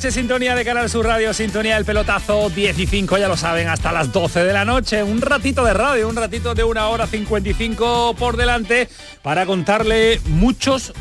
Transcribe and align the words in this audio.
Sintonía 0.00 0.54
de 0.54 0.64
Canal 0.64 0.88
Sur 0.88 1.06
Radio, 1.06 1.34
sintonía 1.34 1.74
del 1.74 1.84
pelotazo 1.84 2.50
15, 2.54 3.06
ya 3.18 3.26
lo 3.26 3.36
saben, 3.36 3.68
hasta 3.68 3.90
las 3.90 4.12
12 4.12 4.44
de 4.44 4.52
la 4.52 4.64
noche. 4.64 5.02
Un 5.02 5.20
ratito 5.20 5.64
de 5.64 5.74
radio, 5.74 6.08
un 6.08 6.14
ratito 6.14 6.54
de 6.54 6.62
una 6.62 6.86
hora 6.88 7.08
55 7.08 8.14
por 8.16 8.36
delante 8.36 8.88
para 9.22 9.44
contarle 9.44 10.20
muchos 10.26 10.92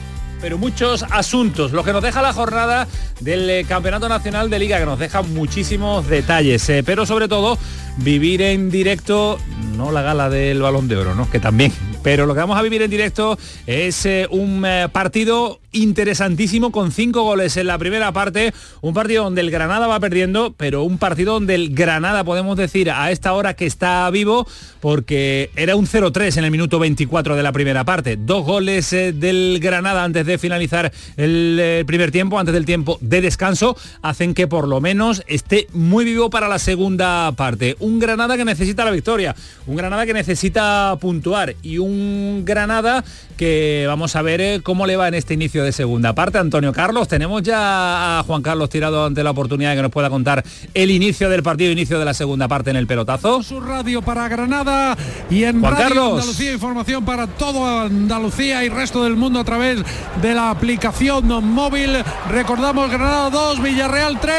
pero 0.41 0.57
muchos 0.57 1.03
asuntos, 1.09 1.71
lo 1.71 1.83
que 1.83 1.93
nos 1.93 2.03
deja 2.03 2.21
la 2.21 2.31
jornada 2.31 2.88
del 3.19 3.49
eh, 3.49 3.66
Campeonato 3.67 4.07
Nacional 4.07 4.52
de 4.52 4.59
Liga, 4.59 4.77
que 4.77 4.85
nos 4.85 5.00
deja 5.00 5.23
muchísimos 5.23 6.07
detalles, 6.07 6.69
eh, 6.69 6.83
pero 6.85 7.07
sobre 7.07 7.27
todo 7.27 7.57
vivir 7.97 8.44
en 8.44 8.69
directo, 8.69 9.39
no 9.75 9.91
la 9.91 10.03
gala 10.03 10.29
del 10.29 10.61
balón 10.61 10.88
de 10.88 10.97
oro, 10.97 11.16
¿no? 11.16 11.27
que 11.29 11.39
también 11.39 11.72
pero 12.08 12.25
lo 12.25 12.33
que 12.33 12.39
vamos 12.39 12.58
a 12.58 12.61
vivir 12.61 12.81
en 12.81 12.89
directo 12.89 13.38
es 13.66 14.05
eh, 14.05 14.27
un 14.31 14.63
eh, 14.66 14.88
partido 14.94 15.59
interesantísimo 15.73 16.72
con 16.72 16.94
cinco 16.94 17.23
goles 17.23 17.58
en 17.58 17.67
la 17.67 17.77
primera 17.77 18.13
parte, 18.13 18.53
un 18.81 18.94
partido 18.94 19.25
donde 19.25 19.41
el 19.41 19.52
Granada 19.52 19.88
va 19.88 20.00
perdiendo, 20.00 20.53
pero 20.55 20.83
un 20.83 20.97
partido 20.97 21.33
donde 21.33 21.53
el 21.53 21.75
Granada 21.75 22.23
podemos 22.23 22.58
decir 22.58 22.89
a 22.89 23.11
esta 23.11 23.33
hora 23.33 23.55
que 23.55 23.66
está 23.66 24.09
vivo 24.09 24.47
porque 24.80 25.52
era 25.58 25.75
un 25.75 25.85
0-3 25.85 26.38
en 26.38 26.45
el 26.45 26.52
minuto 26.52 26.80
24 26.80 27.35
de 27.35 27.44
la 27.44 27.52
primera 27.52 27.83
parte. 27.83 28.16
Dos 28.16 28.45
goles 28.45 28.94
eh, 28.94 29.11
del 29.11 29.59
Granada 29.61 30.05
antes 30.05 30.25
de 30.25 30.38
finalizar 30.38 30.94
el 31.17 31.83
primer 31.85 32.11
tiempo, 32.11 32.39
antes 32.39 32.53
del 32.53 32.66
tiempo 32.66 32.97
de 33.02 33.19
descanso, 33.19 33.75
hacen 34.02 34.33
que 34.33 34.47
por 34.47 34.66
lo 34.69 34.80
menos 34.80 35.23
esté 35.28 35.67
muy 35.73 36.05
vivo 36.05 36.30
para 36.30 36.47
la 36.47 36.58
segunda 36.58 37.33
parte. 37.33 37.75
Un 37.80 38.00
Granada 38.00 38.38
que 38.38 38.45
necesita 38.45 38.85
la 38.85 38.91
victoria, 38.91 39.35
un 39.66 39.75
Granada 39.75 40.05
que 40.05 40.13
necesita 40.13 40.97
puntuar 41.02 41.53
y 41.61 41.80
un 41.80 41.97
Granada 42.44 43.03
que 43.38 43.86
vamos 43.88 44.16
a 44.16 44.22
ver 44.22 44.42
eh, 44.42 44.62
cómo 44.64 44.88
le 44.88 44.98
va 44.98 45.08
en 45.08 45.14
este 45.14 45.36
inicio 45.36 45.64
de 45.64 45.72
segunda 45.72 46.14
parte. 46.14 46.40
Antonio 46.40 46.73
Carlos, 46.73 47.08
tenemos 47.08 47.44
ya 47.44 48.20
a 48.20 48.23
Juan 48.23 48.42
Carlos 48.42 48.70
tirado 48.70 49.06
ante 49.06 49.23
la 49.23 49.31
oportunidad 49.31 49.70
de 49.70 49.76
que 49.78 49.81
nos 49.84 49.92
pueda 49.92 50.09
contar 50.09 50.44
el 50.73 50.92
inicio 50.92 51.30
del 51.30 51.44
partido, 51.44 51.72
inicio 51.72 52.00
de 52.00 52.06
la 52.06 52.14
segunda 52.14 52.48
parte 52.48 52.72
en 52.72 52.75
el 52.75 52.88
pelotazo. 52.88 53.44
Su 53.44 53.62
radio 53.62 54.02
para 54.02 54.28
Granada 54.28 54.98
y 55.30 55.44
en 55.44 55.62
Juan 55.62 55.73
Radio 55.73 55.88
Carlos. 55.88 56.14
Andalucía 56.14 56.52
información 56.52 57.06
para 57.06 57.28
todo 57.28 57.81
Andalucía 57.81 58.64
y 58.66 58.70
resto 58.70 59.03
del 59.03 59.16
mundo 59.16 59.40
a 59.40 59.44
través 59.44 59.80
de 60.22 60.34
la 60.34 60.50
aplicación 60.50 61.28
móvil. 61.45 62.03
Recordamos 62.30 62.90
Granada 62.90 63.30
2, 63.30 63.62
Villarreal 63.62 64.20
3, 64.20 64.34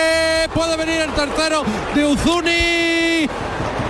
puede 0.52 0.76
venir 0.76 1.02
el 1.02 1.12
tercero 1.12 1.62
de 1.94 2.04
Uzuni. 2.04 3.28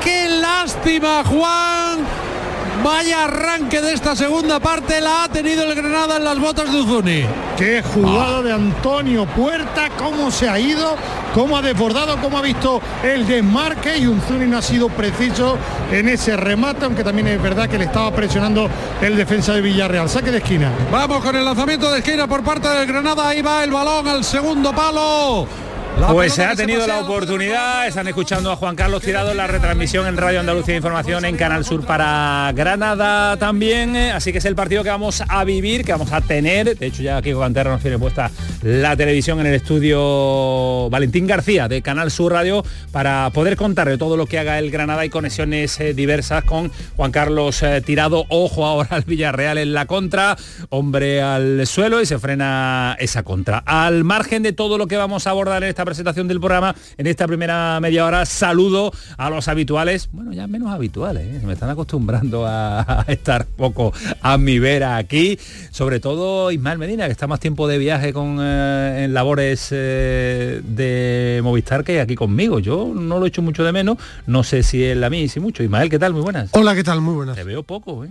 ¡Qué 0.04 0.28
lástima, 0.40 1.24
Juan! 1.24 2.37
Vaya 2.82 3.24
arranque 3.24 3.80
de 3.80 3.92
esta 3.92 4.14
segunda 4.14 4.60
parte 4.60 5.00
la 5.00 5.24
ha 5.24 5.28
tenido 5.28 5.64
el 5.64 5.74
Granada 5.74 6.16
en 6.16 6.24
las 6.24 6.38
botas 6.38 6.72
de 6.72 6.78
Uzuni. 6.78 7.24
Qué 7.56 7.82
jugada 7.82 8.40
de 8.40 8.52
Antonio 8.52 9.26
Puerta, 9.26 9.90
cómo 9.98 10.30
se 10.30 10.48
ha 10.48 10.60
ido, 10.60 10.96
cómo 11.34 11.56
ha 11.56 11.62
desbordado, 11.62 12.16
cómo 12.20 12.38
ha 12.38 12.42
visto 12.42 12.80
el 13.02 13.26
desmarque 13.26 13.98
y 13.98 14.06
Uzuni 14.06 14.46
no 14.46 14.58
ha 14.58 14.62
sido 14.62 14.88
preciso 14.88 15.58
en 15.90 16.08
ese 16.08 16.36
remate, 16.36 16.84
aunque 16.84 17.02
también 17.02 17.26
es 17.28 17.42
verdad 17.42 17.68
que 17.68 17.78
le 17.78 17.86
estaba 17.86 18.12
presionando 18.12 18.70
el 19.02 19.16
defensa 19.16 19.54
de 19.54 19.60
Villarreal. 19.60 20.08
Saque 20.08 20.30
de 20.30 20.38
esquina. 20.38 20.70
Vamos 20.92 21.22
con 21.22 21.34
el 21.34 21.44
lanzamiento 21.44 21.90
de 21.90 21.98
esquina 21.98 22.28
por 22.28 22.44
parte 22.44 22.68
del 22.68 22.86
Granada. 22.86 23.28
Ahí 23.28 23.42
va 23.42 23.64
el 23.64 23.72
balón 23.72 24.06
al 24.06 24.22
segundo 24.22 24.72
palo. 24.72 25.67
Pues 26.06 26.34
se 26.34 26.44
ha 26.44 26.54
tenido 26.54 26.86
la 26.86 27.00
oportunidad, 27.00 27.86
están 27.86 28.06
escuchando 28.08 28.52
a 28.52 28.56
Juan 28.56 28.76
Carlos 28.76 29.02
Tirado 29.02 29.30
en 29.30 29.36
la 29.36 29.46
retransmisión 29.46 30.06
en 30.06 30.16
Radio 30.16 30.40
Andalucía 30.40 30.76
Información 30.76 31.24
en 31.24 31.36
Canal 31.36 31.64
Sur 31.64 31.84
para 31.84 32.52
Granada 32.54 33.36
también, 33.36 33.96
así 33.96 34.32
que 34.32 34.38
es 34.38 34.44
el 34.44 34.54
partido 34.54 34.82
que 34.82 34.90
vamos 34.90 35.22
a 35.28 35.44
vivir, 35.44 35.84
que 35.84 35.92
vamos 35.92 36.12
a 36.12 36.20
tener, 36.20 36.76
de 36.78 36.86
hecho 36.86 37.02
ya 37.02 37.16
aquí 37.16 37.32
Cantera 37.32 37.70
nos 37.70 37.82
tiene 37.82 37.98
puesta 37.98 38.30
la 38.62 38.96
televisión 38.96 39.40
en 39.40 39.46
el 39.46 39.54
estudio 39.54 40.88
Valentín 40.90 41.26
García 41.26 41.68
de 41.68 41.82
Canal 41.82 42.10
Sur 42.10 42.32
Radio 42.32 42.64
para 42.92 43.30
poder 43.30 43.56
contar 43.56 43.88
de 43.88 43.98
todo 43.98 44.16
lo 44.16 44.26
que 44.26 44.38
haga 44.38 44.58
el 44.58 44.70
Granada 44.70 45.04
y 45.04 45.10
conexiones 45.10 45.78
eh, 45.80 45.94
diversas 45.94 46.44
con 46.44 46.70
Juan 46.96 47.12
Carlos 47.12 47.62
eh, 47.62 47.80
Tirado, 47.84 48.24
ojo 48.28 48.66
ahora 48.66 48.88
al 48.90 49.02
Villarreal 49.02 49.58
en 49.58 49.72
la 49.72 49.86
contra, 49.86 50.36
hombre 50.70 51.22
al 51.22 51.66
suelo 51.66 52.00
y 52.00 52.06
se 52.06 52.18
frena 52.18 52.96
esa 52.98 53.22
contra. 53.22 53.58
Al 53.58 54.04
margen 54.04 54.42
de 54.42 54.52
todo 54.52 54.78
lo 54.78 54.86
que 54.86 54.96
vamos 54.96 55.26
a 55.26 55.30
abordar 55.30 55.62
en 55.62 55.70
esta 55.70 55.84
presentación 55.88 56.28
del 56.28 56.38
programa 56.38 56.74
en 56.96 57.06
esta 57.06 57.26
primera 57.26 57.78
media 57.80 58.04
hora. 58.04 58.26
Saludo 58.26 58.92
a 59.16 59.30
los 59.30 59.48
habituales, 59.48 60.08
bueno, 60.12 60.32
ya 60.32 60.46
menos 60.46 60.70
habituales, 60.70 61.26
¿eh? 61.26 61.40
me 61.44 61.54
están 61.54 61.70
acostumbrando 61.70 62.46
a, 62.46 63.02
a, 63.02 63.04
estar 63.08 63.46
poco 63.46 63.92
a 64.20 64.38
mi 64.38 64.58
vera 64.58 64.96
aquí, 64.96 65.38
sobre 65.70 65.98
todo 66.00 66.50
Ismael 66.50 66.78
Medina, 66.78 67.06
que 67.06 67.12
está 67.12 67.26
más 67.26 67.40
tiempo 67.40 67.66
de 67.66 67.78
viaje 67.78 68.12
con 68.12 68.38
eh, 68.40 69.04
en 69.04 69.14
labores 69.14 69.68
eh, 69.70 70.60
de 70.62 71.40
Movistar 71.42 71.84
que 71.84 72.00
aquí 72.00 72.14
conmigo. 72.14 72.58
Yo 72.58 72.92
no 72.94 73.18
lo 73.18 73.24
he 73.24 73.28
hecho 73.28 73.42
mucho 73.42 73.64
de 73.64 73.72
menos, 73.72 73.98
no 74.26 74.44
sé 74.44 74.62
si 74.62 74.84
él 74.84 75.02
a 75.02 75.10
mí, 75.10 75.28
si 75.28 75.40
mucho. 75.40 75.62
Ismael, 75.62 75.90
¿qué 75.90 75.98
tal? 75.98 76.12
Muy 76.12 76.22
buenas. 76.22 76.50
Hola, 76.52 76.74
¿qué 76.74 76.84
tal? 76.84 77.00
Muy 77.00 77.14
buenas. 77.14 77.36
Te 77.36 77.44
veo 77.44 77.62
poco, 77.62 78.04
¿eh? 78.04 78.10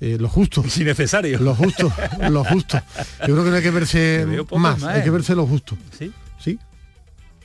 Eh, 0.00 0.18
lo 0.20 0.28
justo. 0.28 0.62
Si 0.68 0.84
necesario. 0.84 1.38
Lo 1.38 1.54
justo, 1.54 1.92
lo 2.30 2.44
justo. 2.44 2.80
Yo 3.26 3.34
creo 3.34 3.44
que 3.44 3.50
no 3.50 3.56
hay 3.56 3.62
que 3.62 3.70
verse 3.70 4.26
más, 4.56 4.82
hay 4.82 5.02
que 5.02 5.10
verse 5.10 5.34
lo 5.34 5.46
justo. 5.46 5.76
Sí. 5.98 6.12
Sí. 6.38 6.58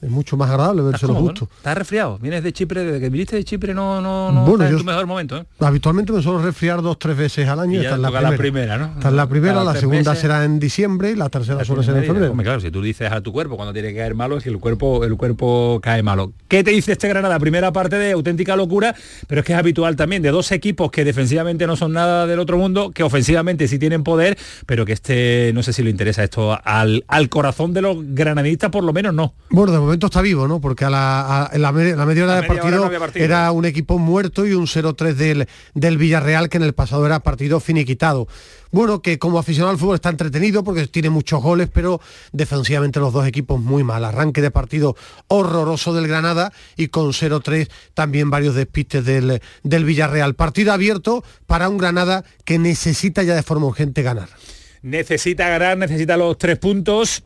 Es 0.01 0.09
mucho 0.09 0.35
más 0.35 0.49
agradable 0.49 0.81
verse 0.81 1.05
lo 1.05 1.13
justo. 1.15 1.47
¿no? 1.49 1.57
¿Estás 1.57 1.77
resfriado? 1.77 2.17
Vienes 2.19 2.43
de 2.43 2.51
Chipre, 2.53 2.83
desde 2.83 2.99
que 2.99 3.09
viniste 3.09 3.35
de 3.35 3.43
Chipre 3.43 3.73
no, 3.73 4.01
no, 4.01 4.31
no 4.31 4.41
bueno, 4.45 4.63
estás 4.63 4.71
yo, 4.71 4.77
en 4.77 4.83
tu 4.83 4.85
mejor 4.85 5.05
momento, 5.05 5.37
¿eh? 5.37 5.45
Habitualmente 5.59 6.11
me 6.11 6.21
suelo 6.23 6.41
resfriar 6.41 6.81
dos, 6.81 6.97
tres 6.97 7.15
veces 7.15 7.47
al 7.47 7.59
año. 7.59 7.79
Y 7.79 7.83
ya 7.83 7.95
esta 7.95 7.95
es 7.95 8.01
la 8.01 8.09
primera. 8.09 8.31
la 8.31 8.37
primera, 8.37 8.77
¿no? 8.77 8.85
Esta 8.95 9.07
es 9.09 9.13
la 9.13 9.29
primera, 9.29 9.53
Cada 9.53 9.65
la 9.73 9.79
segunda 9.79 10.11
meses. 10.11 10.19
será 10.19 10.43
en 10.43 10.59
diciembre 10.59 11.11
y 11.11 11.15
la 11.15 11.29
tercera 11.29 11.63
suele 11.63 11.83
ser 11.83 11.97
en 11.97 12.05
febrero. 12.05 12.33
Claro, 12.33 12.59
si 12.59 12.71
tú 12.71 12.81
dices 12.81 13.11
a 13.11 13.21
tu 13.21 13.31
cuerpo 13.31 13.55
cuando 13.55 13.73
tiene 13.73 13.89
que 13.89 13.97
caer 13.99 14.15
malo, 14.15 14.37
es 14.37 14.43
que 14.43 14.49
el 14.49 14.57
cuerpo, 14.57 15.05
el 15.05 15.15
cuerpo 15.17 15.79
cae 15.83 16.01
malo. 16.01 16.33
¿Qué 16.47 16.63
te 16.63 16.71
dice 16.71 16.93
este 16.93 17.07
Granada? 17.07 17.37
Primera 17.39 17.71
parte 17.71 17.97
de 17.97 18.11
auténtica 18.13 18.55
locura, 18.55 18.95
pero 19.27 19.41
es 19.41 19.45
que 19.45 19.53
es 19.53 19.59
habitual 19.59 19.95
también 19.95 20.23
de 20.23 20.31
dos 20.31 20.51
equipos 20.51 20.89
que 20.89 21.05
defensivamente 21.05 21.67
no 21.67 21.75
son 21.75 21.93
nada 21.93 22.25
del 22.25 22.39
otro 22.39 22.57
mundo, 22.57 22.91
que 22.91 23.03
ofensivamente 23.03 23.67
sí 23.67 23.77
tienen 23.77 24.03
poder, 24.03 24.37
pero 24.65 24.85
que 24.85 24.93
este, 24.93 25.51
no 25.53 25.61
sé 25.61 25.73
si 25.73 25.83
le 25.83 25.91
interesa 25.91 26.23
esto 26.23 26.57
al, 26.63 27.05
al 27.07 27.29
corazón 27.29 27.73
de 27.73 27.81
los 27.81 27.97
granadistas, 27.99 28.71
por 28.71 28.83
lo 28.83 28.93
menos 28.93 29.13
no. 29.13 29.33
Bueno, 29.49 29.90
momento 29.91 30.07
está 30.07 30.21
vivo, 30.21 30.47
¿no? 30.47 30.59
Porque 30.61 30.85
a 30.85 30.89
la, 30.89 31.43
a- 31.43 31.49
en 31.53 31.61
la, 31.61 31.71
me- 31.71 31.95
la 31.95 32.05
media 32.05 32.23
hora 32.23 32.35
del 32.35 32.47
partido, 32.47 32.89
no 32.89 32.99
partido. 32.99 33.25
era 33.25 33.51
un 33.51 33.65
equipo 33.65 33.97
muerto 33.97 34.45
y 34.47 34.53
un 34.53 34.65
0-3 34.67 35.13
del, 35.15 35.47
del 35.73 35.97
Villarreal 35.97 36.49
que 36.49 36.57
en 36.57 36.63
el 36.63 36.73
pasado 36.73 37.05
era 37.05 37.19
partido 37.19 37.59
finiquitado. 37.59 38.27
Bueno, 38.71 39.01
que 39.01 39.19
como 39.19 39.37
aficionado 39.37 39.71
al 39.71 39.77
fútbol 39.77 39.95
está 39.95 40.07
entretenido 40.09 40.63
porque 40.63 40.87
tiene 40.87 41.09
muchos 41.09 41.41
goles, 41.43 41.69
pero 41.73 41.99
defensivamente 42.31 43.01
los 43.01 43.11
dos 43.11 43.27
equipos 43.27 43.59
muy 43.59 43.83
mal. 43.83 44.05
Arranque 44.05 44.41
de 44.41 44.49
partido 44.49 44.95
horroroso 45.27 45.93
del 45.93 46.07
Granada 46.07 46.53
y 46.77 46.87
con 46.87 47.07
0-3 47.11 47.69
también 47.93 48.29
varios 48.29 48.55
despistes 48.55 49.03
del, 49.03 49.41
del 49.63 49.83
Villarreal. 49.85 50.35
Partido 50.35 50.71
abierto 50.71 51.23
para 51.47 51.67
un 51.67 51.77
Granada 51.77 52.23
que 52.45 52.57
necesita 52.59 53.23
ya 53.23 53.35
de 53.35 53.43
forma 53.43 53.65
urgente 53.67 54.03
ganar. 54.03 54.29
Necesita 54.83 55.49
ganar, 55.49 55.77
necesita 55.77 56.15
los 56.15 56.37
tres 56.37 56.57
puntos. 56.57 57.23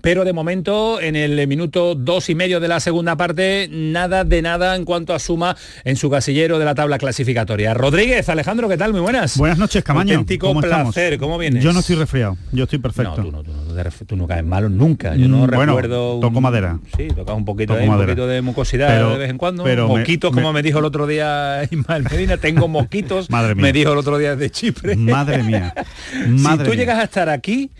Pero 0.00 0.24
de 0.24 0.32
momento 0.32 1.00
en 1.00 1.16
el 1.16 1.46
minuto 1.46 1.94
dos 1.94 2.30
y 2.30 2.34
medio 2.34 2.60
de 2.60 2.68
la 2.68 2.80
segunda 2.80 3.16
parte 3.16 3.68
nada 3.70 4.24
de 4.24 4.40
nada 4.42 4.74
en 4.76 4.84
cuanto 4.84 5.14
a 5.14 5.18
suma 5.18 5.56
en 5.84 5.96
su 5.96 6.08
casillero 6.10 6.58
de 6.58 6.64
la 6.64 6.74
tabla 6.74 6.98
clasificatoria. 6.98 7.74
Rodríguez, 7.74 8.28
Alejandro, 8.28 8.68
¿qué 8.68 8.76
tal? 8.78 8.92
Muy 8.92 9.00
buenas. 9.02 9.36
Buenas 9.36 9.58
noches, 9.58 9.84
Camaño. 9.84 10.14
Auténtico 10.14 10.46
¿Cómo 10.48 10.60
placer, 10.60 11.12
estamos? 11.12 11.18
¿cómo 11.20 11.38
vienes? 11.38 11.62
Yo 11.62 11.72
no 11.72 11.80
estoy 11.80 11.96
resfriado, 11.96 12.36
yo 12.52 12.64
estoy 12.64 12.78
perfecto. 12.78 13.16
No, 13.18 13.22
tú 13.24 13.30
no, 13.32 13.42
tú 13.42 13.52
no, 13.52 14.22
tú 14.22 14.26
caes 14.26 14.44
malo 14.44 14.68
nunca. 14.68 15.14
Yo 15.14 15.28
no 15.28 15.38
Mm, 15.46 15.50
bueno, 15.50 15.72
recuerdo. 15.76 16.20
toco 16.20 16.40
madera. 16.40 16.78
Sí, 16.96 17.08
tocas 17.08 17.36
un 17.36 17.44
poquito, 17.44 17.74
Toco 17.74 17.80
ahí, 17.82 17.88
un 17.88 17.94
madera. 17.94 18.12
poquito 18.12 18.26
de 18.28 18.40
mucosidad 18.42 18.88
Pero- 18.88 19.10
de 19.12 19.18
vez 19.18 19.30
en 19.30 19.38
cuando. 19.38 19.64
pero 19.64 19.88
Mosquitos, 19.88 20.32
me- 20.32 20.40
como 20.42 20.52
me 20.52 20.62
dijo 20.62 20.78
el 20.78 20.84
otro 20.84 21.06
día 21.06 21.62
Ismael 21.70 22.04
Medina, 22.10 22.36
tengo 22.38 22.66
mosquitos. 22.68 23.28
Madre 23.30 23.54
mía. 23.54 23.62
Me 23.62 23.72
dijo 23.72 23.92
el 23.92 23.98
otro 23.98 24.18
día 24.18 24.36
de 24.36 24.50
Chipre. 24.50 24.96
Madre 24.96 25.42
mía. 25.42 25.74
si 26.12 26.58
tú 26.58 26.64
mía. 26.70 26.74
llegas 26.74 26.98
a 26.98 27.04
estar 27.04 27.28
aquí, 27.28 27.70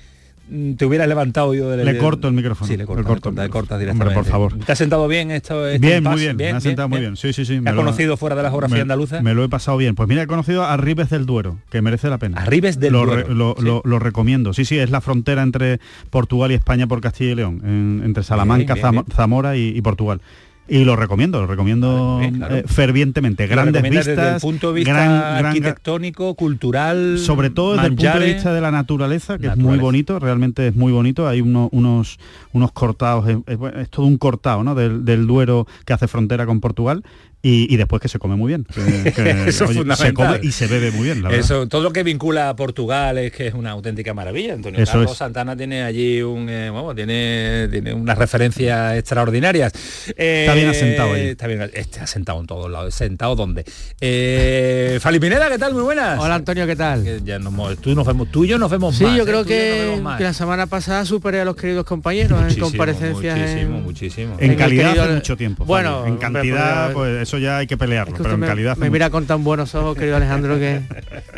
te 0.76 0.84
hubieras 0.84 1.08
levantado 1.08 1.54
yo 1.54 1.70
del 1.70 1.84
Le 1.84 1.96
corto 1.98 2.28
el 2.28 2.34
micrófono. 2.34 2.68
Sí, 2.68 2.76
le 2.76 2.84
corto 2.84 3.00
le 3.02 3.48
cortas, 3.48 3.78
le 3.78 3.84
directamente. 3.84 3.90
Hombre, 3.92 4.14
por 4.14 4.24
favor. 4.24 4.58
¿Te 4.64 4.72
has 4.72 4.78
sentado 4.78 5.08
bien 5.08 5.30
esto? 5.30 5.66
este 5.66 5.86
Bien, 5.86 6.02
muy 6.04 6.20
bien, 6.20 6.36
me 6.36 6.50
ha 6.50 6.60
sentado 6.60 6.88
muy 6.88 7.00
bien. 7.00 7.16
Sí, 7.16 7.32
sí, 7.32 7.44
sí. 7.44 7.54
¿Te 7.54 7.60
me 7.62 7.70
has 7.70 7.76
lo- 7.76 7.82
conocido 7.82 8.16
fuera 8.16 8.36
de 8.36 8.42
la 8.42 8.50
geografía 8.50 8.76
me- 8.76 8.82
andaluza? 8.82 9.22
Me 9.22 9.34
lo 9.34 9.44
he 9.44 9.48
pasado 9.48 9.76
bien. 9.78 9.94
Pues 9.94 10.08
mira, 10.08 10.22
he 10.22 10.26
conocido 10.26 10.64
a 10.64 10.76
Ribes 10.76 11.10
del 11.10 11.26
Duero, 11.26 11.58
que 11.70 11.80
merece 11.82 12.08
la 12.08 12.18
pena. 12.18 12.38
A 12.40 12.44
Ribes 12.44 12.78
del 12.80 12.92
lo, 12.92 13.06
Duero, 13.06 13.28
lo, 13.34 13.54
sí. 13.58 13.64
lo- 13.64 13.82
lo 13.84 13.98
recomiendo. 13.98 14.52
Sí, 14.52 14.64
sí, 14.64 14.78
es 14.78 14.90
la 14.90 15.00
frontera 15.00 15.42
entre 15.42 15.80
Portugal 16.10 16.50
y 16.52 16.54
España 16.54 16.86
por 16.86 17.00
Castilla 17.00 17.32
y 17.32 17.34
León, 17.36 17.60
en- 17.64 18.02
entre 18.04 18.22
Salamanca, 18.22 18.74
bien, 18.74 18.86
Zam- 18.86 18.92
bien. 18.92 19.04
Zamora 19.14 19.56
y, 19.56 19.68
y 19.76 19.80
Portugal. 19.82 20.20
Y 20.68 20.84
lo 20.84 20.94
recomiendo, 20.96 21.40
lo 21.40 21.46
recomiendo 21.48 22.20
claro. 22.36 22.56
eh, 22.56 22.64
fervientemente. 22.66 23.46
Grandes 23.48 23.82
vistas, 23.82 24.06
desde 24.06 24.34
el 24.36 24.40
punto 24.40 24.68
de 24.68 24.74
vista 24.74 24.92
gran- 24.92 25.08
gran- 25.18 25.46
arquitectónico, 25.46 26.34
cultural, 26.34 27.18
sobre 27.18 27.50
todo 27.50 27.72
desde 27.74 27.88
el 27.88 27.94
punto 27.96 28.18
de 28.20 28.32
vista 28.32 28.54
de 28.54 28.60
la 28.60 28.70
naturaleza, 28.70 29.38
que 29.38 29.48
es 29.48 29.56
muy 29.56 29.76
bonito, 29.78 30.18
realmente 30.20 30.68
es 30.68 30.74
muy 30.76 30.92
bonito. 30.92 31.26
Hay 31.28 31.40
uno- 31.40 31.68
unos, 31.72 32.18
unos 32.52 32.72
cortados, 32.72 33.28
es, 33.28 33.36
es- 33.46 33.58
es 33.80 33.90
todo 33.90 34.06
un 34.06 34.18
cortado 34.18 34.62
¿no? 34.62 34.74
del, 34.74 35.04
del 35.04 35.26
Duero 35.26 35.66
que 35.84 35.92
hace 35.94 36.06
frontera 36.08 36.46
con 36.46 36.60
Portugal 36.60 37.02
y, 37.42 37.72
y 37.72 37.76
después 37.76 38.00
que 38.00 38.08
se 38.08 38.18
come 38.18 38.36
muy 38.36 38.48
bien. 38.48 38.64
que- 38.64 39.12
que, 39.12 39.30
Eso 39.48 39.64
es 39.64 39.76
oye, 39.76 39.96
se 39.96 40.14
come 40.14 40.38
y 40.42 40.52
se 40.52 40.66
bebe 40.68 40.90
muy 40.92 41.04
bien, 41.06 41.22
la 41.22 41.28
verdad. 41.28 41.44
Eso, 41.44 41.66
todo 41.68 41.82
lo 41.82 41.92
que 41.92 42.02
vincula 42.02 42.48
a 42.48 42.56
Portugal 42.56 43.18
es 43.18 43.32
que 43.32 43.48
es 43.48 43.54
una 43.54 43.70
auténtica 43.72 44.14
maravilla. 44.14 44.54
Antonio 44.54 44.80
Eso 44.80 44.92
Carlos 44.92 45.12
es. 45.12 45.18
Santana 45.18 45.56
tiene 45.56 45.82
allí 45.82 46.22
un, 46.22 46.46
eh, 46.48 46.70
tiene, 46.94 47.68
tiene 47.70 47.94
unas 47.94 48.16
referencias 48.16 48.96
extraordinarias. 48.96 49.72
Eh, 50.16 50.42
Está 50.42 50.54
bien 50.54 50.68
asentado 50.68 51.12
allí. 51.14 51.26
Está 51.28 51.46
bien, 51.46 51.70
está 51.74 52.04
asentado 52.04 52.40
en 52.40 52.46
todos 52.46 52.70
lados. 52.70 52.94
¿Sentado 52.94 53.34
dónde? 53.34 53.64
Eh, 54.00 54.98
Fali 55.00 55.18
Pineda, 55.18 55.48
¿qué 55.50 55.58
tal? 55.58 55.72
Muy 55.74 55.82
buenas. 55.82 56.18
Hola 56.20 56.36
Antonio, 56.36 56.66
¿qué 56.66 56.76
tal? 56.76 57.02
Que 57.02 57.20
ya 57.24 57.38
nos 57.38 57.52
hemos- 57.52 57.76
tú, 57.78 57.94
nos 57.94 58.06
vemos, 58.06 58.30
tú 58.30 58.44
y 58.44 58.48
yo 58.48 58.58
nos 58.58 58.70
vemos 58.70 58.96
Sí, 58.96 59.04
más. 59.04 59.16
yo 59.16 59.22
¿eh? 59.22 59.26
creo 59.26 59.40
yo 59.42 59.46
que, 59.46 60.00
la 60.20 60.32
semana 60.32 60.66
pasada 60.66 61.04
superé 61.04 61.40
a 61.40 61.44
los 61.44 61.56
queridos 61.56 61.84
compañeros 61.84 62.40
Muchísimo, 62.40 62.66
en 62.66 62.72
comparecencias. 62.72 63.38
muchísimo, 63.38 63.76
en- 63.78 63.82
muchísimo. 63.82 64.36
En 64.38 64.54
calidad 64.54 64.88
querido- 64.90 65.04
hace 65.04 65.14
mucho 65.14 65.36
tiempo. 65.36 65.64
Bueno, 65.64 66.06
en 66.06 66.16
cantidad, 66.18 66.92
pues, 66.92 67.16
pues 67.16 67.28
eso 67.32 67.38
ya 67.38 67.56
hay 67.58 67.66
que 67.66 67.78
pelearlo, 67.78 68.12
Es 68.12 68.18
que 68.18 68.22
pero 68.22 68.34
en 68.34 68.40
me, 68.40 68.46
calidad 68.46 68.76
me 68.76 68.90
mira 68.90 69.08
con 69.08 69.24
tan 69.26 69.42
buenos 69.42 69.74
ojos, 69.74 69.96
querido 69.96 70.16
Alejandro, 70.16 70.58
que 70.58 70.82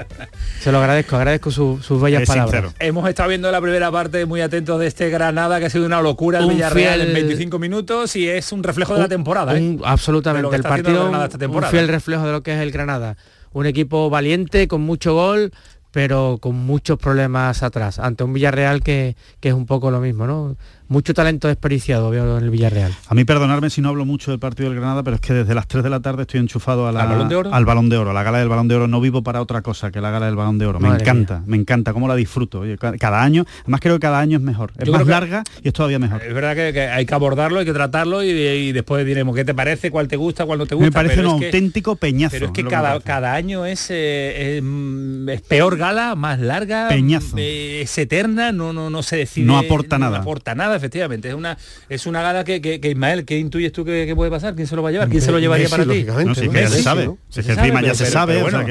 se 0.61 0.73
lo 0.73 0.79
agradezco, 0.79 1.14
agradezco 1.17 1.50
su- 1.52 1.79
sus 1.82 2.00
bellas 2.02 2.23
Es 2.23 2.29
palabras. 2.29 2.62
sincero. 2.62 2.75
Hemos 2.81 3.08
estado 3.08 3.29
viendo 3.29 3.50
la 3.52 3.61
primera 3.61 3.93
parte 3.93 4.26
muy 4.26 4.41
atentos 4.41 4.81
de 4.81 4.87
este 4.88 5.08
Granada 5.11 5.61
que 5.61 5.67
ha 5.67 5.70
sido 5.70 5.87
una 5.87 6.02
locura 6.02 6.38
el 6.41 6.46
Un 6.46 6.50
Villarreal 6.55 7.00
en 7.00 7.08
fiel- 7.08 7.14
25 7.14 7.58
minutos 7.58 8.17
y 8.17 8.29
es 8.29 8.50
un 8.52 8.62
reflejo 8.64 8.94
de 8.94 9.00
la 9.00 9.08
temporada. 9.08 9.56
¿eh? 9.56 9.61
Un- 9.61 9.82
absolutamente, 9.85 10.56
el 10.56 10.62
partido 10.62 11.02
Granada 11.05 11.25
esta 11.26 11.37
un 11.37 11.41
temporada. 11.41 11.70
fiel 11.70 11.87
reflejo 11.88 12.26
de 12.26 12.32
lo 12.32 12.43
que 12.43 12.55
es 12.55 12.61
el 12.61 12.73
Granada. 12.73 13.17
Un 13.52 13.67
equipo 13.67 14.11
valiente, 14.11 14.67
con 14.67 14.81
mucho 14.81 15.14
gol, 15.14 15.52
pero 15.93 16.38
con 16.41 16.56
muchos 16.56 16.99
problemas 16.99 17.62
atrás, 17.62 18.00
ante 18.00 18.25
un 18.25 18.32
Villarreal 18.32 18.82
que, 18.82 19.14
que 19.38 19.50
es 19.50 19.55
un 19.55 19.67
poco 19.67 19.93
lo 19.93 20.00
mismo, 20.00 20.26
¿no? 20.26 20.56
Mucho 20.87 21.15
talento 21.15 21.49
desperdiciado 21.49 22.11
veo 22.11 22.37
en 22.39 22.45
el 22.45 22.51
Villarreal. 22.51 22.93
A 23.09 23.15
mí 23.15 23.25
perdonarme 23.25 23.71
si 23.71 23.81
no 23.81 23.89
hablo 23.89 24.05
mucho 24.05 24.31
del 24.31 24.39
partido 24.39 24.69
del 24.69 24.79
Granada, 24.79 25.03
pero 25.03 25.17
es 25.17 25.21
que 25.23 25.33
desde 25.33 25.55
las 25.55 25.67
3 25.67 25.83
de 25.83 25.89
la 25.91 26.01
tarde 26.01 26.23
estoy 26.23 26.41
enchufado 26.41 26.87
a 26.87 26.93
la- 26.93 27.03
¿Al 27.03 27.09
Balón 27.09 27.29
de 27.31 27.37
Oro? 27.37 27.55
al 27.55 27.65
Balón 27.65 27.89
de 27.89 27.97
Oro, 27.97 28.11
a 28.11 28.13
la 28.13 28.23
gala 28.23 28.39
del 28.39 28.49
Balón 28.51 28.69
de 28.69 28.75
Oro. 28.75 28.87
No 28.87 29.01
vivo 29.01 29.23
para 29.23 29.41
otra 29.41 29.63
cosa 29.63 29.91
que 29.91 30.01
la 30.03 30.11
gala 30.11 30.27
del 30.27 30.37
Balón 30.37 30.59
de 30.59 30.67
Oro. 30.67 30.81
Me 30.81 30.89
encanta, 30.91 31.43
me 31.47 31.57
encanta, 31.57 31.93
cómo 31.95 32.07
la 32.07 32.15
disfruto. 32.17 32.61
Oye, 32.61 32.77
cada 32.77 33.23
año, 33.23 33.45
además 33.63 33.81
creo 33.81 33.95
que 33.95 34.01
cada 34.01 34.19
año 34.21 34.37
es 34.37 34.43
mejor. 34.43 34.73
Es 34.79 34.87
Yo 34.87 34.93
más 34.93 35.07
larga 35.07 35.43
y 35.63 35.69
es 35.69 35.75
todavía 35.75 35.99
mejor. 35.99 36.23
Es 36.23 36.35
verdad 36.35 36.55
que, 36.55 36.73
que 36.75 36.83
hay 36.83 37.07
que 37.07 37.15
abordarlo, 37.15 37.61
hay 37.61 37.65
que 37.65 37.73
tratarlo 37.73 38.23
y, 38.23 38.29
y 38.29 38.73
después 38.73 39.07
diremos 39.07 39.35
qué 39.35 39.45
te 39.47 39.55
parece, 39.55 39.91
cuál 39.91 40.07
te 40.07 40.17
gusta, 40.17 40.45
cuál 40.45 40.59
no 40.59 40.67
te 40.67 40.75
gusta. 40.75 40.87
Me 40.87 40.93
parece 40.93 41.17
pero 41.17 41.33
un 41.33 41.41
que- 41.41 41.47
auténtico 41.47 41.97
peñazo. 41.97 42.33
Pero 42.35 42.47
es 42.47 42.53
que 42.53 42.65
cada, 42.65 43.01
cada 43.01 43.33
año 43.33 43.65
es, 43.65 43.87
eh, 43.91 44.59
es, 44.59 44.63
mm, 44.63 45.29
es 45.31 45.41
peor 45.43 45.79
gala, 45.79 46.15
más 46.15 46.39
larga, 46.41 46.89
Peñazo. 46.89 47.37
eh, 47.39 47.81
es 47.83 47.97
eterna, 47.99 48.53
no, 48.53 48.73
no, 48.75 48.91
no 48.91 49.03
se 49.03 49.17
decide. 49.17 49.47
No 49.47 49.57
aporta 49.59 49.99
nada. 49.99 50.19
No 50.19 50.23
aporta 50.23 50.55
nada, 50.55 50.74
efectivamente. 50.76 51.29
Es 51.29 51.35
una, 51.35 51.56
es 51.88 52.06
una 52.06 52.23
gala 52.23 52.44
que, 52.44 52.61
que, 52.61 52.81
que, 52.81 52.91
Ismael, 52.91 53.25
¿qué 53.25 53.38
intuyes 53.38 53.73
tú 53.73 53.85
que, 53.85 54.05
que 54.06 54.15
puede 54.17 54.31
pasar? 54.31 54.55
¿Quién 54.55 54.67
se 54.67 54.76
lo 54.76 54.82
va 54.82 54.88
a 54.91 54.93
llevar? 54.93 55.09
¿Quién 55.09 55.23
se 55.23 55.32
lo 55.32 55.38
llevaría 55.38 55.65
Messi, 55.65 55.76
para 55.76 55.85
ti? 55.93 56.05
No, 56.05 56.21
es 56.21 56.26
¿no? 56.43 56.53
ya 56.53 56.69
se 56.69 56.82
sabe. 56.82 57.06
¿no? 57.06 57.19
Si 57.29 57.41
es 57.41 57.47
que 57.47 57.55
clima 57.55 57.81
ya 57.81 57.93
pero- 57.93 57.94
se 57.94 58.06
sabe. 58.06 58.41
bueno, 58.43 58.65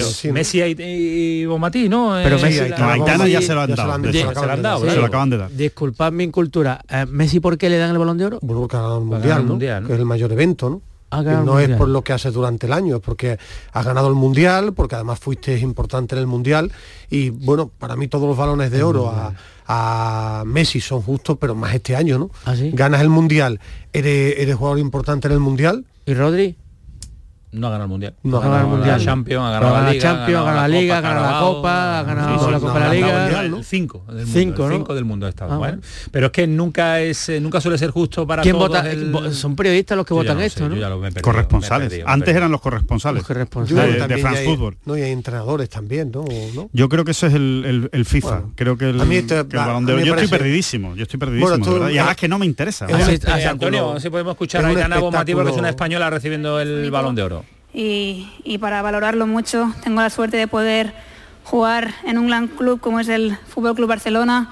Sí. 0.00 0.32
Messi 0.32 0.62
y, 0.62 0.74
y 1.42 1.44
Bomatí, 1.44 1.88
¿no? 1.88 2.18
Pero 2.22 2.36
Eh, 2.36 2.40
Messi- 2.40 2.68
la- 2.70 2.78
No, 2.78 2.88
Aitana 2.88 3.28
ya 3.28 3.42
se 3.42 3.52
lo 3.52 3.60
han 3.60 3.74
dado. 3.74 3.92
se 3.92 4.12
lo 4.24 4.34
se 4.34 4.46
lo 4.46 4.52
han 4.52 4.62
dado, 4.62 4.78
Se 4.78 4.84
claro. 4.84 5.00
lo 5.00 5.06
acaban 5.06 5.30
de 5.30 5.36
dar. 5.38 5.50
Disculpad 5.50 6.12
mi 6.12 6.24
incultura. 6.24 6.80
eh, 6.88 7.04
¿Messi 7.08 7.40
por 7.40 7.58
qué 7.58 7.68
le 7.68 7.76
dan 7.78 7.90
el 7.90 7.98
balón 7.98 8.16
de 8.16 8.24
oro? 8.24 8.40
Porque 8.40 8.76
ha 8.76 8.80
ganado 8.80 8.98
el 9.40 9.44
mundial, 9.44 9.84
es 9.84 9.90
el 9.98 10.04
mayor 10.06 10.32
evento, 10.32 10.70
¿no? 10.70 10.82
Ha 11.12 11.22
ganado 11.22 11.44
no 11.44 11.60
es 11.60 11.68
por 11.76 11.88
lo 11.88 12.02
que 12.02 12.14
haces 12.14 12.32
durante 12.32 12.66
el 12.66 12.72
año, 12.72 12.96
es 12.96 13.02
porque 13.02 13.38
has 13.72 13.84
ganado 13.84 14.08
el 14.08 14.14
mundial, 14.14 14.72
porque 14.72 14.94
además 14.94 15.18
fuiste 15.18 15.58
importante 15.58 16.14
en 16.14 16.20
el 16.20 16.26
mundial 16.26 16.72
y 17.10 17.28
bueno, 17.28 17.70
para 17.78 17.96
mí 17.96 18.08
todos 18.08 18.26
los 18.26 18.36
balones 18.36 18.70
de 18.70 18.82
oro 18.82 19.10
a, 19.10 19.34
a 19.66 20.42
Messi 20.46 20.80
son 20.80 21.02
justos, 21.02 21.36
pero 21.38 21.54
más 21.54 21.74
este 21.74 21.94
año, 21.94 22.18
¿no? 22.18 22.30
¿Ah, 22.46 22.56
sí? 22.56 22.70
Ganas 22.72 23.02
el 23.02 23.10
mundial, 23.10 23.60
eres, 23.92 24.38
eres 24.38 24.56
jugador 24.56 24.78
importante 24.78 25.28
en 25.28 25.34
el 25.34 25.40
mundial, 25.40 25.84
¿Y 26.04 26.14
Rodri? 26.14 26.56
No 27.52 27.66
ha 27.66 27.70
ganado 27.70 27.84
el 27.84 27.90
Mundial. 27.90 28.14
No 28.22 28.38
ha 28.38 28.40
ganado 28.40 28.52
ganado 28.60 28.64
el 28.64 28.70
la 28.72 28.76
Mundial. 28.92 29.04
Champions, 29.04 29.44
ha 29.44 29.50
ganado 29.50 29.74
la 29.84 29.90
Liga, 29.92 30.02
Champions, 30.02 30.40
ha 30.40 30.44
ganado 30.44 30.60
la 30.62 30.68
Liga, 30.80 30.96
ha 30.96 31.00
ganado 31.02 31.32
la. 31.32 31.40
Copa, 31.40 31.98
ha 31.98 32.02
ganado 32.02 32.50
la 32.50 32.58
no, 32.58 32.60
Copa 32.60 32.74
de 32.74 32.80
la 32.80 32.92
Liga. 32.94 33.18
Mundial, 33.22 33.44
El 33.44 33.50
¿no? 33.50 33.62
5 33.62 34.04
del 34.08 34.16
mundo. 34.16 34.30
Cinco, 34.32 34.62
el 34.64 34.68
¿no? 34.70 34.76
cinco 34.76 34.94
del 34.94 35.04
mundo 35.04 35.26
ha 35.26 35.28
estado. 35.28 35.52
Ah, 35.52 35.56
bueno. 35.58 35.78
Pero 36.10 36.26
es 36.26 36.32
que 36.32 36.46
nunca 36.46 37.00
es 37.00 37.30
nunca 37.42 37.60
suele 37.60 37.76
ser 37.76 37.90
justo 37.90 38.26
para 38.26 38.42
¿Quién 38.42 38.56
todos 38.56 38.68
vota? 38.68 38.90
el- 38.90 39.34
Son 39.34 39.54
periodistas 39.54 39.96
los 39.98 40.06
que 40.06 40.12
Yo 40.14 40.16
votan 40.16 40.38
sé, 40.38 40.46
esto, 40.46 40.68
¿no? 40.68 40.76
perdido, 40.76 41.22
Corresponsales. 41.22 41.88
perdido, 41.90 42.08
Antes 42.08 42.34
eran 42.34 42.50
los 42.50 42.60
corresponsales. 42.62 43.22
Los 43.22 43.26
que 43.28 43.34
Yo 43.34 43.76
creo 43.76 43.86
de- 43.86 43.92
que 43.92 43.98
también 43.98 44.20
France 44.20 44.44
Football. 44.44 44.76
No, 44.86 44.96
y 44.96 45.02
hay 45.02 45.10
entrenadores 45.12 45.68
también, 45.68 46.10
¿no? 46.10 46.24
¿No? 46.54 46.70
Yo 46.72 46.88
creo 46.88 47.04
que 47.04 47.10
ese 47.10 47.26
es 47.26 47.34
el, 47.34 47.64
el- 47.66 47.90
el 47.92 48.04
FIFA. 48.06 48.28
Bueno, 48.28 48.52
creo 48.56 48.78
que 48.78 48.88
el, 48.90 49.00
a 49.00 49.04
mí 49.04 49.16
este- 49.16 49.46
que 49.46 49.56
el 49.56 49.62
a- 49.62 49.66
de 49.66 49.92
a 49.92 49.96
mí 49.96 50.04
Yo 50.04 50.14
estoy 50.14 50.28
perdidísimo, 50.28 50.96
yo 50.96 51.02
estoy 51.02 51.20
perdidísimo. 51.20 51.58
De 51.84 51.92
y 51.92 51.98
además 51.98 52.16
que 52.16 52.28
no 52.28 52.38
me 52.38 52.46
interesa. 52.46 52.86
Eh, 52.86 52.92
espectáculo. 52.98 53.50
Antonio, 53.50 54.00
si 54.00 54.08
podemos 54.08 54.30
escuchar 54.32 54.62
Es 54.62 54.66
a 54.66 54.70
Aitana 54.70 54.98
Bomati 54.98 55.34
porque 55.34 55.50
es 55.50 55.56
una 55.58 55.68
española 55.68 56.08
recibiendo 56.08 56.58
el 56.60 56.90
balón 56.90 57.14
de 57.14 57.22
oro. 57.22 57.41
Y, 57.74 58.58
para 58.60 58.82
valorarlo 58.82 59.26
mucho 59.26 59.72
tengo 59.82 60.00
la 60.02 60.10
suerte 60.10 60.36
de 60.36 60.46
poder 60.46 60.94
jugar 61.44 61.92
en 62.04 62.18
un 62.18 62.28
gran 62.28 62.48
club 62.48 62.80
como 62.80 63.00
es 63.00 63.08
el 63.08 63.36
Fútbol 63.48 63.74
Club 63.74 63.88
Barcelona, 63.88 64.50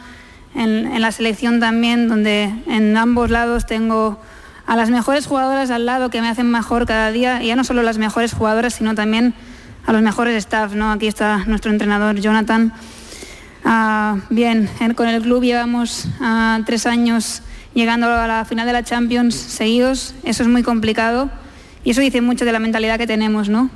en, 0.54 1.00
la 1.00 1.12
selección 1.12 1.60
también, 1.60 2.08
donde 2.08 2.52
en 2.66 2.96
ambos 2.96 3.30
lados 3.30 3.66
tengo 3.66 4.18
a 4.66 4.76
las 4.76 4.90
mejores 4.90 5.26
jugadoras 5.26 5.70
al 5.70 5.86
lado 5.86 6.10
que 6.10 6.20
me 6.20 6.28
hacen 6.28 6.50
mejor 6.50 6.86
cada 6.86 7.10
día, 7.12 7.42
y 7.42 7.48
ya 7.48 7.56
no 7.56 7.64
solo 7.64 7.82
las 7.82 7.98
mejores 7.98 8.32
jugadoras, 8.32 8.74
sino 8.74 8.94
también 8.94 9.34
a 9.86 9.92
los 9.92 10.02
mejores 10.02 10.34
staff. 10.36 10.74
¿no? 10.74 10.90
Aquí 10.90 11.06
está 11.06 11.44
nuestro 11.46 11.70
entrenador 11.70 12.16
Jonathan. 12.20 12.72
Ah, 13.64 14.16
bien, 14.30 14.68
en- 14.80 14.94
con 14.94 15.08
el 15.08 15.22
club 15.22 15.42
llevamos 15.42 16.08
ah, 16.20 16.58
tres 16.66 16.86
años 16.86 17.42
llegando 17.74 18.08
a 18.08 18.26
la 18.26 18.44
final 18.44 18.66
de 18.66 18.72
la 18.72 18.82
Champions 18.82 19.34
seguidos. 19.34 20.14
Eso 20.24 20.42
es 20.42 20.48
muy 20.48 20.62
complicado 20.62 21.30
y 21.84 21.90
eso 21.90 22.00
dice 22.00 22.20
mucho 22.20 22.44
de 22.44 22.52
la 22.52 22.58
mentalidad 22.58 22.98
que 22.98 23.06
tenemos, 23.06 23.48
¿no? 23.48 23.70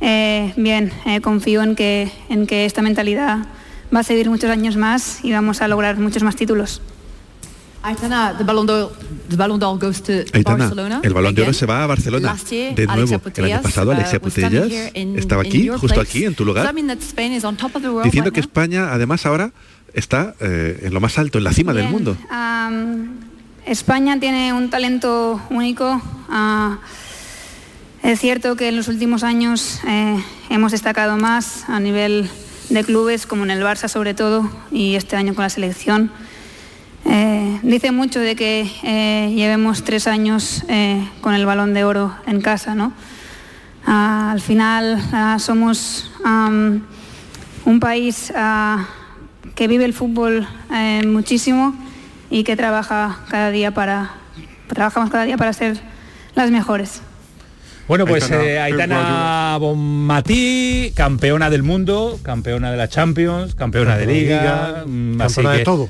Eh, 0.00 0.52
bien, 0.56 0.92
eh, 1.06 1.20
confío 1.20 1.62
en 1.62 1.76
que, 1.76 2.10
en 2.28 2.46
que 2.46 2.64
esta 2.64 2.82
mentalidad 2.82 3.46
va 3.94 4.00
a 4.00 4.02
seguir 4.02 4.30
muchos 4.30 4.50
años 4.50 4.76
más 4.76 5.24
y 5.24 5.32
vamos 5.32 5.60
a 5.62 5.68
lograr 5.68 5.98
muchos 5.98 6.22
más 6.22 6.36
títulos. 6.36 6.80
Aitana, 7.82 8.34
the 8.36 8.44
Ballon 8.44 8.66
d'Or, 8.66 8.92
the 9.30 9.36
Ballon 9.36 9.58
d'Or 9.58 9.78
goes 9.78 10.02
to 10.02 10.12
Aitana, 10.34 10.64
Barcelona. 10.64 11.00
el 11.02 11.14
balón 11.14 11.34
de 11.34 11.42
oro 11.42 11.52
se 11.54 11.64
va 11.64 11.82
a 11.82 11.86
Barcelona. 11.86 12.32
Last 12.32 12.50
year, 12.50 12.74
De 12.74 12.86
nuevo, 12.86 13.20
el 13.34 13.44
año 13.44 13.62
pasado 13.62 13.90
uh, 13.90 13.94
Alexia 13.94 14.20
Putellas 14.20 14.70
estaba 14.94 15.42
aquí, 15.42 15.68
justo 15.68 15.86
place. 15.86 16.00
aquí, 16.00 16.24
en 16.26 16.34
tu 16.34 16.44
lugar, 16.44 16.66
that 16.66 16.74
mean 16.74 16.88
that 16.88 16.98
Spain 16.98 17.32
is 17.32 17.42
on 17.42 17.56
top 17.56 17.74
of 17.76 17.82
the 17.82 17.88
world 17.88 18.04
diciendo 18.04 18.32
que? 18.32 18.40
España 18.40 18.92
además 18.92 19.24
ahora 19.24 19.52
está 19.94 20.34
eh, 20.40 20.80
en 20.82 20.92
lo 20.92 21.00
más 21.00 21.18
alto, 21.18 21.38
en 21.38 21.44
la 21.44 21.52
cima 21.52 21.72
del 21.72 21.88
mundo. 21.88 22.18
España 23.64 24.20
tiene 24.20 24.52
un 24.52 24.68
talento 24.68 25.40
único. 25.48 26.02
ah, 26.28 26.78
es 28.02 28.18
cierto 28.18 28.56
que 28.56 28.68
en 28.68 28.76
los 28.76 28.88
últimos 28.88 29.22
años 29.22 29.80
eh, 29.86 30.16
hemos 30.48 30.72
destacado 30.72 31.16
más 31.16 31.68
a 31.68 31.80
nivel 31.80 32.30
de 32.70 32.82
clubes, 32.84 33.26
como 33.26 33.44
en 33.44 33.50
el 33.50 33.62
Barça 33.62 33.88
sobre 33.88 34.14
todo, 34.14 34.50
y 34.70 34.94
este 34.94 35.16
año 35.16 35.34
con 35.34 35.42
la 35.42 35.50
selección. 35.50 36.10
Eh, 37.04 37.60
dice 37.62 37.92
mucho 37.92 38.20
de 38.20 38.36
que 38.36 38.70
eh, 38.84 39.32
llevemos 39.34 39.84
tres 39.84 40.06
años 40.06 40.64
con 41.20 41.34
el 41.34 41.44
balón 41.44 41.74
de 41.74 41.84
oro 41.84 42.14
en 42.26 42.40
casa. 42.40 42.74
Ah, 43.86 44.30
al 44.32 44.40
final 44.40 45.02
ah, 45.12 45.38
somos 45.38 46.10
un 46.24 47.80
país 47.80 48.32
ah, 48.34 48.86
que 49.54 49.68
vive 49.68 49.84
el 49.84 49.92
fútbol 49.92 50.48
muchísimo 51.06 51.74
y 52.30 52.44
que 52.44 52.56
trabaja 52.56 53.20
cada 53.28 53.50
día 53.50 53.72
para, 53.72 54.12
trabajamos 54.68 55.10
cada 55.10 55.24
día 55.24 55.36
para 55.36 55.52
ser 55.52 55.80
las 56.34 56.50
mejores. 56.50 57.02
Bueno, 57.90 58.06
pues 58.06 58.30
eh, 58.30 58.60
Aitana 58.60 59.56
Bonmatí, 59.58 60.92
campeona 60.94 61.50
del 61.50 61.64
mundo, 61.64 62.20
campeona 62.22 62.70
de 62.70 62.76
la 62.76 62.88
Champions, 62.88 63.56
campeona 63.56 63.96
de 63.96 64.06
Liga, 64.06 64.84
mm, 64.86 65.18
campeona 65.18 65.52
de 65.54 65.64
todo. 65.64 65.88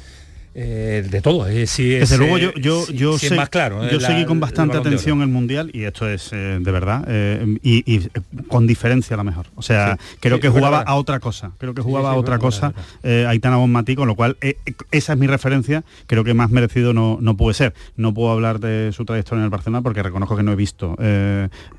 Eh, 0.52 1.06
de 1.08 1.20
todo. 1.20 1.46
Eh, 1.46 1.68
si 1.68 1.90
Desde 1.90 2.18
luego 2.18 2.36
yo, 2.36 2.52
yo, 2.54 2.84
yo, 2.88 3.18
si 3.18 3.32
más 3.34 3.48
claro, 3.48 3.88
yo 3.88 4.00
seguí 4.00 4.24
con 4.24 4.40
bastante 4.40 4.76
atención 4.76 5.22
el 5.22 5.28
Mundial 5.28 5.70
y 5.72 5.84
esto 5.84 6.08
es 6.08 6.30
de 6.30 6.58
verdad 6.58 7.06
y, 7.62 8.08
con 8.48 8.66
diferencia 8.66 9.16
la 9.16 9.22
mejor. 9.22 9.46
O 9.54 9.62
sea, 9.62 9.96
creo 10.18 10.40
que 10.40 10.48
jugaba 10.48 10.80
a 10.80 10.96
otra 10.96 11.20
cosa. 11.20 11.52
Creo 11.58 11.74
que 11.74 11.82
jugaba 11.82 12.10
a 12.12 12.14
otra 12.14 12.38
cosa 12.38 12.72
Aitana 13.04 13.56
Bonmatí, 13.56 13.94
con 13.94 14.08
lo 14.08 14.16
cual 14.16 14.36
esa 14.90 15.12
es 15.12 15.18
mi 15.18 15.26
referencia. 15.26 15.84
Creo 16.06 16.24
que 16.24 16.34
más 16.34 16.50
merecido 16.50 16.92
no, 16.92 17.18
no 17.20 17.36
puede 17.36 17.54
ser. 17.54 17.74
No 17.96 18.12
puedo 18.12 18.32
hablar 18.32 18.58
de 18.58 18.90
su 18.92 19.04
trayectoria 19.04 19.40
en 19.40 19.44
el 19.44 19.50
Barcelona 19.50 19.82
porque 19.82 20.02
reconozco 20.02 20.36
que 20.36 20.42
no 20.42 20.52
he 20.52 20.56
visto 20.56 20.96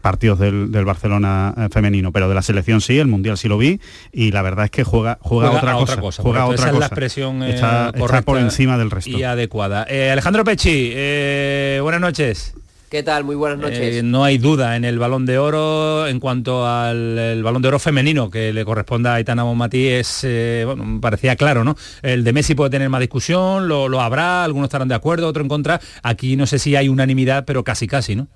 partidos 0.02 0.40
del, 0.40 0.70
Barcelona 0.86 1.54
femenino, 1.72 2.12
pero 2.12 2.30
de 2.30 2.36
la 2.36 2.42
selección 2.42 2.80
sí, 2.80 2.98
el 3.00 3.08
Mundial 3.08 3.38
sí 3.38 3.50
lo 3.50 3.58
vi 3.58 3.82
y 4.14 4.32
la 4.32 4.42
verdad 4.42 4.66
es 4.66 4.72
que 4.72 4.84
juega, 4.84 5.20
juega, 5.22 5.52
otra, 5.52 5.74
cosa, 5.74 6.22
Juega 6.22 6.46
otra 6.46 6.58
cosa. 6.58 6.70
Es 6.70 6.80
la 6.80 6.86
expresión 6.86 7.44
está, 7.44 7.92
por 8.26 8.38
encima 8.38 8.61
del 8.62 8.92
resto. 8.92 9.10
Y 9.10 9.24
adecuada. 9.24 9.86
Eh, 9.90 10.12
Alejandro 10.12 10.44
Pechi, 10.44 10.92
eh, 10.94 11.80
buenas 11.82 12.02
noches. 12.02 12.54
¿Qué 12.90 13.04
tal? 13.04 13.24
Muy 13.24 13.36
buenas 13.36 13.58
noches. 13.58 13.80
Eh, 13.80 14.04
no 14.04 14.24
hay 14.24 14.38
duda 14.38 14.76
en 14.76 14.84
el 14.84 15.00
balón 15.00 15.26
de 15.26 15.38
oro 15.38 16.08
en 16.08 16.20
cuanto 16.20 16.68
al 16.68 17.42
balón 17.42 17.62
de 17.62 17.70
oro 17.70 17.80
femenino 17.80 18.30
que 18.30 18.52
le 18.52 18.66
corresponde 18.66 19.10
a 19.10 19.14
Aitana 19.16 19.44
Bonmatí 19.44 19.88
es, 19.88 20.28
bueno, 20.66 21.00
parecía 21.00 21.38
claro, 21.38 21.64
¿no? 21.64 21.78
El 22.02 22.26
de 22.26 22.34
Messi 22.34 22.54
puede 22.54 22.70
tener 22.70 22.90
más 22.90 23.00
discusión, 23.00 23.70
lo, 23.70 23.88
lo 23.88 24.02
habrá, 24.02 24.44
algunos 24.44 24.68
estarán 24.68 24.90
de 24.90 24.96
acuerdo, 24.96 25.28
otro 25.28 25.42
en 25.42 25.48
contra. 25.48 25.80
Aquí 26.04 26.36
no 26.36 26.46
sé 26.46 26.60
si 26.60 26.76
hay 26.76 26.90
unanimidad, 26.90 27.46
pero 27.46 27.64
casi 27.64 27.88
casi, 27.88 28.18
¿no? 28.18 28.28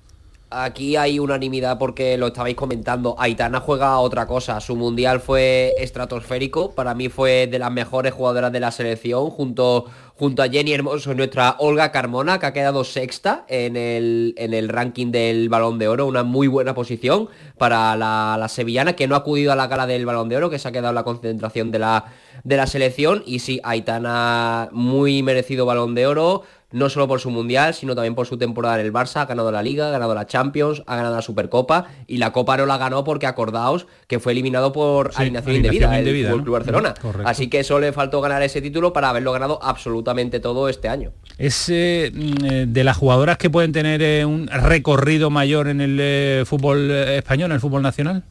Aquí 0.48 0.94
hay 0.94 1.18
unanimidad 1.18 1.76
porque 1.76 2.16
lo 2.16 2.28
estabais 2.28 2.54
comentando. 2.54 3.16
Aitana 3.18 3.58
juega 3.58 3.98
otra 3.98 4.26
cosa. 4.26 4.60
Su 4.60 4.76
mundial 4.76 5.18
fue 5.18 5.74
estratosférico. 5.76 6.70
Para 6.72 6.94
mí 6.94 7.08
fue 7.08 7.48
de 7.48 7.58
las 7.58 7.72
mejores 7.72 8.14
jugadoras 8.14 8.52
de 8.52 8.60
la 8.60 8.70
selección 8.70 9.28
junto, 9.30 9.86
junto 10.18 10.42
a 10.42 10.48
Jenny 10.48 10.72
Hermoso, 10.72 11.14
nuestra 11.14 11.56
Olga 11.58 11.92
Carmona, 11.92 12.38
que 12.38 12.46
ha 12.46 12.52
quedado 12.52 12.84
sexta 12.84 13.44
en 13.48 13.76
el, 13.76 14.34
en 14.38 14.54
el 14.54 14.68
ranking 14.68 15.10
del 15.10 15.48
Balón 15.48 15.78
de 15.78 15.88
Oro. 15.88 16.06
Una 16.06 16.22
muy 16.22 16.48
buena 16.48 16.74
posición 16.74 17.28
para 17.58 17.96
la, 17.96 18.36
la, 18.38 18.48
sevillana, 18.48 18.94
que 18.94 19.06
no 19.06 19.14
ha 19.14 19.18
acudido 19.18 19.52
a 19.52 19.56
la 19.56 19.66
gala 19.66 19.86
del 19.86 20.06
Balón 20.06 20.28
de 20.28 20.36
Oro, 20.36 20.50
que 20.50 20.58
se 20.58 20.68
ha 20.68 20.72
quedado 20.72 20.88
en 20.88 20.94
la 20.94 21.04
concentración 21.04 21.70
de 21.70 21.78
la, 21.80 22.06
de 22.44 22.56
la 22.56 22.66
selección. 22.66 23.22
Y 23.26 23.40
sí, 23.40 23.60
Aitana, 23.62 24.70
muy 24.72 25.22
merecido 25.22 25.66
Balón 25.66 25.94
de 25.94 26.06
Oro 26.06 26.44
no 26.76 26.90
solo 26.90 27.08
por 27.08 27.20
su 27.20 27.30
mundial, 27.30 27.72
sino 27.72 27.94
también 27.94 28.14
por 28.14 28.26
su 28.26 28.36
temporada 28.36 28.78
en 28.78 28.84
el 28.84 28.92
Barça, 28.92 29.22
ha 29.22 29.24
ganado 29.24 29.50
la 29.50 29.62
Liga, 29.62 29.88
ha 29.88 29.90
ganado 29.90 30.14
la 30.14 30.26
Champions, 30.26 30.82
ha 30.86 30.96
ganado 30.96 31.16
la 31.16 31.22
Supercopa 31.22 31.86
y 32.06 32.18
la 32.18 32.32
Copa 32.32 32.58
no 32.58 32.66
la 32.66 32.76
ganó 32.76 33.02
porque 33.02 33.26
acordaos 33.26 33.86
que 34.06 34.20
fue 34.20 34.32
eliminado 34.32 34.72
por 34.72 35.10
alineación, 35.14 35.56
indebida, 35.56 35.98
el 35.98 36.42
Club 36.42 36.50
Barcelona. 36.50 36.92
Así 37.24 37.48
que 37.48 37.64
solo 37.64 37.80
le 37.80 37.92
faltó 37.92 38.20
ganar 38.20 38.42
ese 38.42 38.60
título 38.60 38.92
para 38.92 39.08
haberlo 39.08 39.32
ganado 39.32 39.58
absolutamente 39.62 40.38
todo 40.38 40.68
este 40.68 40.88
año. 40.88 41.12
Es 41.38 41.70
eh, 41.70 42.12
mm, 42.12 42.72
de 42.72 42.84
las 42.84 42.96
jugadoras 42.98 43.38
que 43.38 43.48
pueden 43.48 43.72
tener 43.72 44.02
eh, 44.02 44.26
un 44.26 44.46
recorrido 44.48 45.30
mayor 45.30 45.68
en 45.68 45.80
el 45.80 45.98
eh, 45.98 46.42
fútbol 46.44 46.90
español, 46.90 47.50
en 47.50 47.54
el 47.54 47.60
fútbol 47.60 47.80
nacional. 47.80 48.22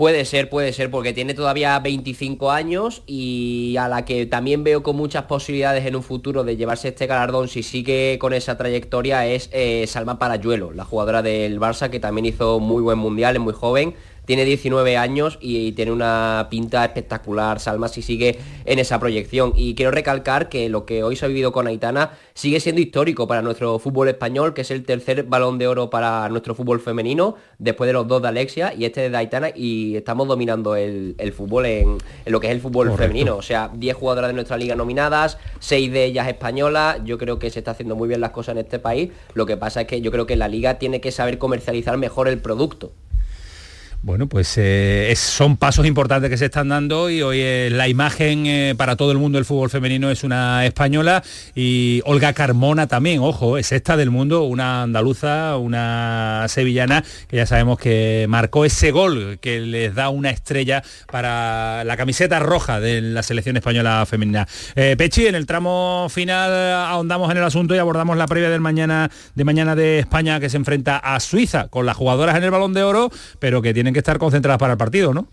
Puede 0.00 0.24
ser, 0.24 0.48
puede 0.48 0.72
ser, 0.72 0.90
porque 0.90 1.12
tiene 1.12 1.34
todavía 1.34 1.78
25 1.78 2.50
años 2.50 3.02
y 3.06 3.76
a 3.78 3.86
la 3.86 4.06
que 4.06 4.24
también 4.24 4.64
veo 4.64 4.82
con 4.82 4.96
muchas 4.96 5.24
posibilidades 5.24 5.84
en 5.84 5.94
un 5.94 6.02
futuro 6.02 6.42
de 6.42 6.56
llevarse 6.56 6.88
este 6.88 7.06
galardón 7.06 7.48
si 7.48 7.62
sigue 7.62 8.16
con 8.18 8.32
esa 8.32 8.56
trayectoria 8.56 9.26
es 9.26 9.50
eh, 9.52 9.86
Salma 9.86 10.18
Parayuelo, 10.18 10.72
la 10.72 10.86
jugadora 10.86 11.20
del 11.20 11.60
Barça 11.60 11.90
que 11.90 12.00
también 12.00 12.24
hizo 12.24 12.60
muy 12.60 12.80
buen 12.80 12.96
mundial, 12.96 13.36
es 13.36 13.42
muy 13.42 13.52
joven 13.52 13.94
tiene 14.30 14.44
19 14.44 14.96
años 14.96 15.38
y 15.40 15.72
tiene 15.72 15.90
una 15.90 16.46
pinta 16.48 16.84
espectacular, 16.84 17.58
Salma, 17.58 17.88
si 17.88 18.00
sigue 18.00 18.38
en 18.64 18.78
esa 18.78 19.00
proyección. 19.00 19.52
Y 19.56 19.74
quiero 19.74 19.90
recalcar 19.90 20.48
que 20.48 20.68
lo 20.68 20.86
que 20.86 21.02
hoy 21.02 21.16
se 21.16 21.24
ha 21.24 21.28
vivido 21.28 21.50
con 21.50 21.66
Aitana 21.66 22.12
sigue 22.32 22.60
siendo 22.60 22.80
histórico 22.80 23.26
para 23.26 23.42
nuestro 23.42 23.80
fútbol 23.80 24.06
español, 24.06 24.54
que 24.54 24.60
es 24.60 24.70
el 24.70 24.84
tercer 24.84 25.24
balón 25.24 25.58
de 25.58 25.66
oro 25.66 25.90
para 25.90 26.28
nuestro 26.28 26.54
fútbol 26.54 26.78
femenino, 26.78 27.34
después 27.58 27.88
de 27.88 27.92
los 27.92 28.06
dos 28.06 28.22
de 28.22 28.28
Alexia 28.28 28.72
y 28.72 28.84
este 28.84 29.10
de 29.10 29.16
Aitana, 29.16 29.48
y 29.52 29.96
estamos 29.96 30.28
dominando 30.28 30.76
el, 30.76 31.16
fútbol 31.36 31.66
en, 31.66 31.98
lo 32.26 32.38
que 32.38 32.46
es 32.46 32.52
el 32.52 32.60
fútbol 32.60 32.96
femenino. 32.96 33.34
O 33.34 33.42
sea, 33.42 33.68
10 33.74 33.96
jugadoras 33.96 34.28
de 34.28 34.34
nuestra 34.34 34.56
liga 34.56 34.76
nominadas, 34.76 35.38
6 35.58 35.90
de 35.90 36.04
ellas 36.04 36.28
españolas, 36.28 37.00
yo 37.04 37.18
creo 37.18 37.40
que 37.40 37.50
se 37.50 37.58
está 37.58 37.72
haciendo 37.72 37.96
muy 37.96 38.06
bien 38.06 38.20
las 38.20 38.30
cosas 38.30 38.52
en 38.52 38.58
este 38.58 38.78
país. 38.78 39.10
Lo 39.34 39.44
que 39.44 39.56
pasa 39.56 39.80
es 39.80 39.86
que 39.88 40.00
yo 40.00 40.12
creo 40.12 40.26
que 40.26 40.36
la 40.36 40.46
liga 40.46 40.78
tiene 40.78 41.00
que 41.00 41.10
saber 41.10 41.38
comercializar 41.38 41.96
mejor 41.96 42.28
el 42.28 42.38
producto. 42.38 42.92
Bueno, 44.02 44.28
pues 44.28 44.54
eh, 44.56 45.12
son 45.14 45.58
pasos 45.58 45.84
importantes 45.84 46.30
que 46.30 46.38
se 46.38 46.46
están 46.46 46.70
dando 46.70 47.10
y 47.10 47.20
hoy 47.20 47.38
eh, 47.42 47.68
la 47.70 47.86
imagen 47.86 48.46
eh, 48.46 48.74
para 48.74 48.96
todo 48.96 49.12
el 49.12 49.18
mundo 49.18 49.36
del 49.36 49.44
fútbol 49.44 49.68
femenino 49.68 50.10
es 50.10 50.24
una 50.24 50.64
española 50.64 51.22
y 51.54 52.00
Olga 52.06 52.32
Carmona 52.32 52.86
también, 52.86 53.20
ojo, 53.20 53.58
es 53.58 53.72
esta 53.72 53.98
del 53.98 54.08
mundo, 54.10 54.44
una 54.44 54.84
andaluza, 54.84 55.58
una 55.58 56.46
sevillana 56.48 57.04
que 57.28 57.36
ya 57.36 57.44
sabemos 57.44 57.78
que 57.78 58.24
marcó 58.26 58.64
ese 58.64 58.90
gol 58.90 59.38
que 59.38 59.60
les 59.60 59.94
da 59.94 60.08
una 60.08 60.30
estrella 60.30 60.82
para 61.12 61.84
la 61.84 61.98
camiseta 61.98 62.38
roja 62.38 62.80
de 62.80 63.02
la 63.02 63.22
selección 63.22 63.58
española 63.58 64.06
femenina. 64.06 64.48
Pechi, 64.74 65.26
en 65.26 65.34
el 65.34 65.44
tramo 65.44 66.06
final 66.08 66.50
ahondamos 66.86 67.30
en 67.30 67.36
el 67.36 67.44
asunto 67.44 67.74
y 67.74 67.78
abordamos 67.78 68.16
la 68.16 68.26
previa 68.26 68.48
del 68.48 68.62
mañana 68.62 69.10
de 69.34 69.44
mañana 69.44 69.76
de 69.76 69.98
España 69.98 70.40
que 70.40 70.48
se 70.48 70.56
enfrenta 70.56 70.96
a 70.96 71.20
Suiza 71.20 71.68
con 71.68 71.84
las 71.84 71.98
jugadoras 71.98 72.34
en 72.36 72.44
el 72.44 72.50
balón 72.50 72.72
de 72.72 72.82
oro, 72.82 73.10
pero 73.38 73.60
que 73.60 73.74
tiene 73.74 73.89
que 73.92 73.98
estar 73.98 74.18
concentradas 74.18 74.58
para 74.58 74.72
el 74.72 74.78
partido, 74.78 75.12
¿no? 75.12 75.28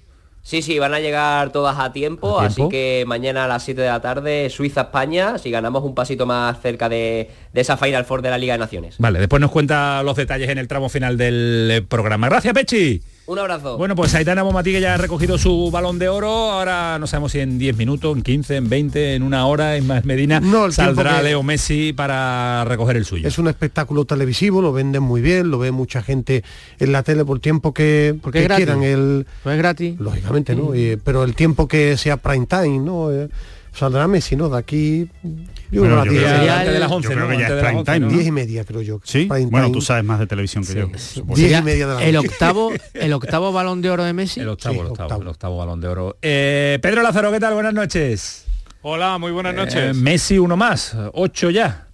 Sí, 0.48 0.62
sí, 0.62 0.80
van 0.80 0.94
a 0.94 1.02
llegar 1.02 1.52
todas 1.52 1.78
a 1.78 1.92
tiempo, 1.92 2.40
así 2.40 2.70
que 2.70 3.04
mañana 3.06 3.44
a 3.44 3.48
las 3.50 3.64
7 3.64 3.82
de 3.82 3.88
la 3.90 4.00
tarde, 4.00 4.50
Suiza-España, 4.50 5.38
si 5.40 5.52
ganamos 5.52 5.84
un 5.84 5.94
pasito 5.94 6.26
más 6.26 6.62
cerca 6.62 6.88
de, 6.88 7.30
esa 7.54 7.76
Final 7.76 8.06
Four 8.06 8.22
de 8.22 8.30
la 8.30 8.38
Liga 8.38 8.54
de 8.54 8.60
Naciones. 8.60 8.96
Vale, 8.98 9.20
después 9.20 9.42
nos 9.42 9.52
cuenta 9.52 10.02
los 10.04 10.16
detalles 10.16 10.48
en 10.48 10.58
el 10.58 10.70
tramo 10.70 10.88
final 10.88 11.18
del 11.18 11.86
programa. 11.90 12.30
Gracias, 12.30 12.54
Pechi. 12.54 13.02
Un 13.28 13.40
abrazo. 13.40 13.78
Bueno, 13.78 13.94
pues 13.94 14.16
Aitana 14.16 14.42
Bomatí 14.42 14.72
que 14.72 14.80
ya 14.80 14.94
ha 14.94 14.98
recogido 14.98 15.38
su 15.38 15.70
balón 15.70 16.00
de 16.00 16.08
oro. 16.08 16.30
Ahora 16.30 16.98
no 16.98 17.08
sabemos 17.08 17.34
si 17.34 17.40
en 17.40 17.60
10 17.60 17.76
minutos, 17.76 18.16
en 18.16 18.24
15, 18.24 18.56
en 18.56 18.70
20, 18.70 19.16
en 19.16 19.24
una 19.24 19.46
hora, 19.48 19.76
en 19.76 19.86
más 19.86 20.06
Medina, 20.06 20.40
no, 20.40 20.72
saldrá 20.72 21.22
Leo 21.22 21.44
Messi 21.44 21.92
para 21.92 22.64
recoger 22.64 22.96
el 22.96 23.04
suyo. 23.04 23.28
Es 23.28 23.38
un 23.38 23.50
espectáculo 23.50 24.06
televisivo, 24.06 24.62
lo 24.62 24.72
venden 24.72 25.04
muy 25.04 25.20
bien, 25.20 25.52
lo 25.52 25.60
ve 25.60 25.72
mucha 25.72 26.02
gente 26.02 26.46
en 26.80 26.94
la 26.94 27.04
tele 27.04 27.26
por 27.26 27.42
tiempo 27.42 27.74
que, 27.74 28.16
Porque 28.22 28.48
quieran. 28.48 28.82
El, 28.82 29.28
pues 29.44 29.56
es 29.56 29.60
gratis. 29.60 30.00
Lógicamente, 30.00 30.56
¿no? 30.56 30.72
pero 31.04 31.26
el 31.26 31.36
tiempo 31.36 31.68
que 31.68 31.98
sea 31.98 32.16
prime 32.16 32.46
time, 32.46 32.80
¿no? 32.80 33.12
Eh, 33.12 33.28
saldrá 33.78 34.08
Messi, 34.08 34.36
¿no? 34.36 34.50
De 34.50 34.58
aquí... 34.58 35.10
Yo, 35.70 35.84
creo, 35.84 36.04
que 36.04 36.22
ya 36.22 36.64
de 36.64 36.80
las 36.80 36.90
11, 36.90 37.14
creo 37.14 37.28
que 37.28 37.38
ya 37.38 37.48
es 37.48 37.64
prime 37.64 37.84
time, 37.84 38.08
10 38.08 38.28
y 38.28 38.32
media 38.32 38.64
creo 38.64 38.82
yo. 38.82 39.02
Sí, 39.04 39.28
bueno, 39.50 39.70
tú 39.72 39.82
sabes 39.82 40.04
más 40.04 40.18
de 40.20 40.26
televisión 40.26 40.66
que 40.66 40.74
yo. 40.74 40.88
10 40.88 41.60
y 41.60 41.62
media 41.62 41.88
de 41.88 41.94
la 41.96 42.04
el 42.04 42.16
octavo, 42.16 42.72
el 42.94 43.14
octavo 43.14 43.52
balón 43.52 43.82
de 43.82 43.90
oro 43.90 44.04
de 44.06 44.14
Messi. 44.14 44.40
El 44.40 44.50
octavo, 44.50 44.82
el 44.82 44.88
octavo, 44.88 45.22
el 45.22 45.28
octavo 45.28 45.58
balón 45.58 45.82
de 45.82 45.88
oro. 45.88 46.18
Eh, 46.22 46.80
Pedro 46.82 47.02
Lázaro, 47.02 47.32
¿qué 47.32 47.40
tal? 47.40 47.54
Buenas 47.54 47.74
noches. 47.74 48.46
Hola, 48.82 49.18
muy 49.18 49.32
buenas 49.32 49.54
noches. 49.54 49.76
Eh, 49.76 49.94
Messi 49.94 50.40
uno 50.40 50.56
más, 50.56 50.96
ocho 51.14 51.50
ya. 51.50 51.88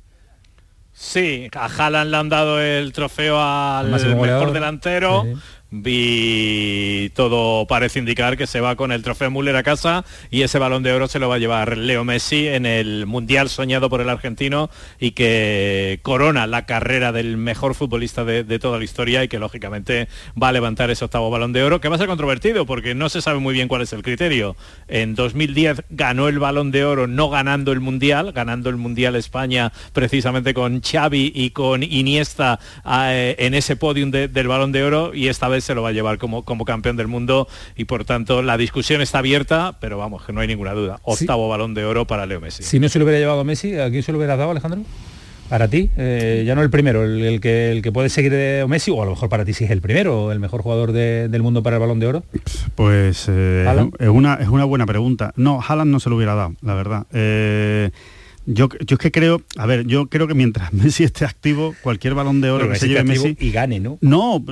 Sí, 0.93 1.49
a 1.53 1.65
Haaland 1.65 2.11
le 2.11 2.17
han 2.17 2.29
dado 2.29 2.61
el 2.61 2.93
trofeo 2.93 3.41
al 3.41 3.89
mejor 3.89 4.53
delantero 4.53 5.25
vi 5.73 7.11
todo 7.15 7.65
parece 7.65 7.97
indicar 7.97 8.37
que 8.37 8.45
se 8.45 8.61
va 8.61 8.75
con 8.75 8.91
el 8.91 9.01
trofeo 9.01 9.31
Müller 9.31 9.55
a 9.55 9.63
casa 9.63 10.05
y 10.29 10.43
ese 10.43 10.59
balón 10.59 10.83
de 10.83 10.93
oro 10.93 11.07
se 11.07 11.17
lo 11.17 11.29
va 11.29 11.35
a 11.35 11.39
llevar 11.39 11.77
Leo 11.77 12.03
Messi 12.03 12.47
en 12.47 12.67
el 12.67 13.07
mundial 13.07 13.49
soñado 13.49 13.89
por 13.89 13.99
el 13.99 14.09
argentino 14.09 14.69
y 14.99 15.11
que 15.11 15.99
corona 16.03 16.45
la 16.45 16.67
carrera 16.67 17.11
del 17.11 17.37
mejor 17.37 17.73
futbolista 17.73 18.23
de, 18.23 18.43
toda 18.59 18.77
la 18.77 18.83
historia 18.83 19.23
y 19.23 19.27
que 19.27 19.39
lógicamente 19.39 20.07
va 20.41 20.49
a 20.49 20.51
levantar 20.51 20.91
ese 20.91 21.05
octavo 21.05 21.31
balón 21.31 21.53
de 21.53 21.63
oro 21.63 21.81
que 21.81 21.89
va 21.89 21.95
a 21.95 21.99
ser 21.99 22.07
controvertido 22.07 22.67
porque 22.67 22.93
no 22.93 23.09
se 23.09 23.21
sabe 23.21 23.39
muy 23.39 23.55
bien 23.55 23.67
cuál 23.67 23.81
es 23.81 23.93
el 23.93 24.03
criterio. 24.03 24.55
En 24.87 25.15
2010 25.15 25.83
ganó 25.89 26.27
el 26.27 26.37
balón 26.37 26.69
de 26.69 26.85
oro 26.85 27.07
no 27.07 27.29
ganando 27.31 27.71
el 27.71 27.79
mundial, 27.79 28.31
ganando 28.31 28.69
el 28.69 28.77
mundial 28.77 29.15
España 29.15 29.71
precisamente 29.91 30.53
con 30.53 30.81
Xavi 30.81 31.31
y 31.33 31.49
con 31.49 31.81
Iniesta 31.81 32.59
eh, 32.85 33.35
en 33.39 33.55
ese 33.55 33.75
podium 33.75 34.11
del 34.11 34.47
balón 34.47 34.71
de 34.71 34.83
oro 34.83 35.15
y 35.15 35.29
esta 35.29 35.47
vez 35.47 35.62
se 35.63 35.73
lo 35.73 35.81
va 35.81 35.89
a 35.89 35.91
llevar 35.91 36.17
como, 36.17 36.43
como 36.43 36.65
campeón 36.65 36.97
del 36.97 37.07
mundo 37.07 37.47
y 37.75 37.85
por 37.85 38.05
tanto 38.05 38.41
la 38.41 38.57
discusión 38.57 39.01
está 39.01 39.19
abierta, 39.19 39.77
pero 39.79 39.97
vamos, 39.97 40.23
que 40.23 40.33
no 40.33 40.41
hay 40.41 40.47
ninguna 40.47 40.73
duda. 40.73 40.99
Octavo 41.03 41.49
balón 41.49 41.73
de 41.73 41.85
oro 41.85 42.05
para 42.05 42.25
Leo 42.25 42.39
Messi. 42.39 42.63
Si 42.63 42.79
no 42.79 42.89
se 42.89 42.99
lo 42.99 43.05
hubiera 43.05 43.19
llevado 43.19 43.43
Messi, 43.43 43.77
¿a 43.79 43.89
quién 43.89 44.03
se 44.03 44.11
lo 44.11 44.17
hubiera 44.17 44.37
dado 44.37 44.51
Alejandro? 44.51 44.81
Para 45.49 45.67
ti, 45.67 45.89
eh, 45.97 46.43
ya 46.47 46.55
no 46.55 46.63
el 46.63 46.69
primero, 46.69 47.03
el, 47.03 47.39
que, 47.39 47.71
el 47.71 47.81
que 47.81 47.91
puede 47.91 48.09
seguir 48.09 48.31
de 48.31 48.65
Messi, 48.67 48.91
o 48.91 49.01
a 49.01 49.05
lo 49.05 49.11
mejor 49.11 49.29
para 49.29 49.45
ti 49.45 49.53
sí 49.53 49.65
es 49.65 49.71
el 49.71 49.81
primero, 49.81 50.31
el 50.31 50.39
mejor 50.39 50.61
jugador 50.61 50.93
del 50.93 51.41
mundo 51.43 51.61
para 51.61 51.75
el 51.75 51.79
balón 51.79 51.99
de 51.99 52.07
oro. 52.07 52.23
Pues 52.75 53.27
eh, 53.29 53.91
es, 53.99 54.07
una, 54.07 54.35
es 54.35 54.47
una 54.47 54.65
buena 54.65 54.85
pregunta. 54.85 55.31
No, 55.35 55.61
Haaland 55.61 55.91
no 55.91 55.99
se 55.99 56.09
lo 56.09 56.15
hubiera 56.15 56.33
dado, 56.33 56.53
la 56.61 56.73
verdad. 56.73 57.05
Eh, 57.13 57.91
Yo, 58.45 58.67
yo 58.85 58.95
es 58.95 58.99
que 58.99 59.11
creo, 59.11 59.41
a 59.57 59.65
ver, 59.65 59.85
yo 59.87 60.07
creo 60.07 60.27
que 60.27 60.33
mientras 60.33 60.73
Messi 60.73 61.03
esté 61.03 61.25
activo, 61.25 61.75
cualquier 61.81 62.13
balón 62.13 62.41
de 62.41 62.51
oro 62.51 62.69
que 62.69 62.75
se 62.75 62.87
lleve 62.87 63.03
Messi. 63.03 63.37
y 63.39 63.51
gane, 63.51 63.79
¿no? 63.79 63.97
No, 64.01 64.43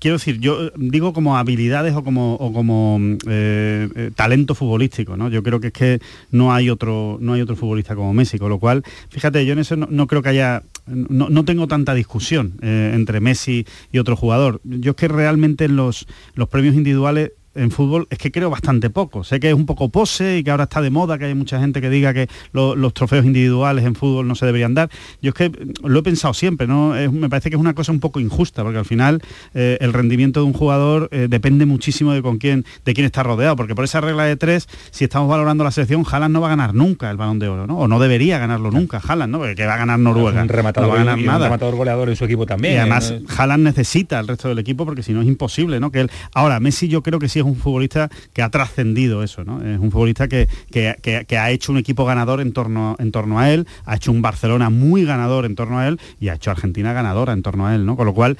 quiero 0.00 0.16
decir, 0.16 0.38
yo 0.40 0.70
digo 0.76 1.12
como 1.12 1.36
habilidades 1.36 1.94
o 1.94 2.02
como, 2.02 2.34
o 2.34 2.52
como 2.52 2.98
eh, 3.28 3.88
eh, 3.94 4.10
talento 4.14 4.54
futbolístico, 4.54 5.16
¿no? 5.16 5.28
Yo 5.28 5.42
creo 5.42 5.60
que 5.60 5.68
es 5.68 5.72
que 5.72 6.00
no 6.30 6.52
hay 6.52 6.70
otro, 6.70 7.18
no 7.20 7.34
hay 7.34 7.42
otro 7.42 7.56
futbolista 7.56 7.94
como 7.94 8.14
Messi, 8.14 8.38
con 8.38 8.48
lo 8.48 8.58
cual, 8.58 8.82
fíjate, 9.10 9.44
yo 9.44 9.52
en 9.52 9.58
eso 9.58 9.76
no, 9.76 9.86
no 9.90 10.06
creo 10.06 10.22
que 10.22 10.30
haya, 10.30 10.62
no, 10.86 11.28
no 11.28 11.44
tengo 11.44 11.66
tanta 11.68 11.94
discusión 11.94 12.54
eh, 12.62 12.92
entre 12.94 13.20
Messi 13.20 13.66
y 13.92 13.98
otro 13.98 14.16
jugador. 14.16 14.60
Yo 14.64 14.92
es 14.92 14.96
que 14.96 15.08
realmente 15.08 15.66
en 15.66 15.76
los, 15.76 16.06
los 16.34 16.48
premios 16.48 16.74
individuales 16.74 17.32
en 17.54 17.70
fútbol 17.70 18.06
es 18.10 18.18
que 18.18 18.30
creo 18.30 18.48
bastante 18.50 18.90
poco. 18.90 19.24
Sé 19.24 19.40
que 19.40 19.48
es 19.48 19.54
un 19.54 19.66
poco 19.66 19.88
pose 19.88 20.38
y 20.38 20.44
que 20.44 20.50
ahora 20.50 20.64
está 20.64 20.80
de 20.80 20.90
moda, 20.90 21.18
que 21.18 21.24
hay 21.24 21.34
mucha 21.34 21.58
gente 21.58 21.80
que 21.80 21.90
diga 21.90 22.14
que 22.14 22.28
lo- 22.52 22.76
los 22.76 22.94
trofeos 22.94 23.24
individuales 23.26 23.84
en 23.84 23.94
fútbol 23.94 24.28
no 24.28 24.34
se 24.34 24.46
deberían 24.46 24.74
dar. 24.74 24.88
Yo 25.20 25.30
es 25.30 25.34
que 25.34 25.48
mm, 25.50 25.86
lo 25.86 25.98
he 25.98 26.02
pensado 26.02 26.32
siempre, 26.34 26.66
¿no? 26.66 26.94
Es- 26.96 27.10
me 27.12 27.28
parece 27.28 27.50
que 27.50 27.56
es 27.56 27.60
una 27.60 27.74
cosa 27.74 27.90
un 27.92 28.00
poco 28.00 28.20
injusta, 28.20 28.62
porque 28.62 28.78
al 28.78 28.84
final 28.84 29.20
eh, 29.54 29.78
el 29.80 29.92
rendimiento 29.92 30.40
de 30.40 30.46
un 30.46 30.52
jugador 30.52 31.08
eh, 31.12 31.26
depende 31.28 31.66
muchísimo 31.66 32.12
de 32.12 32.22
con 32.22 32.38
quién, 32.38 32.64
de 32.84 32.94
quién 32.94 33.04
está 33.04 33.22
rodeado, 33.22 33.56
porque 33.56 33.74
por 33.74 33.84
esa 33.84 34.00
regla 34.00 34.24
de 34.24 34.36
tres, 34.36 34.68
si 34.92 35.04
estamos 35.04 35.28
valorando 35.28 35.64
la 35.64 35.70
selección, 35.72 36.04
Haaland 36.10 36.32
no 36.32 36.40
va 36.40 36.46
a 36.48 36.50
ganar 36.50 36.74
nunca 36.74 37.10
el 37.10 37.16
balón 37.16 37.38
de 37.40 37.48
oro, 37.48 37.66
¿no? 37.66 37.78
O 37.78 37.88
no 37.88 37.98
debería 37.98 38.38
ganarlo 38.38 38.70
nunca, 38.70 39.00
Haaland, 39.06 39.32
¿no? 39.32 39.38
Porque 39.38 39.56
que 39.56 39.66
va 39.66 39.74
a 39.74 39.78
ganar 39.78 39.98
Noruega. 39.98 40.40
Un 40.42 40.48
rematador, 40.48 40.88
no 40.88 40.94
va 40.94 41.00
a 41.00 41.04
ganar 41.04 41.18
y 41.18 41.22
un 41.22 41.26
nada. 41.26 41.46
rematador 41.46 41.74
goleador 41.74 42.08
en 42.10 42.16
su 42.16 42.24
equipo 42.24 42.46
también. 42.46 42.74
Y 42.74 42.76
además, 42.78 43.12
¿no? 43.20 43.26
Haaland 43.36 43.64
necesita 43.64 44.18
al 44.20 44.28
resto 44.28 44.48
del 44.48 44.58
equipo 44.60 44.84
porque 44.86 45.02
si 45.02 45.12
no 45.12 45.20
es 45.22 45.26
imposible, 45.26 45.80
¿no? 45.80 45.90
Que 45.90 46.02
él... 46.02 46.10
Ahora, 46.32 46.60
Messi 46.60 46.86
yo 46.86 47.02
creo 47.02 47.18
que 47.18 47.28
sí 47.28 47.39
es 47.40 47.46
un 47.46 47.56
futbolista 47.56 48.08
que 48.32 48.42
ha 48.42 48.48
trascendido 48.50 49.22
eso, 49.22 49.44
¿no? 49.44 49.62
Es 49.62 49.78
un 49.78 49.90
futbolista 49.90 50.28
que, 50.28 50.48
que- 50.70 50.96
que- 51.02 51.24
que 51.26 51.38
ha 51.38 51.50
hecho 51.50 51.72
un 51.72 51.78
equipo 51.78 52.04
ganador 52.04 52.40
en 52.40 52.52
torno, 52.52 52.96
en 52.98 53.12
torno 53.12 53.38
a 53.38 53.50
él, 53.50 53.66
ha 53.84 53.96
hecho 53.96 54.12
un 54.12 54.22
Barcelona 54.22 54.70
muy 54.70 55.04
ganador 55.04 55.44
en 55.44 55.54
torno 55.54 55.78
a 55.78 55.88
él 55.88 55.98
y 56.20 56.28
ha 56.28 56.34
hecho 56.34 56.50
Argentina 56.50 56.92
ganadora 56.92 57.32
en 57.32 57.42
torno 57.42 57.66
a 57.66 57.74
él, 57.74 57.84
¿no? 57.86 57.96
Con 57.96 58.06
lo 58.06 58.14
cual, 58.14 58.36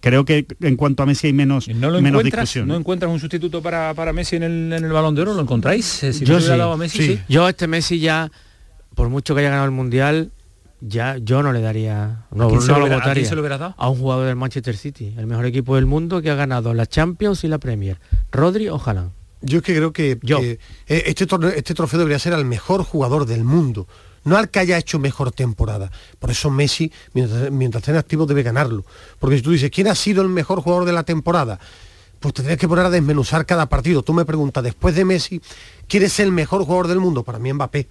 creo 0.00 0.24
que 0.24 0.46
en 0.60 0.76
cuanto 0.76 1.02
a 1.02 1.06
Messi 1.06 1.26
hay 1.28 1.32
menos, 1.32 1.68
¿No 1.68 1.90
lo 1.90 2.00
menos 2.00 2.22
discusión. 2.22 2.68
¿No 2.68 2.76
encuentras 2.76 3.10
un 3.10 3.18
sustituto 3.18 3.60
para, 3.62 3.94
para 3.94 4.12
Messi 4.12 4.36
en 4.36 4.42
el, 4.44 4.72
en 4.72 4.84
el 4.84 4.92
Balón 4.92 5.14
de 5.14 5.22
Oro? 5.22 5.34
¿Lo 5.34 5.42
encontráis? 5.42 6.02
Eh, 6.04 6.12
Si 6.12 6.20
no 6.24 6.26
yo 6.26 6.34
se 6.34 6.38
hubiera 6.46 6.54
sí, 6.54 6.58
dado 6.60 6.72
a 6.72 6.76
Messi, 6.76 6.98
sí. 7.06 7.18
Yo 7.28 7.44
a 7.46 7.50
este 7.50 7.66
Messi 7.66 7.98
ya, 7.98 8.30
por 8.94 9.08
mucho 9.08 9.34
que 9.34 9.40
haya 9.40 9.50
ganado 9.50 9.66
el 9.66 9.72
Mundial, 9.72 10.30
ya 10.84 11.16
yo 11.18 11.42
no 11.42 11.52
le 11.52 11.60
daría, 11.60 12.26
no, 12.32 12.44
¿A 12.44 12.48
quién 12.48 12.60
se 12.60 12.66
no 12.68 12.74
lo 12.74 12.78
lo 12.80 12.84
hubiera- 12.86 12.96
a 12.96 13.00
quién 13.00 13.10
votaría. 13.24 13.28
se 13.28 13.36
lo 13.36 13.42
dado? 13.48 13.74
A 13.78 13.88
un 13.88 13.98
jugador 13.98 14.26
del 14.26 14.36
Manchester 14.36 14.76
City, 14.76 15.14
el 15.16 15.26
mejor 15.26 15.46
equipo 15.46 15.76
del 15.76 15.86
mundo 15.86 16.20
que 16.20 16.30
ha 16.30 16.34
ganado 16.34 16.74
la 16.74 16.86
Champions 16.86 17.44
y 17.44 17.48
la 17.48 17.58
Premier. 17.58 17.98
Rodri 18.30 18.68
o 18.68 18.80
Haaland. 18.84 19.12
Yo 19.40 19.58
es 19.58 19.64
que 19.64 19.74
creo 19.74 19.92
que, 19.92 20.18
que, 20.18 20.58
eh, 20.88 21.02
este, 21.06 21.26
torneo- 21.26 21.50
este 21.54 21.74
trofeo 21.74 21.98
debería 21.98 22.18
ser 22.18 22.32
al 22.34 22.44
mejor 22.44 22.84
jugador 22.84 23.26
del 23.26 23.42
mundo, 23.44 23.86
no 24.24 24.36
al 24.36 24.50
que 24.50 24.60
haya 24.60 24.78
hecho 24.78 24.98
mejor 24.98 25.32
temporada. 25.32 25.90
Por 26.20 26.30
eso 26.30 26.48
Messi, 26.50 26.92
mientras, 27.12 27.50
mientras 27.50 27.82
esté 27.82 27.90
en 27.90 27.96
activo, 27.98 28.26
debe 28.26 28.42
ganarlo. 28.44 28.84
Porque 29.18 29.36
si 29.36 29.42
tú 29.42 29.50
dices, 29.50 29.70
¿quién 29.70 29.88
ha 29.88 29.94
sido 29.94 30.22
el 30.22 30.28
mejor 30.28 30.60
jugador 30.60 30.84
de 30.84 30.92
la 30.92 31.02
temporada? 31.02 31.58
Pues 32.20 32.34
te 32.34 32.42
tendrías 32.42 32.60
que 32.60 32.68
poner 32.68 32.86
a 32.86 32.90
desmenuzar 32.90 33.44
cada 33.44 33.66
partido. 33.68 34.02
Tú 34.04 34.12
me 34.12 34.24
preguntas, 34.24 34.62
después 34.62 34.94
de 34.94 35.04
Messi, 35.04 35.40
¿quién 35.88 36.04
es 36.04 36.20
el 36.20 36.30
mejor 36.30 36.62
jugador 36.64 36.86
del 36.86 37.00
mundo? 37.00 37.24
Para 37.24 37.40
mí 37.40 37.52
Mbappé. 37.52 37.88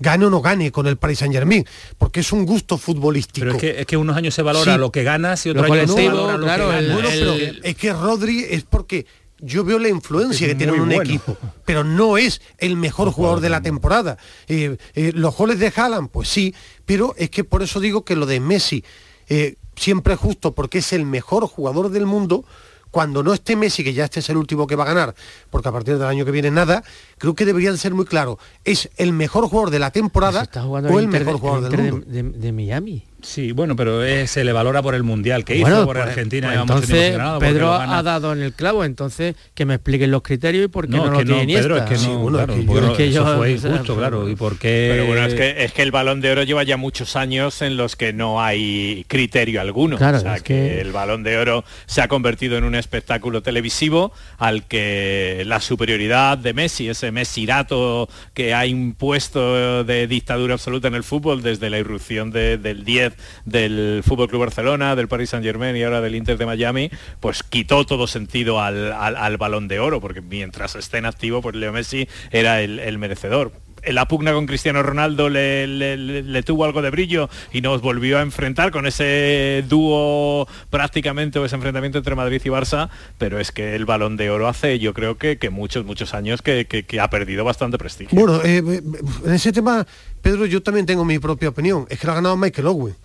Gane 0.00 0.24
o 0.26 0.30
no 0.30 0.40
gane 0.40 0.72
con 0.72 0.86
el 0.86 0.96
Paris 0.96 1.18
Saint 1.20 1.32
Germain, 1.34 1.64
porque 1.98 2.20
es 2.20 2.32
un 2.32 2.44
gusto 2.46 2.78
futbolístico. 2.78 3.44
Pero 3.46 3.52
es 3.56 3.60
que, 3.60 3.80
es 3.82 3.86
que 3.86 3.96
unos 3.96 4.16
años 4.16 4.34
se 4.34 4.42
valora 4.42 4.74
Sí. 4.74 4.80
lo 4.80 4.90
que 4.90 5.02
ganas 5.04 5.44
y 5.46 5.50
otros 5.50 5.66
años 5.66 5.78
se 5.78 5.86
colectivo, 5.94 6.16
valora 6.16 6.36
lo 6.38 6.44
claro, 6.44 6.70
que 6.70 6.78
el- 6.78 6.92
bueno, 6.92 7.08
pero 7.12 7.34
es 7.62 7.76
que 7.76 7.92
Rodri 7.92 8.46
es 8.48 8.62
porque 8.64 9.06
yo 9.42 9.62
veo 9.64 9.78
la 9.78 9.88
influencia 9.88 10.46
Es 10.46 10.52
que 10.52 10.56
tiene 10.56 10.72
en 10.74 10.80
un 10.80 10.88
bueno. 10.88 11.02
equipo, 11.02 11.36
pero 11.64 11.84
no 11.84 12.18
es 12.18 12.40
el 12.58 12.76
mejor 12.76 13.10
jugador 13.10 13.40
de 13.40 13.48
la 13.50 13.60
temporada. 13.62 14.16
Eh, 14.48 14.76
eh, 14.94 15.12
los 15.14 15.36
goles 15.36 15.58
de 15.58 15.72
Haaland, 15.74 16.08
pues 16.10 16.28
sí, 16.28 16.54
pero 16.86 17.14
es 17.16 17.30
que 17.30 17.44
por 17.44 17.62
eso 17.62 17.78
digo 17.80 18.04
que 18.04 18.16
lo 18.16 18.26
de 18.26 18.40
Messi 18.40 18.84
eh, 19.28 19.56
siempre 19.76 20.14
es 20.14 20.20
justo 20.20 20.54
porque 20.54 20.78
es 20.78 20.92
el 20.92 21.04
mejor 21.06 21.46
jugador 21.46 21.90
del 21.90 22.04
mundo. 22.06 22.44
Cuando 22.90 23.22
no 23.22 23.32
esté 23.32 23.54
Messi, 23.56 23.84
que 23.84 23.92
ya 23.94 24.04
este 24.04 24.20
es 24.20 24.28
el 24.30 24.36
último 24.36 24.66
que 24.66 24.76
va 24.76 24.84
a 24.84 24.86
ganar, 24.88 25.14
porque 25.50 25.68
a 25.68 25.72
partir 25.72 25.96
del 25.98 26.06
año 26.08 26.24
que 26.24 26.30
viene 26.30 26.50
nada, 26.50 26.82
creo 27.18 27.34
que 27.34 27.44
deberían 27.44 27.78
ser 27.78 27.94
muy 27.94 28.04
claros. 28.04 28.36
¿Es 28.64 28.90
el 28.96 29.12
mejor 29.12 29.48
jugador 29.48 29.70
de 29.70 29.78
la 29.78 29.90
temporada 29.90 30.48
jugando 30.62 30.90
o 30.90 30.98
el 30.98 31.04
Inter 31.04 31.24
mejor 31.24 31.40
jugador 31.40 31.64
el 31.64 31.70
del 31.76 31.92
mundo? 31.92 32.06
de, 32.08 32.22
de- 32.22 32.38
de 32.38 32.52
Miami. 32.52 33.04
Sí, 33.22 33.52
bueno, 33.52 33.76
pero 33.76 34.02
eh, 34.04 34.26
se 34.26 34.44
le 34.44 34.52
valora 34.52 34.82
por 34.82 34.94
el 34.94 35.02
Mundial 35.02 35.44
que 35.44 35.60
Bueno, 35.60 35.76
hizo, 35.78 35.86
por 35.86 35.96
pues- 35.96 36.08
Argentina. 36.08 36.48
pues 36.48 36.60
entonces 36.60 37.18
porque 37.18 37.46
Pedro 37.46 37.72
ha 37.74 38.02
dado 38.02 38.32
en 38.32 38.42
el 38.42 38.52
clavo, 38.52 38.84
entonces 38.84 39.34
que 39.54 39.64
me 39.64 39.74
expliquen 39.74 40.10
los 40.10 40.22
criterios 40.22 40.64
y 40.64 40.68
por 40.68 40.86
qué 40.88 40.96
No, 40.96 40.98
no, 40.98 41.04
es 41.06 41.10
lo 41.12 41.18
que 41.18 41.24
no, 41.24 41.36
tiene 41.36 41.54
Pedro, 41.54 41.76
es 41.76 41.82
que 41.84 41.94
no, 41.94 42.00
Sí, 42.00 42.06
bueno, 42.08 42.36
claro, 42.38 42.52
es 42.54 42.60
que 42.60 42.66
porque 42.66 43.12
yo- 43.12 43.22
eso 43.22 43.36
fue 43.36 43.52
injusto, 43.52 43.96
claro, 43.96 44.28
y 44.28 44.36
por 44.36 44.58
qué... 44.58 44.88
Pero 44.92 45.06
bueno, 45.06 45.24
es 45.26 45.34
que, 45.34 45.64
es 45.64 45.72
que 45.72 45.82
el 45.82 45.90
balón 45.90 46.20
de 46.20 46.30
oro 46.32 46.42
lleva 46.42 46.62
ya 46.62 46.76
muchos 46.76 47.16
años 47.16 47.62
en 47.62 47.76
los 47.76 47.96
que 47.96 48.12
no 48.12 48.42
hay 48.42 49.04
criterio 49.08 49.60
alguno. 49.60 49.96
Claro, 49.96 50.18
o 50.18 50.20
sea, 50.20 50.36
es 50.36 50.42
que... 50.42 50.54
que- 50.54 50.80
el 50.80 50.92
balón 50.92 51.22
de 51.22 51.36
oro 51.38 51.64
se 51.86 52.00
ha 52.02 52.08
convertido 52.08 52.56
en 52.56 52.64
un 52.64 52.74
espectáculo 52.74 53.42
televisivo 53.42 54.12
al 54.38 54.64
que 54.66 55.42
la 55.46 55.60
superioridad 55.60 56.38
de 56.38 56.54
Messi, 56.54 56.88
ese 56.88 57.10
mesirato 57.12 58.08
que 58.34 58.54
ha 58.54 58.66
impuesto 58.66 59.84
de 59.84 60.06
dictadura 60.06 60.54
absoluta 60.54 60.88
en 60.88 60.94
el 60.94 61.04
fútbol 61.04 61.42
desde 61.42 61.70
la 61.70 61.78
irrupción 61.78 62.30
de- 62.30 62.58
del 62.58 62.84
10 62.84 63.09
del 63.44 64.02
Fútbol 64.06 64.28
Club 64.28 64.40
Barcelona, 64.40 64.96
del 64.96 65.08
Paris 65.08 65.30
Saint 65.30 65.44
Germain 65.44 65.76
y 65.76 65.82
ahora 65.82 66.00
del 66.00 66.14
Inter 66.14 66.38
de 66.38 66.46
Miami, 66.46 66.90
pues 67.20 67.42
quitó 67.42 67.84
todo 67.86 68.06
sentido 68.06 68.60
al, 68.60 68.92
al- 68.92 69.16
al 69.16 69.36
balón 69.36 69.68
de 69.68 69.78
oro, 69.80 70.00
porque 70.00 70.20
mientras 70.20 70.76
esté 70.76 70.98
en 70.98 71.06
activo, 71.06 71.42
pues 71.42 71.56
Leo 71.56 71.72
Messi 71.72 72.08
era 72.30 72.62
el, 72.62 72.78
el 72.78 72.98
merecedor. 72.98 73.52
En 73.82 73.94
la 73.94 74.06
pugna 74.06 74.32
con 74.32 74.46
Cristiano 74.46 74.82
Ronaldo 74.82 75.28
le, 75.28 75.66
le- 75.66 76.42
tuvo 76.42 76.64
algo 76.64 76.82
de 76.82 76.90
brillo 76.90 77.28
y 77.52 77.60
nos 77.60 77.80
volvió 77.80 78.18
a 78.18 78.22
enfrentar 78.22 78.70
con 78.70 78.86
ese 78.86 79.64
dúo 79.68 80.46
prácticamente 80.70 81.38
o 81.38 81.44
ese 81.44 81.54
enfrentamiento 81.56 81.98
entre 81.98 82.14
Madrid 82.14 82.40
y 82.44 82.48
Barça, 82.48 82.88
pero 83.18 83.38
es 83.40 83.52
que 83.52 83.74
el 83.74 83.84
balón 83.86 84.16
de 84.16 84.30
oro 84.30 84.48
hace 84.48 84.78
yo 84.78 84.92
creo 84.94 85.16
que, 85.18 85.38
que 85.38 85.50
muchos, 85.50 85.84
muchos 85.84 86.14
años 86.14 86.42
que, 86.42 86.66
que- 86.66 86.84
que 86.84 87.00
ha 87.00 87.08
perdido 87.10 87.44
bastante 87.44 87.78
prestigio. 87.78 88.18
Bueno, 88.18 88.40
eh, 88.44 88.62
eh, 88.66 88.82
en 89.24 89.32
ese 89.32 89.52
tema, 89.52 89.86
Pedro, 90.22 90.46
yo 90.46 90.62
también 90.62 90.86
tengo 90.86 91.04
mi 91.04 91.18
propia 91.18 91.48
opinión. 91.48 91.86
Es 91.88 91.98
que 91.98 92.06
lo 92.06 92.12
ha 92.12 92.16
ganado 92.16 92.36
Michael 92.36 92.66
Owen, 92.66 92.96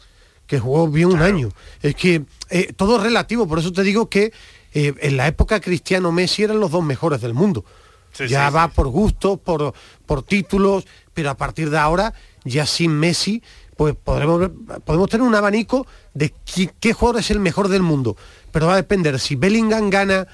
que 0.48 0.60
jugó 0.60 0.88
bien 0.88 1.08
un 1.08 1.22
año. 1.22 1.50
Es 1.82 1.96
que 1.96 2.24
eh, 2.50 2.74
todo 2.76 2.98
es 2.98 3.04
relativo, 3.04 3.48
por 3.48 3.60
eso 3.60 3.72
te 3.72 3.84
digo 3.84 4.10
que 4.10 4.32
eh, 4.74 4.94
en 5.00 5.18
la 5.18 5.28
época 5.28 5.60
Cristiano 5.62 6.12
Messi 6.12 6.44
eran 6.44 6.60
los 6.60 6.72
dos 6.72 6.84
mejores 6.84 7.22
del 7.22 7.34
mundo. 7.34 7.64
Sí, 8.16 8.28
ya 8.28 8.48
sí, 8.48 8.54
va 8.54 8.70
por 8.70 8.88
gustos, 8.88 9.40
por, 9.40 9.74
por 10.06 10.24
títulos, 10.24 10.86
pero 11.14 11.30
a 11.30 11.36
partir 11.36 11.70
de 11.70 11.78
ahora, 11.78 12.14
ya 12.44 12.66
sin 12.66 12.92
Messi, 12.92 13.44
pues 13.76 13.94
podremos, 13.96 14.50
podemos 14.86 15.10
tener 15.10 15.28
un 15.28 15.36
abanico 15.36 15.86
de 16.14 16.34
qué 16.80 16.94
jugador 16.94 17.20
es 17.20 17.30
el 17.32 17.40
mejor 17.40 17.68
del 17.68 17.82
mundo. 17.82 18.16
Pero 18.52 18.68
va 18.68 18.74
a 18.74 18.78
depender, 18.78 19.20
si 19.20 19.36
Bellingham 19.36 19.90
gana 19.90 20.28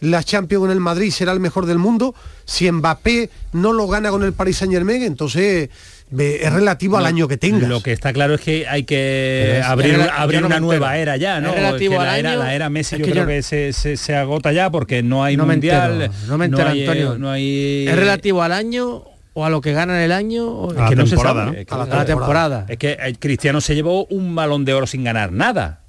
la 0.00 0.22
Champions 0.22 0.66
en 0.66 0.70
el 0.72 0.80
Madrid 0.80 1.10
será 1.10 1.32
el 1.32 1.40
mejor 1.40 1.66
del 1.66 1.78
mundo, 1.78 2.14
si 2.44 2.70
Mbappé 2.70 3.30
no 3.52 3.72
lo 3.72 3.86
gana 3.86 4.10
con 4.10 4.22
el 4.22 4.32
Paris 4.32 4.58
Saint 4.58 4.72
Germain, 4.72 5.02
entonces 5.02 5.70
es 6.16 6.52
relativo 6.52 6.96
al 6.96 7.02
No, 7.04 7.08
año 7.08 7.28
que 7.28 7.36
tengas. 7.36 7.68
Lo 7.68 7.82
que 7.82 7.92
está 7.92 8.12
claro 8.12 8.34
es 8.34 8.40
que 8.40 8.66
hay 8.68 8.84
que 8.84 9.58
es- 9.58 9.64
abrir, 9.64 9.98
abrir 10.16 10.40
no 10.40 10.46
una 10.46 10.60
nueva 10.60 10.96
entero. 10.96 11.02
era 11.02 11.16
ya, 11.16 11.40
¿no? 11.40 11.50
Es 11.50 11.54
relativo 11.56 11.92
Que 11.94 11.98
al 11.98 12.06
la, 12.06 12.18
era, 12.18 12.30
año, 12.32 12.38
la 12.40 12.54
era 12.54 12.70
Messi 12.70 12.94
es 12.96 13.00
yo 13.00 13.04
creo 13.06 13.24
yo- 13.24 13.26
que 13.28 13.42
se, 13.42 13.72
se- 13.72 13.96
se 13.96 14.14
agota 14.16 14.52
ya 14.52 14.70
porque 14.70 15.02
no 15.02 15.22
hay 15.24 15.36
no 15.36 15.44
me 15.46 15.54
mundial. 15.54 16.02
entero, 16.02 16.12
no 16.28 16.38
me 16.38 16.44
entero, 16.46 16.68
hay, 16.68 16.80
eh, 16.80 16.88
Antonio. 16.88 17.18
no 17.18 17.30
hay- 17.30 17.88
¿Es 17.88 17.96
relativo 17.96 18.42
al 18.42 18.52
año 18.52 19.04
o 19.34 19.44
a 19.44 19.50
lo 19.50 19.60
que 19.60 19.72
gana 19.72 19.96
en 19.98 20.02
el 20.04 20.12
año? 20.12 20.46
o- 20.48 20.72
no 20.72 21.06
se 21.06 21.16
sabe, 21.16 21.44
¿no? 21.44 21.50
a 21.82 21.86
no 21.86 21.94
la, 21.94 22.04
temporada. 22.04 22.64
Es 22.68 22.78
que 22.78 22.92
eh, 23.00 23.14
Cristiano 23.18 23.60
se 23.60 23.74
llevó 23.74 24.06
un 24.06 24.34
balón 24.34 24.64
de 24.64 24.74
oro 24.74 24.86
sin 24.86 25.04
ganar 25.04 25.32
nada. 25.32 25.82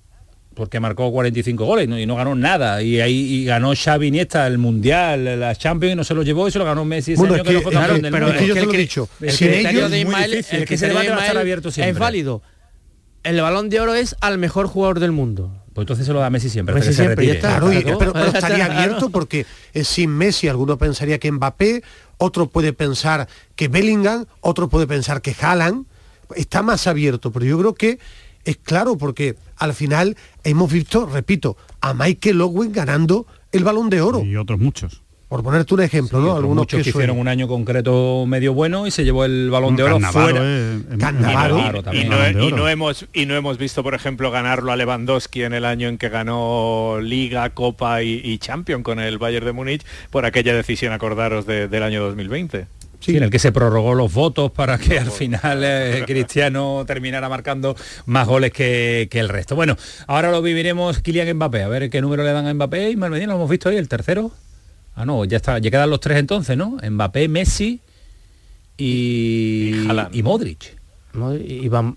Porque 0.60 0.82
marcó 0.82 1.10
45 1.10 1.64
goles 1.64 1.88
¿no? 1.88 1.98
y 1.98 2.06
no 2.06 2.18
ganó 2.18 2.36
nada. 2.36 2.84
Y 2.84 3.00
ahí 3.00 3.16
y 3.16 3.46
ganó 3.46 3.72
Xavi 3.74 4.08
Iniesta 4.08 4.46
el 4.46 4.58
Mundial, 4.58 5.40
la 5.40 5.56
Champions, 5.56 5.94
y 5.94 5.96
no 5.96 6.04
se 6.04 6.14
lo 6.14 6.22
llevó 6.22 6.50
y 6.50 6.52
se 6.52 6.60
lo 6.60 6.66
ganó 6.66 6.84
Messi 6.84 7.14
ese 7.14 7.20
Bueno, 7.22 7.36
año 7.36 7.44
es 7.44 7.48
que, 7.48 7.54
no 7.54 7.62
fue 7.62 7.72
campeón 7.72 8.02
del 8.02 8.12
pero 8.12 8.26
mundo. 8.26 8.36
es 8.36 8.42
que 8.42 8.48
yo 8.50 8.54
te 8.56 8.60
el 8.60 8.66
lo 8.66 8.72
he 8.72 8.76
cri- 8.76 8.80
dicho. 8.80 9.10
El 9.22 9.32
Sin 9.32 9.48
criterio 9.48 9.80
ellos- 9.80 9.92
de 9.92 10.00
Ismael, 10.02 10.34
el 10.34 10.66
que 10.66 10.76
de 10.78 10.88
debate 10.90 11.10
va 11.12 11.16
a 11.16 11.22
estar 11.22 11.38
abierto 11.38 11.72
siempre. 11.72 11.92
es 11.94 11.98
válido. 11.98 12.42
El 13.24 13.42
balón 13.42 13.70
de 13.70 13.80
oro 13.80 13.96
es 13.96 14.18
al 14.20 14.38
mejor 14.38 14.68
jugador 14.68 15.00
del 15.00 15.14
mundo. 15.14 15.50
Pues 15.74 15.84
entonces 15.84 16.06
se 16.06 16.12
lo 16.12 16.20
da 16.20 16.30
Messi 16.30 16.50
siempre. 16.50 16.76
Messi 16.76 16.90
se 16.94 17.04
siempre, 17.04 17.32
está. 17.32 17.52
Claro, 17.60 17.72
y- 17.72 17.82
pero, 17.84 17.98
pero 18.12 18.26
estaría 18.26 18.66
abierto 18.66 19.10
porque 19.10 19.46
eh, 19.74 19.86
sin 19.86 20.10
Messi 20.10 20.50
alguno 20.50 20.78
pensaría 20.78 21.20
que 21.20 21.32
Mbappé, 21.32 21.84
otro 22.18 22.48
puede 22.48 22.74
pensar 22.74 23.30
que 23.56 23.70
Bellingham, 23.70 24.26
otro 24.42 24.68
puede 24.68 24.88
pensar 24.88 25.22
que 25.22 25.34
Haaland. 25.40 25.86
Está 26.36 26.62
más 26.62 26.86
abierto, 26.86 27.32
pero 27.32 27.46
yo 27.46 27.58
creo 27.58 27.74
que 27.76 27.98
es 28.50 28.58
claro 28.58 28.98
porque 28.98 29.36
al 29.58 29.74
final 29.74 30.16
hemos 30.44 30.72
visto, 30.72 31.06
repito, 31.06 31.58
a 31.82 31.94
Michael 31.94 32.42
Owen 32.42 32.72
ganando 32.72 33.26
el 33.52 33.64
balón 33.64 33.90
de 33.90 34.02
oro. 34.02 34.24
Y 34.24 34.36
otros 34.36 34.60
muchos. 34.60 35.02
Por 35.28 35.44
ponerte 35.44 35.76
un 35.76 35.82
ejemplo, 35.82 36.18
Sí, 36.20 36.26
¿no? 36.26 36.36
Algunos 36.36 36.64
muchos 36.64 36.80
que 36.80 36.84
que 36.86 36.90
hicieron 36.90 37.20
un 37.20 37.28
año 37.28 37.48
concreto 37.48 38.26
medio 38.28 38.52
bueno 38.56 38.88
y 38.88 38.92
se 38.92 39.04
llevó 39.04 39.26
el 39.26 39.52
balón 39.52 39.76
de 39.76 39.84
oro 39.84 40.00
fuera. 40.12 40.42
eh. 40.44 40.80
Y, 41.94 42.04
no, 42.06 42.18
y 42.48 42.52
hemos 42.68 43.06
y 43.14 43.26
no 43.28 43.36
hemos 43.36 43.60
visto 43.60 43.84
por 43.84 43.94
ejemplo 43.94 44.32
ganarlo 44.32 44.72
a 44.72 44.76
Lewandowski 44.76 45.44
en 45.44 45.54
el 45.54 45.66
año 45.66 45.88
en 45.88 46.00
que 46.00 46.10
ganó 46.10 46.98
Liga, 47.00 47.48
Copa 47.52 48.02
y, 48.02 48.22
y 48.24 48.40
Champion 48.40 48.82
con 48.82 49.00
el 49.00 49.20
Bayern 49.20 49.46
de 49.46 49.52
Múnich 49.52 49.86
por 50.10 50.26
aquella 50.26 50.56
decisión 50.56 50.94
acordaros 50.94 51.46
de- 51.46 51.68
del 51.68 51.84
año 51.84 52.02
2020. 52.02 52.66
Sí, 53.00 53.16
en 53.16 53.24
el 53.24 53.30
que 53.30 53.40
se 53.40 53.52
prorrogó 53.52 53.96
los 53.96 54.14
votos 54.14 54.52
para 54.52 54.78
que 54.78 55.00
al 55.00 55.10
final 55.12 55.62
eh, 55.64 56.04
Cristiano 56.06 56.84
terminara 56.86 57.30
marcando 57.30 57.76
más 58.06 58.28
goles 58.28 58.52
que, 58.52 59.08
que, 59.10 59.20
el 59.20 59.30
resto. 59.30 59.56
Bueno, 59.56 59.78
ahora 60.08 60.32
lo 60.32 60.42
viviremos 60.42 61.00
Kylian 61.00 61.36
Mbappé, 61.36 61.64
a 61.64 61.70
ver 61.70 61.90
qué 61.90 62.02
número 62.02 62.24
le 62.24 62.34
dan 62.34 62.46
a 62.46 62.54
Mbappé 62.54 62.90
y 62.92 62.98
Malmedina, 62.98 63.32
lo 63.32 63.36
hemos 63.38 63.50
visto 63.50 63.70
hoy, 63.70 63.78
el 63.78 63.88
tercero. 63.88 64.32
Ah, 64.96 65.06
no, 65.06 65.24
ya 65.24 65.38
está, 65.38 65.60
ya 65.60 65.72
quedan 65.72 65.90
los 65.90 66.02
tres 66.02 66.18
entonces, 66.18 66.58
¿no? 66.58 66.78
Mbappé, 66.84 67.30
Messi 67.30 67.80
y, 68.78 69.72
y, 70.12 70.24
Modric. 70.24 70.78
Y 71.48 71.68
Van, 71.70 71.96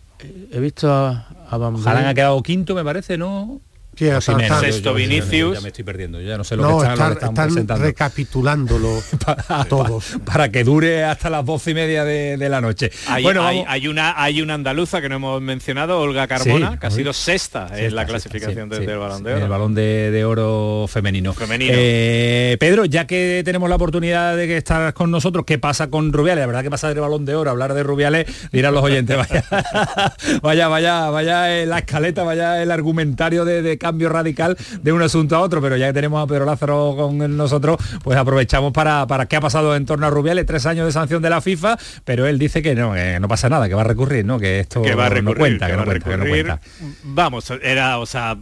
he 0.52 0.60
visto 0.60 0.92
a, 0.92 1.28
a 1.50 1.56
Van 1.56 1.76
ha 1.86 2.14
quedado 2.14 2.40
quinto, 2.44 2.76
me 2.76 2.84
parece, 2.84 3.18
¿no? 3.18 3.60
Sí, 3.94 4.08
sexto 4.20 4.94
Vinicius. 4.94 5.54
Ya 5.54 5.60
me 5.60 5.68
estoy 5.68 5.84
perdiendo, 5.84 6.18
ya 6.20 6.38
no 6.38 6.44
sé 6.44 6.56
lo 6.56 6.80
que 6.80 6.86
están, 6.86 7.58
están, 7.58 7.80
recapitulándolo 7.80 9.02
para, 9.24 9.64
todos. 9.66 10.16
Para, 10.24 10.50
que 10.50 10.64
dure 10.64 11.04
hasta 11.04 11.28
las 11.28 11.44
doce 11.44 11.72
y 11.72 11.74
media 11.74 12.04
de, 12.04 12.48
la 12.48 12.60
noche. 12.60 12.90
Hay, 13.06 13.22
bueno, 13.22 13.46
hay, 13.46 13.88
una, 13.88 14.20
hay 14.20 14.40
una 14.40 14.54
andaluza 14.54 15.02
que 15.02 15.08
no 15.10 15.16
hemos 15.16 15.42
mencionado, 15.42 16.00
Olga 16.00 16.26
Carmona, 16.26 16.78
que 16.80 16.86
ha 16.86 16.90
sido 16.90 17.12
sexta 17.12 17.68
en 17.74 17.94
la 17.94 18.06
clasificación 18.06 18.70
del 18.70 18.98
Balón 18.98 19.22
de 19.22 19.34
Oro. 19.34 19.44
El 19.44 19.50
Balón 19.50 19.74
de, 19.74 20.24
Oro 20.24 20.86
femenino. 20.88 21.34
femenino. 21.34 21.74
Eh, 21.76 22.56
Pedro, 22.58 22.86
ya 22.86 23.06
que 23.06 23.42
tenemos 23.44 23.68
la 23.68 23.76
oportunidad 23.76 24.36
de 24.36 24.46
que 24.46 24.56
estás 24.56 24.94
con 24.94 25.10
nosotros, 25.10 25.44
¿qué 25.44 25.58
pasa 25.58 25.90
con 25.90 26.12
Rubiales? 26.12 26.42
La 26.42 26.46
verdad 26.46 26.62
que 26.62 26.70
pasa 26.70 26.88
del 26.88 27.00
Balón 27.00 27.26
de 27.26 27.34
Oro, 27.34 27.50
hablar 27.50 27.74
de 27.74 27.82
Rubiales, 27.82 28.26
dirán 28.52 28.72
los 28.72 28.82
oyentes, 28.82 29.16
vaya, 30.42 30.68
vaya, 30.68 30.68
vaya, 30.68 31.10
vaya 31.10 31.66
la 31.66 31.78
escaleta, 31.78 32.22
vaya 32.22 32.62
el 32.62 32.70
argumentario 32.70 33.44
de 33.44 33.78
cambio 33.82 34.08
radical 34.08 34.56
de 34.80 34.92
un 34.92 35.02
asunto 35.02 35.36
a 35.36 35.40
otro, 35.40 35.60
pero 35.60 35.76
ya 35.76 35.88
que 35.88 35.92
tenemos 35.92 36.22
a 36.22 36.26
Pedro 36.26 36.44
Lázaro 36.44 36.94
con 36.96 37.36
nosotros, 37.36 37.76
pues 38.02 38.16
aprovechamos 38.16 38.72
para, 38.72 39.06
para 39.06 39.26
qué 39.26 39.36
ha 39.36 39.40
pasado 39.40 39.76
en 39.76 39.84
torno 39.84 40.06
a 40.06 40.10
Rubiales, 40.10 40.46
tres 40.46 40.64
años 40.66 40.86
de 40.86 40.92
sanción 40.92 41.20
de 41.20 41.30
la 41.30 41.40
FIFA, 41.40 41.76
pero 42.04 42.26
él 42.26 42.38
dice 42.38 42.62
que 42.62 42.74
no, 42.74 42.94
no 43.20 43.28
pasa 43.28 43.48
nada, 43.48 43.68
que 43.68 43.74
va 43.74 43.82
a 43.82 43.84
recurrir, 43.84 44.24
¿no? 44.24 44.38
Que 44.38 44.60
esto 44.60 44.82
que 44.82 44.94
va 44.94 45.06
a 45.06 45.08
recurrir, 45.08 45.34
no 45.34 45.40
cuenta, 45.40 45.66
que, 45.66 45.76
no 45.76 45.84
cuenta, 45.84 46.10
que 46.10 46.16
no 46.16 46.26
cuenta. 46.26 46.60
Vamos, 47.02 47.52
era, 47.62 47.98
o 47.98 48.06
sea, 48.06 48.36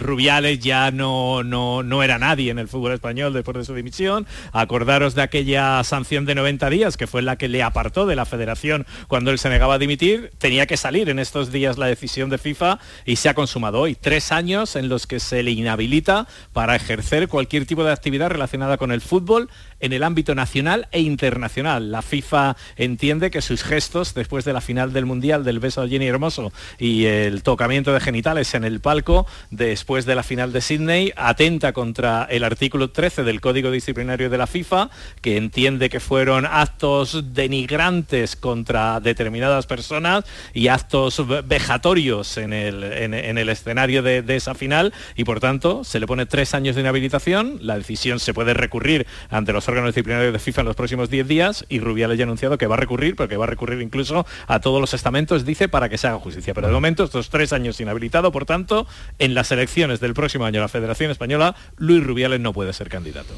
Rubiales 0.00 0.58
ya 0.58 0.90
no, 0.90 1.44
no, 1.44 1.82
no, 1.82 2.02
era 2.02 2.18
nadie 2.18 2.50
en 2.50 2.58
el 2.58 2.68
fútbol 2.68 2.92
español 2.92 3.32
después 3.32 3.56
de 3.56 3.64
su 3.64 3.74
dimisión. 3.74 4.26
Acordaros 4.52 5.14
de 5.14 5.22
aquella 5.22 5.82
sanción 5.84 6.24
de 6.24 6.34
90 6.34 6.70
días, 6.70 6.96
que 6.96 7.06
fue 7.06 7.22
la 7.22 7.36
que 7.36 7.48
le 7.48 7.62
apartó 7.62 8.06
de 8.06 8.16
la 8.16 8.24
federación 8.24 8.86
cuando 9.06 9.30
él 9.30 9.38
se 9.38 9.48
negaba 9.48 9.74
a 9.74 9.78
dimitir. 9.78 10.32
Tenía 10.38 10.66
que 10.66 10.76
salir 10.76 11.08
en 11.08 11.18
estos 11.18 11.52
días 11.52 11.78
la 11.78 11.86
decisión 11.86 12.30
de 12.30 12.38
FIFA 12.38 12.80
y 13.04 13.16
se 13.16 13.28
ha 13.28 13.34
consumado 13.34 13.80
hoy. 13.80 13.94
Tres 13.94 14.32
años 14.32 14.76
en 14.76 14.88
los 14.88 15.06
que 15.06 15.20
se 15.20 15.42
le 15.42 15.52
inhabilita 15.52 16.26
para 16.52 16.74
ejercer 16.74 17.28
cualquier 17.28 17.66
tipo 17.66 17.84
de 17.84 17.92
actividad 17.92 18.30
relacionada 18.30 18.76
con 18.76 18.90
el 18.90 19.00
fútbol 19.00 19.48
en 19.80 19.92
el 19.92 20.02
ámbito 20.02 20.34
nacional 20.34 20.88
e 20.90 21.00
internacional. 21.00 21.92
La 21.92 22.02
FIFA 22.02 22.56
entiende 22.76 23.30
que 23.30 23.42
sus 23.42 23.62
gestos 23.62 24.14
después 24.14 24.44
de 24.44 24.52
la 24.52 24.60
final 24.60 24.92
del 24.92 25.06
Mundial 25.06 25.44
del 25.44 25.60
beso 25.60 25.82
a 25.82 25.88
Jenny 25.88 26.06
Hermoso 26.06 26.52
y 26.78 27.04
el 27.04 27.42
tocamiento 27.42 27.92
de 27.92 28.00
genitales 28.00 28.54
en 28.54 28.64
el 28.64 28.80
palco 28.80 29.26
después 29.50 30.06
de 30.06 30.14
la 30.14 30.22
final 30.22 30.52
de 30.52 30.60
Sydney 30.60 31.12
atenta 31.16 31.72
contra 31.72 32.24
el 32.30 32.44
artículo 32.44 32.90
13 32.90 33.24
del 33.24 33.40
Código 33.40 33.70
Disciplinario 33.70 34.30
de 34.30 34.38
la 34.38 34.46
FIFA, 34.46 34.90
que 35.20 35.36
entiende 35.36 35.88
que 35.88 36.00
fueron 36.00 36.46
actos 36.46 37.34
denigrantes 37.34 38.36
contra 38.36 39.00
determinadas 39.00 39.66
personas 39.66 40.24
y 40.52 40.68
actos 40.68 41.22
vejatorios 41.46 42.36
en 42.36 42.52
el, 42.52 42.84
en, 42.84 43.38
el 43.38 43.48
escenario 43.48 44.02
de, 44.02 44.24
esa 44.34 44.54
final 44.54 44.92
y 45.16 45.24
por 45.24 45.40
tanto 45.40 45.84
se 45.84 46.00
le 46.00 46.06
pone 46.06 46.26
tres 46.26 46.54
años 46.54 46.74
de 46.74 46.80
inhabilitación, 46.80 47.58
la 47.60 47.76
decisión 47.76 48.18
se 48.18 48.34
puede 48.34 48.54
recurrir 48.54 49.06
ante 49.30 49.52
los 49.52 49.68
órganos 49.68 49.94
disciplinarios 49.94 50.32
de 50.32 50.38
FIFA 50.38 50.62
en 50.62 50.66
los 50.66 50.76
próximos 50.76 51.10
10 51.10 51.28
días 51.28 51.64
y 51.68 51.80
Rubiales 51.80 52.18
ya 52.18 52.24
ha 52.24 52.26
anunciado 52.26 52.58
que 52.58 52.66
va 52.66 52.74
a 52.74 52.78
recurrir, 52.78 53.16
porque 53.16 53.36
va 53.36 53.44
a 53.44 53.48
recurrir 53.48 53.80
incluso 53.80 54.26
a 54.46 54.60
todos 54.60 54.80
los 54.80 54.94
estamentos, 54.94 55.44
dice, 55.44 55.68
para 55.68 55.88
que 55.88 55.98
se 55.98 56.06
haga 56.06 56.18
justicia. 56.18 56.54
Pero 56.54 56.68
de 56.68 56.72
momento, 56.72 57.04
estos 57.04 57.30
tres 57.30 57.52
años 57.52 57.80
inhabilitado, 57.80 58.32
por 58.32 58.44
tanto, 58.44 58.86
en 59.18 59.33
las 59.34 59.50
elecciones 59.52 60.00
del 60.00 60.14
próximo 60.14 60.44
año 60.44 60.60
la 60.60 60.68
Federación 60.68 61.10
Española, 61.10 61.54
Luis 61.76 62.04
Rubiales 62.04 62.40
no 62.40 62.52
puede 62.52 62.72
ser 62.72 62.88
candidato. 62.88 63.34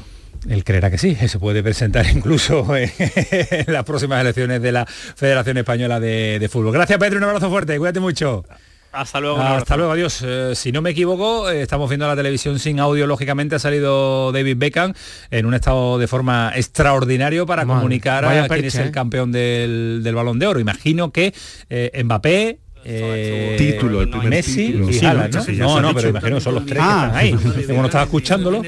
Él 0.47 0.63
creerá 0.63 0.91
que 0.91 0.97
sí, 0.97 1.15
se 1.15 1.39
puede 1.39 1.63
presentar 1.63 2.05
incluso 2.15 2.65
en, 2.75 2.91
las 3.67 3.83
próximas 3.83 4.21
elecciones 4.21 4.61
de 4.61 4.71
la 4.71 4.85
Federación 4.85 5.57
Española 5.57 5.99
de, 5.99 6.39
de 6.39 6.49
Fútbol. 6.49 6.73
Gracias 6.73 6.99
Pedro, 6.99 7.17
un 7.17 7.23
abrazo 7.23 7.49
fuerte, 7.49 7.77
cuídate 7.77 7.99
mucho. 7.99 8.45
Hasta 8.91 9.19
luego. 9.19 9.39
Hasta 9.39 9.77
luego, 9.77 9.91
adiós. 9.91 10.23
Eh, 10.25 10.53
si 10.55 10.71
no 10.71 10.81
me 10.81 10.91
equivoco, 10.91 11.49
eh, 11.49 11.61
estamos 11.61 11.89
viendo 11.89 12.07
la 12.07 12.15
televisión 12.15 12.57
sin 12.57 12.79
audio, 12.79 13.05
lógicamente 13.05 13.55
ha 13.55 13.59
salido 13.59 14.31
David 14.31 14.57
Beckham 14.57 14.93
en 15.29 15.45
un 15.45 15.53
estado 15.53 15.99
de 15.99 16.07
forma 16.07 16.51
extraordinario 16.55 17.45
para 17.45 17.65
comunicar 17.65 18.25
a 18.25 18.47
quién 18.47 18.65
es 18.65 18.75
el 18.75 18.87
¿eh? 18.87 18.91
campeón 18.91 19.31
del, 19.31 20.01
del, 20.03 20.15
balón 20.15 20.39
de 20.39 20.47
oro. 20.47 20.59
Imagino 20.59 21.11
que 21.11 21.33
Mbappé, 22.03 22.59
eh, 22.89 23.55
título, 23.57 24.01
el 24.01 24.09
primer 24.09 24.29
Messi 24.29 24.67
título. 24.67 24.89
y 24.89 24.93
sí, 24.93 25.05
Haaland, 25.05 25.35
¿no? 25.35 25.67
No, 25.67 25.81
no, 25.81 25.93
pero 25.93 26.09
imagino 26.09 26.35
que 26.35 26.41
son 26.41 26.55
los 26.55 26.65
tres 26.65 26.79
ah, 26.81 27.11
que 27.19 27.29
están 27.29 27.51
ahí. 27.51 27.65
Como 27.67 27.79
no 27.81 27.85
estaba 27.85 28.03
escuchándolo. 28.05 28.61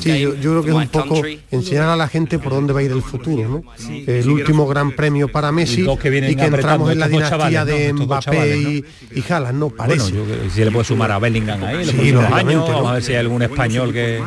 Sí, 0.00 0.20
yo, 0.20 0.34
yo, 0.34 0.50
creo 0.50 0.62
que 0.64 0.70
es 0.70 0.76
un 0.76 0.88
poco 0.88 1.22
enseñar 1.50 1.88
a 1.88 1.96
la 1.96 2.08
gente 2.08 2.38
por 2.38 2.52
dónde 2.52 2.72
va 2.72 2.80
a 2.80 2.82
ir 2.82 2.92
el 2.92 3.02
futuro, 3.02 3.48
¿no? 3.48 3.62
el 3.88 4.28
último 4.28 4.66
gran 4.66 4.92
premio 4.92 5.28
para 5.28 5.52
Messi 5.52 5.82
y 5.82 5.96
que, 5.96 6.30
y 6.30 6.36
que 6.36 6.44
entramos 6.44 6.90
en 6.90 6.98
la 6.98 7.08
dinastía 7.08 7.64
de 7.64 7.92
Mbappé 7.92 8.56
y, 8.56 8.84
y 9.14 9.24
Haaland, 9.32 9.58
no 9.58 9.70
parece. 9.70 10.12
Bueno, 10.12 10.26
yo, 10.26 10.50
si 10.50 10.64
le 10.64 10.70
puede 10.70 10.84
sumar 10.84 11.12
a 11.12 11.18
Bellingham 11.18 11.62
ahí, 11.62 11.84
sí, 11.84 12.10
los 12.10 12.24
años, 12.24 12.68
vamos 12.68 12.90
a 12.90 12.94
ver 12.94 13.02
si 13.02 13.12
hay 13.12 13.18
algún 13.18 13.42
español 13.42 13.92
que 13.92 14.20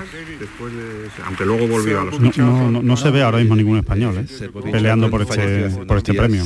aunque 1.25 1.45
luego 1.45 1.67
volvió 1.67 2.01
a 2.01 2.05
los 2.05 2.19
no, 2.19 2.69
no, 2.71 2.81
no, 2.81 2.97
se 2.97 3.09
ve 3.09 3.21
ahora 3.21 3.37
mismo 3.37 3.55
ningún 3.55 3.77
español 3.77 4.17
¿eh? 4.17 4.49
peleando 4.71 5.09
por 5.09 5.21
este 5.21 5.69
por 5.87 5.97
este 5.97 6.13
premio 6.13 6.43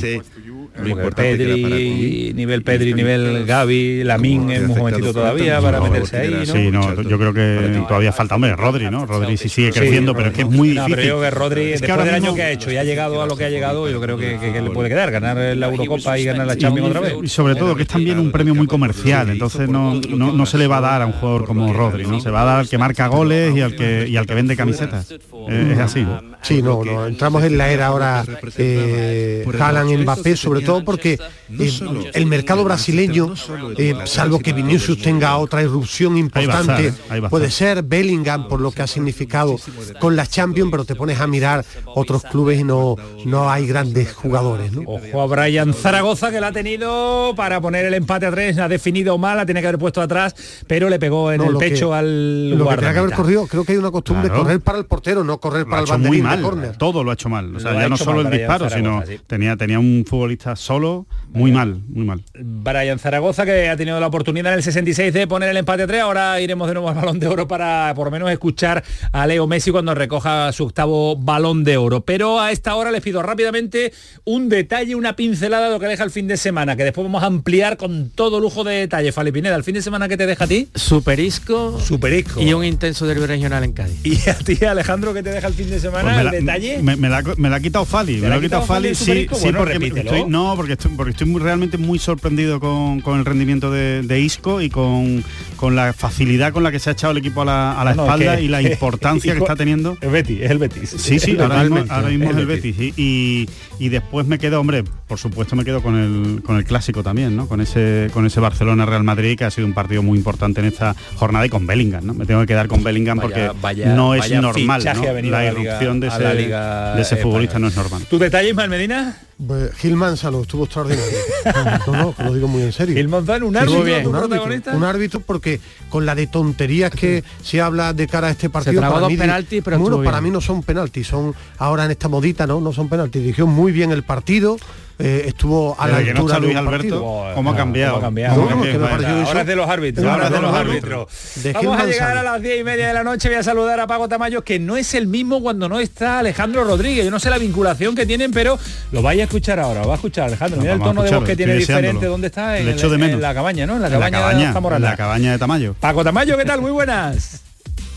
Pedri, 1.14 2.32
nivel 2.34 2.62
Pedri, 2.62 2.94
nivel 2.94 3.44
Gaby, 3.44 4.04
Lamin 4.04 4.50
en 4.50 4.70
un 4.70 4.78
momentito 4.78 5.12
todavía 5.12 5.60
para 5.60 5.80
meterse 5.80 6.18
ahí, 6.18 6.30
¿no? 6.30 6.52
Sí, 6.52 6.70
no, 6.70 7.02
yo 7.02 7.18
creo 7.18 7.32
que 7.32 7.82
todavía 7.86 8.12
falta, 8.12 8.36
hombre, 8.36 8.54
Rodri, 8.56 8.90
¿no? 8.90 9.06
Rodri 9.06 9.36
sí 9.36 9.48
sigue 9.48 9.72
creciendo, 9.72 10.14
pero 10.14 10.28
es 10.28 10.34
que 10.34 10.42
es 10.42 10.48
muy 10.48 10.70
difícil. 10.70 10.94
pero 10.94 11.06
yo 11.06 11.20
que 11.20 11.30
Rodri, 11.30 11.64
después 11.66 12.04
del 12.04 12.14
año 12.14 12.34
que 12.34 12.42
ha 12.42 12.50
hecho 12.50 12.70
y 12.70 12.76
ha 12.76 12.84
llegado 12.84 13.22
a 13.22 13.26
lo 13.26 13.36
que 13.36 13.44
ha 13.44 13.50
llegado, 13.50 13.88
yo 13.88 14.00
creo 14.00 14.16
que, 14.16 14.60
le 14.60 14.70
puede 14.70 14.88
quedar, 14.88 15.10
ganar 15.10 15.36
la 15.36 15.66
Eurocopa 15.66 16.18
y 16.18 16.24
ganar 16.24 16.46
la 16.46 16.56
Champions 16.56 16.88
otra 16.88 17.00
vez. 17.00 17.14
Y 17.22 17.28
sobre 17.28 17.54
todo 17.54 17.74
que 17.74 17.82
es 17.82 17.88
también 17.88 18.18
un 18.18 18.30
premio 18.30 18.54
muy 18.54 18.66
comercial, 18.66 19.30
entonces 19.30 19.68
no, 19.68 19.94
no, 19.94 20.46
se 20.46 20.58
le 20.58 20.66
va 20.66 20.78
a 20.78 20.80
dar 20.80 21.02
a 21.02 21.06
un 21.06 21.12
jugador 21.12 21.46
como 21.46 21.72
Rodri, 21.72 22.06
¿no? 22.06 22.20
Se 22.20 22.30
va 22.30 22.42
a 22.42 22.44
dar 22.44 22.60
al 22.60 22.68
que 22.68 22.78
marca 22.78 23.06
goles 23.06 23.56
y 23.56 23.60
al 23.60 23.74
que, 23.74 24.06
y 24.08 24.16
al 24.16 24.26
que 24.26 24.34
vende 24.34 24.56
camisetas. 24.56 25.10
Es 25.48 25.78
así. 25.78 26.06
Sí, 26.42 26.62
no, 26.62 26.84
no, 26.84 27.06
entramos 27.06 27.44
en 27.44 27.58
la 27.58 27.70
era 27.70 27.86
ahora 27.86 28.24
eh, 28.56 29.44
Haaland, 29.58 30.02
Mbappé, 30.02 30.36
sobre 30.36 30.59
todo 30.62 30.84
porque 30.84 31.18
eh, 31.58 32.10
el 32.14 32.26
mercado 32.26 32.64
brasileño, 32.64 33.34
eh, 33.76 33.94
salvo 34.04 34.38
que 34.38 34.52
Vinicius 34.52 35.00
tenga 35.00 35.36
otra 35.36 35.62
irrupción 35.62 36.16
importante, 36.16 36.92
puede 37.28 37.50
ser 37.50 37.82
Bellingham 37.82 38.48
por 38.48 38.60
lo 38.60 38.70
que 38.72 38.82
ha 38.82 38.86
significado 38.86 39.56
con 39.98 40.16
la 40.16 40.26
Champions, 40.26 40.70
pero 40.70 40.84
te 40.84 40.94
pones 40.94 41.20
a 41.20 41.26
mirar 41.26 41.64
otros 41.86 42.22
clubes 42.24 42.60
y 42.60 42.64
no, 42.64 42.96
no 43.24 43.50
hay 43.50 43.66
grandes 43.66 44.12
jugadores. 44.12 44.72
Ojo 44.84 45.22
a 45.22 45.26
Brian 45.26 45.74
Zaragoza 45.74 46.30
que 46.30 46.40
la 46.40 46.48
ha 46.48 46.52
tenido 46.52 47.34
para 47.36 47.60
poner 47.60 47.84
el 47.84 47.94
empate 47.94 48.26
a 48.26 48.30
tres, 48.30 48.58
ha 48.58 48.68
definido 48.68 49.18
mal, 49.18 49.36
la 49.36 49.44
tiene 49.44 49.60
que 49.60 49.68
haber 49.68 49.78
puesto 49.78 50.00
atrás, 50.00 50.34
pero 50.66 50.88
le 50.88 50.98
pegó 50.98 51.32
en 51.32 51.42
el 51.42 51.56
pecho 51.56 51.94
al 51.94 52.50
lo 52.50 52.68
que 52.68 52.76
tenía 52.76 52.92
que 52.92 52.98
haber 52.98 53.14
corrido, 53.14 53.46
creo 53.46 53.64
que 53.64 53.72
hay 53.72 53.78
una 53.78 53.90
costumbre 53.90 54.28
de 54.28 54.34
correr 54.34 54.60
para 54.60 54.78
el 54.78 54.84
portero, 54.84 55.24
no 55.24 55.38
correr 55.38 55.66
para 55.66 55.82
el 55.82 55.88
banderín 55.88 56.28
de 56.28 56.42
córner. 56.42 56.76
Todo 56.76 57.04
lo 57.04 57.10
ha 57.10 57.14
hecho 57.14 57.28
mal, 57.28 57.54
o 57.54 57.60
sea, 57.60 57.74
ya 57.74 57.88
no 57.88 57.96
solo 57.96 58.20
el 58.22 58.30
disparo, 58.30 58.68
sino 58.70 59.02
tenía, 59.26 59.56
tenía 59.56 59.78
un 59.78 60.04
futbolista 60.06 60.49
solo 60.56 61.06
muy 61.32 61.52
mal, 61.52 61.80
muy 61.88 62.04
mal. 62.04 62.22
Brian 62.34 62.98
Zaragoza 62.98 63.44
que 63.44 63.68
ha 63.68 63.76
tenido 63.76 64.00
la 64.00 64.08
oportunidad 64.08 64.52
en 64.52 64.58
el 64.58 64.62
66 64.64 65.12
de 65.12 65.26
poner 65.26 65.50
el 65.50 65.56
empate 65.56 65.84
a 65.84 65.86
3, 65.86 66.00
ahora 66.02 66.40
iremos 66.40 66.66
de 66.68 66.74
nuevo 66.74 66.88
al 66.88 66.96
balón 66.96 67.20
de 67.20 67.28
oro 67.28 67.46
para 67.46 67.92
por 67.94 68.06
lo 68.06 68.10
menos 68.10 68.30
escuchar 68.30 68.82
a 69.12 69.26
Leo 69.26 69.46
Messi 69.46 69.70
cuando 69.70 69.94
recoja 69.94 70.52
su 70.52 70.64
octavo 70.64 71.16
balón 71.16 71.62
de 71.64 71.76
oro. 71.76 72.00
Pero 72.04 72.40
a 72.40 72.50
esta 72.50 72.74
hora 72.74 72.90
les 72.90 73.02
pido 73.02 73.22
rápidamente 73.22 73.92
un 74.24 74.48
detalle, 74.48 74.94
una 74.94 75.14
pincelada 75.14 75.66
de 75.66 75.74
lo 75.74 75.80
que 75.80 75.86
deja 75.86 76.04
el 76.04 76.10
fin 76.10 76.26
de 76.26 76.36
semana, 76.36 76.76
que 76.76 76.84
después 76.84 77.04
vamos 77.04 77.22
a 77.22 77.26
ampliar 77.26 77.76
con 77.76 78.10
todo 78.10 78.40
lujo 78.40 78.64
de 78.64 78.74
detalle. 78.74 79.12
Fali 79.12 79.30
Pineda, 79.30 79.54
¿el 79.54 79.64
fin 79.64 79.74
de 79.74 79.82
semana 79.82 80.08
que 80.08 80.16
te 80.16 80.26
deja 80.26 80.44
a 80.44 80.48
ti? 80.48 80.68
Superisco. 80.74 81.78
Superisco. 81.80 82.40
Y 82.40 82.52
un 82.52 82.64
intenso 82.64 83.06
derbi 83.06 83.26
regional 83.26 83.62
en 83.64 83.72
Cádiz. 83.72 84.00
¿Y 84.04 84.28
a 84.28 84.34
ti, 84.34 84.64
Alejandro, 84.64 85.14
qué 85.14 85.22
te 85.22 85.30
deja 85.30 85.46
el 85.46 85.54
fin 85.54 85.70
de 85.70 85.78
semana? 85.78 86.14
Pues 86.14 86.34
¿El 86.34 86.44
detalle? 86.44 86.82
Me, 86.82 86.96
la, 87.08 87.18
ha 87.56 87.60
quitado 87.60 87.84
Fali. 87.84 88.16
Me, 88.16 88.28
lo 88.28 88.34
ha 88.34 88.40
quitado 88.40 88.62
Fali, 88.62 88.94
sí, 88.94 89.28
sí 89.32 89.52
porque 89.52 90.00
estoy, 90.00 90.24
no, 90.26 90.39
porque 90.56 90.72
estoy, 90.74 90.92
porque 90.96 91.10
estoy 91.12 91.26
muy, 91.26 91.40
realmente 91.40 91.78
muy 91.78 91.98
sorprendido 91.98 92.60
con, 92.60 93.02
el 93.18 93.24
rendimiento 93.24 93.70
de, 93.70 94.20
Isco 94.20 94.60
y 94.60 94.70
con, 94.70 95.24
con 95.56 95.74
la 95.74 95.92
facilidad 95.92 96.52
con 96.52 96.62
la 96.62 96.70
que 96.70 96.78
se 96.78 96.90
ha 96.90 96.92
echado 96.92 97.12
el 97.12 97.18
equipo 97.18 97.42
a 97.42 97.44
la, 97.44 97.90
espalda 97.90 98.40
y 98.40 98.48
la 98.48 98.62
importancia 98.70 99.32
que 99.34 99.40
está 99.40 99.56
teniendo. 99.56 99.96
El 100.00 100.10
Betis, 100.10 100.40
es 100.40 100.50
el 100.50 100.58
Betis. 100.58 100.90
Sí, 100.90 101.18
sí, 101.18 101.36
ahora 101.40 102.08
mismo, 102.08 102.30
es 102.30 102.36
el 102.36 102.46
Betis. 102.46 102.76
y, 102.96 103.48
después 103.88 104.26
me 104.26 104.38
quedo, 104.38 104.60
hombre, 104.60 104.84
por 104.84 105.18
supuesto 105.18 105.56
me 105.56 105.64
quedo 105.64 105.82
con 105.82 105.96
el, 105.96 106.42
con 106.42 106.56
el 106.56 106.64
clásico 106.64 107.02
también, 107.02 107.34
¿no? 107.34 107.48
Con 107.48 107.60
ese, 107.60 108.10
con 108.12 108.26
ese 108.26 108.40
Barcelona-Real 108.40 109.02
Madrid, 109.02 109.38
que 109.38 109.44
ha 109.44 109.50
sido 109.50 109.66
un 109.66 109.72
partido 109.72 110.02
muy 110.02 110.18
importante 110.18 110.60
en 110.60 110.66
esta 110.66 110.94
jornada 111.16 111.46
y 111.46 111.48
con 111.48 111.66
Bellingham, 111.66 112.04
¿no? 112.04 112.14
Me 112.14 112.26
tengo 112.26 112.40
que 112.42 112.48
quedar 112.48 112.68
con 112.68 112.84
Bellingham 112.84 113.18
porque 113.20 113.50
no 113.86 114.14
es 114.14 114.30
normal, 114.30 114.84
La 115.24 115.46
irrupción 115.46 116.00
de 116.00 117.00
ese, 117.00 117.16
futbolista 117.16 117.58
no 117.58 117.68
es 117.68 117.76
normal. 117.76 118.02
¿Tu 118.08 118.18
detalle, 118.18 118.50
Ismael 118.50 118.70
Medina? 118.70 119.16
Pues 119.46 119.72
Gil 119.76 119.96
Manzano 119.96 120.42
estuvo 120.42 120.64
extraordinario. 120.64 121.16
no, 121.86 121.92
no, 121.92 122.14
lo 122.18 122.34
digo 122.34 122.46
muy 122.46 122.62
en 122.62 122.72
serio. 122.72 122.94
Gil 122.94 123.08
Manzano, 123.08 123.46
un 123.46 123.56
árbitro, 123.56 124.10
un, 124.10 124.14
árbitro 124.14 124.76
un 124.76 124.84
árbitro 124.84 125.20
porque 125.20 125.60
con 125.88 126.04
la 126.04 126.14
de 126.14 126.26
tonterías 126.26 126.90
que 126.90 127.24
se 127.42 127.60
habla 127.60 127.94
de 127.94 128.06
cara 128.06 128.28
a 128.28 128.30
este 128.32 128.50
partido. 128.50 128.82
para 128.82 129.08
mí, 129.08 129.16
penaltis, 129.16 129.62
pero 129.64 129.78
bueno, 129.78 130.02
para 130.02 130.20
mí 130.20 130.30
no 130.30 130.42
son 130.42 130.62
penaltis, 130.62 131.06
son 131.06 131.34
ahora 131.56 131.86
en 131.86 131.92
esta 131.92 132.08
modita, 132.08 132.46
¿no? 132.46 132.60
No 132.60 132.72
son 132.72 132.88
penaltis. 132.90 133.22
Dirigió 133.22 133.46
muy 133.46 133.69
bien 133.72 133.92
el 133.92 134.02
partido. 134.02 134.58
Eh, 135.02 135.28
estuvo 135.28 135.74
a 135.80 135.88
la 135.88 135.96
altura 135.96 136.34
no 136.34 136.40
Luis 136.40 136.56
Alberto, 136.56 137.32
¿cómo 137.34 137.52
ha 137.52 137.56
cambiado? 137.56 137.96
ahora 137.96 139.40
es 139.40 139.46
de 139.46 139.56
los 139.56 139.70
árbitros, 139.70 140.06
ahora 140.06 140.28
de 140.28 140.40
los 140.40 140.54
árbitros. 140.54 141.08
Vamos 141.54 141.80
a 141.80 141.86
llegar 141.86 142.18
a 142.18 142.22
las 142.22 142.42
diez 142.42 142.60
y 142.60 142.64
media 142.64 142.88
de 142.88 142.92
la 142.92 143.02
noche, 143.02 143.30
voy 143.30 143.38
a 143.38 143.42
saludar 143.42 143.80
a 143.80 143.86
Paco 143.86 144.10
Tamayo, 144.10 144.42
que 144.44 144.58
no 144.58 144.76
es 144.76 144.92
el 144.92 145.06
mismo 145.06 145.40
cuando 145.40 145.70
no 145.70 145.80
está 145.80 146.18
Alejandro 146.18 146.64
Rodríguez. 146.64 147.06
Yo 147.06 147.10
no 147.10 147.18
sé 147.18 147.30
la 147.30 147.38
vinculación 147.38 147.94
que 147.94 148.04
tienen, 148.04 148.30
pero 148.30 148.58
lo 148.92 149.00
vaya 149.00 149.22
a 149.22 149.24
escuchar 149.24 149.58
ahora, 149.58 149.86
va 149.86 149.94
a 149.94 149.96
escuchar 149.96 150.26
Alejandro. 150.26 150.60
Mira 150.60 150.74
el 150.74 150.80
tono 150.80 151.02
de 151.02 151.10
voz 151.10 151.24
que 151.24 151.36
tiene 151.36 151.54
diferente. 151.54 152.04
¿Dónde 152.04 152.26
está? 152.26 152.58
En, 152.58 152.68
en, 152.68 153.20
la 153.22 153.32
cabaña, 153.32 153.66
¿no? 153.66 153.76
En 153.76 153.82
la 153.82 153.88
cabaña, 153.88 154.52
en 154.52 154.82
la 154.82 154.96
cabaña 154.96 155.32
de 155.32 155.38
Tamayo. 155.38 155.74
Paco 155.80 156.04
Tamayo, 156.04 156.36
¿qué 156.36 156.44
tal? 156.44 156.60
Muy 156.60 156.72
buenas. 156.72 157.49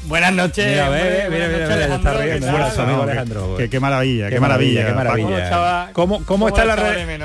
Buenas 0.05 0.33
noches. 0.33 0.67
Mira, 0.67 0.89
mira, 0.89 1.29
mira, 1.29 1.47
mira, 1.47 1.95
está 1.95 2.13
riendo. 2.13 3.01
Alejandro. 3.03 3.55
Qué, 3.57 3.69
qué, 3.69 3.79
maravilla, 3.79 4.29
qué, 4.29 4.39
maravilla, 4.39 4.85
qué 4.85 4.93
maravilla. 4.93 5.89
¿Cómo, 5.93 6.25
cómo, 6.25 6.47
está 6.49 6.65
la 6.65 6.75
red? 6.75 7.19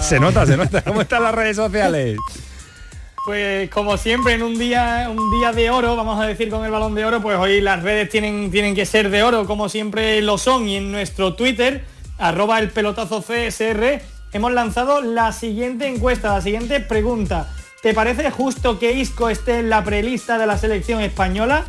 Se 0.00 0.20
nota, 0.20 0.46
se 0.46 0.56
nota. 0.56 0.82
¿Cómo 0.82 1.00
están 1.00 1.22
las 1.22 1.34
redes 1.34 1.56
sociales? 1.56 2.16
Pues 3.24 3.68
como 3.70 3.96
siempre 3.96 4.34
en 4.34 4.42
un 4.44 4.56
día 4.56 5.08
un 5.10 5.40
día 5.40 5.50
de 5.50 5.68
oro, 5.68 5.96
vamos 5.96 6.22
a 6.22 6.26
decir 6.28 6.48
con 6.48 6.64
el 6.64 6.70
balón 6.70 6.94
de 6.94 7.04
oro, 7.04 7.20
pues 7.20 7.36
hoy 7.36 7.60
las 7.60 7.82
redes 7.82 8.08
tienen, 8.08 8.52
tienen 8.52 8.76
que 8.76 8.86
ser 8.86 9.10
de 9.10 9.24
oro 9.24 9.46
como 9.46 9.68
siempre 9.68 10.22
lo 10.22 10.38
son 10.38 10.68
y 10.68 10.76
en 10.76 10.92
nuestro 10.92 11.34
Twitter, 11.34 11.84
arroba 12.18 12.60
el 12.60 12.70
pelotazo 12.70 13.22
CSR, 13.22 14.00
hemos 14.32 14.52
lanzado 14.52 15.00
la 15.00 15.32
siguiente 15.32 15.88
encuesta, 15.88 16.34
la 16.34 16.40
siguiente 16.40 16.78
pregunta. 16.78 17.52
¿Te 17.82 17.94
parece 17.94 18.30
justo 18.30 18.78
que 18.78 18.92
Isco 18.92 19.28
esté 19.28 19.58
en 19.58 19.70
la 19.70 19.82
prelista 19.82 20.38
de 20.38 20.46
la 20.46 20.56
selección 20.56 21.00
española? 21.00 21.64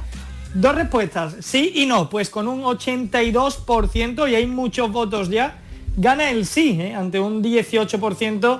Dos 0.59 0.73
respuestas, 0.73 1.35
sí 1.41 1.71
y 1.75 1.85
no, 1.85 2.09
pues 2.09 2.31
con 2.31 2.47
un 2.47 2.63
82% 2.63 4.27
y 4.27 4.33
hay 4.33 4.47
muchos 4.47 4.91
votos 4.91 5.29
ya, 5.29 5.59
gana 5.95 6.31
el 6.31 6.47
sí, 6.47 6.81
¿eh? 6.81 6.95
ante 6.95 7.19
un 7.19 7.43
18% 7.43 8.59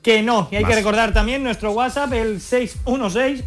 que 0.00 0.22
no. 0.22 0.48
Y 0.50 0.56
hay 0.56 0.64
que 0.64 0.74
recordar 0.74 1.12
también 1.12 1.42
nuestro 1.42 1.72
WhatsApp, 1.72 2.14
el 2.14 2.40
616 2.40 3.44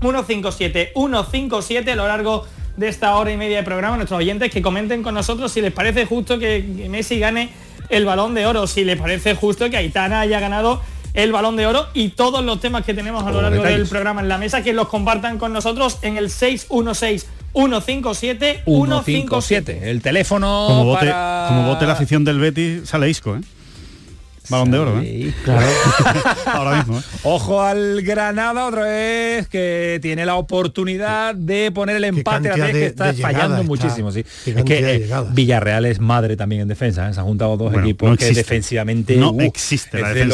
157 0.00 0.92
157 0.94 1.92
a 1.92 1.96
lo 1.96 2.08
largo 2.08 2.46
de 2.78 2.88
esta 2.88 3.14
hora 3.16 3.30
y 3.30 3.36
media 3.36 3.58
de 3.58 3.64
programa, 3.64 3.96
nuestros 3.96 4.16
oyentes 4.16 4.50
que 4.50 4.62
comenten 4.62 5.02
con 5.02 5.12
nosotros 5.12 5.52
si 5.52 5.60
les 5.60 5.74
parece 5.74 6.06
justo 6.06 6.38
que 6.38 6.86
Messi 6.88 7.18
gane 7.18 7.50
el 7.90 8.06
balón 8.06 8.32
de 8.32 8.46
oro, 8.46 8.66
si 8.66 8.82
les 8.82 8.98
parece 8.98 9.34
justo 9.34 9.68
que 9.68 9.76
Aitana 9.76 10.20
haya 10.20 10.40
ganado 10.40 10.80
el 11.16 11.32
balón 11.32 11.56
de 11.56 11.66
oro 11.66 11.86
y 11.94 12.10
todos 12.10 12.44
los 12.44 12.60
temas 12.60 12.84
que 12.84 12.94
tenemos 12.94 13.24
a 13.26 13.30
lo 13.32 13.42
largo 13.42 13.64
del 13.64 13.88
programa 13.88 14.20
en 14.20 14.28
la 14.28 14.38
mesa, 14.38 14.62
que 14.62 14.72
los 14.72 14.86
compartan 14.88 15.38
con 15.38 15.52
nosotros 15.52 15.98
en 16.02 16.16
el 16.16 16.30
616 16.30 17.26
157 17.52 18.62
157. 18.64 19.90
El 19.90 20.02
teléfono 20.02 20.66
como 20.68 20.84
vote, 20.84 21.12
como 21.48 21.66
vote 21.66 21.86
la 21.86 21.94
afición 21.94 22.22
del 22.22 22.38
Betis 22.38 22.88
sale 22.88 23.08
Isco, 23.08 23.34
¿eh? 23.34 23.40
Balón 24.48 24.70
de 24.70 24.78
oro, 24.78 25.00
¿eh? 25.02 25.32
Claro. 25.44 25.66
Ahora 26.46 26.76
mismo. 26.76 26.98
¿eh? 26.98 27.02
Ojo 27.24 27.62
al 27.62 28.02
Granada 28.02 28.66
otra 28.66 28.84
vez 28.84 29.48
que 29.48 29.98
tiene 30.00 30.24
la 30.24 30.36
oportunidad 30.36 31.34
de 31.34 31.70
poner 31.72 31.96
el 31.96 32.04
empate 32.04 32.50
a 32.50 32.54
que 32.54 32.86
está 32.86 33.12
fallando 33.14 33.64
muchísimo. 33.64 34.12
Sí. 34.12 34.24
Es 34.46 34.64
que 34.64 34.78
eh, 34.78 35.08
Villarreal 35.32 35.84
es 35.86 36.00
madre 36.00 36.36
también 36.36 36.62
en 36.62 36.68
defensa. 36.68 37.08
¿eh? 37.08 37.14
Se 37.14 37.20
han 37.20 37.26
juntado 37.26 37.56
dos 37.56 37.74
equipos 37.74 38.16
que 38.16 38.32
defensivamente 38.32 39.16
no 39.16 39.30
uh, 39.30 39.40
existe 39.40 40.00
la 40.00 40.10
es, 40.10 40.14
de 40.14 40.24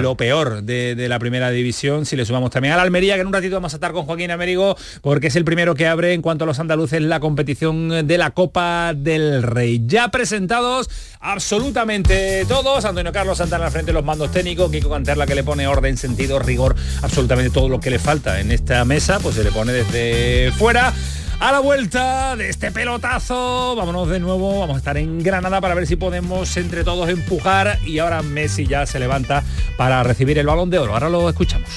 lo, 0.00 0.16
peor 0.16 0.62
de, 0.62 1.06
la 1.08 1.18
primera 1.18 1.50
división. 1.50 2.06
Si 2.06 2.16
le 2.16 2.24
sumamos 2.24 2.50
también 2.50 2.74
al 2.74 2.80
Almería, 2.80 3.14
que 3.14 3.20
en 3.20 3.26
un 3.26 3.32
ratito 3.32 3.56
vamos 3.56 3.74
a 3.74 3.76
estar 3.76 3.92
con 3.92 4.06
Joaquín 4.06 4.30
Américo, 4.30 4.76
porque 5.02 5.26
es 5.26 5.36
el 5.36 5.44
primero 5.44 5.74
que 5.74 5.86
abre 5.86 6.14
en 6.14 6.22
cuanto 6.22 6.44
a 6.44 6.46
los 6.46 6.58
andaluces 6.58 7.02
la 7.02 7.20
competición 7.20 8.06
de 8.06 8.18
la 8.18 8.30
Copa 8.30 8.94
del 8.94 9.42
Rey. 9.42 9.82
Ya 9.86 10.10
presentados 10.10 10.88
absolutamente 11.20 12.44
todos. 12.46 12.84
Antonio 12.84 13.12
Carlos 13.12 13.40
Santana 13.50 13.66
al 13.66 13.72
frente 13.72 13.92
los 13.92 14.04
mandos 14.04 14.30
técnicos, 14.30 14.70
Kiko 14.70 14.88
Canterla 14.88 15.26
que 15.26 15.34
le 15.34 15.42
pone 15.42 15.66
orden, 15.66 15.96
sentido, 15.96 16.38
rigor, 16.38 16.76
absolutamente 17.02 17.50
todo 17.50 17.68
lo 17.68 17.80
que 17.80 17.90
le 17.90 17.98
falta 17.98 18.38
en 18.38 18.52
esta 18.52 18.84
mesa, 18.84 19.18
pues 19.18 19.34
se 19.34 19.42
le 19.42 19.50
pone 19.50 19.72
desde 19.72 20.52
fuera. 20.52 20.94
A 21.40 21.50
la 21.50 21.58
vuelta 21.58 22.36
de 22.36 22.48
este 22.48 22.70
pelotazo, 22.70 23.74
vámonos 23.74 24.08
de 24.08 24.20
nuevo, 24.20 24.60
vamos 24.60 24.76
a 24.76 24.78
estar 24.78 24.96
en 24.98 25.20
Granada 25.20 25.60
para 25.60 25.74
ver 25.74 25.88
si 25.88 25.96
podemos 25.96 26.56
entre 26.58 26.84
todos 26.84 27.08
empujar 27.08 27.80
y 27.84 27.98
ahora 27.98 28.22
Messi 28.22 28.68
ya 28.68 28.86
se 28.86 29.00
levanta 29.00 29.42
para 29.76 30.04
recibir 30.04 30.38
el 30.38 30.46
balón 30.46 30.70
de 30.70 30.78
oro. 30.78 30.92
Ahora 30.92 31.08
lo 31.08 31.28
escuchamos. 31.28 31.70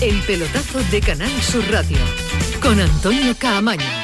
El 0.00 0.20
pelotazo 0.22 0.80
de 0.90 1.00
Canal 1.00 1.30
Sur 1.40 1.62
Radio 1.70 1.98
con 2.60 2.80
Antonio 2.80 3.32
Caamaño. 3.38 4.03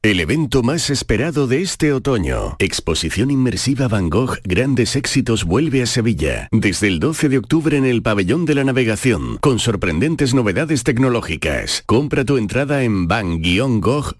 El 0.00 0.20
evento 0.20 0.62
más 0.62 0.90
esperado 0.90 1.48
de 1.48 1.60
este 1.60 1.92
otoño. 1.92 2.54
Exposición 2.60 3.32
inmersiva 3.32 3.88
Van 3.88 4.08
Gogh 4.10 4.38
Grandes 4.44 4.94
Éxitos 4.94 5.42
vuelve 5.42 5.82
a 5.82 5.86
Sevilla. 5.86 6.46
Desde 6.52 6.86
el 6.86 7.00
12 7.00 7.28
de 7.28 7.38
octubre 7.38 7.76
en 7.76 7.84
el 7.84 8.00
Pabellón 8.00 8.44
de 8.44 8.54
la 8.54 8.62
Navegación, 8.62 9.38
con 9.38 9.58
sorprendentes 9.58 10.34
novedades 10.34 10.84
tecnológicas. 10.84 11.82
Compra 11.84 12.24
tu 12.24 12.36
entrada 12.36 12.84
en 12.84 13.08
van-gogh.es. 13.08 14.18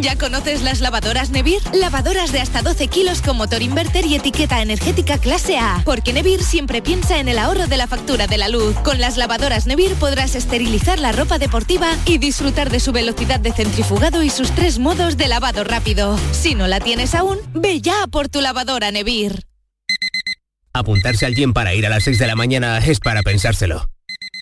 ¿Ya 0.00 0.16
conoces 0.16 0.62
las 0.62 0.80
lavadoras 0.80 1.30
Nevir? 1.30 1.60
Lavadoras 1.72 2.32
de 2.32 2.40
hasta 2.40 2.62
12 2.62 2.88
kilos 2.88 3.22
con 3.22 3.36
motor 3.36 3.62
inverter 3.62 4.06
y 4.06 4.14
etiqueta 4.14 4.60
energética 4.62 5.18
clase 5.18 5.58
A. 5.58 5.82
Porque 5.84 6.12
Nevir 6.12 6.42
siempre 6.42 6.82
piensa 6.82 7.18
en 7.18 7.28
el 7.28 7.38
ahorro 7.38 7.66
de 7.66 7.76
la 7.76 7.86
factura 7.86 8.26
de 8.26 8.38
la 8.38 8.48
luz. 8.48 8.74
Con 8.84 9.00
las 9.00 9.16
lavadoras 9.16 9.66
Nevir 9.66 9.94
podrás 9.94 10.34
esterilizar 10.34 10.98
la 10.98 11.12
ropa 11.12 11.38
deportiva 11.38 11.88
y 12.06 12.18
disfrutar 12.18 12.70
de 12.70 12.80
su 12.80 12.92
velocidad 12.92 13.40
de 13.40 13.52
centrifugado 13.52 14.22
y 14.22 14.30
sus 14.32 14.50
tres 14.52 14.78
modos 14.78 15.16
de 15.16 15.28
lavado 15.28 15.62
rápido. 15.62 16.18
Si 16.32 16.54
no 16.54 16.66
la 16.66 16.80
tienes 16.80 17.14
aún, 17.14 17.38
ve 17.54 17.80
ya 17.80 18.06
por 18.10 18.28
tu 18.28 18.40
lavadora 18.40 18.90
Nevir. 18.90 19.44
Apuntarse 20.72 21.26
al 21.26 21.34
gym 21.34 21.52
para 21.52 21.74
ir 21.74 21.86
a 21.86 21.90
las 21.90 22.04
6 22.04 22.18
de 22.18 22.26
la 22.26 22.34
mañana 22.34 22.78
es 22.78 22.98
para 22.98 23.22
pensárselo. 23.22 23.90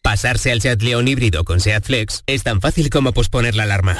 Pasarse 0.02 0.50
al 0.50 0.62
Seat 0.62 0.80
León 0.80 1.08
híbrido 1.08 1.44
con 1.44 1.60
Seat 1.60 1.84
Flex 1.84 2.22
es 2.26 2.42
tan 2.42 2.60
fácil 2.60 2.88
como 2.88 3.12
posponer 3.12 3.54
la 3.54 3.64
alarma. 3.64 3.96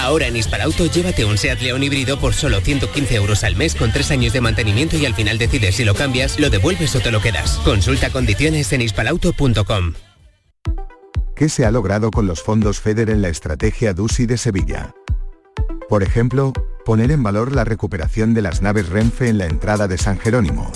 Ahora 0.00 0.26
en 0.26 0.36
Hispalauto 0.36 0.86
llévate 0.86 1.24
un 1.24 1.38
Seat 1.38 1.60
León 1.60 1.82
híbrido 1.82 2.18
por 2.18 2.34
solo 2.34 2.60
115 2.60 3.14
euros 3.14 3.44
al 3.44 3.56
mes 3.56 3.74
con 3.74 3.92
3 3.92 4.10
años 4.10 4.32
de 4.32 4.40
mantenimiento 4.40 4.96
y 4.96 5.06
al 5.06 5.14
final 5.14 5.38
decides 5.38 5.76
si 5.76 5.84
lo 5.84 5.94
cambias, 5.94 6.40
lo 6.40 6.50
devuelves 6.50 6.96
o 6.96 7.00
te 7.00 7.12
lo 7.12 7.20
quedas. 7.20 7.58
Consulta 7.62 8.10
condiciones 8.10 8.72
en 8.72 8.80
hispalauto.com. 8.80 9.94
¿Qué 11.36 11.50
se 11.50 11.66
ha 11.66 11.70
logrado 11.70 12.10
con 12.10 12.26
los 12.26 12.42
fondos 12.42 12.80
FEDER 12.80 13.10
en 13.10 13.20
la 13.20 13.28
estrategia 13.28 13.92
DUSI 13.92 14.24
de 14.24 14.38
Sevilla? 14.38 14.94
Por 15.88 16.02
ejemplo, 16.02 16.52
poner 16.84 17.10
en 17.12 17.22
valor 17.22 17.54
la 17.54 17.64
recuperación 17.64 18.34
de 18.34 18.42
las 18.42 18.60
naves 18.60 18.88
Renfe 18.88 19.28
en 19.28 19.38
la 19.38 19.46
entrada 19.46 19.86
de 19.86 19.98
San 19.98 20.18
Jerónimo 20.18 20.72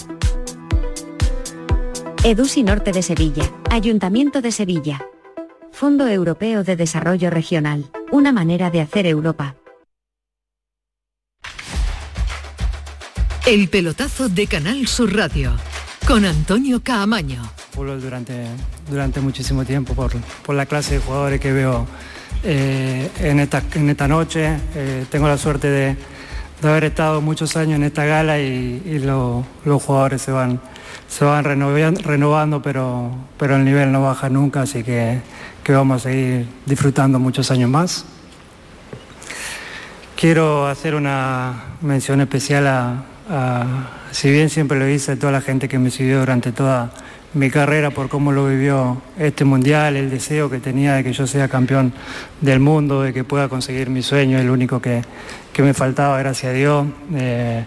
EDUSI 2.23 2.65
Norte 2.65 2.93
de 2.93 3.03
Sevilla, 3.03 3.51
Ayuntamiento 3.71 4.43
de 4.43 4.53
Sevilla. 4.53 5.01
Fondo 5.73 6.07
Europeo 6.07 6.65
de 6.65 6.77
Desarrollo 6.77 7.31
Regional, 7.31 7.87
una 8.13 8.31
manera 8.31 8.71
de 8.71 8.83
hacer 8.83 9.07
Europa. 9.07 9.57
El 13.47 13.69
pelotazo 13.71 14.29
de 14.29 14.47
Canal 14.47 14.87
Sur 14.87 15.17
Radio 15.17 15.57
con 16.07 16.27
Antonio 16.27 16.83
Caamaño. 16.83 17.43
Fútbol 17.71 18.03
durante, 18.03 18.45
durante 18.91 19.21
muchísimo 19.21 19.65
tiempo 19.65 19.95
por, 19.95 20.13
por 20.45 20.55
la 20.55 20.67
clase 20.67 20.97
de 20.97 21.01
jugadores 21.01 21.41
que 21.41 21.53
veo 21.53 21.87
eh, 22.43 23.11
en, 23.21 23.41
esta, 23.41 23.63
en 23.75 23.91
esta 23.91 24.09
noche. 24.09 24.57
Eh, 24.75 25.05
tengo 25.11 25.29
la 25.29 25.37
suerte 25.37 25.69
de, 25.69 25.97
de, 26.63 26.69
haber 26.69 26.85
estado 26.85 27.21
muchos 27.21 27.57
años 27.57 27.77
en 27.77 27.85
esta 27.85 28.05
gala 28.05 28.39
y, 28.39 28.83
y 28.85 28.99
lo, 28.99 29.45
los 29.65 29.83
jugadores 29.83 30.23
se 30.23 30.33
van, 30.33 30.61
se 31.09 31.25
van 31.25 31.45
renovando, 31.45 32.01
renovando, 32.03 32.63
pero, 32.63 33.11
pero 33.39 33.57
el 33.57 33.65
nivel 33.65 33.93
no 33.93 34.03
baja 34.03 34.29
nunca, 34.29 34.63
así 34.63 34.83
que, 34.83 35.21
que 35.63 35.73
vamos 35.73 36.01
a 36.07 36.09
seguir 36.11 36.47
disfrutando 36.67 37.19
muchos 37.19 37.51
años 37.51 37.69
más. 37.69 38.05
Quiero 40.17 40.67
hacer 40.67 40.95
una 40.95 41.55
mención 41.81 42.21
especial 42.21 42.67
a, 42.67 43.03
a, 43.31 43.65
si 44.11 44.31
bien 44.31 44.51
siempre 44.51 44.79
lo 44.79 44.89
hice, 44.89 45.13
a 45.13 45.19
toda 45.19 45.33
la 45.33 45.41
gente 45.41 45.69
que 45.69 45.79
me 45.79 45.91
siguió 45.91 46.21
durante 46.21 46.53
toda 46.53 46.91
mi 47.35 47.51
carrera 47.51 47.91
por 47.91 48.09
cómo 48.09 48.33
lo 48.33 48.47
vivió 48.47 49.01
este 49.19 49.45
mundial, 49.45 49.97
el 49.97 50.11
deseo 50.11 50.51
que 50.51 50.59
tenía 50.59 50.95
de 50.95 51.05
que 51.05 51.13
yo 51.13 51.27
sea 51.27 51.49
campeón 51.49 51.93
del 52.41 52.59
mundo, 52.61 53.03
de 53.03 53.13
que 53.13 53.23
pueda 53.23 53.49
conseguir 53.49 53.89
mi 53.89 54.03
sueño, 54.03 54.39
el 54.39 54.51
único 54.51 54.81
que, 54.81 55.03
que 55.53 55.63
me 55.63 55.73
faltaba, 55.75 56.19
gracias 56.19 56.51
a 56.51 56.55
Dios. 56.55 56.87
Eh, 57.15 57.65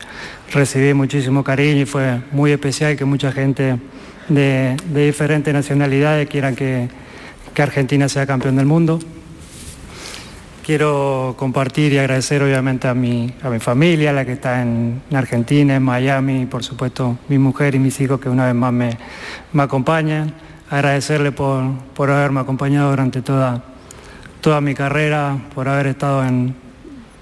recibí 0.51 0.93
muchísimo 0.93 1.43
cariño 1.43 1.81
y 1.81 1.85
fue 1.85 2.21
muy 2.31 2.51
especial 2.51 2.97
que 2.97 3.05
mucha 3.05 3.31
gente 3.31 3.77
de, 4.27 4.75
de 4.85 5.05
diferentes 5.05 5.53
nacionalidades 5.53 6.27
quieran 6.27 6.55
que, 6.55 6.89
que 7.53 7.61
Argentina 7.61 8.09
sea 8.09 8.25
campeón 8.25 8.57
del 8.57 8.65
mundo. 8.65 8.99
Quiero 10.63 11.35
compartir 11.37 11.91
y 11.91 11.97
agradecer 11.97 12.41
obviamente 12.41 12.87
a 12.87 12.93
mi, 12.93 13.33
a 13.43 13.49
mi 13.49 13.59
familia, 13.59 14.13
la 14.13 14.23
que 14.23 14.31
está 14.31 14.61
en, 14.61 15.01
en, 15.09 15.17
Argentina, 15.17 15.75
en 15.75 15.83
Miami, 15.83 16.43
y 16.43 16.45
por 16.45 16.63
supuesto 16.63 17.17
mi 17.27 17.37
mujer 17.37 17.75
y 17.75 17.79
mis 17.79 17.99
hijos 17.99 18.21
que 18.21 18.29
una 18.29 18.45
vez 18.45 18.55
más 18.55 18.71
me, 18.71 18.97
me 19.51 19.63
acompañan. 19.63 20.33
Agradecerle 20.69 21.33
por, 21.33 21.65
por 21.93 22.09
haberme 22.09 22.39
acompañado 22.39 22.91
durante 22.91 23.21
toda, 23.21 23.61
toda 24.39 24.61
mi 24.61 24.73
carrera, 24.73 25.37
por 25.53 25.67
haber 25.67 25.87
estado 25.87 26.23
en, 26.23 26.55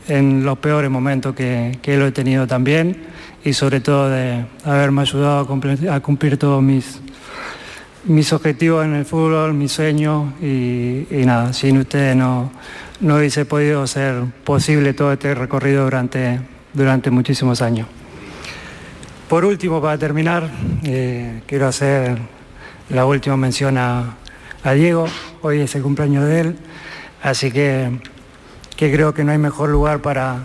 en 0.08 0.46
los 0.46 0.60
peores 0.60 0.92
momentos 0.92 1.34
que, 1.34 1.80
que, 1.82 1.98
lo 1.98 2.06
he 2.06 2.12
tenido 2.12 2.46
también 2.46 2.96
y 3.44 3.54
sobre 3.54 3.80
todo 3.80 4.08
de 4.08 4.46
haberme 4.66 5.02
ayudado 5.02 5.40
a 5.40 5.48
cumplir, 5.48 5.90
a 5.90 6.00
cumplir 6.00 6.38
todos 6.38 6.62
mis, 6.62 7.02
mis 8.04 8.32
objetivos 8.34 8.86
en 8.86 8.94
el 8.94 9.06
fútbol, 9.06 9.56
mis 9.56 9.72
sueños 9.72 10.32
y 10.44 11.08
nada, 11.26 11.54
sin 11.54 11.80
ustedes 11.80 12.16
no 12.16 12.52
no 13.02 13.16
hubiese 13.18 13.46
podido 13.46 13.86
ser 13.88 14.26
posible 14.44 14.94
todo 14.94 15.12
este 15.12 15.34
recorrido 15.34 15.84
durante, 15.84 16.40
durante 16.74 17.10
muchísimos 17.10 17.62
años. 17.62 17.88
Por 19.28 19.44
último, 19.44 19.82
para 19.82 19.98
terminar, 19.98 20.50
eh, 20.84 21.42
quiero 21.48 21.68
hacer 21.68 22.18
la 22.90 23.06
última 23.06 23.38
mención 23.38 23.78
a, 23.78 24.18
Diego. 24.76 25.08
Hoy 25.42 25.62
es 25.62 25.74
el 25.74 25.82
cumpleaños 25.82 26.26
de 26.26 26.40
él, 26.42 26.56
así 27.24 27.52
que, 27.52 27.90
que 28.76 28.92
creo 28.92 29.12
que 29.12 29.24
no 29.24 29.32
hay 29.32 29.40
mejor 29.40 29.70
lugar 29.70 30.04
para, 30.04 30.38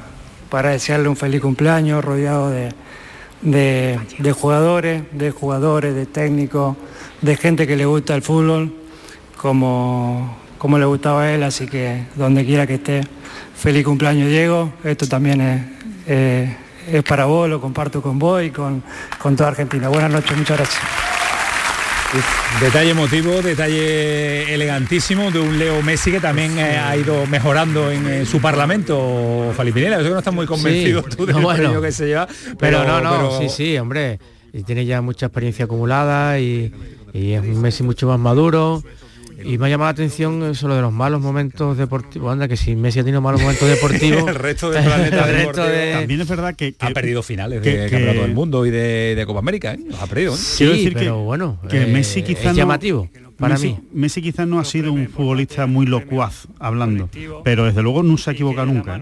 para 0.48 0.70
desearle 0.70 1.08
un 1.08 1.16
feliz 1.16 1.42
cumpleaños 1.42 2.02
rodeado 2.02 2.48
de, 2.48 2.70
de, 3.42 4.00
de 4.18 4.32
jugadores, 4.32 5.02
de 5.12 5.30
jugadores, 5.32 5.94
de 5.94 6.06
técnicos, 6.06 6.78
de 7.20 7.36
gente 7.36 7.66
que 7.66 7.76
le 7.76 7.84
gusta 7.84 8.14
el 8.14 8.22
fútbol, 8.22 8.72
como, 9.36 10.45
como 10.58 10.78
le 10.78 10.84
gustaba 10.84 11.22
a 11.22 11.34
él, 11.34 11.42
así 11.42 11.66
que 11.66 12.04
donde 12.14 12.44
quiera 12.44 12.66
que 12.66 12.74
esté, 12.74 13.02
feliz 13.56 13.84
cumpleaños 13.84 14.28
Diego, 14.28 14.72
esto 14.84 15.06
también 15.06 15.40
es, 15.40 15.62
eh, 16.06 16.56
es 16.90 17.02
para 17.02 17.24
vos, 17.24 17.48
lo 17.48 17.60
comparto 17.60 18.02
con 18.02 18.18
vos 18.18 18.42
y 18.42 18.50
con, 18.50 18.82
con 19.18 19.36
toda 19.36 19.50
Argentina. 19.50 19.88
Buenas 19.88 20.10
noches, 20.10 20.36
muchas 20.36 20.58
gracias. 20.58 20.82
Detalle 22.60 22.90
emotivo, 22.90 23.42
detalle 23.42 24.54
elegantísimo 24.54 25.30
de 25.30 25.40
un 25.40 25.58
Leo 25.58 25.82
Messi 25.82 26.12
que 26.12 26.20
también 26.20 26.58
eh, 26.58 26.78
ha 26.78 26.96
ido 26.96 27.26
mejorando 27.26 27.90
en 27.90 28.24
su 28.24 28.40
parlamento, 28.40 29.52
Falipinela. 29.54 29.96
Yo 29.98 30.02
sé 30.02 30.08
que 30.08 30.12
no 30.12 30.18
estás 30.20 30.34
muy 30.34 30.46
convencido 30.46 31.02
sí, 31.02 31.08
tú 31.16 31.26
del 31.26 31.36
no, 31.36 31.42
bueno, 31.42 31.80
que 31.82 31.92
se 31.92 32.06
lleva. 32.06 32.26
Pero, 32.26 32.56
pero 32.58 32.84
no, 32.84 33.00
no, 33.00 33.10
pero... 33.10 33.38
sí, 33.38 33.48
sí, 33.48 33.76
hombre. 33.76 34.18
Y 34.52 34.62
tiene 34.62 34.86
ya 34.86 35.02
mucha 35.02 35.26
experiencia 35.26 35.66
acumulada 35.66 36.38
y, 36.38 36.72
y 37.12 37.32
es 37.32 37.42
un 37.42 37.60
Messi 37.60 37.82
mucho 37.82 38.06
más 38.06 38.18
maduro. 38.18 38.82
Y 39.44 39.58
me 39.58 39.66
ha 39.66 39.68
llamado 39.68 39.88
la 39.88 39.92
atención 39.92 40.42
eso 40.44 40.68
de 40.68 40.80
los 40.80 40.92
malos 40.92 41.20
momentos 41.20 41.76
deportivos. 41.76 42.32
Anda, 42.32 42.48
que 42.48 42.56
si 42.56 42.74
Messi 42.74 43.00
ha 43.00 43.04
tenido 43.04 43.20
malos 43.20 43.40
momentos 43.40 43.68
deportivos. 43.68 44.24
el 44.28 44.34
resto 44.34 44.70
del 44.70 44.84
planeta 44.84 45.24
el 45.28 45.34
resto 45.34 45.64
de... 45.64 45.92
También 45.92 46.20
es 46.20 46.28
verdad 46.28 46.54
que, 46.54 46.72
que 46.72 46.86
ha 46.86 46.90
perdido 46.90 47.22
finales 47.22 47.60
que, 47.60 47.76
de 47.76 47.90
Campeonato 47.90 48.22
del 48.22 48.34
Mundo 48.34 48.66
y 48.66 48.70
de, 48.70 49.14
de, 49.14 49.26
Copa 49.26 49.40
América. 49.40 49.74
¿eh? 49.74 49.80
Los 49.88 50.00
ha 50.00 50.06
perdido. 50.06 50.34
¿eh? 50.34 50.38
Sí, 50.38 50.58
Quiero 50.58 50.72
decir 50.72 50.94
pero 50.94 51.16
que, 51.16 51.22
bueno, 51.22 51.60
que 51.68 51.82
eh, 51.82 51.86
Messi 51.86 52.22
quizás 52.22 52.46
es 52.46 52.56
llamativo. 52.56 53.08
No, 53.20 53.32
para 53.32 53.54
Messi, 53.54 53.68
mí. 53.68 53.78
Messi 53.92 54.22
quizás 54.22 54.48
no 54.48 54.58
ha 54.58 54.64
sido 54.64 54.92
un 54.92 55.08
futbolista 55.08 55.66
muy 55.66 55.86
locuaz 55.86 56.46
hablando, 56.58 57.10
pero 57.44 57.66
desde 57.66 57.82
luego 57.82 58.02
no 58.02 58.16
se 58.16 58.30
ha 58.30 58.32
equivocado 58.32 58.66
nunca. 58.66 59.00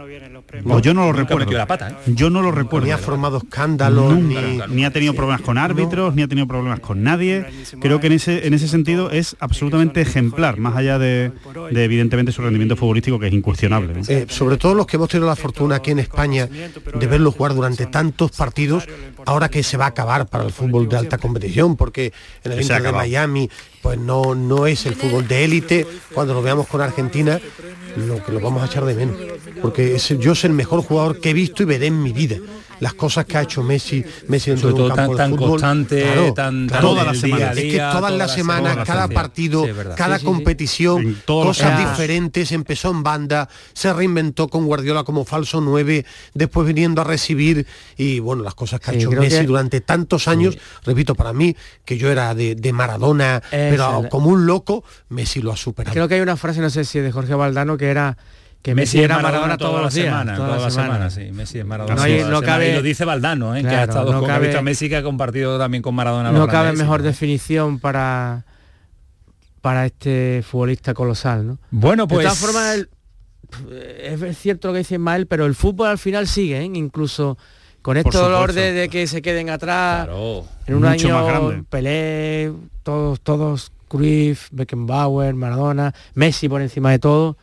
O 0.65 0.79
yo 0.81 0.95
no 0.95 1.07
lo 1.07 1.13
recuerdo. 1.13 1.51
La 1.53 1.67
pata, 1.67 1.91
¿eh? 1.91 2.13
Yo 2.15 2.31
no 2.31 2.43
lo 2.43 2.51
recuerdo. 2.51 2.87
Ni 2.87 2.93
ha 2.93 2.99
formado 2.99 3.39
escándalos. 3.39 4.15
Nunca. 4.15 4.67
Ni, 4.69 4.75
ni 4.75 4.85
ha 4.85 4.91
tenido 4.93 5.15
problemas 5.15 5.43
con 5.43 5.59
árbitros, 5.59 6.11
no. 6.11 6.17
ni 6.17 6.23
ha 6.23 6.29
tenido 6.29 6.47
problemas 6.47 6.81
con 6.81 7.03
nadie. 7.03 7.47
Creo 7.81 8.01
que 8.01 8.09
en 8.09 8.15
ese, 8.15 8.47
en 8.47 8.55
ese 8.55 8.69
sentido 8.69 9.11
es 9.11 9.37
absolutamente 9.41 10.01
ejemplar, 10.01 10.59
más 10.59 10.77
allá 10.77 10.99
de, 10.99 11.33
de 11.71 11.85
evidentemente 11.85 12.33
su 12.33 12.43
rendimiento 12.43 12.77
futbolístico, 12.77 13.19
que 13.19 13.29
es 13.29 13.33
incuestionable. 13.33 13.95
¿no? 13.95 14.03
Eh, 14.09 14.27
sobre 14.29 14.57
todo 14.57 14.75
los 14.75 14.87
que 14.87 14.97
hemos 14.97 15.09
tenido 15.09 15.29
la 15.29 15.37
fortuna 15.37 15.77
aquí 15.77 15.91
en 15.91 15.99
España 15.99 16.47
de 16.47 17.07
verlo 17.07 17.33
jugar 17.33 17.55
durante 17.55 17.87
tantos 17.87 18.31
partidos, 18.33 18.87
ahora 19.27 19.49
que 19.49 19.63
se 19.63 19.77
va 19.77 19.87
a 19.87 19.89
acabar 19.89 20.27
para 20.27 20.45
el 20.45 20.53
fútbol 20.53 20.89
de 20.89 20.97
alta 20.97 21.19
competición, 21.19 21.77
porque 21.77 22.13
en 22.43 22.53
el 22.53 22.63
Inter 22.63 22.83
de 22.83 22.93
Miami 22.93 23.51
pues 23.85 23.99
no, 23.99 24.35
no 24.35 24.67
es 24.67 24.87
el 24.87 24.95
fútbol 24.95 25.29
de 25.29 25.45
élite. 25.45 25.87
Cuando 26.15 26.33
lo 26.33 26.41
veamos 26.41 26.67
con 26.69 26.81
Argentina, 26.81 27.39
lo 27.97 28.25
que 28.25 28.33
lo 28.33 28.41
vamos 28.41 28.63
a 28.63 28.67
echar 28.67 28.87
de 28.87 28.95
menos. 28.95 29.15
Porque 29.61 29.95
es, 29.95 30.09
yo 30.19 30.33
es 30.33 30.45
el 30.45 30.55
mejor 30.55 30.81
jugador 30.81 31.21
que 31.21 31.31
he 31.31 31.35
visto 31.35 31.63
y 31.63 31.67
veré 31.67 31.89
en 31.89 32.03
mi 32.03 32.15
vida. 32.15 32.39
Las 32.85 32.93
cosas 32.93 33.25
que 33.25 33.39
ha 33.39 33.41
hecho 33.41 33.63
Messi, 33.63 34.05
Messi 34.29 34.51
dentro 34.51 34.69
Sobre 34.69 34.83
de 34.83 34.83
un 34.83 34.89
todo 34.91 34.97
campo 34.97 35.17
tan, 35.17 35.17
de 35.17 35.17
tan 35.17 35.31
fútbol. 35.31 35.49
constante, 35.49 36.03
claro, 36.03 36.35
tan, 36.35 36.67
claro, 36.69 36.89
todas 36.89 37.07
las 37.07 37.19
semanas. 37.19 37.57
Es 37.57 37.73
que 37.73 37.79
todas 37.79 38.13
las 38.13 38.35
semanas, 38.35 38.79
cada 38.87 39.09
partido, 39.09 39.65
sí, 39.65 39.71
cada 39.97 40.19
sí, 40.19 40.25
competición, 40.27 41.17
cosas 41.27 41.79
diferentes, 41.79 42.53
empezó 42.53 42.91
en 42.91 43.03
banda, 43.03 43.49
se 43.73 43.91
reinventó 43.91 44.49
con 44.49 44.67
Guardiola 44.67 45.03
como 45.03 45.25
falso 45.25 45.63
9, 45.63 46.05
después 46.35 46.67
viniendo 46.67 47.01
a 47.01 47.05
recibir 47.05 47.67
y 47.97 48.19
bueno, 48.19 48.43
las 48.43 48.55
cosas 48.55 48.81
que 48.81 48.91
ha 48.91 48.95
hecho 48.95 49.11
Messi 49.13 49.39
que... 49.39 49.47
durante 49.47 49.81
tantos 49.81 50.29
años, 50.29 50.59
repito, 50.85 51.15
para 51.15 51.33
mí, 51.33 51.57
que 51.87 51.97
yo 51.97 52.11
era 52.11 52.35
de, 52.35 52.55
de 52.55 52.73
Maradona, 52.75 53.39
es 53.51 53.71
pero 53.71 54.03
el... 54.03 54.11
como 54.11 54.29
un 54.29 54.45
loco, 54.45 54.85
Messi 55.09 55.41
lo 55.41 55.53
ha 55.53 55.57
superado. 55.57 55.95
Creo 55.95 56.07
que 56.07 56.17
hay 56.17 56.21
una 56.21 56.37
frase, 56.37 56.61
no 56.61 56.69
sé 56.69 56.85
si 56.85 56.99
de 56.99 57.11
Jorge 57.11 57.33
Valdano, 57.33 57.79
que 57.79 57.87
era 57.87 58.19
que 58.65 58.75
Messi, 58.75 58.97
Messi 58.97 59.05
era 59.05 59.17
Maradona, 59.17 59.41
Maradona 59.41 59.59
todos 59.59 59.83
los 59.83 59.93
días, 59.93 60.07
semana, 60.07 60.37
toda, 60.37 60.49
toda 60.49 60.61
la 60.61 60.71
semana, 60.71 61.11
sí. 61.11 61.31
Messi 61.33 61.59
es 61.59 61.67
Maradona. 61.67 61.97
No, 61.97 62.03
hay, 62.03 62.25
no 62.25 62.41
cabe, 62.41 62.71
y 62.71 62.75
lo 62.75 62.81
dice 62.81 63.05
Valdano, 63.05 63.55
¿eh? 63.55 63.61
claro, 63.61 63.77
que 63.77 63.81
ha 63.81 63.85
estado 63.85 64.11
no 64.11 64.21
con 64.21 64.29
cabe, 64.31 64.63
Messi 64.63 64.89
que 64.89 64.97
ha 64.97 65.03
compartido 65.03 65.59
también 65.59 65.83
con 65.83 65.95
Maradona. 65.95 66.33
No 66.33 66.49
cabe 66.49 66.71
Messi, 66.71 66.83
mejor 66.83 67.01
¿no? 67.01 67.07
definición 67.07 67.79
para 67.79 68.47
para 69.61 69.85
este 69.85 70.43
futbolista 70.49 70.95
colosal, 70.95 71.47
¿no? 71.47 71.59
Bueno, 71.71 72.09
pues 72.09 72.21
de 72.21 72.25
todas 72.25 72.39
formas 72.39 72.75
el, 72.75 72.89
es 74.31 74.39
cierto 74.39 74.69
lo 74.69 74.73
que 74.73 74.79
dice 74.79 74.95
Ismael, 74.95 75.27
pero 75.27 75.45
el 75.45 75.55
fútbol 75.55 75.89
al 75.89 75.99
final 75.99 76.27
sigue, 76.27 76.59
¿eh? 76.59 76.65
incluso 76.65 77.37
con 77.83 77.99
este 77.99 78.17
dolor 78.17 78.55
de, 78.55 78.73
de, 78.73 78.89
que 78.89 79.07
se 79.07 79.21
queden 79.21 79.51
atrás. 79.51 80.07
Claro, 80.07 80.47
en 80.67 80.75
un 80.75 80.87
año 80.87 81.67
Pelé, 81.69 82.51
todos 82.83 83.21
todos 83.21 83.73
Cruyff, 83.89 84.49
Beckenbauer, 84.53 85.35
Maradona, 85.35 85.93
Messi 86.15 86.49
por 86.49 86.63
encima 86.63 86.93
de 86.93 86.99
todo 86.99 87.37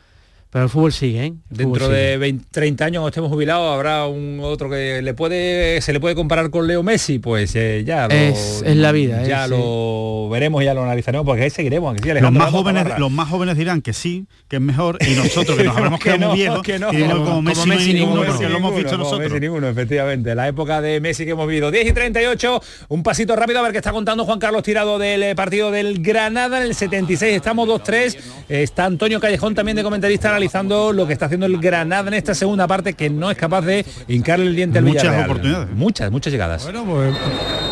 Pero 0.52 0.64
el 0.64 0.68
fútbol 0.68 0.92
sigue, 0.92 1.24
¿eh? 1.24 1.26
El 1.50 1.56
Dentro 1.56 1.80
fútbol 1.80 1.94
de 1.94 2.04
sigue. 2.04 2.16
20, 2.18 2.46
30 2.50 2.84
años 2.84 3.00
cuando 3.00 3.08
estemos 3.08 3.30
jubilados 3.30 3.72
habrá 3.72 4.06
un 4.06 4.38
otro 4.42 4.68
que 4.68 5.00
le 5.00 5.14
puede 5.14 5.80
se 5.80 5.94
le 5.94 6.00
puede 6.00 6.14
comparar 6.14 6.50
con 6.50 6.66
Leo 6.66 6.82
Messi, 6.82 7.18
pues 7.18 7.56
eh, 7.56 7.84
ya 7.86 8.06
lo, 8.06 8.14
es, 8.14 8.62
es, 8.62 8.76
la 8.76 8.92
vida. 8.92 9.24
Ya 9.26 9.44
es, 9.44 9.50
lo 9.50 10.26
sí. 10.26 10.32
veremos, 10.34 10.62
ya 10.62 10.74
lo 10.74 10.82
analizaremos, 10.82 11.24
porque 11.24 11.44
ahí 11.44 11.48
seguiremos. 11.48 11.96
Aquí, 11.96 12.06
los, 12.06 12.32
más 12.32 12.50
jóvenes, 12.50 12.98
los 12.98 13.10
más 13.10 13.30
jóvenes 13.30 13.56
dirán 13.56 13.80
que 13.80 13.94
sí, 13.94 14.26
que 14.46 14.56
es 14.56 14.62
mejor, 14.62 14.98
y 15.00 15.14
nosotros 15.14 15.56
que 15.56 15.64
nos 15.64 15.74
habremos 15.78 16.00
quedado 16.00 16.20
no, 16.20 16.28
muy 16.28 16.36
viejos, 16.36 16.62
que 16.62 16.78
no. 16.78 16.92
y 16.92 17.00
como, 17.00 17.24
como 17.24 17.40
Messi, 17.40 17.60
como 17.62 17.74
Messi 17.74 17.94
ninguno, 17.94 18.20
Messi 18.20 18.32
porque 18.32 18.48
lo 18.50 18.56
hemos 18.58 18.76
visto 18.76 18.98
nosotros. 18.98 19.20
Messi 19.20 19.40
ninguno, 19.40 19.68
efectivamente. 19.68 20.34
La 20.34 20.48
época 20.48 20.82
de 20.82 21.00
Messi 21.00 21.24
que 21.24 21.30
hemos 21.30 21.48
vivido. 21.48 21.70
10 21.70 21.88
y 21.88 21.92
38, 21.94 22.62
un 22.88 23.02
pasito 23.02 23.34
rápido 23.36 23.60
a 23.60 23.62
ver 23.62 23.72
qué 23.72 23.78
está 23.78 23.92
contando 23.92 24.26
Juan 24.26 24.38
Carlos 24.38 24.62
Tirado 24.62 24.98
del 24.98 25.22
eh, 25.22 25.34
partido 25.34 25.70
del 25.70 26.02
Granada 26.02 26.58
en 26.58 26.64
el 26.64 26.74
76. 26.74 27.36
Estamos 27.36 27.66
2-3. 27.66 28.18
Está 28.50 28.84
Antonio 28.84 29.18
Callejón 29.18 29.54
también 29.54 29.78
de 29.78 29.82
comentarista 29.82 30.41
analizando 30.42 30.92
lo 30.92 31.06
que 31.06 31.12
está 31.12 31.26
haciendo 31.26 31.46
el 31.46 31.58
Granada 31.58 32.08
en 32.08 32.14
esta 32.14 32.34
segunda 32.34 32.66
parte 32.66 32.94
que 32.94 33.08
no 33.08 33.30
es 33.30 33.36
capaz 33.36 33.60
de 33.62 33.84
hincarle 34.08 34.46
el 34.46 34.56
diente 34.56 34.78
al 34.78 34.84
Muchas 34.84 35.02
Villarreal. 35.04 35.24
oportunidades. 35.30 35.68
Muchas, 35.74 36.10
muchas 36.10 36.32
llegadas. 36.32 36.64
Bueno, 36.64 36.84
pues 36.84 37.14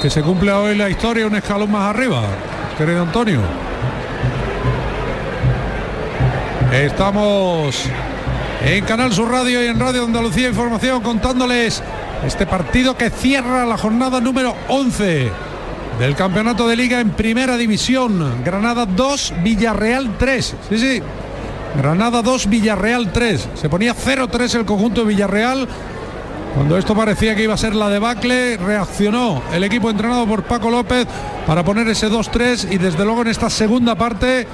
que 0.00 0.08
se 0.10 0.22
cumple 0.22 0.52
hoy 0.52 0.76
la 0.76 0.88
historia 0.88 1.26
un 1.26 1.34
escalón 1.34 1.70
más 1.72 1.94
arriba, 1.94 2.22
querido 2.78 3.02
Antonio. 3.02 3.40
Estamos 6.72 7.82
en 8.64 8.84
Canal 8.84 9.12
Sur 9.12 9.30
Radio 9.30 9.64
y 9.64 9.66
en 9.66 9.80
Radio 9.80 10.04
Andalucía 10.04 10.48
Información 10.48 11.02
contándoles 11.02 11.82
Este 12.24 12.46
partido 12.46 12.96
que 12.96 13.10
cierra 13.10 13.66
la 13.66 13.76
jornada 13.76 14.20
número 14.20 14.54
11 14.68 15.30
del 15.98 16.14
campeonato 16.14 16.68
de 16.68 16.76
liga 16.76 17.00
en 17.00 17.10
primera 17.10 17.56
división. 17.56 18.42
Granada 18.44 18.86
2, 18.86 19.34
Villarreal 19.42 20.16
3. 20.18 20.56
Sí, 20.70 20.78
sí. 20.78 21.02
Granada 21.76 22.22
2, 22.22 22.48
Villarreal 22.48 23.12
3. 23.12 23.48
Se 23.54 23.68
ponía 23.68 23.94
0-3 23.94 24.54
el 24.56 24.64
conjunto 24.64 25.02
de 25.02 25.08
Villarreal. 25.08 25.68
Cuando 26.54 26.76
esto 26.76 26.96
parecía 26.96 27.36
que 27.36 27.44
iba 27.44 27.54
a 27.54 27.58
ser 27.58 27.74
la 27.74 27.88
debacle, 27.88 28.56
reaccionó 28.56 29.40
el 29.52 29.62
equipo 29.62 29.88
entrenado 29.88 30.26
por 30.26 30.42
Paco 30.42 30.70
López 30.70 31.06
para 31.46 31.64
poner 31.64 31.88
ese 31.88 32.10
2-3 32.10 32.72
y 32.72 32.78
desde 32.78 33.04
luego 33.04 33.22
en 33.22 33.28
esta 33.28 33.48
segunda 33.48 33.94
parte 33.94 34.48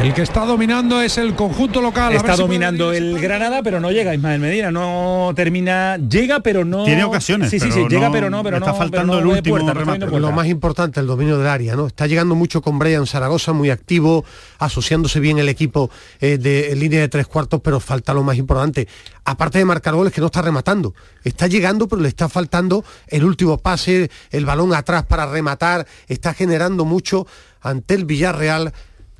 el 0.00 0.14
que 0.14 0.22
está 0.22 0.44
dominando 0.44 1.00
es 1.02 1.18
el 1.18 1.34
conjunto 1.34 1.80
local. 1.80 2.12
Está 2.12 2.36
dominando 2.36 2.92
el 2.92 3.18
Granada, 3.20 3.62
pero 3.62 3.80
no 3.80 3.90
llega 3.90 4.14
Ismael 4.14 4.40
Medina, 4.40 4.70
no 4.70 5.32
termina, 5.34 5.96
llega 5.96 6.40
pero 6.40 6.64
no 6.64 6.84
tiene 6.84 7.02
ocasiones. 7.02 7.50
Sí, 7.50 7.58
sí, 7.58 7.72
sí, 7.72 7.84
llega 7.88 8.10
pero 8.12 8.30
no, 8.30 8.44
pero 8.44 8.58
está 8.58 8.70
no, 8.70 8.76
faltando 8.76 9.18
el 9.18 9.26
último 9.26 9.58
Lo 9.58 10.32
más 10.32 10.46
importante, 10.46 11.00
el 11.00 11.06
dominio 11.06 11.38
del 11.38 11.48
área, 11.48 11.74
¿no? 11.74 11.88
Está 11.88 12.06
llegando 12.06 12.36
mucho 12.36 12.62
con 12.62 12.78
Brian 12.78 13.06
Zaragoza, 13.06 13.52
muy 13.52 13.70
activo, 13.70 14.24
asociándose 14.58 15.18
bien 15.18 15.38
el 15.38 15.48
equipo 15.48 15.90
eh, 16.20 16.38
de 16.38 16.70
en 16.72 16.78
línea 16.78 17.00
de 17.00 17.08
tres 17.08 17.26
cuartos, 17.26 17.60
pero 17.60 17.80
falta 17.80 18.14
lo 18.14 18.22
más 18.22 18.36
importante. 18.36 18.86
Aparte 19.24 19.58
de 19.58 19.64
marcar 19.64 19.94
goles 19.94 20.12
que 20.12 20.20
no 20.20 20.28
está 20.28 20.42
rematando, 20.42 20.94
está 21.24 21.48
llegando, 21.48 21.88
pero 21.88 22.00
le 22.00 22.08
está 22.08 22.28
faltando 22.28 22.84
el 23.08 23.24
último 23.24 23.58
pase, 23.58 24.10
el 24.30 24.46
balón 24.46 24.74
atrás 24.74 25.04
para 25.06 25.26
rematar, 25.26 25.86
está 26.06 26.34
generando 26.34 26.84
mucho 26.84 27.26
ante 27.60 27.94
el 27.94 28.04
Villarreal 28.04 28.72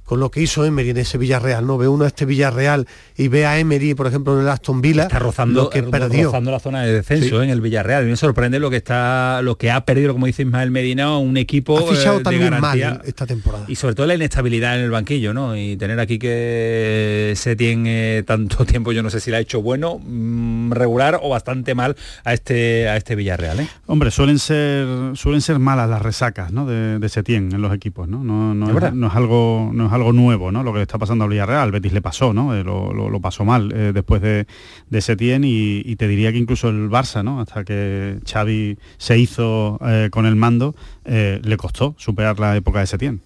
con 0.08 0.20
lo 0.20 0.30
que 0.30 0.40
hizo 0.40 0.64
Emery 0.64 0.88
en 0.88 0.96
ese 0.96 1.18
Villarreal, 1.18 1.66
¿no? 1.66 1.76
Ve 1.76 1.86
uno 1.86 2.04
a 2.04 2.06
este 2.06 2.24
Villarreal 2.24 2.86
y 3.14 3.28
ve 3.28 3.44
a 3.44 3.58
Emery, 3.58 3.92
por 3.94 4.06
ejemplo, 4.06 4.34
en 4.36 4.40
el 4.40 4.48
Aston 4.48 4.80
Villa, 4.80 5.02
está 5.02 5.18
rozando, 5.18 5.64
lo 5.64 5.68
que 5.68 5.82
perdió. 5.82 6.24
rozando 6.24 6.50
la 6.50 6.60
zona 6.60 6.82
de 6.82 6.94
descenso 6.94 7.42
¿eh? 7.42 7.44
en 7.44 7.50
el 7.50 7.60
Villarreal. 7.60 8.00
A 8.00 8.04
mí 8.04 8.10
me 8.12 8.16
sorprende 8.16 8.58
lo 8.58 8.70
que 8.70 8.78
está, 8.78 9.42
lo 9.42 9.58
que 9.58 9.70
ha 9.70 9.84
perdido, 9.84 10.14
como 10.14 10.24
dice 10.24 10.44
Ismael 10.44 10.70
Medina, 10.70 11.18
un 11.18 11.36
equipo 11.36 11.78
ha 11.78 11.94
fichado 11.94 12.20
eh, 12.20 12.22
también 12.22 12.54
de 12.54 12.58
mal 12.58 13.02
esta 13.04 13.26
temporada. 13.26 13.66
Y 13.68 13.74
sobre 13.74 13.94
todo 13.94 14.06
la 14.06 14.14
inestabilidad 14.14 14.78
en 14.78 14.84
el 14.84 14.90
banquillo, 14.90 15.34
¿no? 15.34 15.54
Y 15.54 15.76
tener 15.76 16.00
aquí 16.00 16.18
que 16.18 17.34
se 17.36 17.54
tiene 17.54 18.22
tanto 18.26 18.64
tiempo, 18.64 18.92
yo 18.92 19.02
no 19.02 19.10
sé 19.10 19.20
si 19.20 19.30
la 19.30 19.36
ha 19.36 19.40
hecho 19.40 19.60
bueno, 19.60 20.00
mmm, 20.02 20.72
regular 20.72 21.20
o 21.22 21.28
bastante 21.28 21.74
mal 21.74 21.96
a 22.24 22.32
este 22.32 22.88
a 22.88 22.96
este 22.96 23.14
Villarreal, 23.14 23.60
¿eh? 23.60 23.68
Hombre, 23.84 24.10
suelen 24.10 24.38
ser 24.38 24.86
suelen 25.16 25.42
ser 25.42 25.58
malas 25.58 25.90
las 25.90 26.00
resacas, 26.00 26.50
¿no? 26.50 26.64
De, 26.64 26.98
de 26.98 27.08
Setién 27.10 27.52
en 27.52 27.60
los 27.60 27.74
equipos, 27.74 28.08
¿no? 28.08 28.24
No, 28.24 28.54
no, 28.54 28.70
es, 28.70 28.94
no 28.94 29.08
es 29.08 29.14
algo 29.14 29.70
no 29.74 29.86
es 29.86 29.97
algo 29.98 30.12
nuevo, 30.12 30.50
¿no? 30.50 30.62
Lo 30.62 30.72
que 30.72 30.82
está 30.82 30.98
pasando 30.98 31.24
al 31.24 31.30
Villarreal, 31.30 31.70
Betis 31.70 31.92
le 31.92 32.00
pasó, 32.00 32.32
¿no? 32.32 32.54
Eh, 32.54 32.64
lo, 32.64 33.20
pasó 33.20 33.44
mal 33.44 33.72
eh, 33.74 33.92
después 33.92 34.22
de, 34.22 34.46
de 34.88 35.00
Setién 35.00 35.44
y, 35.44 35.82
y, 35.84 35.96
te 35.96 36.08
diría 36.08 36.32
que 36.32 36.38
incluso 36.38 36.68
el 36.68 36.88
Barça, 36.88 37.22
¿no? 37.24 37.40
Hasta 37.40 37.64
que 37.64 38.18
Xavi 38.24 38.78
se 38.96 39.18
hizo 39.18 39.78
eh, 39.84 40.08
con 40.10 40.24
el 40.24 40.36
mando, 40.36 40.74
le 41.04 41.56
costó 41.56 41.94
superar 41.98 42.38
la 42.38 42.56
época 42.56 42.80
de 42.80 42.86
Setién. 42.86 43.20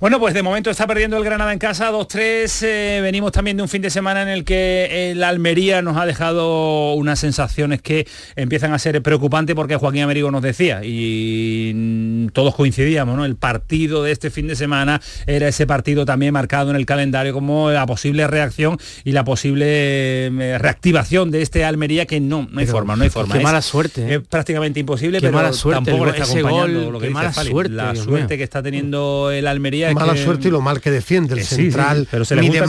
Bueno, 0.00 0.20
pues 0.20 0.32
de 0.32 0.44
momento 0.44 0.70
está 0.70 0.86
perdiendo 0.86 1.16
el 1.16 1.24
Granada 1.24 1.52
en 1.52 1.58
casa 1.58 1.90
2-3. 1.90 2.62
Eh, 2.64 3.00
venimos 3.02 3.32
también 3.32 3.56
de 3.56 3.64
un 3.64 3.68
fin 3.68 3.82
de 3.82 3.90
semana 3.90 4.22
en 4.22 4.28
el 4.28 4.44
que 4.44 5.10
el 5.10 5.24
Almería 5.24 5.82
nos 5.82 5.96
ha 5.96 6.06
dejado 6.06 6.92
unas 6.92 7.18
sensaciones 7.18 7.82
que 7.82 8.06
empiezan 8.36 8.72
a 8.72 8.78
ser 8.78 9.02
preocupantes 9.02 9.56
porque 9.56 9.74
Joaquín 9.74 10.02
Américo 10.02 10.30
nos 10.30 10.42
decía 10.42 10.82
y 10.84 12.28
todos 12.32 12.54
coincidíamos, 12.54 13.16
¿no? 13.16 13.24
El 13.24 13.34
partido 13.34 14.04
de 14.04 14.12
este 14.12 14.30
fin 14.30 14.46
de 14.46 14.54
semana 14.54 15.00
era 15.26 15.48
ese 15.48 15.66
partido 15.66 16.06
también 16.06 16.32
marcado 16.32 16.70
en 16.70 16.76
el 16.76 16.86
calendario 16.86 17.32
como 17.32 17.72
la 17.72 17.84
posible 17.84 18.28
reacción 18.28 18.78
y 19.02 19.10
la 19.10 19.24
posible 19.24 20.26
eh, 20.26 20.58
reactivación 20.60 21.32
de 21.32 21.42
este 21.42 21.64
Almería 21.64 22.06
que 22.06 22.20
no, 22.20 22.46
no 22.52 22.60
hay 22.60 22.66
pero, 22.66 22.78
forma, 22.78 22.94
no 22.94 23.02
hay 23.02 23.10
forma. 23.10 23.32
Qué 23.32 23.38
es, 23.38 23.44
mala 23.44 23.62
suerte. 23.62 24.02
¿eh? 24.02 24.14
Es 24.14 24.20
prácticamente 24.20 24.78
imposible, 24.78 25.18
qué 25.18 25.26
pero 25.26 25.38
mala 25.38 25.52
suerte, 25.52 25.86
tampoco 25.86 26.04
le 26.04 26.12
está 26.12 26.22
acompañando 26.22 26.82
gol, 26.84 26.92
lo 26.92 27.00
que 27.00 27.06
qué 27.06 27.08
dice 27.08 27.14
mala 27.14 27.32
Fali, 27.32 27.50
suerte, 27.50 27.74
la 27.74 27.92
Dios 27.94 28.04
suerte 28.04 28.34
mío. 28.34 28.38
que 28.38 28.44
está 28.44 28.62
teniendo 28.62 29.32
el 29.32 29.48
Almería 29.48 29.87
mala 29.94 30.14
que... 30.14 30.24
suerte 30.24 30.48
y 30.48 30.50
lo 30.50 30.60
mal 30.60 30.80
que 30.80 30.90
defiende 30.90 31.34
el 31.34 31.44
sí, 31.44 31.54
central 31.56 32.00
sí, 32.02 32.08
pero 32.10 32.24
se 32.24 32.34
le 32.36 32.42
mide 32.42 32.58
ya, 32.58 32.64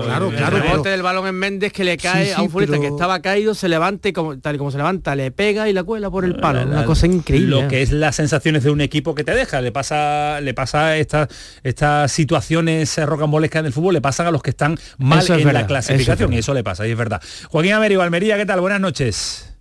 claro, 0.00 0.30
el 0.30 0.36
rebote 0.46 0.88
del 0.88 1.02
balón 1.02 1.26
en 1.26 1.34
Méndez 1.34 1.72
que 1.72 1.84
le 1.84 1.96
cae 1.96 2.26
Sí, 2.26 2.32
a 2.32 2.42
un 2.42 2.48
futbolista 2.50 2.76
pero- 2.76 2.82
que 2.82 2.88
estaba 2.88 3.20
caído, 3.20 3.54
se 3.54 3.68
levanta 3.68 4.08
y 4.08 4.12
como, 4.12 4.38
tal 4.38 4.54
y 4.54 4.58
como 4.58 4.70
se 4.70 4.76
levanta, 4.78 5.14
le 5.14 5.30
pega 5.30 5.68
y 5.68 5.72
la 5.72 5.82
cuela 5.84 6.10
por 6.10 6.24
el 6.24 6.36
palo. 6.36 6.60
La- 6.64 6.66
Una 6.66 6.84
cosa 6.84 7.06
increíble. 7.06 7.48
Lo 7.48 7.62
¿eh? 7.64 7.68
que 7.68 7.82
es 7.82 7.92
las 7.92 8.16
sensaciones 8.16 8.64
de 8.64 8.70
un 8.70 8.80
equipo 8.80 9.14
que 9.14 9.24
te 9.24 9.32
deja, 9.34 9.60
le 9.60 9.72
pasa, 9.72 10.40
le 10.40 10.54
pasa 10.54 10.96
estas 10.96 11.28
estas 11.62 12.10
situaciones 12.12 12.96
eh, 12.98 13.06
rocambolescas 13.06 13.60
en 13.60 13.66
el 13.66 13.72
fútbol, 13.72 13.94
le 13.94 14.00
pasan 14.00 14.26
a 14.26 14.30
los 14.30 14.42
que 14.42 14.50
están 14.50 14.76
mal 14.98 15.20
Eso 15.20 15.34
es 15.34 15.40
en 15.40 15.46
verdad, 15.46 15.60
la 15.62 15.66
clasificación 15.66 16.30
eso 16.30 16.32
es 16.32 16.36
y 16.36 16.38
eso 16.40 16.54
le 16.54 16.64
pasa, 16.64 16.86
y 16.86 16.90
es 16.90 16.96
verdad. 16.98 17.20
Joaquín 17.50 17.72
Américo, 17.72 18.02
Almería, 18.02 18.36
¿qué 18.36 18.46
tal? 18.46 18.60
Buenas 18.60 18.80
noches. 18.80 19.52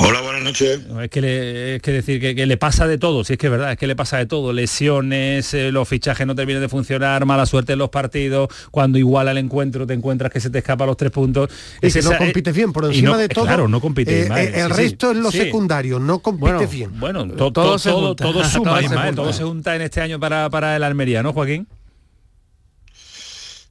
Hola, 0.00 0.20
buenas 0.20 0.42
noches. 0.44 0.80
Es 1.02 1.10
que, 1.10 1.20
le, 1.20 1.74
es 1.76 1.82
que 1.82 1.90
decir 1.90 2.20
que, 2.20 2.34
que 2.36 2.46
le 2.46 2.56
pasa 2.56 2.86
de 2.86 2.98
todo, 2.98 3.24
si 3.24 3.32
es 3.32 3.38
que 3.38 3.46
es 3.48 3.50
verdad, 3.50 3.72
es 3.72 3.78
que 3.78 3.88
le 3.88 3.96
pasa 3.96 4.16
de 4.16 4.26
todo, 4.26 4.52
lesiones, 4.52 5.52
eh, 5.54 5.72
los 5.72 5.88
fichajes 5.88 6.24
no 6.24 6.36
terminan 6.36 6.62
de 6.62 6.68
funcionar, 6.68 7.26
mala 7.26 7.46
suerte 7.46 7.72
en 7.72 7.80
los 7.80 7.90
partidos, 7.90 8.48
cuando 8.70 8.96
igual 8.98 9.26
al 9.26 9.38
encuentro 9.38 9.88
te 9.88 9.94
encuentras 9.94 10.30
que 10.32 10.38
se 10.38 10.50
te 10.50 10.58
escapa 10.58 10.86
los 10.86 10.96
tres 10.96 11.10
puntos. 11.10 11.50
y 11.82 11.88
Es 11.88 11.94
que 11.94 12.02
no 12.02 12.10
esa- 12.10 12.14
eh, 12.16 12.18
compites 12.26 12.54
bien 12.54 12.72
por 12.72 12.84
encima 12.84 13.10
no- 13.10 13.16
de 13.18 13.28
todo 13.28 13.44
Claro, 13.46 13.66
no 13.66 13.80
compite 13.80 14.22
eh, 14.22 14.28
eh, 14.30 14.52
el 14.54 14.68
sí, 14.70 14.76
sí. 14.76 14.82
resto 14.82 15.10
es 15.10 15.16
lo 15.16 15.30
Sí. 15.32 15.38
secundario 15.38 15.98
no 15.98 16.20
compite 16.20 16.52
Bueno, 16.52 16.68
bien 16.68 16.90
Bueno, 17.00 17.26
to- 17.26 17.34
Todo 17.36 17.52
todo, 17.52 17.78
se 17.78 17.90
todo, 17.90 18.06
junta. 18.08 18.24
todo 18.24 18.44
suma, 18.44 18.64
Todo 18.70 18.80
se 18.80 18.88
junta. 18.88 19.14
todo 19.14 19.32
se 19.32 19.42
junta 19.42 19.74
en 19.76 19.82
este 19.82 20.00
año 20.00 20.20
para, 20.20 20.48
para 20.48 20.76
el 20.76 20.84
Almería, 20.84 21.24
¿no, 21.24 21.32
Joaquín? 21.32 21.66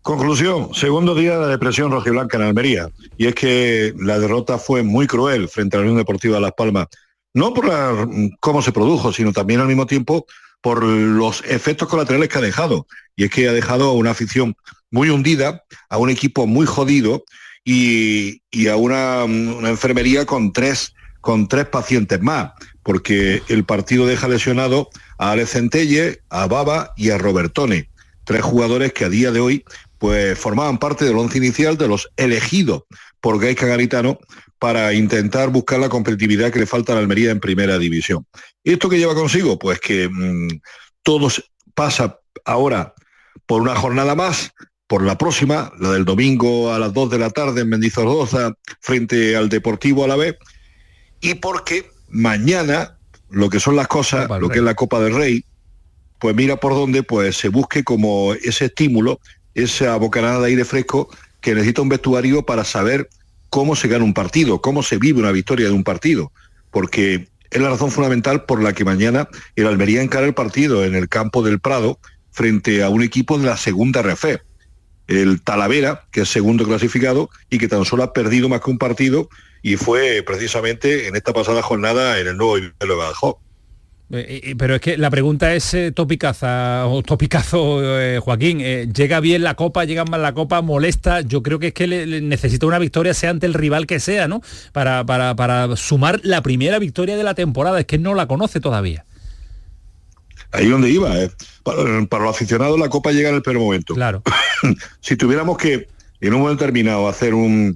Conclusión, 0.08 0.70
segundo 0.74 1.16
día 1.16 1.34
de 1.34 1.42
la 1.42 1.48
depresión 1.50 1.92
rojiblanca 1.92 2.38
en 2.38 2.44
Almería. 2.44 2.90
Y 3.18 3.26
es 3.26 3.36
que 3.36 3.94
la 4.00 4.18
derrota 4.18 4.58
fue 4.58 4.82
muy 4.82 5.06
cruel 5.06 5.50
frente 5.50 5.76
a 5.76 5.82
la 5.82 5.84
Unión 5.84 5.98
Deportiva 5.98 6.40
Las 6.40 6.54
Palmas. 6.54 6.88
No 7.34 7.54
por 7.54 7.68
la- 7.68 8.08
cómo 8.40 8.62
se 8.62 8.72
produjo, 8.72 9.12
sino 9.12 9.34
también 9.34 9.60
al 9.60 9.68
mismo 9.68 9.86
tiempo 9.86 10.26
por 10.62 10.82
los 10.82 11.44
efectos 11.44 11.90
colaterales 11.90 12.30
que 12.30 12.38
ha 12.38 12.42
dejado. 12.42 12.88
Y 13.18 13.26
es 13.26 13.32
que 13.32 13.50
ha 13.50 13.52
dejado 13.52 13.90
a 13.90 13.94
una 13.96 14.12
afición 14.12 14.56
muy 14.92 15.10
hundida, 15.10 15.66
a 15.90 15.98
un 15.98 16.10
equipo 16.10 16.48
muy 16.48 16.66
jodido 16.66 17.26
y, 17.66 18.44
y 18.50 18.70
a 18.70 18.78
una, 18.78 19.24
enfermería 19.24 20.26
con 20.26 20.54
tres, 20.54 20.94
con 21.20 21.50
tres 21.50 21.66
pacientes 21.66 22.22
más, 22.22 22.52
porque 22.82 23.42
el 23.50 23.66
partido 23.66 24.06
deja 24.06 24.30
lesionado 24.30 24.88
a 25.18 25.32
Alex 25.32 25.50
Centelle, 25.50 26.22
a 26.30 26.48
Baba 26.48 26.94
y 26.96 27.10
a 27.10 27.18
Robertone, 27.18 27.90
tres 28.24 28.42
jugadores 28.42 28.94
que 28.94 29.04
a 29.04 29.10
día 29.10 29.32
de 29.34 29.42
hoy 29.42 29.66
pues 29.98 30.38
formaban 30.38 30.78
parte 30.78 31.06
del 31.06 31.18
once 31.18 31.38
inicial 31.38 31.78
de 31.78 31.88
los 31.88 32.10
elegidos 32.18 32.84
por 33.20 33.40
Gaisca 33.40 33.66
Garitano 33.66 34.20
para 34.60 34.94
intentar 34.94 35.50
buscar 35.50 35.80
la 35.80 35.90
competitividad 35.90 36.52
que 36.52 36.60
le 36.60 36.66
falta 36.66 36.92
a 36.92 36.96
la 36.96 37.02
Almería 37.02 37.32
en 37.32 37.40
primera 37.40 37.78
división. 37.78 38.26
¿Y 38.64 38.74
esto 38.74 38.90
qué 38.90 38.98
lleva 38.98 39.16
consigo? 39.16 39.60
Pues 39.60 39.80
que 39.80 40.10
mmm, 40.10 40.60
todo 41.04 41.30
pasa 41.76 42.20
ahora 42.46 42.94
por 43.46 43.62
una 43.62 43.76
jornada 43.76 44.16
más, 44.16 44.52
por 44.88 45.04
la 45.04 45.18
próxima, 45.18 45.72
la 45.80 45.92
del 45.92 46.06
domingo 46.06 46.74
a 46.74 46.80
las 46.80 46.94
2 46.94 47.12
de 47.12 47.20
la 47.20 47.30
tarde 47.30 47.62
en 47.62 47.70
Mendizorroza, 47.70 48.54
frente 48.80 49.36
al 49.36 49.50
Deportivo 49.50 50.04
a 50.04 50.08
la 50.08 50.16
vez, 50.16 50.38
y 51.20 51.36
porque 51.36 51.90
mañana 52.10 52.98
lo 53.30 53.50
que 53.50 53.60
son 53.60 53.76
las 53.76 53.88
cosas, 53.88 54.30
lo 54.40 54.50
que 54.50 54.60
es 54.60 54.64
la 54.64 54.76
Copa 54.76 55.00
del 55.00 55.16
Rey, 55.16 55.44
pues 56.20 56.36
mira 56.36 56.58
por 56.58 56.74
dónde 56.74 57.04
pues 57.04 57.38
se 57.38 57.50
busque 57.50 57.84
como 57.84 58.34
ese 58.34 58.66
estímulo, 58.66 59.20
esa 59.58 59.98
bocanada 59.98 60.40
de 60.40 60.48
aire 60.48 60.66
fresco 60.66 61.10
que 61.42 61.54
necesita 61.54 61.82
un 61.82 61.90
vestuario 61.90 62.46
para 62.46 62.64
saber 62.64 63.10
cómo 63.50 63.76
se 63.76 63.88
gana 63.88 64.04
un 64.04 64.14
partido, 64.14 64.62
cómo 64.62 64.84
se 64.84 64.98
vive 64.98 65.20
una 65.20 65.32
victoria 65.32 65.68
de 65.68 65.74
un 65.74 65.84
partido, 65.84 66.32
porque 66.72 67.28
es 67.50 67.62
la 67.62 67.70
razón 67.70 67.92
fundamental 67.92 68.46
por 68.46 68.62
la 68.62 68.74
que 68.74 68.86
mañana 68.86 69.28
el 69.56 69.68
Almería 69.68 70.02
encara 70.02 70.28
el 70.28 70.34
partido 70.34 70.86
en 70.86 70.96
el 70.96 71.10
campo 71.10 71.42
del 71.42 71.60
Prado 71.60 72.00
frente 72.32 72.84
a 72.84 72.90
un 72.90 73.02
equipo 73.02 73.38
de 73.40 73.48
la 73.48 73.58
segunda 73.58 74.02
RF, 74.04 74.26
el 75.08 75.42
Talavera, 75.42 76.06
que 76.12 76.22
es 76.22 76.30
segundo 76.30 76.66
clasificado 76.66 77.30
y 77.50 77.58
que 77.58 77.68
tan 77.68 77.84
solo 77.84 78.04
ha 78.04 78.14
perdido 78.14 78.50
más 78.50 78.62
que 78.62 78.70
un 78.70 78.78
partido 78.78 79.30
y 79.64 79.76
fue 79.76 80.22
precisamente 80.24 81.08
en 81.08 81.16
esta 81.16 81.34
pasada 81.34 81.64
jornada 81.64 82.20
en 82.20 82.28
el 82.28 82.38
nuevo 82.38 82.58
de 82.58 82.72
Badajoz. 82.80 83.38
Eh, 84.10 84.42
eh, 84.44 84.56
pero 84.58 84.76
es 84.76 84.82
que 84.82 84.98
la 84.98 85.10
pregunta 85.10 85.54
es 85.54 85.74
eh, 85.74 85.92
topicaza 85.92 86.88
o 86.88 87.04
topicazo, 87.04 87.80
eh, 88.00 88.20
Joaquín. 88.20 88.60
Eh, 88.62 88.88
llega 88.94 89.20
bien 89.20 89.44
la 89.44 89.56
copa, 89.56 89.84
llega 89.84 90.06
mal 90.06 90.22
la 90.22 90.34
copa, 90.34 90.62
molesta. 90.62 91.22
Yo 91.22 91.44
creo 91.44 91.60
que 91.60 91.68
es 91.68 91.74
que 91.74 91.88
le, 91.88 92.06
le 92.06 92.22
necesita 92.22 92.66
una 92.66 92.80
victoria, 92.80 93.14
sea 93.14 93.32
ante 93.32 93.46
el 93.46 93.54
rival 93.54 93.86
que 93.86 94.00
sea, 94.00 94.28
¿no? 94.28 94.42
Para, 94.72 95.06
para, 95.06 95.36
para 95.36 95.76
sumar 95.76 96.22
la 96.24 96.42
primera 96.42 96.80
victoria 96.80 97.18
de 97.18 97.24
la 97.24 97.34
temporada. 97.34 97.80
Es 97.80 97.86
que 97.86 97.98
no 97.98 98.14
la 98.14 98.28
conoce 98.28 98.62
todavía. 98.62 99.06
Ahí 100.54 100.68
donde 100.68 100.90
iba, 100.90 101.18
¿eh? 101.18 101.30
para, 101.64 102.06
para 102.06 102.24
los 102.24 102.36
aficionados 102.36 102.80
la 102.80 102.88
copa 102.88 103.12
llega 103.12 103.30
en 103.30 103.36
el 103.36 103.42
peor 103.42 103.60
momento. 103.60 103.94
Claro. 103.94 104.24
si 105.02 105.18
tuviéramos 105.18 105.58
que 105.58 105.88
en 106.22 106.34
un 106.34 106.42
momento 106.42 106.64
determinado 106.64 107.10
hacer 107.10 107.34
un, 107.34 107.76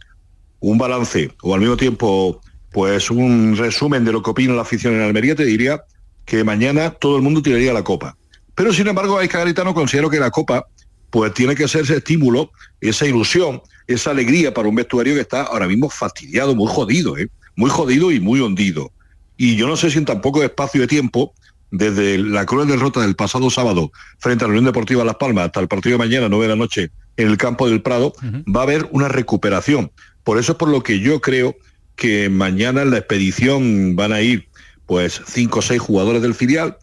un 0.61 0.77
balance 0.77 1.29
o 1.41 1.53
al 1.53 1.59
mismo 1.59 1.75
tiempo 1.75 2.41
pues 2.71 3.11
un 3.11 3.57
resumen 3.57 4.05
de 4.05 4.13
lo 4.13 4.23
que 4.23 4.29
opina 4.29 4.53
la 4.53 4.61
afición 4.61 4.95
en 4.95 5.01
Almería, 5.01 5.35
te 5.35 5.43
diría 5.43 5.83
que 6.31 6.45
mañana 6.45 6.91
todo 6.91 7.17
el 7.17 7.21
mundo 7.21 7.41
tiraría 7.41 7.73
la 7.73 7.83
copa. 7.83 8.15
Pero 8.55 8.71
sin 8.71 8.87
embargo, 8.87 9.17
hay 9.17 9.27
Garitano 9.27 9.73
considero 9.73 10.09
que 10.09 10.17
la 10.17 10.31
copa 10.31 10.65
pues 11.09 11.33
tiene 11.33 11.55
que 11.55 11.67
ser 11.67 11.81
ese 11.81 11.97
estímulo, 11.97 12.51
esa 12.79 13.05
ilusión, 13.05 13.61
esa 13.85 14.11
alegría 14.11 14.53
para 14.53 14.69
un 14.69 14.75
vestuario 14.75 15.13
que 15.13 15.19
está 15.19 15.41
ahora 15.41 15.67
mismo 15.67 15.89
fastidiado, 15.89 16.55
muy 16.55 16.71
jodido, 16.71 17.17
¿eh? 17.17 17.27
muy 17.57 17.69
jodido 17.69 18.13
y 18.13 18.21
muy 18.21 18.39
hundido. 18.39 18.93
Y 19.35 19.57
yo 19.57 19.67
no 19.67 19.75
sé 19.75 19.91
si 19.91 19.97
en 19.97 20.05
tan 20.05 20.21
poco 20.21 20.41
espacio 20.41 20.79
de 20.79 20.87
tiempo, 20.87 21.33
desde 21.69 22.17
la 22.17 22.45
cruel 22.45 22.69
derrota 22.69 23.01
del 23.01 23.17
pasado 23.17 23.49
sábado 23.49 23.91
frente 24.19 24.45
a 24.45 24.47
la 24.47 24.51
Unión 24.51 24.63
Deportiva 24.63 25.03
Las 25.03 25.15
Palmas 25.15 25.47
hasta 25.47 25.59
el 25.59 25.67
partido 25.67 25.97
de 25.97 26.05
mañana, 26.07 26.29
9 26.29 26.45
de 26.45 26.49
la 26.49 26.55
noche, 26.55 26.91
en 27.17 27.27
el 27.27 27.35
campo 27.35 27.67
del 27.67 27.81
Prado, 27.81 28.13
va 28.23 28.61
a 28.61 28.63
haber 28.63 28.87
una 28.93 29.09
recuperación. 29.09 29.91
Por 30.23 30.39
eso 30.39 30.53
es 30.53 30.57
por 30.57 30.69
lo 30.69 30.81
que 30.81 31.01
yo 31.01 31.19
creo 31.19 31.57
que 31.97 32.29
mañana 32.29 32.83
en 32.83 32.91
la 32.91 32.99
expedición 32.99 33.97
van 33.97 34.13
a 34.13 34.21
ir 34.21 34.47
pues 34.91 35.21
cinco 35.25 35.59
o 35.59 35.61
seis 35.61 35.79
jugadores 35.79 36.21
del 36.21 36.35
filial 36.35 36.75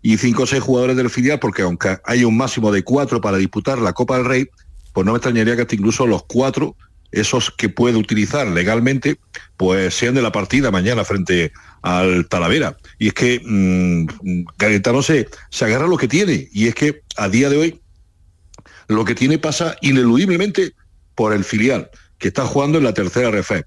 y 0.00 0.16
cinco 0.16 0.44
o 0.44 0.46
seis 0.46 0.62
jugadores 0.62 0.96
del 0.96 1.10
filial, 1.10 1.38
porque 1.38 1.60
aunque 1.60 1.98
hay 2.06 2.24
un 2.24 2.34
máximo 2.34 2.72
de 2.72 2.82
cuatro 2.82 3.20
para 3.20 3.36
disputar 3.36 3.76
la 3.76 3.92
Copa 3.92 4.16
del 4.16 4.24
Rey, 4.24 4.48
pues 4.94 5.04
no 5.04 5.12
me 5.12 5.18
extrañaría 5.18 5.54
que 5.54 5.60
hasta 5.60 5.74
incluso 5.74 6.06
los 6.06 6.24
cuatro, 6.24 6.76
esos 7.10 7.50
que 7.50 7.68
puede 7.68 7.98
utilizar 7.98 8.46
legalmente, 8.46 9.18
pues 9.58 9.92
sean 9.92 10.14
de 10.14 10.22
la 10.22 10.32
partida 10.32 10.70
mañana 10.70 11.04
frente 11.04 11.52
al 11.82 12.26
Talavera. 12.26 12.78
Y 12.98 13.08
es 13.08 13.12
que 13.12 13.42
mmm, 13.44 14.06
se, 15.02 15.28
se 15.50 15.64
agarra 15.66 15.86
lo 15.86 15.98
que 15.98 16.08
tiene, 16.08 16.48
y 16.52 16.68
es 16.68 16.74
que 16.74 17.02
a 17.18 17.28
día 17.28 17.50
de 17.50 17.58
hoy 17.58 17.80
lo 18.88 19.04
que 19.04 19.14
tiene 19.14 19.36
pasa 19.36 19.76
ineludiblemente 19.82 20.72
por 21.14 21.34
el 21.34 21.44
filial, 21.44 21.90
que 22.16 22.28
está 22.28 22.46
jugando 22.46 22.78
en 22.78 22.84
la 22.84 22.94
tercera 22.94 23.30
RF. 23.30 23.60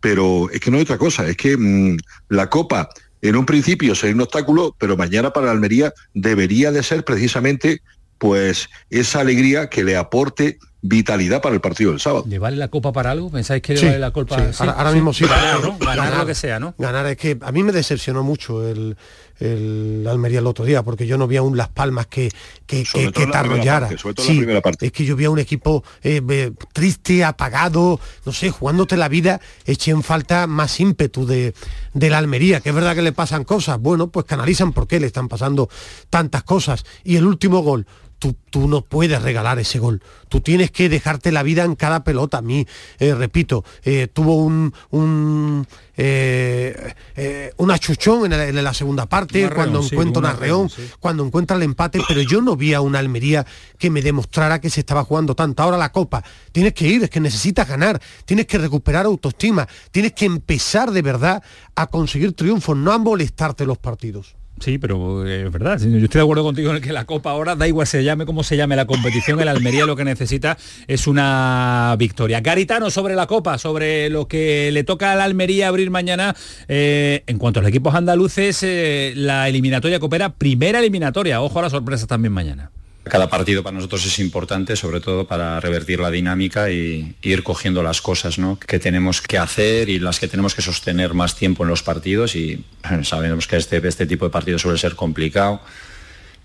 Pero 0.00 0.50
es 0.50 0.60
que 0.60 0.70
no 0.70 0.76
hay 0.76 0.82
otra 0.82 0.98
cosa, 0.98 1.26
es 1.26 1.38
que 1.38 1.56
mmm, 1.56 1.96
la 2.28 2.50
Copa 2.50 2.90
en 3.22 3.36
un 3.36 3.46
principio 3.46 3.94
sería 3.94 4.14
un 4.14 4.22
obstáculo, 4.22 4.74
pero 4.78 4.96
mañana 4.96 5.32
para 5.32 5.50
Almería 5.50 5.92
debería 6.14 6.72
de 6.72 6.82
ser 6.82 7.04
precisamente 7.04 7.80
pues 8.18 8.68
esa 8.90 9.20
alegría 9.20 9.68
que 9.68 9.84
le 9.84 9.96
aporte 9.96 10.58
vitalidad 10.88 11.40
para 11.40 11.54
el 11.54 11.60
partido 11.60 11.90
del 11.90 12.00
sábado. 12.00 12.24
¿Le 12.28 12.38
vale 12.38 12.56
la 12.56 12.68
copa 12.68 12.92
para 12.92 13.10
algo? 13.10 13.30
¿Pensáis 13.30 13.62
que 13.62 13.74
le 13.74 13.84
vale 13.84 13.98
la 13.98 14.10
copa? 14.10 14.52
Sí. 14.52 14.58
Ahora, 14.60 14.72
ahora, 14.72 14.92
mismo 14.92 15.12
sí. 15.12 15.24
Ganar, 15.24 15.60
¿no? 15.60 15.78
ganar, 15.78 15.96
ganar, 15.96 16.18
lo 16.18 16.26
que 16.26 16.34
sea, 16.34 16.58
¿no? 16.58 16.74
Ganar 16.78 17.06
es 17.06 17.16
que 17.16 17.38
a 17.40 17.52
mí 17.52 17.62
me 17.62 17.72
decepcionó 17.72 18.22
mucho 18.22 18.66
el, 18.66 18.96
el 19.38 20.06
Almería 20.08 20.38
el 20.38 20.46
otro 20.46 20.64
día, 20.64 20.82
porque 20.82 21.06
yo 21.06 21.18
no 21.18 21.26
vi 21.26 21.36
aún 21.36 21.56
Las 21.56 21.68
Palmas 21.68 22.06
que, 22.06 22.30
que, 22.66 22.84
que, 22.84 23.12
que 23.12 23.26
te 23.26 23.36
arrollara. 23.36 23.88
Sí, 24.16 24.44
es 24.80 24.92
que 24.92 25.04
yo 25.04 25.16
vi 25.16 25.26
a 25.26 25.30
un 25.30 25.38
equipo 25.38 25.84
eh, 26.02 26.22
eh, 26.28 26.52
triste, 26.72 27.24
apagado, 27.24 28.00
no 28.24 28.32
sé, 28.32 28.50
jugándote 28.50 28.96
la 28.96 29.08
vida, 29.08 29.40
eché 29.64 29.90
en 29.90 30.02
falta 30.02 30.46
más 30.46 30.80
ímpetu 30.80 31.26
de, 31.26 31.54
de 31.92 32.10
la 32.10 32.18
Almería, 32.18 32.60
que 32.60 32.70
es 32.70 32.74
verdad 32.74 32.94
que 32.94 33.02
le 33.02 33.12
pasan 33.12 33.44
cosas, 33.44 33.78
bueno, 33.80 34.08
pues 34.08 34.26
canalizan 34.26 34.72
por 34.72 34.86
qué 34.86 35.00
le 35.00 35.06
están 35.06 35.28
pasando 35.28 35.68
tantas 36.10 36.42
cosas. 36.42 36.84
Y 37.04 37.16
el 37.16 37.26
último 37.26 37.60
gol, 37.60 37.86
Tú, 38.18 38.34
tú, 38.50 38.66
no 38.66 38.82
puedes 38.82 39.20
regalar 39.20 39.58
ese 39.58 39.78
gol. 39.78 40.02
Tú 40.28 40.40
tienes 40.40 40.70
que 40.70 40.88
dejarte 40.88 41.32
la 41.32 41.42
vida 41.42 41.64
en 41.64 41.74
cada 41.74 42.02
pelota. 42.02 42.38
A 42.38 42.42
mí, 42.42 42.66
eh, 42.98 43.14
repito, 43.14 43.62
eh, 43.84 44.08
tuvo 44.10 44.36
un, 44.36 44.72
un, 44.90 45.66
eh, 45.98 47.52
un 47.58 47.70
achuchón 47.70 48.26
en, 48.26 48.32
el, 48.32 48.56
en, 48.56 48.64
la 48.64 48.72
segunda 48.72 49.06
parte, 49.06 49.50
cuando 49.50 49.82
encuentra 49.82 50.20
un 50.20 50.26
arreón, 50.26 50.70
sí. 50.70 50.88
cuando 50.98 51.26
encuentra 51.26 51.56
el 51.58 51.62
empate, 51.62 52.00
pero 52.08 52.22
yo 52.22 52.40
no 52.40 52.56
vi 52.56 52.72
a 52.72 52.80
una 52.80 52.98
Almería 53.00 53.46
que 53.78 53.90
me 53.90 54.00
demostrara 54.00 54.60
que 54.60 54.70
se 54.70 54.80
estaba 54.80 55.04
jugando 55.04 55.34
tanto. 55.34 55.62
Ahora 55.62 55.76
la 55.76 55.92
Copa, 55.92 56.24
tienes 56.52 56.72
que 56.72 56.88
ir, 56.88 57.04
es 57.04 57.10
que 57.10 57.20
necesitas 57.20 57.68
ganar, 57.68 58.00
tienes 58.24 58.46
que 58.46 58.56
recuperar 58.56 59.04
autoestima, 59.04 59.68
tienes 59.90 60.12
que 60.14 60.24
empezar 60.24 60.90
de 60.90 61.02
verdad 61.02 61.42
a 61.74 61.86
conseguir 61.88 62.32
triunfos, 62.32 62.76
no 62.76 62.92
a 62.92 62.98
molestarte 62.98 63.66
los 63.66 63.76
partidos. 63.78 64.36
Sí, 64.60 64.78
pero 64.78 65.26
eh, 65.26 65.46
es 65.46 65.52
verdad. 65.52 65.78
Yo 65.78 65.98
estoy 65.98 66.18
de 66.18 66.22
acuerdo 66.22 66.42
contigo 66.42 66.74
en 66.74 66.80
que 66.80 66.92
la 66.92 67.04
Copa 67.04 67.30
ahora, 67.30 67.56
da 67.56 67.68
igual 67.68 67.86
se 67.86 68.02
llame 68.02 68.24
como 68.24 68.42
se 68.42 68.56
llame 68.56 68.74
la 68.74 68.86
competición, 68.86 69.38
el 69.40 69.48
Almería 69.48 69.84
lo 69.84 69.96
que 69.96 70.04
necesita 70.04 70.56
es 70.86 71.06
una 71.06 71.94
victoria. 71.98 72.40
Garitano 72.40 72.90
sobre 72.90 73.14
la 73.14 73.26
Copa, 73.26 73.58
sobre 73.58 74.08
lo 74.08 74.28
que 74.28 74.70
le 74.72 74.82
toca 74.82 75.12
al 75.12 75.20
Almería 75.20 75.68
abrir 75.68 75.90
mañana. 75.90 76.34
Eh, 76.68 77.22
en 77.26 77.38
cuanto 77.38 77.60
a 77.60 77.62
los 77.62 77.68
equipos 77.68 77.94
andaluces, 77.94 78.62
eh, 78.62 79.12
la 79.14 79.48
eliminatoria 79.48 80.00
coopera, 80.00 80.30
primera 80.30 80.78
eliminatoria. 80.78 81.42
Ojo 81.42 81.58
a 81.58 81.62
las 81.62 81.72
sorpresas 81.72 82.08
también 82.08 82.32
mañana. 82.32 82.70
Cada 83.08 83.28
partido 83.28 83.62
para 83.62 83.76
nosotros 83.76 84.04
es 84.04 84.18
importante, 84.18 84.74
sobre 84.74 85.00
todo 85.00 85.28
para 85.28 85.60
revertir 85.60 86.00
la 86.00 86.10
dinámica 86.10 86.70
y, 86.70 87.14
ir 87.22 87.42
cogiendo 87.44 87.82
las 87.82 88.02
cosas 88.02 88.38
¿no? 88.38 88.58
que 88.58 88.80
tenemos 88.80 89.20
que 89.20 89.38
hacer 89.38 89.88
y 89.88 90.00
las 90.00 90.18
que 90.18 90.26
tenemos 90.26 90.56
que 90.56 90.62
sostener 90.62 91.14
más 91.14 91.36
tiempo 91.36 91.62
en 91.62 91.68
los 91.68 91.84
partidos. 91.84 92.34
Y 92.34 92.64
sabemos 93.02 93.46
que 93.46 93.58
este, 93.58 93.86
este 93.86 94.06
tipo 94.06 94.24
de 94.24 94.30
partido 94.30 94.58
suele 94.58 94.78
ser 94.78 94.96
complicado 94.96 95.60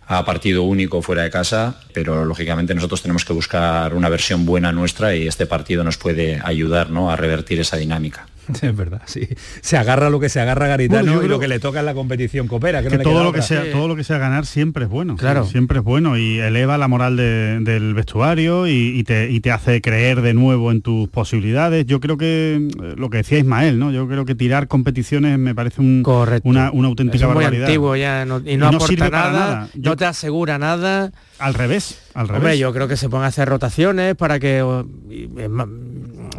a 0.05 0.23
partido 0.25 0.63
único 0.63 1.01
fuera 1.01 1.23
de 1.23 1.31
casa, 1.31 1.79
pero 1.93 2.25
lógicamente 2.25 2.75
nosotros 2.75 3.01
tenemos 3.01 3.25
que 3.25 3.33
buscar 3.33 3.93
una 3.93 4.09
versión 4.09 4.45
buena 4.45 4.71
nuestra 4.71 5.15
y 5.15 5.27
este 5.27 5.45
partido 5.45 5.83
nos 5.83 5.97
puede 5.97 6.41
ayudar 6.43 6.89
¿no? 6.89 7.09
a 7.09 7.15
revertir 7.15 7.59
esa 7.59 7.77
dinámica. 7.77 8.27
Es 8.61 8.75
verdad, 8.75 9.01
sí. 9.05 9.27
Se 9.61 9.77
agarra 9.77 10.09
lo 10.09 10.19
que 10.19 10.29
se 10.29 10.39
agarra 10.39 10.67
Garitano 10.67 11.13
bueno, 11.13 11.25
y 11.25 11.29
lo 11.29 11.39
que 11.39 11.47
le 11.47 11.59
toca 11.59 11.79
en 11.79 11.85
la 11.85 11.93
competición 11.93 12.47
coopera. 12.47 12.81
Que, 12.81 12.89
que 12.89 12.97
no 12.97 13.03
todo 13.03 13.23
lo 13.23 13.33
que 13.33 13.41
sea, 13.41 13.63
sí. 13.63 13.69
todo 13.71 13.87
lo 13.87 13.95
que 13.95 14.03
sea 14.03 14.17
ganar 14.17 14.45
siempre 14.45 14.85
es 14.85 14.89
bueno. 14.89 15.15
Claro. 15.15 15.45
Siempre 15.45 15.79
es 15.79 15.83
bueno 15.83 16.17
y 16.17 16.39
eleva 16.39 16.77
la 16.77 16.87
moral 16.87 17.17
de, 17.17 17.59
del 17.61 17.93
vestuario 17.93 18.67
y, 18.67 18.99
y, 18.99 19.03
te, 19.03 19.29
y, 19.29 19.39
te, 19.39 19.51
hace 19.51 19.81
creer 19.81 20.21
de 20.21 20.33
nuevo 20.33 20.71
en 20.71 20.81
tus 20.81 21.09
posibilidades. 21.09 21.85
Yo 21.85 21.99
creo 21.99 22.17
que 22.17 22.55
eh, 22.55 22.93
lo 22.97 23.09
que 23.09 23.17
decía 23.17 23.39
Ismael, 23.39 23.79
¿no? 23.79 23.91
Yo 23.91 24.07
creo 24.07 24.25
que 24.25 24.35
tirar 24.35 24.67
competiciones 24.67 25.37
me 25.37 25.55
parece 25.55 25.81
un, 25.81 26.03
una, 26.43 26.71
una, 26.71 26.87
auténtica 26.87 27.25
es 27.25 27.33
muy 27.33 27.43
barbaridad. 27.43 27.65
antiguo 27.67 27.95
ya 27.95 28.25
no, 28.25 28.39
y 28.39 28.41
no, 28.43 28.51
y 28.51 28.57
no 28.57 28.67
aporta 28.67 29.09
nada, 29.09 29.09
para 29.09 29.31
nada. 29.31 29.69
Yo, 29.73 29.91
no 29.91 29.97
te 29.97 30.05
asegura 30.05 30.57
nada. 30.57 31.11
Al 31.39 31.53
revés, 31.53 31.99
al 32.13 32.27
revés. 32.27 32.41
Hombre, 32.41 32.57
yo 32.59 32.73
creo 32.73 32.87
que 32.87 32.97
se 32.97 33.09
pongan 33.09 33.25
a 33.25 33.27
hacer 33.29 33.47
rotaciones 33.49 34.15
para 34.15 34.39
que 34.39 34.61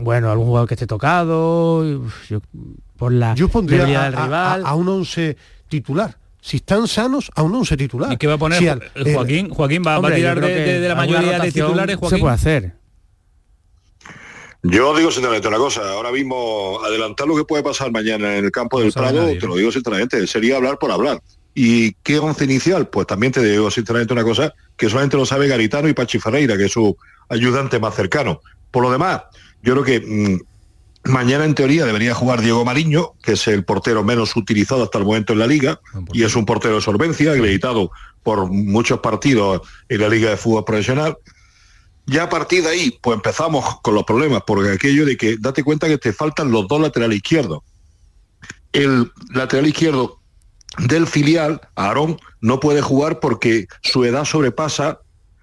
bueno, 0.02 0.30
algún 0.30 0.46
jugador 0.46 0.68
que 0.68 0.74
esté 0.74 0.86
tocado, 0.86 1.84
yo, 2.28 2.40
por 2.96 3.12
la 3.12 3.34
yo 3.34 3.48
pondría 3.48 3.82
a, 3.82 4.04
del 4.04 4.12
rival. 4.12 4.66
A, 4.66 4.68
a, 4.70 4.74
un 4.74 4.88
11 4.88 5.36
titular. 5.68 6.16
Si 6.40 6.56
están 6.58 6.88
sanos, 6.88 7.30
a 7.34 7.42
un 7.42 7.54
11 7.54 7.76
titular. 7.76 8.12
¿Y 8.12 8.16
qué 8.16 8.26
va 8.26 8.34
a 8.34 8.38
poner 8.38 8.58
si 8.58 8.68
al, 8.68 8.82
el 8.94 9.14
Joaquín? 9.14 9.50
Joaquín 9.50 9.82
va, 9.86 9.98
hombre, 9.98 10.10
va 10.10 10.16
a 10.16 10.18
tirar 10.18 10.40
de, 10.40 10.54
de, 10.54 10.80
de, 10.80 10.88
la 10.88 10.94
mayoría 10.94 11.38
de 11.38 11.52
titulares, 11.52 11.96
Joaquín. 11.96 12.18
Se 12.18 12.20
puede 12.20 12.34
hacer. 12.34 12.82
Yo 14.64 14.96
digo 14.96 15.10
sinceramente 15.10 15.48
una 15.48 15.56
cosa, 15.58 15.90
ahora 15.90 16.12
mismo 16.12 16.80
adelantar 16.84 17.26
lo 17.26 17.34
que 17.34 17.44
puede 17.44 17.64
pasar 17.64 17.90
mañana 17.90 18.38
en 18.38 18.44
el 18.44 18.52
campo 18.52 18.78
del 18.78 18.88
no 18.88 18.92
Prado, 18.92 19.22
nadie, 19.22 19.38
te 19.38 19.46
lo 19.48 19.56
digo 19.56 19.72
sinceramente, 19.72 20.24
sería 20.28 20.56
hablar 20.56 20.78
por 20.78 20.92
hablar. 20.92 21.20
¿Y 21.52 21.94
qué 22.04 22.20
once 22.20 22.44
inicial? 22.44 22.88
Pues 22.88 23.08
también 23.08 23.32
te 23.32 23.42
digo 23.42 23.70
sinceramente 23.72 24.12
una 24.12 24.22
cosa 24.22 24.54
que 24.76 24.88
solamente 24.88 25.16
lo 25.16 25.26
sabe 25.26 25.48
Garitano 25.48 25.88
y 25.88 25.94
Pachi 25.94 26.20
Ferreira, 26.20 26.56
que 26.56 26.66
es 26.66 26.72
su 26.72 26.96
ayudante 27.28 27.80
más 27.80 27.94
cercano. 27.96 28.40
Por 28.70 28.84
lo 28.84 28.92
demás, 28.92 29.22
yo 29.62 29.72
creo 29.74 29.84
que 29.84 30.00
mmm, 30.00 31.10
mañana 31.10 31.44
en 31.44 31.54
teoría 31.54 31.84
debería 31.86 32.14
jugar 32.14 32.40
Diego 32.40 32.64
Mariño, 32.64 33.12
que 33.22 33.32
es 33.32 33.46
el 33.48 33.64
portero 33.64 34.04
menos 34.04 34.36
utilizado 34.36 34.84
hasta 34.84 34.98
el 34.98 35.04
momento 35.04 35.32
en 35.32 35.38
la 35.40 35.46
liga, 35.46 35.80
y 36.12 36.22
es 36.22 36.36
un 36.36 36.46
portero 36.46 36.76
de 36.76 36.80
solvencia, 36.80 37.32
acreditado 37.32 37.90
por 38.22 38.50
muchos 38.50 39.00
partidos 39.00 39.62
en 39.88 40.00
la 40.00 40.08
liga 40.08 40.30
de 40.30 40.36
fútbol 40.36 40.64
profesional. 40.64 41.16
Ya 42.06 42.24
a 42.24 42.28
partir 42.28 42.64
de 42.64 42.70
ahí, 42.70 42.98
pues 43.00 43.16
empezamos 43.16 43.80
con 43.80 43.94
los 43.94 44.04
problemas, 44.04 44.42
porque 44.46 44.70
aquello 44.70 45.06
de 45.06 45.16
que 45.16 45.36
date 45.38 45.62
cuenta 45.62 45.88
que 45.88 45.98
te 45.98 46.12
faltan 46.12 46.50
los 46.50 46.66
dos 46.68 46.80
laterales 46.80 47.16
izquierdos. 47.16 47.60
El 48.72 49.12
lateral 49.32 49.66
izquierdo 49.66 50.20
del 50.78 51.06
filial, 51.06 51.60
Aarón, 51.76 52.18
no 52.40 52.58
puede 52.58 52.80
jugar 52.80 53.20
porque 53.20 53.66
su 53.82 54.04
edad 54.04 54.24
sobrepasa 54.24 55.00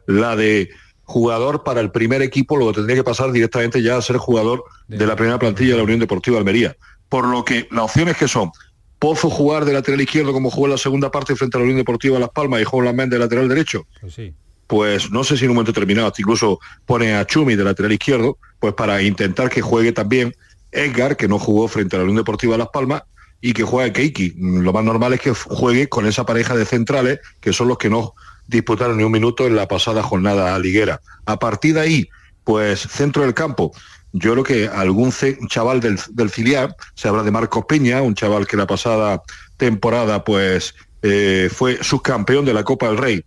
la 0.07 0.36
de 0.36 0.70
jugador 1.10 1.64
para 1.64 1.82
el 1.82 1.91
primer 1.91 2.22
equipo, 2.22 2.55
luego 2.55 2.72
tendría 2.72 2.95
que 2.95 3.03
pasar 3.03 3.32
directamente 3.32 3.82
ya 3.82 3.97
a 3.97 4.01
ser 4.01 4.18
jugador 4.18 4.64
de 4.88 5.05
la 5.07 5.16
primera 5.16 5.39
plantilla 5.39 5.72
de 5.72 5.78
la 5.78 5.84
Unión 5.84 5.99
Deportiva 5.99 6.36
de 6.36 6.39
Almería. 6.39 6.78
Por 7.10 7.28
lo 7.28 7.43
que 7.43 7.68
las 7.72 7.86
opciones 7.86 8.16
que 8.16 8.28
son 8.28 8.51
Pozo 8.99 9.30
jugar 9.30 9.64
de 9.64 9.72
lateral 9.72 10.01
izquierdo 10.01 10.34
como 10.34 10.51
jugó 10.51 10.68
en 10.68 10.74
la 10.74 10.78
segunda 10.78 11.10
parte 11.10 11.34
frente 11.34 11.55
a 11.55 11.60
la 11.60 11.64
Unión 11.64 11.78
Deportiva 11.78 12.20
Las 12.20 12.32
Palmas 12.32 12.62
y 12.62 12.66
Juan 12.66 12.93
Méndez 12.93 13.12
de 13.12 13.20
lateral 13.20 13.47
derecho. 13.47 13.88
Pues, 14.01 14.14
sí. 14.14 14.34
pues 14.68 15.10
no 15.10 15.24
sé 15.24 15.38
si 15.38 15.45
en 15.45 15.51
un 15.51 15.55
momento 15.55 15.72
determinado 15.72 16.12
incluso 16.18 16.60
pone 16.86 17.16
a 17.16 17.26
Chumi 17.26 17.55
de 17.55 17.64
lateral 17.64 17.93
izquierdo, 17.93 18.38
pues 18.60 18.74
para 18.74 19.01
intentar 19.01 19.49
que 19.49 19.62
juegue 19.62 19.93
también 19.93 20.36
Edgar, 20.72 21.16
que 21.16 21.30
no 21.30 21.39
jugó 21.39 21.70
frente 21.70 21.95
a 21.95 21.99
la 21.99 22.03
Unión 22.03 22.18
Deportiva 22.18 22.57
Las 22.57 22.68
Palmas, 22.68 23.03
y 23.41 23.53
que 23.53 23.64
juegue 23.64 23.93
Keiki. 23.93 24.34
Lo 24.38 24.74
más 24.74 24.84
normal 24.84 25.14
es 25.14 25.22
que 25.22 25.34
juegue 25.34 25.88
con 25.88 26.05
esa 26.05 26.26
pareja 26.26 26.55
de 26.55 26.66
centrales, 26.66 27.20
que 27.39 27.53
son 27.53 27.70
los 27.70 27.78
que 27.78 27.89
no 27.89 28.14
disputaron 28.50 28.97
ni 28.97 29.04
un 29.04 29.12
minuto 29.12 29.45
en 29.45 29.56
la 29.56 29.68
pasada 29.68 30.02
jornada 30.02 30.58
liguera. 30.60 31.02
A 31.26 31.38
partir 31.38 31.76
de 31.76 31.82
ahí, 31.82 32.10
pues 32.43 32.80
centro 32.80 33.24
del 33.24 33.34
campo, 33.34 33.72
yo 34.12 34.32
creo 34.32 34.43
que 34.43 34.68
algún 34.68 35.14
chaval 35.47 35.80
del, 35.80 36.00
del, 36.12 36.30
filial, 36.30 36.76
se 36.95 37.08
habla 37.08 37.24
de 37.24 37.32
Marcos 37.32 37.66
Peña, 37.66 38.02
un 38.02 38.16
chaval 38.16 38.47
que 38.47 38.58
la 38.58 38.66
pasada 38.66 39.22
temporada 39.58 40.24
pues 40.24 40.74
eh, 41.04 41.50
fue 41.54 41.84
subcampeón 41.84 42.45
de 42.45 42.54
la 42.54 42.64
Copa 42.64 42.88
del 42.88 42.97
Rey 42.97 43.24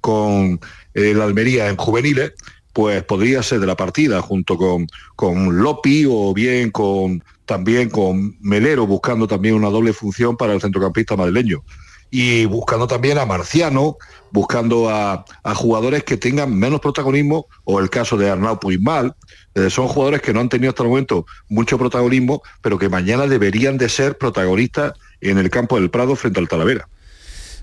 con 0.00 0.60
eh, 0.94 1.14
la 1.14 1.24
Almería 1.24 1.68
en 1.68 1.76
juveniles, 1.76 2.32
pues 2.74 3.02
podría 3.04 3.42
ser 3.42 3.60
de 3.60 3.66
la 3.66 3.76
partida 3.76 4.20
junto 4.20 4.58
con, 4.58 4.86
con 5.16 5.58
Lopi 5.58 6.04
o 6.08 6.34
bien 6.34 6.70
con 6.70 7.24
también 7.46 7.88
con 7.88 8.36
Melero 8.40 8.86
buscando 8.86 9.26
también 9.26 9.54
una 9.54 9.70
doble 9.70 9.92
función 9.92 10.36
para 10.36 10.52
el 10.52 10.60
centrocampista 10.60 11.16
madrileño. 11.16 11.64
Y 12.10 12.44
buscando 12.46 12.86
también 12.86 13.18
a 13.18 13.26
Marciano, 13.26 13.98
buscando 14.30 14.88
a, 14.90 15.24
jugadores 15.54 16.04
que 16.04 16.16
tengan 16.16 16.54
menos 16.54 16.80
protagonismo, 16.80 17.46
o 17.64 17.80
el 17.80 17.90
caso 17.90 18.16
de 18.16 18.30
Arnau 18.30 18.58
Puigmal, 18.60 19.14
eh, 19.54 19.70
son 19.70 19.88
jugadores 19.88 20.22
que 20.22 20.32
no 20.32 20.40
han 20.40 20.48
tenido 20.48 20.70
hasta 20.70 20.82
el 20.82 20.90
momento 20.90 21.26
mucho 21.48 21.78
protagonismo, 21.78 22.42
pero 22.62 22.78
que 22.78 22.88
mañana 22.88 23.26
deberían 23.26 23.78
de 23.78 23.88
ser 23.88 24.18
protagonistas 24.18 24.92
en 25.20 25.38
el 25.38 25.50
campo 25.50 25.76
del 25.80 25.90
Prado 25.90 26.16
frente 26.16 26.40
al 26.40 26.48
Talavera 26.48 26.88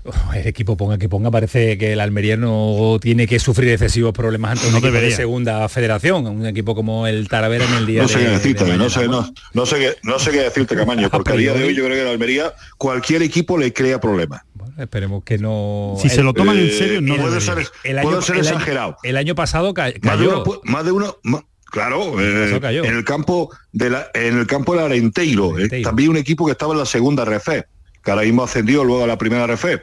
el 0.34 0.46
equipo 0.46 0.76
ponga 0.76 0.98
que 0.98 1.08
ponga, 1.08 1.30
parece 1.30 1.78
que 1.78 1.92
el 1.92 2.00
Almería 2.00 2.36
no 2.36 2.98
tiene 3.00 3.26
que 3.26 3.38
sufrir 3.38 3.70
excesivos 3.70 4.12
problemas 4.12 4.52
ante 4.52 4.68
un 4.68 4.76
equipo 4.76 4.92
de 4.92 5.10
segunda 5.10 5.68
federación, 5.68 6.26
un 6.26 6.46
equipo 6.46 6.74
como 6.74 7.06
el 7.06 7.28
Talavera 7.28 7.64
en 7.64 7.74
el 7.74 7.86
día 7.86 8.02
no 8.02 8.08
sé 8.08 8.18
qué 8.18 8.28
decirte, 8.28 8.76
no, 8.76 8.90
sé, 8.90 9.08
no, 9.08 9.66
sé 9.66 9.78
qué, 9.78 9.96
no 10.02 10.18
sé 10.18 10.30
qué 10.30 10.40
decirte, 10.40 10.76
Camaño, 10.76 11.08
porque 11.10 11.32
a 11.32 11.36
día 11.36 11.54
de 11.54 11.64
hoy 11.64 11.74
yo 11.74 11.84
creo 11.84 11.96
que 11.96 12.02
el 12.02 12.08
Almería 12.08 12.52
cualquier 12.76 13.22
equipo 13.22 13.56
le 13.56 13.72
crea 13.72 14.00
problemas. 14.00 14.42
esperemos 14.78 15.24
que 15.24 15.38
no... 15.38 15.96
Si 16.00 16.08
se 16.08 16.22
lo 16.22 16.34
toman 16.34 16.58
en 16.58 16.70
serio, 16.70 17.00
no 17.00 17.16
puede 17.16 17.40
ser, 17.40 17.66
el 17.84 17.98
año, 17.98 18.20
ser 18.20 18.36
exagerado. 18.36 18.96
El 19.02 19.16
año 19.16 19.34
pasado 19.34 19.72
cayó. 19.72 19.96
Más 20.64 20.84
de 20.84 20.92
uno... 20.92 21.16
claro, 21.70 22.20
eh, 22.20 22.60
en 22.84 22.94
el 22.94 23.04
campo 23.04 23.50
de 23.72 23.90
la, 23.90 24.08
en 24.12 24.38
el 24.38 24.46
campo 24.46 24.74
del 24.74 24.84
Arenteiro, 24.84 25.58
eh, 25.58 25.82
también 25.82 26.10
un 26.10 26.16
equipo 26.18 26.44
que 26.44 26.52
estaba 26.52 26.72
en 26.72 26.80
la 26.80 26.86
segunda 26.86 27.24
refe 27.24 27.66
que 28.04 28.10
ahora 28.10 28.22
mismo 28.22 28.44
ascendió 28.44 28.84
luego 28.84 29.04
a 29.04 29.06
la 29.06 29.18
primera 29.18 29.46
refe 29.46 29.80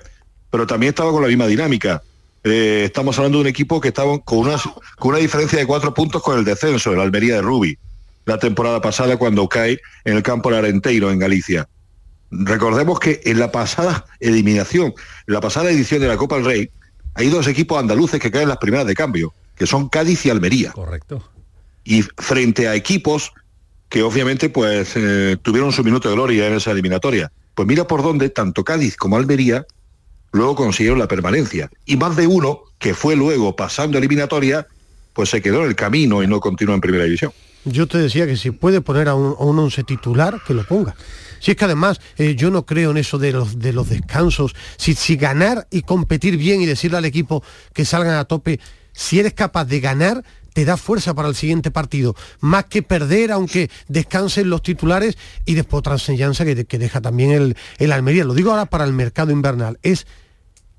pero 0.52 0.68
también 0.68 0.89
estaba 0.89 1.12
con 1.12 1.22
la 1.24 1.30
misma 1.30 1.47
dinámica. 1.47 2.04
Eh, 2.43 2.84
estamos 2.86 3.18
hablando 3.18 3.39
de 3.39 3.43
un 3.43 3.47
equipo 3.47 3.80
que 3.80 3.88
estaba 3.88 4.20
con 4.20 4.39
una, 4.39 4.58
con 4.97 5.12
una 5.12 5.18
diferencia 5.20 5.58
de 5.58 5.66
cuatro 5.66 5.93
puntos 5.93 6.22
con 6.22 6.38
el 6.38 6.45
descenso, 6.45 6.91
el 6.91 6.99
Almería 6.99 7.36
de 7.36 7.41
Rubi, 7.41 7.78
la 8.26 8.38
temporada 8.38 8.82
pasada 8.82 9.18
cuando 9.18 9.47
cae 9.47 9.80
en 10.06 10.18
el 10.18 10.24
campo 10.24 10.52
de 10.52 10.58
Arenteiro, 10.58 11.10
en 11.10 11.20
Galicia. 11.20 11.68
Recordemos 12.32 12.99
que 12.99 13.22
en 13.26 13.39
la 13.39 13.52
pasada 13.52 14.06
eliminación, 14.20 14.93
en 15.28 15.34
la 15.34 15.41
pasada 15.41 15.72
edición 15.72 16.02
de 16.02 16.08
la 16.08 16.18
Copa 16.18 16.36
del 16.36 16.45
Rey, 16.45 16.70
hay 17.14 17.30
dos 17.30 17.47
equipos 17.47 17.80
andaluces 17.80 18.20
que 18.20 18.32
caen 18.32 18.43
en 18.43 18.49
las 18.49 18.58
primeras 18.58 18.86
de 18.88 18.95
cambio, 18.95 19.34
que 19.56 19.68
son 19.68 19.89
Cádiz 19.89 20.26
y 20.26 20.30
Almería. 20.30 20.72
Correcto. 20.72 21.24
Y 21.84 22.04
frente 22.04 22.68
a 22.68 22.76
equipos 22.76 23.34
que 23.89 24.04
obviamente 24.04 24.49
pues 24.49 24.93
eh, 24.95 25.38
tuvieron 25.41 25.74
su 25.74 25.84
minuto 25.84 26.08
de 26.08 26.16
gloria 26.16 26.47
en 26.47 26.54
esa 26.54 26.72
eliminatoria. 26.72 27.32
Pues 27.54 27.68
mira 27.68 27.86
por 27.86 28.02
dónde 28.02 28.30
tanto 28.30 28.64
Cádiz 28.64 28.95
como 28.95 29.18
Almería 29.18 29.66
luego 30.32 30.56
consiguieron 30.56 31.00
la 31.00 31.08
permanencia. 31.08 31.70
Y 31.86 31.98
más 31.98 32.16
de 32.16 32.28
uno, 32.28 32.62
que 32.80 32.94
fue 32.94 33.16
luego 33.16 33.56
pasando 33.56 33.98
eliminatoria, 33.98 34.68
pues 35.14 35.30
se 35.30 35.42
quedó 35.42 35.62
en 35.64 35.70
el 35.70 35.76
camino 35.76 36.24
y 36.24 36.28
no 36.28 36.40
continuó 36.40 36.76
en 36.76 36.82
primera 36.82 37.04
división. 37.04 37.32
Yo 37.64 37.88
te 37.88 38.00
decía 38.00 38.26
que 38.26 38.38
si 38.38 38.52
puede 38.52 38.82
poner 38.82 39.08
a 39.08 39.14
un, 39.14 39.36
once 39.60 39.84
titular, 39.84 40.42
que 40.46 40.54
lo 40.54 40.64
ponga. 40.66 40.96
Si 41.40 41.52
es 41.52 41.58
que 41.58 41.66
además 41.66 42.00
eh, 42.18 42.36
yo 42.36 42.50
no 42.50 42.66
creo 42.66 42.92
en 42.92 42.98
eso 42.98 43.20
de 43.20 43.32
los, 43.32 43.60
de 43.60 43.74
los 43.74 43.90
descansos. 43.90 44.56
Si, 44.78 44.96
si 44.96 45.16
ganar 45.16 45.68
y 45.70 45.84
competir 45.84 46.38
bien 46.38 46.62
y 46.62 46.66
decirle 46.66 46.98
al 46.98 47.06
equipo 47.06 47.44
que 47.74 47.86
salgan 47.86 48.16
a 48.16 48.26
tope, 48.26 48.60
si 48.94 49.20
eres 49.20 49.34
capaz 49.34 49.66
de 49.66 49.80
ganar, 49.80 50.24
te 50.54 50.66
da 50.66 50.78
fuerza 50.78 51.14
para 51.14 51.30
el 51.30 51.36
siguiente 51.36 51.72
partido, 51.72 52.16
más 52.39 52.66
que 52.66 52.84
perder 52.84 53.32
aunque 53.32 53.70
descansen 53.88 54.49
los 54.49 54.62
titulares 54.62 55.18
y 55.45 55.54
después 55.54 55.80
otra 55.80 55.93
enseñanza 55.93 56.45
que, 56.45 56.66
que 56.66 56.80
deja 56.80 57.02
también 57.02 57.32
el, 57.32 57.58
el 57.78 57.91
Almería. 57.91 58.26
Lo 58.26 58.34
digo 58.34 58.52
ahora 58.52 58.66
para 58.66 58.84
el 58.84 58.93
mercado 58.93 59.32
invernal, 59.32 59.80
es 59.82 60.08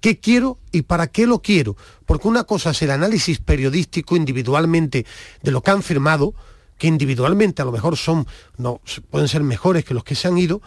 qué 0.01 0.19
quiero 0.19 0.59
y 0.73 0.83
para 0.83 1.07
qué 1.07 1.27
lo 1.27 1.41
quiero. 1.41 1.77
Porque 2.05 2.29
una 2.29 2.45
cosa 2.45 2.71
es 2.71 2.83
el 2.83 2.91
análisis 2.91 3.39
periodístico 3.39 4.17
individualmente 4.17 5.07
de 5.43 5.51
lo 5.51 5.63
que 5.63 5.71
han 5.71 5.83
firmado, 5.83 6.35
que 6.77 6.89
individualmente 6.89 7.63
a 7.63 7.65
lo 7.65 7.73
mejor 7.73 7.97
son, 7.97 8.27
no, 8.59 8.81
pueden 9.11 9.29
ser 9.29 9.43
mejores 9.43 9.85
que 9.85 9.95
los 9.95 10.05
que 10.05 10.15
se 10.15 10.29
han 10.29 10.37
ido, 10.37 10.61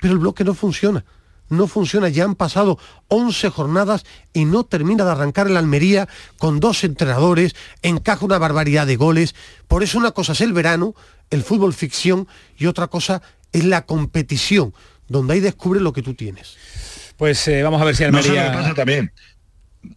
pero 0.00 0.12
el 0.12 0.18
bloque 0.18 0.44
no 0.44 0.54
funciona. 0.54 1.04
No 1.50 1.66
funciona, 1.66 2.08
ya 2.08 2.24
han 2.24 2.36
pasado 2.36 2.78
11 3.08 3.50
jornadas 3.50 4.06
y 4.32 4.46
no 4.46 4.64
termina 4.64 5.04
de 5.04 5.10
arrancar 5.10 5.48
el 5.48 5.56
Almería 5.56 6.08
con 6.38 6.60
dos 6.60 6.82
entrenadores, 6.84 7.54
encaja 7.82 8.24
una 8.24 8.38
barbaridad 8.38 8.86
de 8.86 8.96
goles. 8.96 9.34
Por 9.68 9.82
eso 9.82 9.98
una 9.98 10.12
cosa 10.12 10.32
es 10.32 10.40
el 10.40 10.54
verano, 10.54 10.94
el 11.30 11.42
fútbol 11.42 11.74
ficción, 11.74 12.26
y 12.56 12.66
otra 12.66 12.86
cosa 12.86 13.20
es 13.52 13.64
la 13.64 13.84
competición, 13.84 14.72
donde 15.08 15.34
ahí 15.34 15.40
descubres 15.40 15.82
lo 15.82 15.92
que 15.92 16.02
tú 16.02 16.14
tienes. 16.14 16.56
Pues 17.16 17.46
eh, 17.48 17.62
vamos 17.62 17.82
a 17.82 17.84
ver 17.84 17.96
si 17.96 18.04
Almería... 18.04 18.52
No 18.52 18.58
pasa 18.58 18.74
también. 18.74 19.12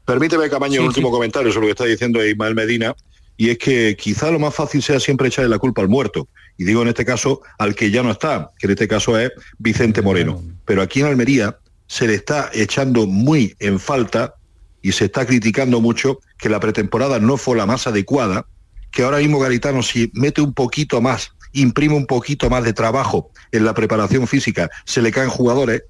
Permíteme, 0.05 0.49
Camaño, 0.49 0.81
un 0.81 0.87
último 0.87 1.11
comentario 1.11 1.51
sobre 1.51 1.67
lo 1.67 1.67
que 1.67 1.83
está 1.83 1.85
diciendo 1.85 2.25
Ismael 2.25 2.55
Medina, 2.55 2.95
y 3.37 3.49
es 3.49 3.57
que 3.57 3.95
quizá 3.99 4.31
lo 4.31 4.39
más 4.39 4.53
fácil 4.53 4.81
sea 4.81 4.99
siempre 4.99 5.27
echarle 5.27 5.49
la 5.49 5.59
culpa 5.59 5.81
al 5.81 5.89
muerto. 5.89 6.27
Y 6.57 6.65
digo 6.65 6.81
en 6.81 6.89
este 6.89 7.05
caso 7.05 7.41
al 7.57 7.75
que 7.75 7.89
ya 7.89 8.03
no 8.03 8.11
está, 8.11 8.51
que 8.59 8.67
en 8.67 8.71
este 8.71 8.87
caso 8.87 9.17
es 9.17 9.31
Vicente 9.57 10.01
Moreno. 10.01 10.43
Pero 10.65 10.81
aquí 10.81 11.01
en 11.01 11.07
Almería 11.07 11.57
se 11.87 12.07
le 12.07 12.13
está 12.13 12.49
echando 12.53 13.07
muy 13.07 13.55
en 13.59 13.79
falta 13.79 14.35
y 14.81 14.91
se 14.91 15.05
está 15.05 15.25
criticando 15.25 15.81
mucho 15.81 16.19
que 16.37 16.49
la 16.49 16.59
pretemporada 16.59 17.19
no 17.19 17.37
fue 17.37 17.57
la 17.57 17.65
más 17.65 17.87
adecuada, 17.87 18.45
que 18.91 19.03
ahora 19.03 19.17
mismo 19.17 19.39
Garitano 19.39 19.81
si 19.81 20.11
mete 20.13 20.41
un 20.41 20.53
poquito 20.53 21.01
más, 21.01 21.31
imprime 21.53 21.95
un 21.95 22.05
poquito 22.05 22.49
más 22.49 22.63
de 22.63 22.73
trabajo 22.73 23.31
en 23.51 23.65
la 23.65 23.73
preparación 23.73 24.27
física, 24.27 24.69
se 24.85 25.01
le 25.01 25.11
caen 25.11 25.29
jugadores 25.29 25.83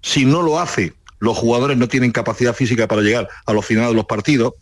si 0.00 0.24
no 0.24 0.42
lo 0.42 0.60
hace, 0.60 0.94
los 1.18 1.36
jugadores 1.36 1.76
no 1.76 1.88
tienen 1.88 2.12
capacidad 2.12 2.54
física 2.54 2.86
para 2.86 3.02
llegar 3.02 3.28
a 3.46 3.52
los 3.52 3.64
finales 3.64 3.90
de 3.90 3.96
los 3.96 4.04
partidos 4.04 4.52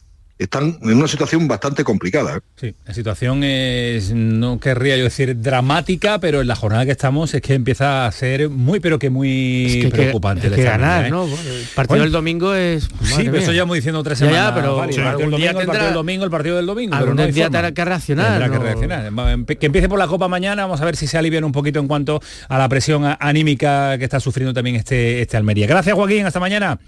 están 0.43 0.79
en 0.83 0.97
una 0.97 1.09
situación 1.09 1.49
bastante 1.49 1.85
complicada. 1.85 2.37
¿eh? 2.37 2.41
Sí, 2.57 2.75
la 2.87 2.95
situación 2.95 3.45
es, 3.45 4.13
no 4.13 4.59
querría 4.59 4.97
yo 4.97 5.05
decir 5.05 5.41
dramática, 5.41 6.19
pero 6.19 6.41
en 6.41 6.49
la 6.49 6.57
jornada 6.57 6.85
que 6.85 6.93
estamos 6.93 7.33
es 7.35 7.43
que 7.43 7.55
empieza 7.55 8.07
a 8.07 8.13
ser 8.13 8.49
muy, 8.49 8.81
pero 8.81 8.99
que 8.99 9.11
muy 9.11 9.89
preocupante. 9.91 10.51
Que, 10.51 10.63
ganar, 10.63 11.07
¿eh? 11.07 11.11
¿no? 11.11 11.25
El 11.25 11.67
partido 11.75 12.03
del 12.03 12.13
domingo 12.13 12.55
es... 12.55 12.89
Sí, 13.03 13.25
pero 13.25 13.39
eso 13.39 13.53
ya 13.53 13.63
hemos 13.63 13.77
diciendo 13.77 14.03
tres 14.03 14.19
semanas. 14.19 14.41
Ya, 14.41 14.55
pero 14.55 14.85
el, 14.85 15.31
domingo, 15.31 15.61
el, 15.61 15.67
partido 15.67 15.85
del 15.85 15.95
domingo, 15.95 16.25
el 16.25 16.31
partido 16.31 16.57
del 16.57 16.67
domingo. 16.67 16.95
Algún 16.95 17.17
no 17.17 17.27
día 17.27 17.45
tendrá 17.45 17.73
que 17.73 17.85
reaccionar. 17.85 18.51
que 18.51 18.59
reaccionar. 18.59 19.13
Que 19.47 19.67
empiece 19.67 19.89
por 19.89 19.99
la 19.99 20.07
Copa 20.07 20.29
mañana, 20.29 20.63
vamos 20.63 20.81
a 20.81 20.85
ver 20.85 20.97
si 20.97 21.07
se 21.07 21.19
alivian 21.19 21.45
un 21.45 21.53
poquito 21.53 21.79
en 21.79 21.89
cuanto 21.89 22.21
a 22.49 22.59
la 22.59 22.69
presión 22.69 23.05
anímica 23.19 23.99
que 23.99 24.05
está 24.05 24.21
sufriendo 24.21 24.53
también 24.53 24.77
este, 24.77 25.23
este 25.23 25.37
Almería. 25.37 25.67
Gracias, 25.67 25.95
Joaquín. 25.95 26.27
Hasta 26.27 26.41
mañana. 26.41 26.79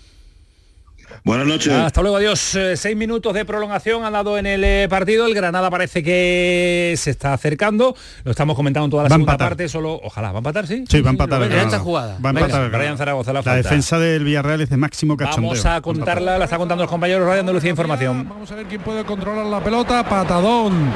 Buenas 1.27 1.47
noches. 1.47 1.73
Hasta 1.73 2.03
luego, 2.03 2.19
adiós. 2.19 2.55
Eh, 2.55 2.77
seis 2.77 2.95
minutos 2.95 3.33
de 3.33 3.47
prolongación 3.47 4.05
han 4.05 4.13
dado 4.13 4.37
en 4.37 4.45
el 4.45 4.63
eh, 4.63 4.87
partido. 4.91 5.27
El 5.27 5.35
Granada 5.35 5.71
parece 5.71 6.03
que 6.03 6.93
se 6.99 7.11
está 7.11 7.33
acercando. 7.33 7.97
Lo 8.25 8.31
estamos 8.31 8.55
comentando 8.55 8.85
en 8.85 8.91
toda 8.91 9.05
la 9.05 9.09
segunda 9.09 9.39
parte. 9.39 9.67
Solo, 9.71 9.99
ojalá, 10.05 10.33
¿va 10.33 10.37
a 10.37 10.41
empatar, 10.41 10.67
sí? 10.67 10.85
Sí, 10.87 11.01
va 11.01 11.09
a 11.09 11.13
empatar. 11.13 11.43
esta 11.51 11.79
jugada. 11.79 12.19
Va 12.23 12.29
a 12.29 12.33
empatar. 12.33 12.71
Brian 12.71 12.99
Zaragoza, 12.99 13.33
la, 13.33 13.41
la 13.41 13.55
defensa 13.55 13.99
del 13.99 14.23
Villarreal 14.23 14.61
es 14.61 14.69
de 14.69 14.77
máximo 14.77 15.17
cachondeo. 15.17 15.53
Vamos 15.53 15.65
a 15.65 15.81
contarla, 15.81 16.37
la 16.37 16.45
está 16.45 16.59
contando 16.59 16.85
los 16.85 16.91
compañeros 16.91 17.27
Radio 17.27 17.41
Andalucía 17.41 17.71
Información. 17.71 18.29
Vamos 18.29 18.53
a 18.53 18.57
ver 18.57 18.67
quién 18.67 18.83
puede 18.83 19.03
controlar 19.05 19.47
la 19.47 19.65
pelota. 19.65 20.07
Patadón 20.07 20.93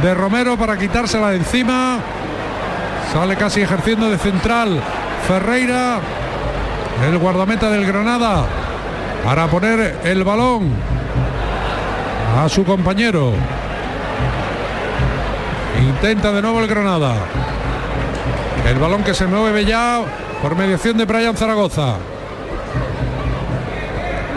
de 0.00 0.14
Romero 0.14 0.56
para 0.56 0.78
quitársela 0.78 1.30
de 1.30 1.38
encima. 1.38 1.98
Sale 3.12 3.34
casi 3.34 3.62
ejerciendo 3.62 4.08
de 4.08 4.18
central. 4.18 4.80
Ferreira, 5.26 5.98
el 7.08 7.18
guardameta 7.18 7.68
del 7.70 7.84
Granada 7.84 8.46
para 9.24 9.46
poner 9.48 10.00
el 10.04 10.24
balón 10.24 10.70
a 12.38 12.48
su 12.48 12.64
compañero. 12.64 13.32
Intenta 15.80 16.32
de 16.32 16.42
nuevo 16.42 16.60
el 16.60 16.66
Granada. 16.66 17.14
El 18.68 18.78
balón 18.78 19.02
que 19.02 19.14
se 19.14 19.26
mueve 19.26 19.64
ya 19.64 20.02
por 20.40 20.56
mediación 20.56 20.96
de 20.96 21.04
Brian 21.04 21.36
Zaragoza. 21.36 21.96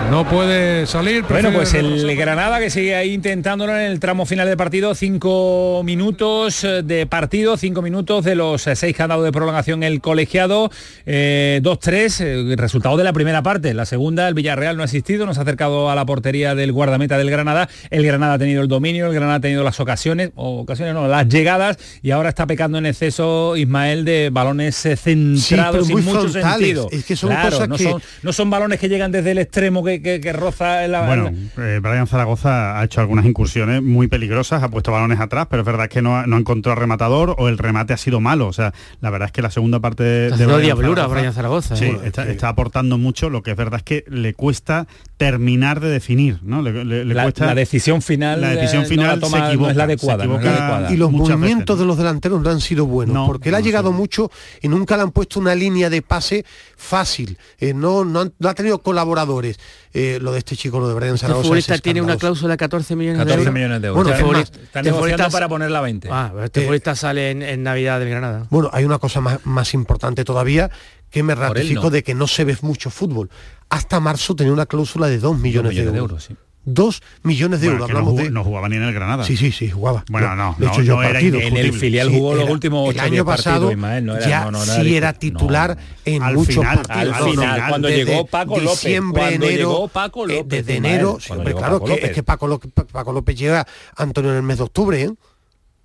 No 0.10 0.24
puede 0.30 0.86
salir. 0.86 1.24
Bueno, 1.28 1.52
pues 1.52 1.74
el 1.74 2.16
Granada 2.16 2.60
que 2.60 2.70
sigue 2.70 2.96
ahí 2.96 3.14
intentándolo 3.14 3.76
en 3.76 3.92
el 3.92 4.00
tramo 4.00 4.26
final 4.26 4.48
del 4.48 4.56
partido. 4.56 4.94
Cinco 4.94 5.82
minutos 5.84 6.64
eh, 6.64 6.84
de 6.84 7.08
partido, 7.08 7.58
cinco 7.58 7.82
minutos 7.82 8.24
de 8.24 8.36
los 8.36 8.68
eh, 8.68 8.76
seis 8.76 8.96
que 8.96 9.02
han 9.02 9.10
dado 9.10 9.24
de 9.24 9.32
prolongación 9.32 9.84
el 9.84 10.02
colegiado. 10.02 10.70
2-3, 11.06 12.22
eh, 12.22 12.56
resultado 12.56 12.98
de 12.98 13.04
la 13.04 13.14
primera 13.14 13.42
parte. 13.42 13.74
La 13.74 13.86
segunda, 13.86 14.28
el 14.28 14.36
Villarreal 14.36 14.78
no 14.78 14.84
ha 14.84 14.86
existido, 14.86 15.26
no 15.26 15.34
se 15.34 15.40
ha 15.40 15.44
acercado 15.44 15.90
a 15.90 15.96
la 15.96 16.06
portería 16.06 16.54
del 16.56 16.72
guardameta 16.72 17.18
del 17.18 17.32
Granada. 17.32 17.68
El 17.90 18.06
Granada 18.06 18.34
ha 18.36 18.40
tenido 18.40 18.62
el 18.62 18.68
dominio, 18.68 19.08
el 19.08 19.14
Granada 19.14 19.38
ha 19.38 19.42
tenido 19.42 19.64
las 19.64 19.80
ocasiones, 19.80 20.32
o 20.36 20.62
ocasiones 20.62 20.94
no, 20.94 21.08
las 21.08 21.28
llegadas, 21.28 21.78
y 22.04 22.12
ahora 22.12 22.30
está 22.30 22.46
pecando 22.46 22.78
en 22.78 22.86
exceso 22.86 23.58
Ismael 23.58 24.06
de 24.06 24.30
balones 24.32 24.76
centrados 24.76 25.88
sin 25.88 26.06
mucho 26.06 26.30
sentido. 26.30 26.88
Es 26.92 27.06
que 27.06 27.16
son 27.16 27.36
cosas 27.36 27.68
no, 27.68 27.76
que... 27.76 27.84
son, 27.84 28.02
no 28.22 28.34
son 28.34 28.50
balones 28.50 28.80
que 28.80 28.88
llegan 28.88 29.12
desde 29.12 29.32
el 29.32 29.40
extremo 29.40 29.84
que 29.84 29.95
que, 30.02 30.20
que, 30.22 30.34
roza 30.34 30.88
la... 30.88 31.06
Bueno, 31.06 31.32
eh, 31.58 31.80
Brian 31.82 32.08
Zaragoza 32.08 32.80
ha 32.80 32.84
hecho 32.84 33.02
algunas 33.02 33.26
incursiones 33.26 33.82
muy 33.82 34.08
peligrosas, 34.08 34.64
ha 34.64 34.70
puesto 34.70 34.92
balones 34.92 35.20
atrás, 35.20 35.48
pero 35.50 35.62
es 35.62 35.66
verdad 35.66 35.88
que 35.90 36.02
no, 36.02 36.26
no 36.28 36.38
encontrado 36.38 36.76
rematador 36.80 37.36
o 37.38 37.48
el 37.50 37.58
remate 37.58 37.94
ha 37.94 37.98
sido 37.98 38.20
malo. 38.20 38.48
O 38.48 38.54
sea, 38.54 38.74
la 39.02 39.10
verdad 39.10 39.28
es 39.28 39.32
que 39.32 39.42
la 39.42 39.52
segunda 39.52 39.80
parte 39.80 40.04
de... 40.04 40.32
de 40.32 40.46
Brian 40.46 40.78
Zaragoza, 40.78 41.08
Brian 41.08 41.34
Zaragoza. 41.34 41.76
Sí, 41.76 41.92
está, 42.04 42.28
está, 42.30 42.50
aportando 42.50 42.98
mucho, 42.98 43.30
lo 43.30 43.42
que 43.44 43.52
es 43.52 43.58
verdad 43.58 43.78
es 43.80 43.84
que 43.84 44.06
le 44.08 44.34
cuesta 44.34 44.88
terminar 45.18 45.80
de 45.80 45.90
definir, 45.90 46.40
¿no? 46.44 46.62
Le, 46.62 46.84
le, 46.86 47.06
la, 47.06 47.24
cuesta... 47.24 47.46
la, 47.48 47.56
decisión 47.56 48.02
final, 48.02 48.42
la 48.42 48.50
decisión 48.50 48.86
final 48.86 49.08
no 49.08 49.16
la 49.16 49.20
toma, 49.22 49.38
se 49.40 49.48
equivoca, 49.48 49.66
no 49.66 49.72
es 49.72 49.78
la 49.78 49.84
adecuada, 49.86 50.26
no 50.26 50.38
es 50.38 50.44
la 50.44 50.52
adecuada. 50.52 50.94
Y 50.94 50.98
los 50.98 51.12
movimientos 51.12 51.78
veces, 51.78 51.80
de 51.80 51.86
los 51.86 51.98
delanteros 51.98 52.42
no 52.42 52.50
han 52.50 52.62
sido 52.62 52.86
buenos, 52.86 53.14
No, 53.14 53.28
porque 53.28 53.50
él 53.50 53.56
ha 53.56 53.60
llegado 53.62 53.90
sí. 53.92 53.96
mucho 53.96 54.32
y 54.62 54.68
nunca 54.68 54.98
le 54.98 55.04
han 55.04 55.12
puesto 55.12 55.40
una 55.40 55.56
línea 55.56 55.90
de 55.90 56.02
pase 56.02 56.46
fácil. 56.76 57.38
Eh, 57.60 57.74
no, 57.74 58.06
no, 58.06 58.22
han- 58.22 58.34
no 58.40 58.50
ha 58.50 58.54
tenido 58.54 58.80
colaboradores. 58.80 59.60
Eh, 59.98 60.20
lo 60.22 60.34
de 60.34 60.40
este 60.40 60.58
chico, 60.58 60.78
lo 60.82 60.90
de 60.90 60.94
Brian 60.94 61.14
Este 61.16 61.22
Zaragoza. 61.22 61.42
es 61.44 61.48
futbolista 61.48 61.78
tiene 61.78 62.02
una 62.02 62.18
cláusula 62.18 62.52
de 62.54 62.58
14 62.58 62.96
millones 62.98 63.18
14 63.20 63.36
de 63.38 63.42
euros. 63.44 63.54
millones 63.54 63.82
de 63.82 63.88
euros. 63.88 64.04
Bueno, 64.04 64.10
Está- 64.18 64.26
es 64.26 64.32
más, 64.34 64.42
está 64.42 64.56
este 64.80 64.82
negociando 64.92 65.00
futbolista- 65.24 65.30
para 65.32 65.48
ponerla 65.48 65.80
a 65.80 65.82
20. 65.82 66.10
Ah, 66.12 66.30
pero 66.34 66.44
este 66.44 66.60
Eh, 66.60 66.64
futbolista 66.64 66.96
sale 66.96 67.32
en, 67.32 67.42
en 67.42 67.64
Navidad 67.64 68.00
del 68.00 68.10
Granada. 68.10 68.46
Bueno, 68.50 68.70
hay 68.74 68.84
una 68.84 69.00
cosa 69.00 69.22
más, 69.22 69.40
más 69.46 69.74
importante 69.74 70.26
todavía 70.26 70.70
que 71.10 71.24
me 71.24 71.34
ratifico 71.34 71.84
no. 71.84 71.90
de 71.92 72.04
que 72.04 72.14
no 72.14 72.28
se 72.28 72.44
ve 72.44 72.58
mucho 72.62 72.90
fútbol. 72.90 73.30
Hasta 73.70 74.02
marzo 74.02 74.36
tenía 74.36 74.52
una 74.52 74.66
cláusula 74.66 75.08
de 75.08 75.18
2 75.18 75.38
millones, 75.40 75.70
millones 75.72 75.86
de 75.88 75.92
de 75.94 75.98
euros. 75.98 76.28
euros, 76.30 76.40
sí. 76.42 76.45
2 76.66 77.02
millones 77.24 77.62
de 77.62 77.68
Bueno, 77.68 77.76
euros. 77.84 77.88
que 77.88 77.94
no, 77.94 78.00
Hablamos 78.00 78.12
jugó- 78.14 78.24
de... 78.24 78.32
no 78.32 78.44
jugaba 78.44 78.70
ni 78.70 78.76
en 78.76 78.84
el 78.84 78.94
Granada. 78.94 79.24
Sí, 79.24 79.38
sí, 79.38 79.52
sí, 79.52 79.70
jugaba. 79.70 80.04
Bueno, 80.10 80.36
no, 80.36 80.56
de 80.58 80.66
no, 80.66 80.72
hecho, 80.72 80.82
yo 80.82 80.96
no 80.96 81.04
era 81.04 81.14
partidos. 81.14 81.42
En 81.44 81.58
el 81.58 81.74
filial 81.74 82.10
jugó 82.10 82.36
los 82.36 82.50
últimos 82.50 82.90
El 82.90 82.96
8 82.98 83.06
año 83.06 83.26
pasado 83.26 83.72
Ismael, 83.72 84.06
no 84.06 84.16
era, 84.18 84.28
ya 84.28 84.52
no, 84.52 84.60
sí 84.64 84.82
era 84.96 85.10
era 85.10 85.14
titular 85.14 85.78
en 86.06 86.24
Al 86.24 86.36
muchos 86.36 86.56
final, 86.56 86.82
partidos. 86.82 87.16
Al 87.18 87.30
final, 87.30 87.64
cuando 87.70 87.88
desde 87.88 88.06
llegó 88.06 88.26
Paco 88.26 88.58
López, 88.60 88.70
diciembre, 88.72 89.22
cuando 89.22 89.46
enero, 89.46 89.58
llegó 89.70 89.88
Paco 89.88 90.26
eh, 90.30 90.36
López, 90.38 90.66
desde 90.66 90.76
enero, 90.78 91.18
sí, 91.20 91.28
claro, 91.34 91.80
que, 91.80 91.86
es 91.86 91.90
López. 92.02 92.12
que 92.12 92.24
Paco 92.24 92.48
López, 92.48 92.72
Paco 92.92 93.14
López 93.14 93.36
llega 93.38 93.68
Antonio 93.96 94.32
en 94.32 94.38
el 94.38 94.44
mes 94.44 94.58
de 94.58 94.64
octubre, 94.64 95.02
¿eh? 95.02 95.12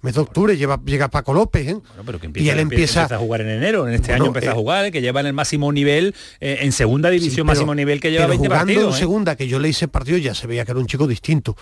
Mes 0.03 0.15
de 0.15 0.21
octubre 0.23 0.57
lleva, 0.57 0.81
llega 0.85 1.09
Paco 1.09 1.35
López, 1.35 1.69
¿eh? 1.69 1.75
Bueno, 1.75 2.03
pero 2.07 2.19
que 2.19 2.27
y 2.27 2.29
empieza, 2.29 2.53
él 2.55 2.59
empieza, 2.61 3.05
a 3.05 3.19
jugar 3.19 3.43
en 3.43 3.49
enero, 3.51 3.87
en 3.87 3.95
este 3.95 4.09
Bueno, 4.13 4.25
año 4.25 4.27
empieza 4.31 4.49
eh, 4.49 4.53
a 4.53 4.55
jugar, 4.55 4.85
eh, 4.87 4.93
que 4.93 5.03
lleva 5.03 5.21
en 5.21 5.27
el 5.27 5.33
máximo 5.35 5.71
nivel, 5.73 6.15
eh, 6.41 6.59
en 6.63 6.73
segunda 6.73 7.11
división 7.11 7.31
Sí, 7.33 7.35
pero- 7.37 7.45
máximo 7.45 7.75
nivel 7.75 8.01
que 8.01 8.11
lleva 8.11 8.23
pero 8.25 8.31
20 8.31 8.47
jugando 8.49 8.67
partidos. 8.67 8.95
en 8.95 8.97
¿eh? 8.97 8.99
segunda, 8.99 9.37
que 9.37 9.47
yo 9.47 9.59
le 9.59 9.69
hice 9.69 9.89
partido 9.89 10.17
ya 10.17 10.35
se 10.35 10.47
veía 10.47 10.65
que 10.65 10.71
era 10.71 10.81
un 10.81 10.87
chico 10.87 11.07
distinto, 11.07 11.55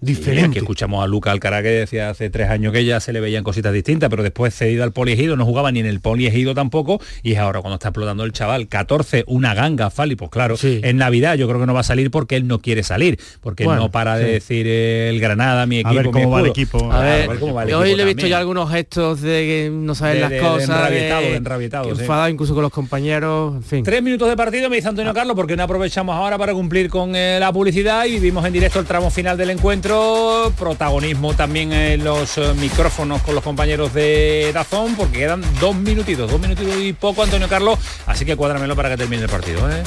diferente. 0.00 0.46
aquí 0.50 0.58
escuchamos 0.58 1.02
a 1.02 1.06
Luca 1.06 1.30
Alcaraz 1.32 1.62
que 1.62 1.68
decía 1.70 2.10
hace 2.10 2.30
tres 2.30 2.48
años 2.50 2.72
que 2.72 2.84
ya 2.84 3.00
se 3.00 3.12
le 3.12 3.20
veían 3.20 3.42
cositas 3.44 3.72
distintas, 3.72 4.08
pero 4.10 4.22
después 4.22 4.54
cedido 4.54 4.84
al 4.84 4.92
poliegido, 4.92 5.36
no 5.36 5.44
jugaba 5.44 5.72
ni 5.72 5.80
en 5.80 5.86
el 5.86 6.00
poliegido 6.00 6.54
tampoco, 6.54 7.00
y 7.22 7.32
es 7.32 7.38
ahora 7.38 7.60
cuando 7.60 7.74
está 7.76 7.88
explotando 7.88 8.24
el 8.24 8.32
chaval. 8.32 8.68
14, 8.68 9.24
una 9.26 9.54
ganga, 9.54 9.90
Fali, 9.90 10.14
pues 10.16 10.30
claro, 10.30 10.56
Sí. 10.56 10.80
en 10.84 10.96
Navidad 10.98 11.34
yo 11.36 11.48
creo 11.48 11.60
que 11.60 11.66
no 11.66 11.74
va 11.74 11.80
a 11.80 11.84
salir 11.84 12.10
porque 12.10 12.36
él 12.36 12.46
no 12.46 12.60
quiere 12.60 12.82
salir, 12.82 13.18
porque 13.40 13.64
Bueno, 13.64 13.82
no 13.82 13.90
para 13.90 14.16
de 14.16 14.32
decir 14.32 14.66
eh, 14.68 15.08
el 15.10 15.20
Granada, 15.20 15.66
mi 15.66 15.76
equipo, 15.78 15.88
A 15.90 15.94
ver 15.94 16.06
mi 16.06 16.12
cómo 16.12 16.30
va 16.30 16.40
el 16.40 16.46
escudo. 16.46 16.62
equipo. 16.62 16.78
A 16.92 17.00
Claro, 17.00 17.28
ver, 17.30 17.38
cómo 17.40 17.54
va 17.54 17.62
el 17.64 17.74
hoy 17.74 17.82
equipo 17.88 17.96
le 17.96 18.02
he 18.02 18.06
visto 18.06 18.16
también. 18.20 18.30
ya 18.30 18.38
algunos 18.38 18.70
gestos 18.70 19.20
de 19.20 19.28
que 19.28 19.70
no 19.72 19.94
saben 19.94 20.14
De- 20.14 20.20
las 20.20 20.30
de- 20.30 20.36
de 20.36 20.42
cosas, 20.42 20.68
enrabietado, 20.68 21.22
de 21.22 21.34
enrabietado, 21.36 21.88
que 21.88 21.94
sí. 21.96 22.00
enfadado 22.02 22.28
incluso 22.28 22.54
con 22.54 22.62
los 22.62 22.72
compañeros, 22.72 23.56
en 23.56 23.62
fin. 23.62 23.82
Tres 23.84 24.02
minutos 24.02 24.28
de 24.28 24.36
partido, 24.36 24.70
me 24.70 24.76
dice 24.76 24.88
Antonio 24.88 25.12
Carlos, 25.14 25.34
porque 25.34 25.56
no 25.56 25.62
aprovechamos 25.64 26.14
ahora 26.14 26.38
para 26.38 26.52
cumplir 26.54 26.88
con 26.88 27.16
eh, 27.16 27.38
la 27.40 27.52
publicidad 27.52 28.04
y 28.06 28.12
vivimos 28.12 28.44
en 28.46 28.52
directo 28.52 28.78
el 28.80 28.86
tramo 28.86 29.10
final 29.10 29.36
del 29.36 29.50
encuentro. 29.50 29.87
Protagonismo 29.88 31.32
también 31.32 31.72
en 31.72 32.04
los 32.04 32.36
eh, 32.36 32.52
micrófonos 32.54 33.22
con 33.22 33.34
los 33.34 33.42
compañeros 33.42 33.94
de 33.94 34.50
Dazón, 34.52 34.94
porque 34.96 35.20
quedan 35.20 35.42
dos 35.60 35.74
minutitos, 35.74 36.30
dos 36.30 36.38
minutitos 36.38 36.76
y 36.78 36.92
poco, 36.92 37.22
Antonio 37.22 37.48
Carlos. 37.48 37.78
Así 38.06 38.26
que 38.26 38.36
cuádramelo 38.36 38.76
para 38.76 38.90
que 38.90 38.98
termine 38.98 39.22
el 39.22 39.30
partido. 39.30 39.70
¿eh? 39.70 39.82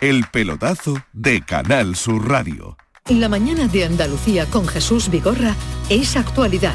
El 0.00 0.24
pelotazo 0.32 0.96
de 1.12 1.40
Canal 1.42 1.94
Sur 1.94 2.28
Radio. 2.28 2.76
La 3.08 3.28
mañana 3.28 3.68
de 3.68 3.84
Andalucía 3.84 4.46
con 4.46 4.66
Jesús 4.66 5.08
Vigorra 5.08 5.54
es 5.88 6.16
actualidad, 6.16 6.74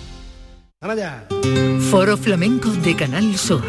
Foro 1.91 2.17
Flamenco 2.17 2.71
de 2.71 2.95
Canal 2.95 3.37
Sur. 3.37 3.61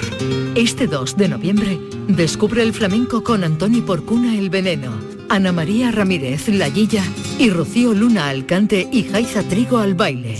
Este 0.54 0.86
2 0.86 1.14
de 1.18 1.28
noviembre 1.28 1.78
descubre 2.08 2.62
el 2.62 2.72
flamenco 2.72 3.22
con 3.22 3.44
Antoni 3.44 3.82
Porcuna 3.82 4.34
El 4.34 4.48
Veneno, 4.48 4.92
Ana 5.28 5.52
María 5.52 5.90
Ramírez 5.90 6.48
La 6.48 6.70
Guilla 6.70 7.04
y 7.38 7.50
Rocío 7.50 7.92
Luna 7.92 8.30
al 8.30 8.46
cante 8.46 8.88
y 8.90 9.02
Jaiza 9.02 9.42
Trigo 9.42 9.76
al 9.76 9.94
baile. 9.94 10.38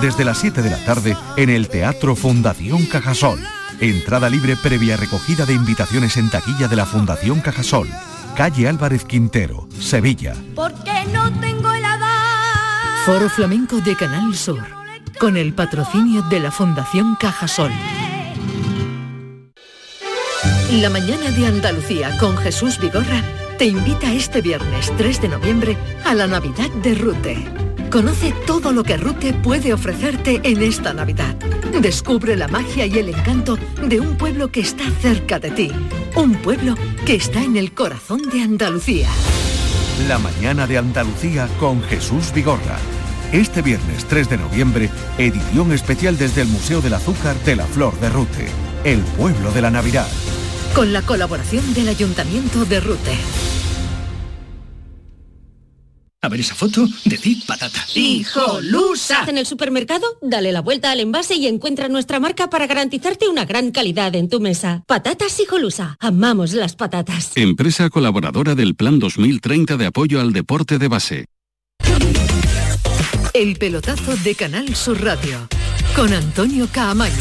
Desde 0.00 0.24
las 0.24 0.38
7 0.38 0.62
de 0.62 0.70
la 0.70 0.82
tarde 0.86 1.14
en 1.36 1.50
el 1.50 1.68
Teatro 1.68 2.16
Fundación 2.16 2.86
Cajasol. 2.86 3.38
Entrada 3.78 4.30
libre 4.30 4.56
previa 4.56 4.96
recogida 4.96 5.44
de 5.44 5.52
invitaciones 5.52 6.16
en 6.16 6.30
taquilla 6.30 6.66
de 6.66 6.76
la 6.76 6.86
Fundación 6.86 7.42
Cajasol. 7.42 7.90
Calle 8.34 8.68
Álvarez 8.68 9.04
Quintero, 9.04 9.68
Sevilla. 9.78 10.34
Porque 10.54 11.04
no 11.12 11.30
tengo. 11.40 11.75
Foro 13.06 13.28
Flamenco 13.30 13.80
de 13.80 13.94
Canal 13.94 14.34
Sur. 14.34 14.64
Con 15.20 15.36
el 15.36 15.52
patrocinio 15.52 16.22
de 16.22 16.40
la 16.40 16.50
Fundación 16.50 17.14
Cajasol. 17.14 17.70
La 20.72 20.90
mañana 20.90 21.30
de 21.30 21.46
Andalucía 21.46 22.18
con 22.18 22.36
Jesús 22.36 22.80
Vigorra 22.80 23.22
te 23.58 23.66
invita 23.66 24.12
este 24.12 24.40
viernes 24.40 24.92
3 24.98 25.22
de 25.22 25.28
noviembre 25.28 25.76
a 26.04 26.14
la 26.14 26.26
Navidad 26.26 26.68
de 26.82 26.96
Rute. 26.96 27.44
Conoce 27.92 28.34
todo 28.44 28.72
lo 28.72 28.82
que 28.82 28.96
Rute 28.96 29.32
puede 29.34 29.72
ofrecerte 29.72 30.40
en 30.42 30.60
esta 30.60 30.92
Navidad. 30.92 31.36
Descubre 31.80 32.34
la 32.34 32.48
magia 32.48 32.86
y 32.86 32.98
el 32.98 33.10
encanto 33.10 33.56
de 33.86 34.00
un 34.00 34.16
pueblo 34.16 34.50
que 34.50 34.62
está 34.62 34.90
cerca 35.00 35.38
de 35.38 35.52
ti. 35.52 35.70
Un 36.16 36.34
pueblo 36.34 36.74
que 37.04 37.14
está 37.14 37.40
en 37.40 37.56
el 37.56 37.72
corazón 37.72 38.22
de 38.32 38.42
Andalucía. 38.42 39.10
La 40.08 40.18
mañana 40.18 40.66
de 40.66 40.78
Andalucía 40.78 41.48
con 41.60 41.80
Jesús 41.84 42.32
Vigorra. 42.34 42.80
Este 43.32 43.60
viernes 43.60 44.04
3 44.04 44.30
de 44.30 44.38
noviembre, 44.38 44.88
edición 45.18 45.72
especial 45.72 46.16
desde 46.16 46.42
el 46.42 46.48
Museo 46.48 46.80
del 46.80 46.94
Azúcar 46.94 47.36
de 47.44 47.56
la 47.56 47.66
Flor 47.66 47.98
de 47.98 48.08
Rute, 48.08 48.46
el 48.84 49.00
pueblo 49.00 49.50
de 49.50 49.62
la 49.62 49.70
Navidad. 49.70 50.06
Con 50.74 50.92
la 50.92 51.02
colaboración 51.02 51.74
del 51.74 51.88
Ayuntamiento 51.88 52.64
de 52.64 52.78
Rute. 52.78 53.16
A 56.22 56.28
ver 56.28 56.40
esa 56.40 56.54
foto, 56.54 56.86
decid 57.04 57.42
patata. 57.46 57.84
¡Hijolusa! 57.94 59.24
En 59.26 59.38
el 59.38 59.46
supermercado, 59.46 60.06
dale 60.22 60.52
la 60.52 60.60
vuelta 60.60 60.92
al 60.92 61.00
envase 61.00 61.34
y 61.34 61.48
encuentra 61.48 61.88
nuestra 61.88 62.20
marca 62.20 62.48
para 62.48 62.66
garantizarte 62.66 63.28
una 63.28 63.44
gran 63.44 63.72
calidad 63.72 64.14
en 64.14 64.28
tu 64.28 64.40
mesa. 64.40 64.84
Patatas 64.86 65.38
Hijolusa. 65.40 65.96
Amamos 65.98 66.52
las 66.52 66.76
patatas. 66.76 67.32
Empresa 67.34 67.90
colaboradora 67.90 68.54
del 68.54 68.76
Plan 68.76 68.98
2030 69.00 69.76
de 69.76 69.86
apoyo 69.86 70.20
al 70.20 70.32
deporte 70.32 70.78
de 70.78 70.88
base. 70.88 71.26
El 73.38 73.56
pelotazo 73.56 74.16
de 74.24 74.34
Canal 74.34 74.74
Sur 74.74 75.04
Radio. 75.04 75.46
Con 75.94 76.10
Antonio 76.10 76.66
Caamaño. 76.72 77.12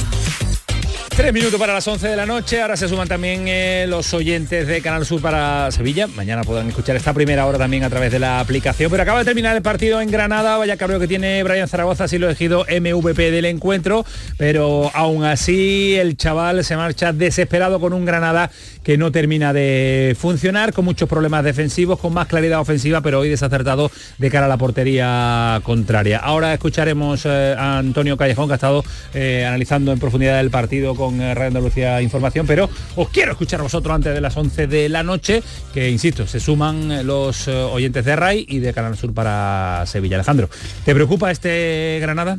Tres 1.10 1.32
minutos 1.34 1.58
para 1.58 1.74
las 1.74 1.88
11 1.88 2.10
de 2.10 2.16
la 2.18 2.26
noche. 2.26 2.62
Ahora 2.62 2.76
se 2.76 2.90
suman 2.90 3.08
también 3.08 3.46
eh, 3.48 3.86
los 3.88 4.14
oyentes 4.14 4.68
de 4.68 4.82
Canal 4.82 5.06
Sur 5.06 5.22
para 5.22 5.72
Sevilla. 5.72 6.08
Mañana 6.08 6.44
podrán 6.44 6.68
escuchar 6.68 6.98
esta 6.98 7.14
primera 7.14 7.46
hora 7.46 7.58
también 7.58 7.86
a 7.86 7.90
través 7.90 8.12
de 8.12 8.20
la 8.20 8.42
aplicación. 8.42 8.92
Pero 8.92 9.04
acaba 9.04 9.20
de 9.20 9.26
terminar 9.26 9.56
el 9.56 9.62
partido 9.62 10.02
en 10.02 10.12
Granada. 10.12 10.58
Vaya 10.58 10.76
cabreo 10.76 11.00
que 11.00 11.08
tiene 11.08 11.42
Brian 11.44 11.70
Zaragoza, 11.70 12.06
así 12.06 12.18
lo 12.18 12.28
ha 12.28 12.30
elegido 12.32 12.66
MVP 12.66 13.32
del 13.32 13.46
encuentro. 13.46 14.06
Pero 14.38 14.92
aún 14.94 15.24
así 15.24 15.96
el 15.96 16.18
chaval 16.18 16.66
se 16.66 16.76
marcha 16.76 17.14
desesperado 17.14 17.80
con 17.80 17.94
un 17.94 18.04
Granada 18.04 18.52
que 18.86 19.00
no 19.00 19.12
termina 19.12 19.52
de 19.52 20.16
funcionar, 20.18 20.72
con 20.72 20.86
muchos 20.86 21.10
problemas 21.10 21.44
defensivos, 21.44 22.00
con 22.00 22.14
más 22.14 22.28
claridad 22.28 22.60
ofensiva, 22.60 23.02
pero 23.02 23.20
hoy 23.20 23.30
desacertado 23.30 23.92
de 24.20 24.30
cara 24.30 24.46
a 24.46 24.50
la 24.50 24.58
portería 24.58 25.60
contraria. 25.64 26.20
Ahora 26.20 26.54
escucharemos 26.54 27.26
eh, 27.26 27.56
a 27.58 27.80
Antonio 27.80 28.16
Callejón, 28.16 28.48
que 28.48 28.54
ha 28.54 28.56
estado 28.56 28.86
eh, 29.16 29.44
analizando 29.44 29.92
en 29.92 29.98
profundidad 29.98 30.40
el 30.40 30.52
partido 30.52 30.94
con 30.94 31.20
eh, 31.20 31.34
Radio 31.34 31.48
Andalucía 31.48 32.00
Información, 32.04 32.46
pero 32.46 32.70
os 32.96 33.10
quiero 33.10 33.32
escuchar 33.32 33.60
vosotros 33.64 33.96
antes 33.96 34.14
de 34.14 34.22
las 34.22 34.38
11 34.38 34.68
de 34.68 34.88
la 34.88 35.02
noche, 35.02 35.42
que 35.74 35.90
insisto, 35.90 36.28
se 36.28 36.40
suman 36.40 37.08
los 37.08 37.48
oyentes 37.48 38.06
de 38.06 38.16
RAI 38.16 38.46
y 38.48 38.60
de 38.60 38.72
Canal 38.72 38.96
Sur 38.96 39.16
para 39.16 39.84
Sevilla. 39.88 40.18
Alejandro, 40.18 40.48
¿te 40.86 40.94
preocupa 40.94 41.32
este 41.32 41.98
Granada? 42.02 42.38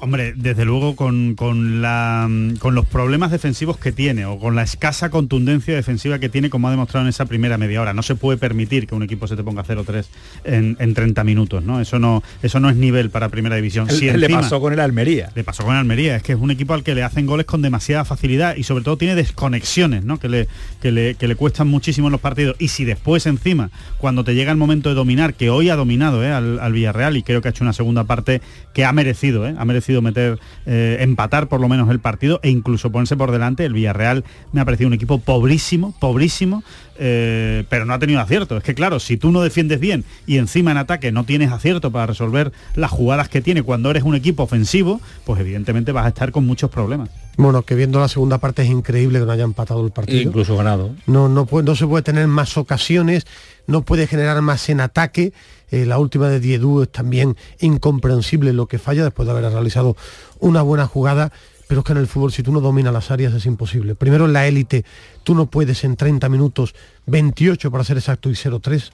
Hombre, 0.00 0.32
desde 0.36 0.64
luego 0.64 0.94
con, 0.94 1.34
con, 1.34 1.82
la, 1.82 2.28
con 2.60 2.74
los 2.74 2.86
problemas 2.86 3.32
defensivos 3.32 3.78
que 3.78 3.90
tiene 3.90 4.26
o 4.26 4.38
con 4.38 4.54
la 4.54 4.62
escasa 4.62 5.10
contundencia 5.10 5.74
defensiva 5.74 6.18
que 6.18 6.28
tiene, 6.28 6.50
como 6.50 6.68
ha 6.68 6.70
demostrado 6.70 7.04
en 7.04 7.10
esa 7.10 7.26
primera 7.26 7.58
media 7.58 7.82
hora. 7.82 7.92
No 7.94 8.02
se 8.02 8.14
puede 8.14 8.38
permitir 8.38 8.86
que 8.86 8.94
un 8.94 9.02
equipo 9.02 9.26
se 9.26 9.34
te 9.34 9.42
ponga 9.42 9.64
0-3 9.64 10.04
en, 10.44 10.76
en, 10.78 10.94
30 10.94 11.24
minutos, 11.24 11.64
¿no? 11.64 11.80
Eso 11.80 11.98
no 11.98 12.22
eso 12.42 12.60
no 12.60 12.70
es 12.70 12.76
nivel 12.76 13.10
para 13.10 13.28
primera 13.28 13.56
división. 13.56 13.90
Si 13.90 14.08
le 14.10 14.28
pasó 14.28 14.60
con 14.60 14.72
el 14.72 14.80
Almería. 14.80 15.30
Le 15.34 15.42
pasó 15.42 15.64
con 15.64 15.72
el 15.72 15.80
Almería. 15.80 16.16
Es 16.16 16.22
que 16.22 16.32
es 16.32 16.38
un 16.38 16.50
equipo 16.50 16.74
al 16.74 16.84
que 16.84 16.94
le 16.94 17.02
hacen 17.02 17.26
goles 17.26 17.46
con 17.46 17.60
demasiada 17.62 18.04
facilidad 18.04 18.56
y 18.56 18.62
sobre 18.62 18.84
todo 18.84 18.96
tiene 18.98 19.16
desconexiones, 19.16 20.04
¿no? 20.04 20.18
Que 20.20 20.28
le, 20.28 20.48
que 20.80 20.92
le, 20.92 21.16
que 21.16 21.26
le 21.26 21.34
cuestan 21.34 21.66
muchísimo 21.66 22.06
en 22.06 22.12
los 22.12 22.20
partidos. 22.20 22.56
Y 22.58 22.68
si 22.68 22.84
después 22.84 23.26
encima, 23.26 23.70
cuando 23.98 24.22
te 24.22 24.34
llega 24.34 24.52
el 24.52 24.58
momento 24.58 24.88
de 24.88 24.94
dominar, 24.94 25.34
que 25.34 25.50
hoy 25.50 25.70
ha 25.70 25.76
dominado 25.76 26.24
¿eh? 26.24 26.30
al, 26.30 26.60
al 26.60 26.72
Villarreal 26.72 27.16
y 27.16 27.22
creo 27.22 27.42
que 27.42 27.48
ha 27.48 27.50
hecho 27.50 27.64
una 27.64 27.72
segunda 27.72 28.04
parte 28.04 28.40
que 28.74 28.84
ha 28.84 28.92
merecido, 28.92 29.46
¿eh? 29.46 29.54
ha 29.58 29.64
merecido 29.64 29.87
meter, 30.02 30.38
eh, 30.66 30.98
empatar 31.00 31.48
por 31.48 31.60
lo 31.60 31.68
menos 31.68 31.90
el 31.90 32.00
partido 32.00 32.40
e 32.42 32.50
incluso 32.50 32.90
ponerse 32.90 33.16
por 33.16 33.30
delante. 33.30 33.64
El 33.64 33.72
Villarreal 33.72 34.24
me 34.52 34.60
ha 34.60 34.64
parecido 34.64 34.88
un 34.88 34.94
equipo 34.94 35.18
pobrísimo, 35.18 35.94
pobrísimo, 35.98 36.62
eh, 36.98 37.64
pero 37.68 37.84
no 37.84 37.94
ha 37.94 37.98
tenido 37.98 38.20
acierto. 38.20 38.56
Es 38.56 38.62
que 38.62 38.74
claro, 38.74 39.00
si 39.00 39.16
tú 39.16 39.30
no 39.30 39.42
defiendes 39.42 39.80
bien 39.80 40.04
y 40.26 40.38
encima 40.38 40.70
en 40.70 40.78
ataque 40.78 41.12
no 41.12 41.24
tienes 41.24 41.52
acierto 41.52 41.90
para 41.90 42.06
resolver 42.06 42.52
las 42.74 42.90
jugadas 42.90 43.28
que 43.28 43.40
tiene 43.40 43.62
cuando 43.62 43.90
eres 43.90 44.02
un 44.02 44.14
equipo 44.14 44.42
ofensivo, 44.42 45.00
pues 45.24 45.40
evidentemente 45.40 45.92
vas 45.92 46.06
a 46.06 46.08
estar 46.08 46.32
con 46.32 46.46
muchos 46.46 46.70
problemas. 46.70 47.10
Bueno, 47.38 47.62
que 47.62 47.76
viendo 47.76 48.00
la 48.00 48.08
segunda 48.08 48.38
parte 48.38 48.62
es 48.62 48.68
increíble 48.68 49.20
que 49.20 49.24
no 49.24 49.30
haya 49.30 49.44
empatado 49.44 49.84
el 49.86 49.92
partido. 49.92 50.22
Incluso 50.22 50.56
ganado. 50.56 50.96
No, 51.06 51.28
no, 51.28 51.46
puede, 51.46 51.64
no 51.64 51.76
se 51.76 51.86
puede 51.86 52.02
tener 52.02 52.26
más 52.26 52.56
ocasiones, 52.56 53.28
no 53.68 53.82
puede 53.82 54.08
generar 54.08 54.42
más 54.42 54.68
en 54.68 54.80
ataque. 54.80 55.32
Eh, 55.70 55.86
la 55.86 55.98
última 55.98 56.28
de 56.28 56.40
Diedú 56.40 56.82
es 56.82 56.90
también 56.90 57.36
incomprensible 57.60 58.52
lo 58.52 58.66
que 58.66 58.78
falla 58.78 59.04
después 59.04 59.26
de 59.26 59.32
haber 59.32 59.50
realizado 59.50 59.96
una 60.40 60.62
buena 60.62 60.86
jugada. 60.86 61.32
Pero 61.66 61.80
es 61.80 61.84
que 61.84 61.92
en 61.92 61.98
el 61.98 62.06
fútbol, 62.06 62.32
si 62.32 62.42
tú 62.42 62.50
no 62.50 62.60
dominas 62.60 62.94
las 62.94 63.10
áreas, 63.10 63.34
es 63.34 63.44
imposible. 63.44 63.94
Primero 63.94 64.24
en 64.24 64.32
la 64.32 64.46
élite, 64.46 64.84
tú 65.22 65.34
no 65.34 65.46
puedes 65.46 65.84
en 65.84 65.96
30 65.96 66.28
minutos, 66.30 66.74
28 67.06 67.70
para 67.70 67.84
ser 67.84 67.98
exacto 67.98 68.30
y 68.30 68.32
0-3. 68.32 68.90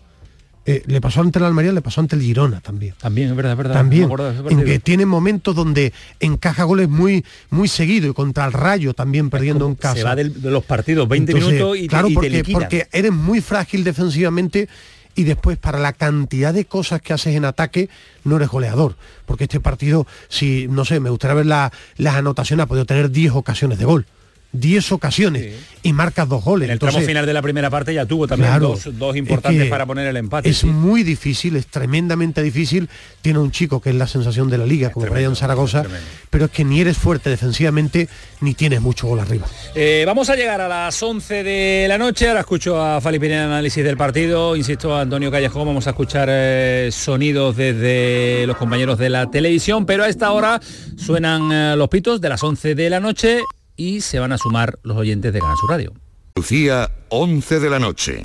Eh, 0.67 0.83
le 0.87 1.01
pasó 1.03 1.21
ante 1.21 1.39
el 1.39 1.45
Almería, 1.45 1.73
le 1.73 1.83
pasó 1.83 2.01
ante 2.01 2.17
el 2.17 2.23
Girona 2.23 2.61
también. 2.61 2.95
También, 2.99 3.29
es 3.29 3.37
verdad, 3.37 3.53
es 3.53 3.59
verdad. 3.59 3.75
También, 3.75 4.11
en 4.49 4.65
que 4.65 4.79
tiene 4.79 5.05
momentos 5.05 5.55
donde 5.55 5.93
encaja 6.21 6.65
goles 6.65 6.89
muy, 6.89 7.23
muy 7.51 7.69
seguido 7.69 8.09
y 8.09 8.15
contra 8.15 8.47
el 8.47 8.53
Rayo 8.53 8.95
también 8.95 9.29
perdiendo 9.29 9.67
en 9.67 9.75
casa. 9.75 9.97
Se 9.97 10.03
va 10.05 10.17
del, 10.17 10.41
de 10.41 10.51
los 10.51 10.65
partidos 10.65 11.07
20 11.07 11.33
Entonces, 11.33 11.55
minutos 11.55 11.79
y, 11.79 11.87
claro, 11.87 12.09
y 12.09 12.15
porque, 12.15 12.43
te 12.43 12.53
porque 12.53 12.89
eres 12.93 13.13
muy 13.13 13.43
frágil 13.43 13.85
defensivamente 13.85 14.69
y 15.15 15.25
después 15.25 15.59
para 15.59 15.79
la 15.79 15.93
cantidad 15.93 16.53
de 16.53 16.65
cosas 16.65 17.01
que 17.01 17.13
haces 17.13 17.35
en 17.35 17.45
ataque 17.45 17.89
no 18.25 18.37
eres 18.37 18.49
goleador. 18.49 18.97
Porque 19.27 19.45
este 19.45 19.61
partido, 19.61 20.07
si, 20.29 20.67
no 20.69 20.85
sé, 20.85 21.01
me 21.01 21.11
gustaría 21.11 21.35
ver 21.35 21.47
la, 21.47 21.73
las 21.97 22.17
anotaciones, 22.17 22.65
ha 22.65 22.67
podido 22.67 22.87
tener 22.87 23.11
10 23.11 23.33
ocasiones 23.33 23.79
de 23.79 23.85
gol. 23.85 24.07
10 24.55 24.93
ocasiones 24.93 25.43
sí. 25.43 25.53
y 25.83 25.93
marcas 25.93 26.29
dos 26.29 26.43
goles. 26.43 26.67
En 26.67 26.71
el 26.71 26.75
Entonces, 26.77 26.95
tramo 26.95 27.07
final 27.07 27.27
de 27.27 27.33
la 27.33 27.43
primera 27.43 27.69
parte 27.71 27.93
ya 27.93 28.07
tuvo 28.07 28.27
también 28.27 28.51
claro, 28.51 28.69
dos, 28.69 28.99
dos, 28.99 29.17
importantes 29.17 29.61
es 29.61 29.65
que 29.67 29.71
para 29.71 29.85
poner 29.85 30.07
el 30.07 30.17
empate. 30.17 30.49
Es 30.49 30.59
sí. 30.59 30.67
muy 30.67 31.03
difícil, 31.03 31.57
es 31.57 31.67
tremendamente 31.67 32.43
difícil. 32.43 32.89
Tiene 33.21 33.41
un 33.41 33.51
chico 33.51 33.81
que 33.81 33.91
es 33.91 33.97
la 33.97 34.07
sensación 34.07 34.49
de 34.49 34.59
la 34.59 34.67
liga, 34.67 34.91
como 34.91 35.05
tremendo, 35.05 35.31
Brian 35.31 35.37
Zaragoza, 35.37 35.85
pero 36.31 36.47
es 36.47 36.51
que 36.51 36.65
ni 36.65 36.81
eres 36.81 36.97
fuerte 36.97 37.31
defensivamente 37.31 38.09
ni 38.41 38.55
tienes 38.55 38.81
mucho 38.81 39.09
gol 39.09 39.21
arriba. 39.21 39.47
Eh, 39.75 40.05
vamos 40.07 40.31
a 40.31 40.37
llegar 40.37 40.61
a 40.61 40.69
las 40.69 41.03
11 41.03 41.43
de 41.43 41.87
la 41.89 41.99
noche. 41.99 42.29
Ahora 42.29 42.41
escucho 42.41 42.81
a 42.81 43.01
Fali 43.01 43.19
Pineda 43.19 43.45
análisis 43.47 43.83
del 43.85 43.97
partido. 43.97 44.55
Insisto, 44.55 44.95
a 44.95 45.03
Antonio 45.03 45.31
Callejón. 45.31 45.67
Vamos 45.67 45.87
a 45.87 45.91
escuchar 45.91 46.29
eh, 46.31 46.91
sonidos 46.93 47.57
desde 47.57 48.47
los 48.47 48.57
compañeros 48.57 48.99
de 48.99 49.11
la 49.11 49.31
televisión, 49.31 49.85
pero 49.87 50.05
a 50.05 50.09
esta 50.09 50.31
hora 50.31 50.61
suenan 50.97 51.51
eh, 51.53 51.75
los 51.77 51.89
pitos 51.89 52.21
de 52.21 52.29
las 52.29 52.43
11 52.43 52.75
de 52.75 52.91
la 52.91 53.01
noche 53.01 53.41
y 53.77 54.01
se 54.01 54.19
van 54.19 54.33
a 54.33 54.39
sumar 54.39 54.79
los 54.83 54.97
oyentes 54.97 55.33
de 55.33 55.41
Canal 55.41 55.57
Sur 55.57 55.71
Radio. 55.71 55.93
Lucía, 56.37 56.91
11 57.11 57.61
de 57.61 57.71
la 57.71 57.79
noche. 57.79 58.21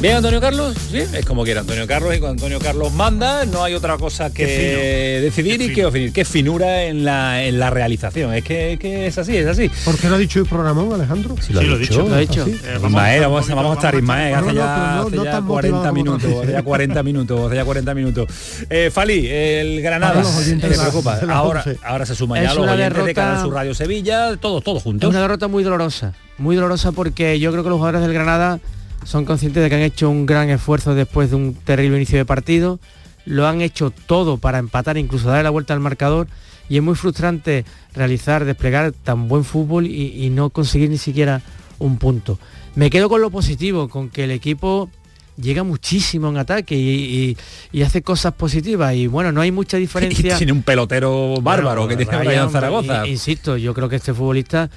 Bien, 0.00 0.16
Antonio 0.16 0.42
Carlos, 0.42 0.76
sí, 0.90 0.98
es 0.98 1.24
como 1.24 1.42
quiera 1.42 1.60
Antonio 1.60 1.86
Carlos 1.86 2.14
y 2.14 2.18
cuando 2.18 2.44
Antonio 2.44 2.58
Carlos 2.58 2.92
manda 2.92 3.46
no 3.46 3.64
hay 3.64 3.72
otra 3.72 3.96
cosa 3.96 4.30
que 4.30 5.20
decidir 5.22 5.62
y 5.62 5.72
que 5.72 5.84
definir. 5.84 6.12
Qué 6.12 6.26
finura 6.26 6.82
en 6.84 7.02
la, 7.02 7.42
en 7.42 7.58
la 7.58 7.70
realización. 7.70 8.34
Es 8.34 8.44
que, 8.44 8.76
que, 8.78 9.06
es 9.06 9.16
así, 9.16 9.34
es 9.34 9.46
así. 9.46 9.70
¿Por 9.86 9.96
qué 9.98 10.08
no 10.08 10.16
ha 10.16 10.18
dicho 10.18 10.38
el 10.38 10.46
programón, 10.46 10.92
Alejandro? 10.92 11.34
Sí, 11.40 11.54
lo, 11.54 11.62
sí, 11.62 11.70
ha, 11.70 11.76
dicho, 11.78 12.08
lo 12.08 12.14
ha 12.14 12.18
dicho. 12.18 12.46
Eh, 12.46 12.58
vamos, 12.74 12.90
Ismael, 12.90 13.20
vamos, 13.22 13.48
vamos, 13.48 13.70
a 13.70 13.74
estar 13.74 13.94
Ismael, 13.94 14.34
hace 14.34 14.54
ya, 14.54 15.00
hace 15.00 15.16
ya 15.16 15.40
40 15.40 15.92
minutos, 15.92 16.32
hace 16.42 16.52
ya 16.52 16.62
40 16.62 17.02
minutos, 17.02 17.46
hace 17.46 17.56
ya 17.56 17.64
40 17.64 17.94
minutos. 17.94 18.28
Eh, 18.68 18.90
Fali, 18.92 19.26
el 19.28 19.80
Granada, 19.80 20.22
se 20.22 20.56
preocupa. 20.56 21.20
Ahora, 21.30 21.64
ahora 21.82 22.04
se 22.04 22.14
suma 22.14 22.38
ya 22.38 22.52
los 22.52 22.58
oyentes 22.58 22.78
derrota, 22.78 23.06
de 23.06 23.14
Canal 23.14 23.40
Sur 23.40 23.54
Radio 23.54 23.74
Sevilla, 23.74 24.36
todos, 24.36 24.62
todos 24.62 24.82
juntos. 24.82 25.08
Es 25.08 25.10
una 25.10 25.22
derrota 25.22 25.48
muy 25.48 25.64
dolorosa, 25.64 26.12
muy 26.36 26.54
dolorosa 26.54 26.92
porque 26.92 27.40
yo 27.40 27.50
creo 27.50 27.64
que 27.64 27.70
los 27.70 27.78
jugadores 27.78 28.02
del 28.02 28.12
Granada 28.12 28.60
son 29.06 29.24
conscientes 29.24 29.62
de 29.62 29.68
que 29.68 29.76
han 29.76 29.82
hecho 29.82 30.10
un 30.10 30.26
gran 30.26 30.50
esfuerzo 30.50 30.94
después 30.94 31.30
de 31.30 31.36
un 31.36 31.54
terrible 31.54 31.96
inicio 31.96 32.18
de 32.18 32.24
partido, 32.24 32.80
lo 33.24 33.46
han 33.46 33.60
hecho 33.60 33.90
todo 33.90 34.36
para 34.36 34.58
empatar, 34.58 34.98
incluso 34.98 35.28
darle 35.28 35.44
la 35.44 35.50
vuelta 35.50 35.74
al 35.74 35.80
marcador, 35.80 36.26
y 36.68 36.76
es 36.76 36.82
muy 36.82 36.96
frustrante 36.96 37.64
realizar, 37.94 38.44
desplegar 38.44 38.92
tan 38.92 39.28
buen 39.28 39.44
fútbol 39.44 39.86
y, 39.86 40.24
y 40.24 40.30
no 40.30 40.50
conseguir 40.50 40.90
ni 40.90 40.98
siquiera 40.98 41.40
un 41.78 41.98
punto. 41.98 42.38
Me 42.74 42.90
quedo 42.90 43.08
con 43.08 43.20
lo 43.20 43.30
positivo, 43.30 43.88
con 43.88 44.10
que 44.10 44.24
el 44.24 44.32
equipo 44.32 44.90
llega 45.40 45.62
muchísimo 45.62 46.28
en 46.28 46.38
ataque 46.38 46.74
y, 46.74 46.90
y, 46.90 47.36
y, 47.72 47.82
hace 47.82 48.02
cosas 48.02 48.32
positivas 48.34 48.94
y 48.94 49.06
bueno, 49.06 49.32
no 49.32 49.40
hay 49.40 49.52
mucha 49.52 49.76
diferencia. 49.76 50.36
Tiene 50.36 50.52
un 50.52 50.62
pelotero 50.62 51.36
bárbaro 51.40 51.82
bueno, 51.82 51.96
que 51.96 52.04
tiene 52.04 52.24
Brian 52.24 52.50
Zaragoza. 52.50 53.06
Insisto, 53.06 53.56
yo 53.56 53.72
creo 53.72 53.88
que 53.88 53.96
este 53.96 54.12
futbolista 54.12 54.68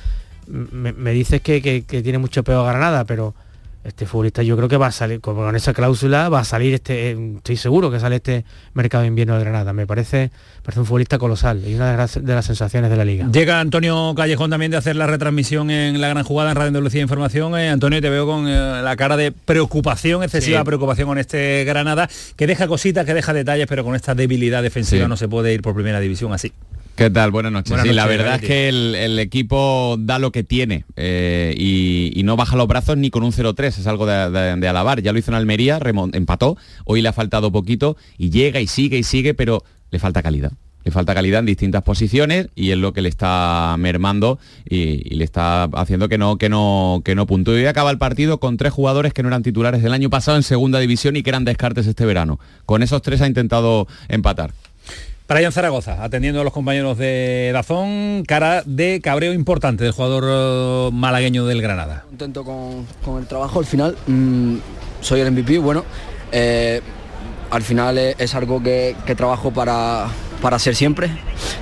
me, 0.47 0.93
me 0.93 1.11
dices 1.13 1.41
que, 1.41 1.61
que, 1.61 1.83
que, 1.83 2.01
tiene 2.01 2.19
mucho 2.19 2.43
peor 2.43 2.67
a 2.67 2.69
Granada, 2.69 3.05
pero 3.05 3.33
este 3.83 4.05
futbolista 4.05 4.43
yo 4.43 4.57
creo 4.57 4.67
que 4.67 4.77
va 4.77 4.87
a 4.87 4.91
salir, 4.91 5.21
con 5.21 5.55
esa 5.55 5.73
cláusula 5.73 6.29
va 6.29 6.39
a 6.39 6.43
salir 6.43 6.73
este, 6.73 7.11
estoy 7.37 7.55
seguro 7.55 7.89
que 7.89 7.99
sale 7.99 8.17
este 8.17 8.43
mercado 8.73 9.03
de 9.03 9.07
invierno 9.07 9.37
de 9.37 9.41
Granada. 9.41 9.73
Me 9.73 9.87
parece, 9.87 10.31
parece 10.63 10.81
un 10.81 10.85
futbolista 10.85 11.17
colosal 11.17 11.65
y 11.65 11.75
una 11.75 11.91
de 11.91 11.97
las, 11.97 12.23
de 12.23 12.35
las, 12.35 12.45
sensaciones 12.45 12.89
de 12.89 12.97
la 12.97 13.05
liga. 13.05 13.27
Llega 13.31 13.59
Antonio 13.59 14.13
Callejón 14.15 14.49
también 14.49 14.71
de 14.71 14.77
hacer 14.77 14.95
la 14.95 15.07
retransmisión 15.07 15.71
en 15.71 15.99
la 16.01 16.09
gran 16.09 16.23
jugada 16.23 16.51
en 16.51 16.55
Radio 16.55 16.67
Andalucía 16.69 17.01
Información. 17.01 17.57
Eh, 17.57 17.69
Antonio, 17.69 18.01
te 18.01 18.09
veo 18.09 18.25
con 18.25 18.47
eh, 18.47 18.81
la 18.83 18.95
cara 18.95 19.15
de 19.17 19.31
preocupación, 19.31 20.23
excesiva 20.23 20.59
sí. 20.59 20.65
preocupación 20.65 21.07
con 21.07 21.17
este 21.17 21.63
Granada, 21.63 22.09
que 22.35 22.47
deja 22.47 22.67
cositas, 22.67 23.05
que 23.05 23.13
deja 23.13 23.33
detalles, 23.33 23.67
pero 23.67 23.83
con 23.83 23.95
esta 23.95 24.13
debilidad 24.13 24.61
defensiva 24.61 25.05
sí. 25.05 25.09
no 25.09 25.17
se 25.17 25.27
puede 25.27 25.53
ir 25.53 25.61
por 25.61 25.73
primera 25.73 25.99
división 25.99 26.33
así. 26.33 26.51
¿Qué 26.99 27.09
tal? 27.09 27.31
Buenas 27.31 27.53
noches. 27.53 27.69
Buenas 27.69 27.85
sí, 27.85 27.95
noches, 27.95 27.95
la 27.95 28.07
verdad 28.07 28.35
es 28.35 28.41
que 28.41 28.67
el, 28.67 28.93
el, 28.93 29.19
equipo 29.19 29.95
da 29.97 30.19
lo 30.19 30.33
que 30.33 30.43
tiene 30.43 30.83
eh, 30.97 31.55
y, 31.57 32.11
y, 32.13 32.23
no 32.23 32.35
baja 32.35 32.57
los 32.57 32.67
brazos 32.67 32.97
ni 32.97 33.09
con 33.09 33.23
un 33.23 33.31
0-3, 33.31 33.67
es 33.67 33.87
algo 33.87 34.05
de, 34.05 34.29
de, 34.29 34.57
de, 34.57 34.67
alabar. 34.67 35.01
Ya 35.01 35.13
lo 35.13 35.19
hizo 35.19 35.31
en 35.31 35.35
Almería, 35.35 35.79
remont, 35.79 36.13
empató, 36.13 36.57
hoy 36.83 37.01
le 37.01 37.07
ha 37.07 37.13
faltado 37.13 37.53
poquito 37.53 37.95
y 38.17 38.31
llega 38.31 38.59
y 38.59 38.67
sigue 38.67 38.97
y 38.97 39.03
sigue, 39.03 39.33
pero 39.33 39.63
le 39.91 39.99
falta 39.99 40.21
calidad. 40.21 40.51
Le 40.83 40.91
falta 40.91 41.13
calidad 41.13 41.39
en 41.39 41.45
distintas 41.45 41.83
posiciones 41.83 42.49
y 42.53 42.71
es 42.71 42.77
lo 42.77 42.91
que 42.91 43.01
le 43.01 43.07
está 43.07 43.77
mermando 43.79 44.37
y, 44.69 45.01
y 45.09 45.15
le 45.15 45.23
está 45.23 45.69
haciendo 45.75 46.09
que 46.09 46.17
no, 46.17 46.37
que 46.37 46.49
no, 46.49 47.01
que 47.05 47.15
no 47.15 47.25
puntúe. 47.27 47.59
Y 47.59 47.65
acaba 47.65 47.91
el 47.91 47.97
partido 47.97 48.41
con 48.41 48.57
tres 48.57 48.73
jugadores 48.73 49.13
que 49.13 49.23
no 49.23 49.29
eran 49.29 49.43
titulares 49.43 49.81
del 49.81 49.93
año 49.93 50.09
pasado 50.09 50.35
en 50.35 50.43
segunda 50.43 50.79
división 50.79 51.15
y 51.15 51.23
que 51.23 51.29
eran 51.29 51.45
descartes 51.45 51.87
este 51.87 52.05
verano. 52.05 52.41
Con 52.65 52.83
esos 52.83 53.01
tres 53.01 53.21
ha 53.21 53.27
intentado 53.27 53.87
empatar. 54.09 54.51
Brian 55.29 55.51
Zaragoza, 55.51 56.03
atendiendo 56.03 56.41
a 56.41 56.43
los 56.43 56.51
compañeros 56.51 56.97
de 56.97 57.51
Dazón, 57.53 58.23
cara 58.27 58.63
de 58.65 58.99
cabreo 58.99 59.31
importante 59.31 59.83
del 59.83 59.93
jugador 59.93 60.23
uh, 60.23 60.91
malagueño 60.91 61.45
del 61.45 61.61
Granada. 61.61 62.03
Contento 62.09 62.43
con, 62.43 62.87
con 63.05 63.19
el 63.19 63.27
trabajo, 63.27 63.59
al 63.59 63.65
final 63.65 63.95
mmm, 64.07 64.55
soy 65.01 65.21
el 65.21 65.31
MVP, 65.31 65.59
bueno, 65.59 65.85
eh, 66.31 66.81
al 67.51 67.61
final 67.61 67.99
es, 67.99 68.15
es 68.17 68.33
algo 68.33 68.63
que, 68.63 68.95
que 69.05 69.13
trabajo 69.13 69.51
para, 69.51 70.07
para, 70.41 70.57
ser 70.57 70.75
siempre, 70.75 71.11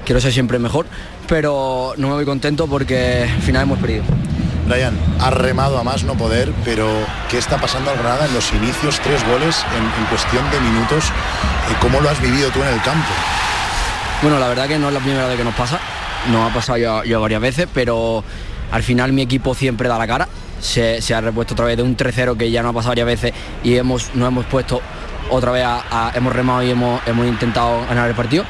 quiero 0.06 0.22
ser 0.22 0.32
siempre 0.32 0.60
mejor, 0.60 0.86
pero 1.28 1.94
no 1.98 2.08
me 2.08 2.14
voy 2.14 2.26
contento 2.26 2.68
porque 2.68 3.24
al 3.30 3.42
final 3.42 3.64
hemos 3.64 3.80
perdido. 3.80 4.06
Brian, 4.66 4.98
has 5.20 5.34
remado 5.34 5.78
a 5.78 5.84
más 5.84 6.06
no 6.06 6.14
poder, 6.14 6.54
pero 6.64 6.88
¿qué 7.30 7.38
está 7.38 7.60
pasando 7.60 7.92
al 7.92 7.98
Granada 7.98 8.28
en 8.28 8.34
los 8.34 8.50
inicios? 8.54 8.98
Tres 9.02 9.28
goles 9.28 9.66
en, 9.76 9.84
en 10.02 10.10
cuestión 10.10 10.50
de 10.52 10.60
minutos. 10.62 11.12
¿Cómo 11.82 12.00
lo 12.00 12.10
has 12.10 12.22
vivido 12.22 12.50
tú 12.52 12.62
en 12.62 12.70
el 12.70 12.82
campo? 12.82 13.10
Bueno, 14.22 14.40
la 14.40 14.48
verdad 14.48 14.68
que 14.68 14.80
no 14.80 14.88
es 14.88 14.94
la 14.94 15.00
primera 15.00 15.28
vez 15.28 15.38
que 15.38 15.44
nos 15.44 15.54
pasa, 15.54 15.80
nos 16.32 16.50
ha 16.50 16.54
pasado 16.54 16.78
ya, 16.78 17.04
ya 17.06 17.20
varias 17.20 17.40
veces, 17.40 17.68
pero 17.72 18.24
al 18.72 18.82
final 18.82 19.14
mi 19.14 19.22
equipo 19.22 19.54
siempre 19.54 19.88
da 19.88 19.98
la 19.98 20.08
cara, 20.08 20.28
se, 20.60 21.02
se 21.02 21.14
ha 21.14 21.22
repuesto 21.22 21.54
otra 21.54 21.66
vez 21.66 21.78
de 21.78 21.84
un 21.84 21.96
3-0 21.96 22.36
que 22.36 22.50
ya 22.50 22.64
no 22.64 22.70
ha 22.70 22.74
pasado 22.74 22.92
varias 22.92 23.06
veces 23.06 23.34
y 23.64 23.76
hemos, 23.76 24.16
nos 24.16 24.28
hemos 24.28 24.46
puesto 24.46 24.82
otra 25.30 25.52
vez, 25.52 25.64
a, 25.66 25.84
a, 25.92 26.12
hemos 26.16 26.34
remado 26.34 26.64
y 26.64 26.72
hemos, 26.72 27.00
hemos 27.06 27.28
intentado 27.28 27.86
ganar 27.88 28.10
el 28.10 28.16
partido. 28.16 28.44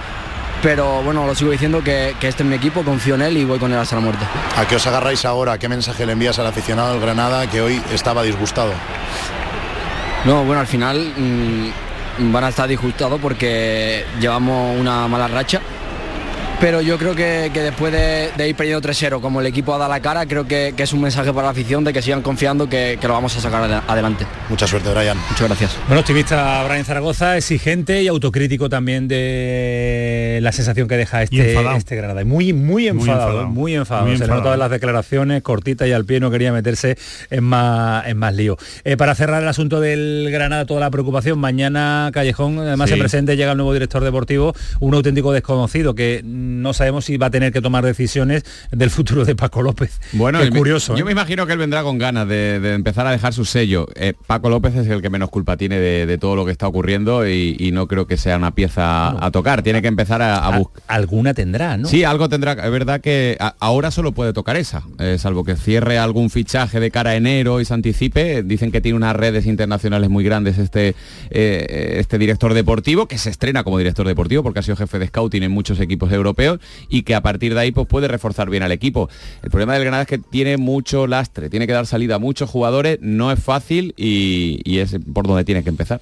Pero 0.63 1.03
bueno, 1.03 1.27
lo 1.27 1.35
sigo 1.35 1.51
diciendo 1.51 1.83
que, 1.83 2.15
que, 2.19 2.27
este 2.29 2.43
es 2.43 2.49
mi 2.49 2.55
equipo, 2.55 2.81
confío 2.83 3.15
en 3.15 3.21
él 3.21 3.37
y 3.37 3.45
voy 3.45 3.59
con 3.59 3.71
él 3.71 3.77
hasta 3.77 3.95
la 3.95 4.01
muerte. 4.01 4.25
¿A 4.55 4.65
qué 4.65 4.77
os 4.77 4.87
agarráis 4.87 5.23
ahora? 5.25 5.57
¿Qué 5.59 5.69
mensaje 5.69 6.05
le 6.05 6.13
envías 6.13 6.39
al 6.39 6.47
aficionado 6.47 6.93
del 6.93 7.01
Granada 7.01 7.45
que 7.47 7.61
hoy 7.61 7.81
estaba 7.93 8.23
disgustado? 8.23 8.71
No, 10.25 10.43
bueno, 10.45 10.61
al 10.61 10.67
final 10.67 11.13
mmm, 11.15 11.67
van 12.19 12.43
a 12.43 12.49
estar 12.49 12.67
disgustados 12.67 13.19
porque 13.21 14.05
llevamos 14.19 14.79
una 14.79 15.07
mala 15.07 15.27
racha 15.27 15.61
pero 16.59 16.81
yo 16.81 16.97
creo 16.97 17.15
que, 17.15 17.51
después 17.53 17.93
de, 17.93 18.47
ir 18.47 18.55
perdiendo 18.55 18.87
3-0, 18.87 19.21
como 19.21 19.41
el 19.41 19.47
equipo 19.47 19.73
ha 19.73 19.77
dado 19.77 19.91
la 19.91 19.99
cara, 19.99 20.25
creo 20.25 20.47
que, 20.47 20.73
es 20.77 20.93
un 20.93 21.01
mensaje 21.01 21.31
para 21.31 21.45
la 21.45 21.51
afición 21.51 21.83
de 21.83 21.93
que 21.93 22.01
sigan 22.01 22.21
confiando 22.21 22.67
que, 22.67 22.97
lo 23.01 23.13
vamos 23.13 23.35
a 23.37 23.41
sacar 23.41 23.83
adelante. 23.87 24.25
Mucha 24.49 24.67
suerte, 24.67 24.91
Brian. 24.91 25.17
Muchas 25.29 25.47
gracias. 25.47 25.77
Bueno, 25.87 26.01
optimista 26.01 26.63
Brian 26.67 26.83
Zaragoza, 26.83 27.37
exigente 27.37 28.01
y 28.01 28.07
autocrítico 28.07 28.69
también 28.69 29.07
de 29.07 30.39
la 30.41 30.51
sensación 30.51 30.87
que 30.87 30.97
deja 30.97 31.23
este, 31.23 31.55
este 31.75 31.95
Granada. 31.95 32.25
Muy, 32.25 32.53
muy 32.53 32.87
enfadado, 32.87 33.47
muy 33.47 33.75
enfadado. 33.75 34.17
Se 34.17 34.27
nota 34.27 34.53
en 34.53 34.59
las 34.59 34.71
declaraciones, 34.71 35.41
cortita 35.43 35.87
y 35.87 35.91
al 35.91 36.05
pie, 36.05 36.19
no 36.19 36.31
quería 36.31 36.51
meterse 36.51 36.97
en 37.29 37.43
más, 37.43 38.07
en 38.07 38.17
más 38.17 38.33
lío. 38.33 38.57
Eh, 38.83 38.97
para 38.97 39.15
cerrar 39.15 39.41
el 39.41 39.47
asunto 39.47 39.79
del 39.79 40.27
Granada, 40.31 40.65
toda 40.65 40.79
la 40.79 40.89
preocupación, 40.89 41.39
mañana 41.39 42.09
Callejón, 42.13 42.59
además 42.59 42.89
se 42.89 42.97
presente, 42.97 43.37
llega 43.37 43.51
el 43.51 43.57
nuevo 43.57 43.73
director 43.73 44.03
deportivo, 44.03 44.53
un 44.79 44.93
auténtico 44.93 45.31
desconocido 45.31 45.95
que 45.95 46.21
no 46.47 46.73
sabemos 46.73 47.05
si 47.05 47.17
va 47.17 47.27
a 47.27 47.31
tener 47.31 47.51
que 47.51 47.61
tomar 47.61 47.85
decisiones 47.85 48.43
del 48.71 48.89
futuro 48.89 49.25
de 49.25 49.35
Paco 49.35 49.61
López. 49.61 49.99
Bueno, 50.13 50.41
es 50.41 50.49
curioso. 50.49 50.95
Yo 50.95 51.01
¿eh? 51.01 51.05
me 51.05 51.11
imagino 51.11 51.45
que 51.45 51.53
él 51.53 51.59
vendrá 51.59 51.83
con 51.83 51.97
ganas 51.97 52.27
de, 52.27 52.73
empezar 52.73 53.05
a 53.05 53.11
dejar 53.11 53.33
su 53.33 53.45
sello. 53.45 53.87
Eh, 53.95 54.13
Paco 54.25 54.49
López 54.49 54.75
es 54.75 54.87
el 54.87 55.01
que 55.01 55.09
menos 55.09 55.29
culpa 55.29 55.57
tiene 55.57 55.79
de, 55.79 56.17
todo 56.17 56.35
lo 56.35 56.45
que 56.45 56.51
está 56.51 56.67
ocurriendo 56.67 57.27
y, 57.27 57.71
no 57.73 57.87
creo 57.87 58.07
que 58.07 58.17
sea 58.17 58.37
una 58.37 58.55
pieza 58.55 59.23
a 59.23 59.29
tocar. 59.29 59.61
Tiene 59.61 59.81
que 59.81 59.87
empezar 59.87 60.21
a, 60.21 60.57
buscar. 60.57 60.81
Alguna 60.87 61.33
tendrá, 61.33 61.77
¿no? 61.77 61.87
Sí, 61.87 62.03
algo 62.03 62.29
tendrá. 62.29 62.53
Es 62.53 62.71
verdad 62.71 63.01
que 63.01 63.37
ahora 63.59 63.91
solo 63.91 64.13
puede 64.13 64.33
tocar 64.33 64.55
esa, 64.55 64.83
eh, 64.99 65.17
salvo 65.19 65.43
que 65.43 65.55
cierre 65.55 65.99
algún 65.99 66.29
fichaje 66.29 66.79
de 66.79 66.89
cara 66.89 67.11
a 67.11 67.15
enero 67.15 67.61
y 67.61 67.65
se 67.65 67.73
anticipe. 67.73 68.41
Dicen 68.41 68.71
que 68.71 68.81
tiene 68.81 68.95
unas 68.95 69.15
redes 69.15 69.45
internacionales 69.45 70.09
muy 70.09 70.23
grandes 70.23 70.57
este, 70.57 70.95
este 71.29 72.17
director 72.17 72.53
deportivo, 72.53 73.07
que 73.07 73.17
se 73.17 73.29
estrena 73.29 73.63
como 73.63 73.77
director 73.77 74.07
deportivo 74.07 74.43
porque 74.43 74.59
ha 74.59 74.63
sido 74.63 74.77
jefe 74.77 74.97
de 74.97 75.07
scouting 75.07 75.43
en 75.43 75.51
muchos 75.51 75.79
equipos 75.79 76.11
europeos 76.11 76.36
y 76.89 77.03
que 77.03 77.15
a 77.15 77.21
partir 77.21 77.53
de 77.53 77.59
ahí 77.59 77.71
pues, 77.71 77.87
puede 77.87 78.07
reforzar 78.07 78.49
bien 78.49 78.63
al 78.63 78.71
equipo. 78.71 79.09
El 79.43 79.49
problema 79.49 79.73
del 79.73 79.83
Granada 79.83 80.03
es 80.03 80.09
que 80.09 80.17
tiene 80.17 80.57
mucho 80.57 81.07
lastre, 81.07 81.49
tiene 81.49 81.67
que 81.67 81.73
dar 81.73 81.85
salida 81.85 82.15
a 82.15 82.19
muchos 82.19 82.49
jugadores, 82.49 82.99
no 83.01 83.31
es 83.31 83.39
fácil 83.43 83.93
y 83.97 84.79
es 84.79 84.95
por 85.13 85.27
donde 85.27 85.43
tiene 85.43 85.63
que 85.63 85.69
empezar. 85.69 86.01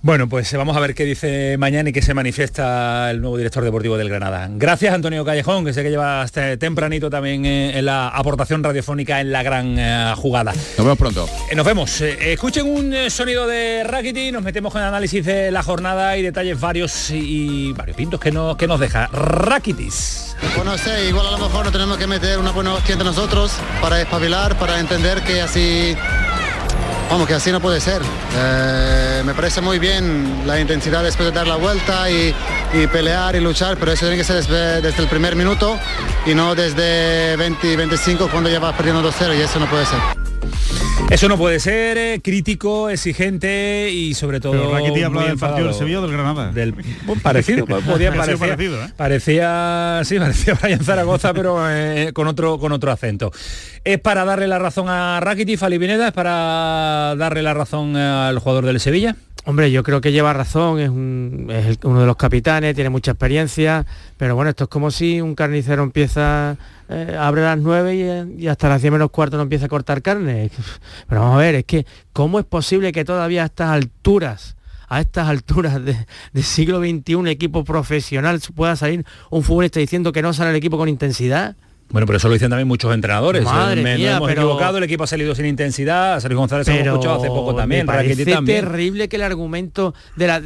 Bueno, 0.00 0.28
pues 0.28 0.52
vamos 0.54 0.76
a 0.76 0.80
ver 0.80 0.94
qué 0.94 1.04
dice 1.04 1.56
mañana 1.58 1.90
y 1.90 1.92
qué 1.92 2.02
se 2.02 2.14
manifiesta 2.14 3.10
el 3.10 3.20
nuevo 3.20 3.36
director 3.36 3.64
deportivo 3.64 3.98
del 3.98 4.08
Granada. 4.08 4.48
Gracias 4.48 4.94
Antonio 4.94 5.24
Callejón, 5.24 5.64
que 5.64 5.72
sé 5.72 5.82
que 5.82 5.90
lleva 5.90 6.22
hasta 6.22 6.56
tempranito 6.56 7.10
también 7.10 7.44
eh, 7.44 7.76
en 7.76 7.84
la 7.84 8.08
aportación 8.08 8.62
radiofónica 8.62 9.20
en 9.20 9.32
la 9.32 9.42
gran 9.42 9.76
eh, 9.76 10.12
jugada. 10.16 10.52
Nos 10.52 10.76
vemos 10.78 10.98
pronto. 10.98 11.28
Eh, 11.50 11.56
nos 11.56 11.66
vemos. 11.66 12.00
escuchen 12.00 12.66
un 12.66 12.94
sonido 13.10 13.48
de 13.48 13.82
Rakiti, 13.82 14.30
nos 14.30 14.44
metemos 14.44 14.72
con 14.72 14.82
el 14.82 14.88
análisis 14.88 15.26
de 15.26 15.50
la 15.50 15.64
jornada 15.64 16.16
y 16.16 16.22
detalles 16.22 16.60
varios 16.60 17.10
y, 17.10 17.72
varios 17.72 17.96
pintos 17.96 18.20
que, 18.20 18.30
no, 18.30 18.56
que 18.56 18.68
nos 18.68 18.78
deja. 18.78 19.08
Rakitis. 19.08 20.36
Bueno, 20.54 20.78
sé, 20.78 21.08
igual 21.08 21.26
a 21.26 21.32
lo 21.32 21.38
mejor 21.38 21.64
no 21.64 21.72
tenemos 21.72 21.98
que 21.98 22.06
meter 22.06 22.38
una 22.38 22.52
buena 22.52 22.72
hostia 22.72 22.92
entre 22.92 23.06
nosotros 23.06 23.52
para 23.82 24.00
espabilar, 24.00 24.56
para 24.58 24.78
entender 24.78 25.22
que 25.22 25.40
así 25.42 25.96
Vamos, 27.10 27.26
que 27.26 27.34
así 27.34 27.50
no 27.50 27.60
puede 27.60 27.80
ser. 27.80 28.02
Eh, 28.36 29.22
me 29.24 29.34
parece 29.34 29.60
muy 29.62 29.78
bien 29.78 30.46
la 30.46 30.60
intensidad 30.60 31.02
después 31.02 31.28
de 31.28 31.32
dar 31.34 31.46
la 31.46 31.56
vuelta 31.56 32.10
y, 32.10 32.34
pelear 32.92 33.34
y 33.34 33.40
luchar, 33.40 33.78
pero 33.78 33.92
eso 33.92 34.06
tiene 34.06 34.18
que 34.18 34.24
ser 34.24 34.36
desde, 34.36 35.02
el 35.02 35.08
primer 35.08 35.34
minuto 35.34 35.78
y 36.26 36.34
no 36.34 36.54
desde 36.54 37.36
20 37.36 37.72
y 37.72 37.76
25 37.76 38.28
cuando 38.28 38.50
ya 38.50 38.60
va 38.60 38.76
perdiendo 38.76 39.02
2-0 39.10 39.38
y 39.38 39.40
eso 39.40 39.58
no 39.58 39.66
puede 39.70 39.86
ser. 39.86 40.27
Eso 41.10 41.28
no 41.28 41.38
puede 41.38 41.58
ser, 41.58 41.96
eh, 41.96 42.20
crítico, 42.22 42.90
exigente 42.90 43.90
y 43.90 44.14
sobre 44.14 44.40
todo. 44.40 44.52
Pero 44.52 44.72
Raquiti 44.72 45.02
habla 45.02 45.24
del 45.24 45.38
partido 45.38 45.66
del 45.68 45.74
Sevilla 45.74 46.00
o 46.00 46.02
del 46.02 46.12
Granada. 46.12 46.52
Del, 46.52 46.74
parecido, 47.22 47.66
podía 47.86 48.12
parecía, 48.12 48.54
¿eh? 48.54 48.92
parecía, 48.96 50.02
sí, 50.04 50.18
parecía 50.18 50.54
Brian 50.62 50.84
Zaragoza, 50.84 51.32
pero 51.32 51.58
eh, 51.70 52.12
con 52.12 52.28
otro 52.28 52.58
con 52.58 52.72
otro 52.72 52.92
acento. 52.92 53.32
¿Es 53.84 53.98
para 53.98 54.24
darle 54.24 54.48
la 54.48 54.58
razón 54.58 54.88
a 54.88 55.18
Rakitic, 55.20 55.62
a 55.62 55.68
¿Es 55.68 56.12
para 56.12 57.14
darle 57.16 57.42
la 57.42 57.54
razón 57.54 57.96
al 57.96 58.38
jugador 58.38 58.66
del 58.66 58.78
Sevilla? 58.78 59.16
Hombre, 59.48 59.70
yo 59.70 59.82
creo 59.82 60.02
que 60.02 60.12
lleva 60.12 60.34
razón, 60.34 60.78
es, 60.78 61.78
uno 61.82 62.00
de 62.00 62.06
los 62.06 62.16
capitanes, 62.16 62.74
tiene 62.74 62.90
mucha 62.90 63.12
experiencia, 63.12 63.86
pero 64.18 64.34
bueno, 64.34 64.50
esto 64.50 64.64
es 64.64 64.70
como 64.70 64.90
si 64.90 65.22
un 65.22 65.34
carnicero 65.34 65.82
empieza, 65.82 66.58
eh, 66.88 67.16
abre 67.18 67.42
las 67.42 67.58
9 67.58 68.34
y, 68.38 68.48
hasta 68.48 68.68
las 68.68 68.80
10 68.80 68.92
menos 68.92 69.10
cuarto 69.10 69.36
no 69.36 69.42
empieza 69.42 69.66
a 69.66 69.68
cortar 69.68 70.02
carne. 70.02 70.50
Pero 71.08 71.20
vamos 71.20 71.36
a 71.36 71.40
ver, 71.40 71.54
es 71.56 71.64
que, 71.64 71.86
¿cómo 72.12 72.38
es 72.38 72.44
posible 72.44 72.92
que 72.92 73.04
todavía 73.04 73.42
a 73.42 73.46
estas 73.46 73.70
alturas 73.70 74.56
a 74.90 75.00
estas 75.02 75.28
alturas 75.28 75.74
del 75.84 75.96
de 76.32 76.42
siglo 76.42 76.80
XXI, 76.80 77.30
equipo 77.30 77.62
profesional 77.62 78.40
pueda 78.54 78.74
salir 78.74 79.04
un 79.30 79.42
futbolista 79.42 79.80
diciendo 79.80 80.12
que 80.12 80.22
no 80.22 80.32
sale 80.32 80.50
el 80.50 80.56
equipo 80.56 80.78
con 80.78 80.88
intensidad? 80.88 81.56
Bueno, 81.90 82.06
pero 82.06 82.18
eso 82.18 82.28
lo 82.28 82.34
dicen 82.34 82.50
también 82.50 82.68
muchos 82.68 82.92
entrenadores. 82.92 83.44
Madre 83.44 83.82
me, 83.82 83.96
mía, 83.96 84.16
hemos 84.16 84.30
equivocado, 84.30 84.76
el 84.78 84.84
equipo 84.84 85.04
ha 85.04 85.06
salido 85.06 85.34
sin 85.34 85.46
intensidad, 85.46 86.20
Sergio 86.20 86.38
González 86.38 86.66
se 86.66 86.84
lo 86.84 86.92
escuchado 86.92 87.18
hace 87.18 87.28
poco 87.28 87.54
también. 87.54 87.86
Me 87.86 87.92
parece 87.92 88.24
terrible 88.24 89.08
que 89.08 89.16
el 89.16 89.22
argumento 89.22 89.94
de 90.16 90.26
la, 90.26 90.42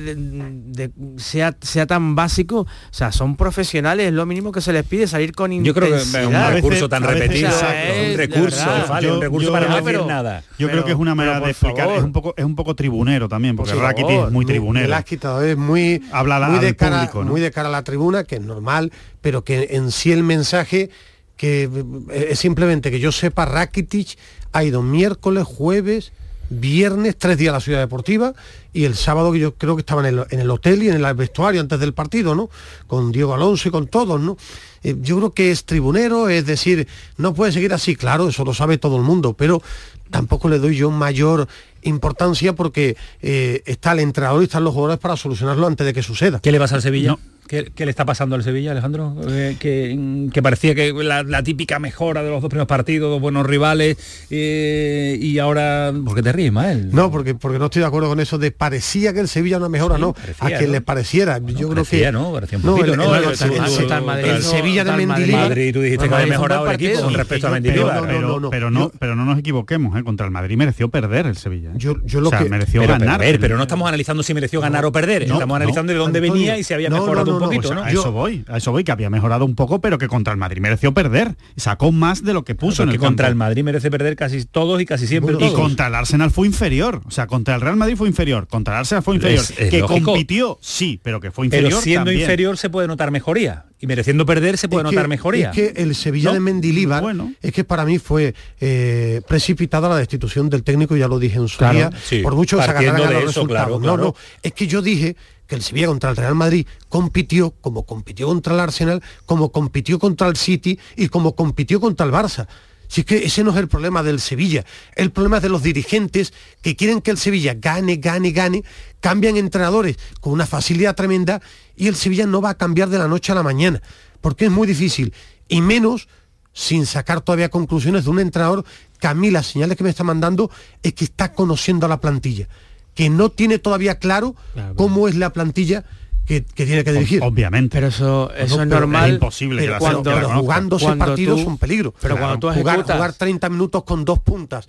sea, 1.17 1.57
sea 1.61 1.87
tan 1.87 2.15
básico. 2.15 2.61
O 2.61 2.67
sea, 2.91 3.11
son 3.11 3.37
profesionales, 3.37 4.07
es 4.07 4.13
lo 4.13 4.25
mínimo 4.25 4.53
que 4.53 4.61
se 4.61 4.73
les 4.73 4.85
pide 4.85 5.07
salir 5.07 5.33
con 5.33 5.53
intensidad. 5.53 5.89
Yo 5.89 6.13
creo 6.13 6.31
que 6.31 6.37
un 6.37 6.53
recurso 6.53 6.89
tan 6.89 7.03
repetido, 7.03 7.51
un 7.51 8.17
recurso, 8.17 8.67
vale, 8.89 9.13
un 9.13 9.21
recurso 9.21 9.53
para 9.53 9.69
no 9.69 9.83
decir 9.83 10.07
nada. 10.07 10.43
Yo 10.59 10.69
creo 10.71 10.85
que 10.85 10.93
es 10.93 10.99
una 10.99 11.15
manera 11.15 11.41
de 11.41 11.51
explicar, 11.51 11.91
es 11.91 12.03
un 12.03 12.13
poco 12.13 12.35
es 12.37 12.45
un 12.45 12.55
poco 12.55 12.75
tribunero 12.75 13.29
también, 13.29 13.57
porque 13.57 13.75
Rakitic 13.75 14.27
es 14.27 14.31
muy 14.31 14.45
tribunero. 14.45 14.89
Me 14.89 14.95
has 14.95 15.05
quitado, 15.05 15.43
es 15.43 15.57
muy, 15.57 16.03
Habla 16.13 16.49
muy, 16.49 16.61
de 16.61 16.77
cara, 16.77 17.11
muy 17.25 17.41
de 17.41 17.51
cara 17.51 17.69
a 17.69 17.73
la 17.73 17.83
tribuna, 17.83 18.25
que 18.25 18.37
es 18.37 18.43
normal, 18.43 18.93
pero 19.21 19.45
que 19.45 19.69
en 19.73 19.91
sí 19.91 20.13
el 20.13 20.23
mensaje 20.23 20.91
que 21.37 21.65
eh, 21.65 22.29
es 22.31 22.39
simplemente 22.39 22.91
que 22.91 23.01
yo 23.01 23.13
sepa, 23.13 23.45
Rakitic 23.45 24.19
ha 24.53 24.65
ido 24.65 24.83
miércoles, 24.83 25.45
jueves, 25.45 26.13
viernes, 26.61 27.17
tres 27.17 27.39
días 27.39 27.51
a 27.51 27.55
la 27.55 27.61
ciudad 27.61 27.81
deportiva 27.81 28.35
y 28.73 28.85
el 28.85 28.95
sábado 28.95 29.33
que 29.33 29.39
yo 29.39 29.55
creo 29.55 29.77
que 29.77 29.81
estaba 29.81 30.07
en 30.07 30.27
el, 30.29 30.51
hotel 30.51 30.83
y 30.83 30.89
en 30.89 31.03
el 31.03 31.15
vestuario 31.15 31.61
antes 31.61 31.81
del 31.81 31.95
partido, 31.95 32.35
¿no? 32.35 32.51
Con 32.87 33.13
Diego 33.13 33.35
Alonso 33.35 33.69
y 33.69 33.73
con 33.73 33.87
todos, 33.87 34.21
¿no? 34.21 34.37
Eh, 34.83 34.97
yo 35.01 35.17
creo 35.17 35.31
que 35.33 35.51
es 35.51 35.65
tribunero, 35.65 36.29
es 36.29 36.47
decir, 36.47 36.87
no 37.17 37.35
puede 37.35 37.53
seguir 37.53 37.73
así, 37.73 37.97
claro, 37.97 38.29
eso 38.29 38.45
lo 38.45 38.55
sabe 38.55 38.79
todo 38.79 38.97
el 38.97 39.03
mundo, 39.03 39.35
pero 39.35 39.63
tampoco 40.11 40.49
le 40.49 40.59
doy 40.59 40.77
yo 40.77 40.91
mayor 40.91 41.49
importancia 41.83 42.55
porque 42.55 42.97
eh, 43.23 43.63
está 43.67 43.93
el 43.93 44.01
entrenador 44.01 44.43
y 44.43 44.45
están 44.45 44.65
los 44.65 44.75
jugadores 44.75 45.01
para 45.01 45.17
solucionarlo 45.17 45.67
antes 45.67 45.87
de 45.87 45.93
que 45.93 46.03
suceda. 46.03 46.41
¿Qué 46.41 46.53
le 46.53 46.59
pasa 46.59 46.77
al 46.77 46.83
Sevilla? 46.83 47.17
¿Qué, 47.53 47.85
le 47.85 47.91
está 47.91 48.07
pasando 48.07 48.35
al 48.35 48.43
Sevilla, 48.43 48.71
Alejandro? 48.71 49.15
Eh, 49.29 49.57
que, 49.61 50.43
parecía 50.43 50.75
que 50.75 50.91
la, 50.95 51.43
típica 51.43 51.79
mejora 51.79 52.23
de 52.23 52.31
los 52.31 52.41
dos 52.41 52.49
primeros 52.49 52.67
partidos, 52.67 53.11
dos 53.11 53.21
buenos 53.21 53.45
rivales, 53.45 53.99
eh, 54.31 55.19
y 55.21 55.39
ahora... 55.39 55.93
¿Por 56.03 56.15
qué 56.15 56.23
te 56.23 56.33
ríes, 56.33 56.51
Mael? 56.51 56.89
No, 56.93 57.11
porque, 57.11 57.35
porque 57.35 57.59
no 57.59 57.67
estoy 57.67 57.81
de 57.81 57.89
acuerdo 57.89 58.09
con 58.09 58.21
eso 58.21 58.39
de 58.39 58.53
parecía 58.53 59.13
que 59.13 59.21
el 59.21 59.29
Sevilla 59.29 59.59
una 59.59 59.69
mejora, 59.69 59.99
no, 59.99 60.15
a 60.41 60.49
que 60.49 60.67
le 60.67 60.81
pareciera. 60.81 61.41
Yo 61.45 61.69
creo 61.69 61.85
que... 61.85 62.11
¿no? 62.11 62.33
Parecía 62.33 62.57
un 62.57 62.65
poquito, 62.65 62.97
¿no? 62.97 63.15
El, 63.15 64.43
Sevilla 64.43 64.85
de 64.85 64.93
Mendilibar... 64.93 65.49
Madrid, 65.51 65.75
tú 65.75 65.83
dijiste 65.83 66.09
que 66.09 66.15
había 66.15 66.29
mejorado 66.29 66.67
el 66.71 66.75
equipo 66.77 67.03
con 67.03 67.13
respecto 67.13 67.49
a 67.49 67.51
Mendilibar. 67.51 68.09
Pero 68.51 68.71
no, 68.71 68.91
pero 68.99 69.15
no 69.15 69.27
nos 69.27 69.39
equivoquemos, 69.39 69.99
¿eh? 69.99 70.05
contra 70.05 70.25
el 70.25 70.33
Madrid 70.33 70.57
mereció 70.57 70.89
perder 70.89 71.27
el 71.27 71.37
Sevilla. 71.37 71.73
Yo, 71.75 71.97
yo 72.07 72.23
lo 72.23 72.31
que... 72.31 72.49
mereció 72.49 72.87
ganar. 72.87 73.21
Pero 73.21 73.59
no 73.59 73.65
estamos 73.65 73.87
analizando 73.87 74.23
si 74.23 74.33
mereció 74.33 74.63
ganar 74.63 74.87
o 74.87 74.93
perder, 74.93 75.25
estamos 75.25 75.55
analizando 75.55 75.93
de 75.93 75.99
dónde 75.99 76.19
venía 76.19 76.57
y 76.57 76.65
si 76.65 76.73
había 76.73 76.89
mejorado 76.89 77.42
un 77.43 77.55
poquito, 77.55 77.75
¿no? 77.75 77.87
Eso 77.87 78.13
voy, 78.13 78.45
a 78.49 78.57
eso 78.57 78.73
voy, 78.73 78.85
que 78.85 78.93
había 78.93 79.11
mejorado 79.11 79.45
un 79.45 79.55
poco, 79.55 79.81
pero 79.81 79.99
que 79.99 80.09
contra 80.09 80.33
el 80.33 80.39
Madrid 80.39 80.61
mereció 80.61 80.93
perder. 80.93 81.37
Sacó 81.57 81.93
más 81.93 82.25
de 82.25 82.33
lo 82.33 82.45
que 82.45 82.55
puso 82.55 82.83
en 82.83 82.91
el 82.91 82.99
contra 82.99 83.29
el 83.29 83.35
Madrid 83.35 83.63
merece 83.63 83.91
perder 83.91 84.17
casi 84.17 84.45
todos 84.45 84.81
y 84.81 84.87
casi 84.87 85.07
siempre 85.07 85.37
Y 85.41 85.53
contra 85.53 85.89
el 85.89 85.95
Arsenal 85.95 86.31
fue 86.31 86.47
inferior. 86.47 87.03
O 87.05 87.11
sea, 87.11 87.27
contra 87.27 87.55
el 87.55 87.61
Real 87.61 87.77
Madrid 87.77 87.97
fue 87.97 88.09
inferior. 88.09 88.47
Contra 88.49 88.75
el 88.75 88.81
Arsenal 88.81 89.03
fue 89.03 89.17
inferior. 89.17 89.45
que 89.47 89.81
compitió, 89.81 90.59
sí, 90.61 91.01
pero 91.03 91.21
que 91.21 91.31
fue 91.31 91.47
inferior. 91.47 91.71
Pero 91.71 91.83
siendo 91.83 92.13
inferior 92.13 92.57
se 92.57 92.71
puede 92.71 92.89
notar 92.89 93.11
mejoría. 93.11 93.67
Y 93.83 93.87
mereciendo 93.89 94.25
perder 94.25 94.59
se 94.59 94.69
puede 94.69 94.85
notar 94.85 95.09
mejoría. 95.09 95.51
Es 95.51 95.57
que 95.57 95.83
el 95.83 95.97
Sevilla 95.97 96.33
de 96.33 96.39
Mendilibar 96.39 97.05
es 97.43 97.53
que 97.53 97.65
para 97.65 97.85
mí 97.85 97.99
fue 97.99 98.33
eh, 98.61 99.23
precipitada 99.27 99.89
la 99.89 99.97
destitución 99.97 100.49
del 100.49 100.63
técnico, 100.63 100.97
ya 100.97 101.09
lo 101.09 101.19
dije 101.19 101.39
en 101.39 101.49
su 101.49 101.59
día, 101.65 101.91
por 102.23 102.37
mucho 102.37 102.59
que 102.59 102.63
se 102.63 102.93
los 102.93 103.25
resultados. 103.25 103.81
No, 103.81 103.97
no, 103.97 104.15
es 104.43 104.53
que 104.53 104.67
yo 104.69 104.83
dije 104.83 105.17
que 105.47 105.55
el 105.55 105.63
Sevilla 105.63 105.89
contra 105.89 106.11
el 106.11 106.17
Real 106.17 106.35
Madrid 106.35 106.67
compitió 106.89 107.51
como 107.61 107.85
compitió 107.85 108.27
contra 108.27 108.55
el 108.55 108.61
Arsenal, 108.61 109.03
como 109.27 109.53
compitió 109.53 109.99
contra 109.99 110.29
el 110.29 110.37
City 110.37 110.79
y 110.97 111.09
como 111.09 111.35
compitió 111.35 111.81
contra 111.81 112.07
el 112.07 112.13
Barça. 112.13 112.47
Si 112.89 113.01
es 113.01 113.07
que 113.07 113.25
ese 113.25 113.43
no 113.43 113.53
es 113.53 113.57
el 113.57 113.69
problema 113.69 114.03
del 114.03 114.21
Sevilla, 114.21 114.67
el 114.97 115.11
problema 115.11 115.39
es 115.39 115.43
de 115.43 115.49
los 115.49 115.63
dirigentes 115.63 116.35
que 116.61 116.77
quieren 116.77 117.01
que 117.01 117.11
el 117.11 117.17
Sevilla 117.17 117.55
gane, 117.55 117.97
gane, 117.97 118.33
gane, 118.33 118.65
cambian 119.01 119.39
entrenadores 119.39 119.97
con 120.21 120.35
una 120.35 120.47
facilidad 120.47 120.95
tremenda 120.95 121.41
y 121.75 121.89
el 121.89 121.97
Sevilla 121.97 122.27
no 122.27 122.43
va 122.43 122.51
a 122.51 122.59
cambiar 122.59 122.91
de 122.91 122.99
la 122.99 123.09
noche 123.09 123.33
a 123.33 123.35
la 123.35 123.43
mañana, 123.43 123.81
porque 124.21 124.45
es 124.45 124.51
muy 124.51 124.67
difícil, 124.67 125.15
y 125.49 125.63
menos 125.63 126.07
sin 126.53 126.85
sacar 126.85 127.23
todavía 127.23 127.49
conclusiones 127.49 128.05
de 128.05 128.11
un 128.11 128.21
entrenador 128.21 128.65
que 129.01 129.07
a 129.07 129.15
mí 129.15 129.31
las 129.31 129.47
señales 129.47 129.79
que 129.79 129.85
me 129.85 129.91
está 129.91 130.05
mandando 130.05 130.51
es 130.83 130.93
que 130.93 131.05
está 131.05 131.33
conociendo 131.33 131.87
a 131.87 131.89
la 131.89 131.99
plantilla 131.99 132.47
que 132.95 133.09
no 133.11 133.31
tiene 133.31 133.59
todavía 133.59 133.99
claro 133.99 134.35
cómo 134.77 135.09
es 135.09 135.17
la 135.17 135.33
plantilla 135.33 135.85
que, 136.27 136.45
que 136.45 136.67
tiene 136.67 136.85
que 136.85 136.93
dirigir. 136.93 137.21
Obviamente. 137.23 137.77
Pero 137.77 137.89
eso, 137.89 138.33
eso 138.35 138.57
No, 138.57 138.63
es 138.63 138.69
pero 138.69 138.81
normal. 138.81 139.09
es 139.11 139.15
imposible 139.15 139.63
que 139.63 139.71
la 139.71 139.79
cuando, 139.79 140.11
la 140.11 140.17
conozca. 140.17 140.37
jugándose 140.39 140.85
Cuando 140.85 141.05
partidos 141.07 141.35
tú- 141.37 141.41
es 141.43 141.47
un 141.49 141.59
peligro. 141.59 141.95
pero 142.01 142.17
cuando 142.17 142.39
tú 142.39 142.51
jugar, 142.59 142.83
jugar 142.83 143.13
30 143.13 143.49
minutos 143.49 143.83
con 143.85 144.05
dos 144.05 144.19
puntas 144.21 144.69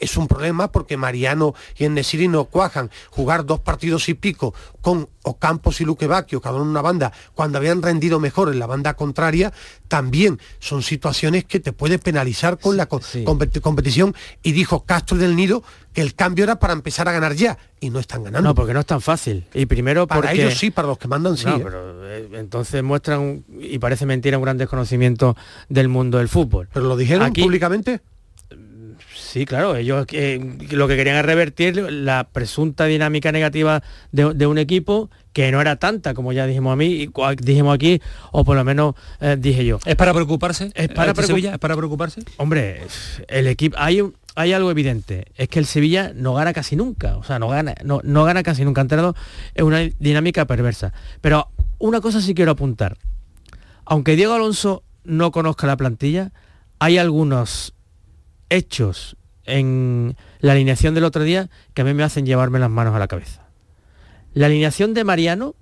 es 0.00 0.16
un 0.16 0.28
problema 0.28 0.70
porque 0.72 0.96
Mariano 0.96 1.54
y 1.76 1.84
Enesiri 1.84 2.28
no 2.28 2.44
cuajan. 2.44 2.90
Jugar 3.10 3.44
dos 3.46 3.60
partidos 3.60 4.08
y 4.08 4.14
pico 4.14 4.54
con 4.80 5.08
Ocampos 5.22 5.80
y 5.80 5.84
Luque 5.84 6.06
Bacchio, 6.06 6.40
cada 6.40 6.54
uno 6.56 6.64
en 6.64 6.70
una 6.70 6.80
banda, 6.82 7.12
cuando 7.34 7.58
habían 7.58 7.82
rendido 7.82 8.18
mejor 8.20 8.50
en 8.50 8.58
la 8.58 8.66
banda 8.66 8.94
contraria, 8.94 9.52
también 9.88 10.38
son 10.58 10.82
situaciones 10.82 11.44
que 11.44 11.60
te 11.60 11.72
puede 11.72 11.98
penalizar 11.98 12.58
con 12.58 12.76
la 12.76 12.86
co- 12.86 13.00
competi- 13.00 13.60
competición. 13.60 14.14
Y 14.42 14.52
dijo 14.52 14.84
Castro 14.84 15.18
del 15.18 15.36
Nido 15.36 15.62
que 15.92 16.00
el 16.00 16.14
cambio 16.14 16.44
era 16.44 16.58
para 16.58 16.72
empezar 16.72 17.08
a 17.08 17.12
ganar 17.12 17.34
ya. 17.34 17.58
Y 17.80 17.90
no 17.90 17.98
están 17.98 18.22
ganando. 18.24 18.48
No, 18.48 18.54
porque 18.54 18.72
no 18.72 18.80
es 18.80 18.86
tan 18.86 19.00
fácil. 19.00 19.46
Y 19.52 19.66
primero 19.66 20.06
para 20.06 20.22
porque... 20.22 20.42
ellos 20.42 20.58
sí, 20.58 20.70
para 20.70 20.88
los 20.88 20.98
que 20.98 21.08
mandan 21.08 21.36
sí. 21.36 21.44
No, 21.46 21.56
¿eh? 21.56 21.60
pero 21.62 22.06
eh, 22.08 22.28
entonces 22.34 22.82
muestran, 22.82 23.44
y 23.60 23.78
parece 23.78 24.06
mentira, 24.06 24.38
un 24.38 24.44
gran 24.44 24.56
desconocimiento 24.58 25.36
del 25.68 25.88
mundo 25.88 26.18
del 26.18 26.28
fútbol. 26.28 26.68
¿Pero 26.72 26.86
lo 26.86 26.96
dijeron 26.96 27.32
públicamente? 27.42 28.00
Sí, 29.30 29.44
claro, 29.44 29.76
ellos 29.76 30.06
eh, 30.12 30.40
lo 30.70 30.88
que 30.88 30.96
querían 30.96 31.16
es 31.16 31.24
revertir 31.26 31.76
la 31.92 32.24
presunta 32.32 32.86
dinámica 32.86 33.30
negativa 33.30 33.82
de, 34.10 34.32
de 34.32 34.46
un 34.46 34.56
equipo 34.56 35.10
que 35.34 35.52
no 35.52 35.60
era 35.60 35.76
tanta, 35.76 36.14
como 36.14 36.32
ya 36.32 36.46
dijimos 36.46 36.72
a 36.72 36.76
mí, 36.76 37.10
dijimos 37.42 37.74
aquí, 37.74 38.00
o 38.32 38.42
por 38.44 38.56
lo 38.56 38.64
menos 38.64 38.94
eh, 39.20 39.36
dije 39.38 39.66
yo. 39.66 39.80
¿Es 39.84 39.96
para 39.96 40.14
preocuparse? 40.14 40.70
Es 40.74 40.88
para 40.88 41.10
¿Este 41.10 41.20
preocup- 41.22 41.26
Sevilla? 41.26 41.52
¿Es 41.52 41.58
para 41.58 41.76
preocuparse? 41.76 42.22
Hombre, 42.38 42.80
el 43.28 43.48
equipo 43.48 43.76
hay 43.78 44.00
un- 44.00 44.14
hay 44.34 44.54
algo 44.54 44.70
evidente, 44.70 45.26
es 45.36 45.48
que 45.48 45.58
el 45.58 45.66
Sevilla 45.66 46.12
no 46.14 46.32
gana 46.32 46.54
casi 46.54 46.74
nunca, 46.74 47.16
o 47.18 47.22
sea, 47.24 47.38
no 47.38 47.48
gana 47.48 47.74
no, 47.84 48.00
no 48.04 48.24
gana 48.24 48.42
casi 48.42 48.64
nunca, 48.64 48.80
ha 48.80 48.82
entrado 48.82 49.14
en 49.54 49.64
una 49.66 49.80
dinámica 49.98 50.46
perversa. 50.46 50.94
Pero 51.20 51.48
una 51.78 52.00
cosa 52.00 52.22
sí 52.22 52.32
quiero 52.34 52.52
apuntar. 52.52 52.96
Aunque 53.84 54.16
Diego 54.16 54.32
Alonso 54.32 54.84
no 55.04 55.32
conozca 55.32 55.66
la 55.66 55.76
plantilla, 55.76 56.32
hay 56.78 56.96
algunos 56.96 57.74
hechos 58.50 59.16
en 59.48 60.16
la 60.40 60.52
alineación 60.52 60.94
del 60.94 61.04
otro 61.04 61.22
día 61.24 61.48
que 61.74 61.82
a 61.82 61.84
mí 61.84 61.94
me 61.94 62.02
hacen 62.04 62.26
llevarme 62.26 62.58
las 62.58 62.70
manos 62.70 62.94
a 62.94 62.98
la 62.98 63.08
cabeza. 63.08 63.42
La 64.34 64.46
alineación 64.46 64.94
de 64.94 65.04
Mariano, 65.04 65.54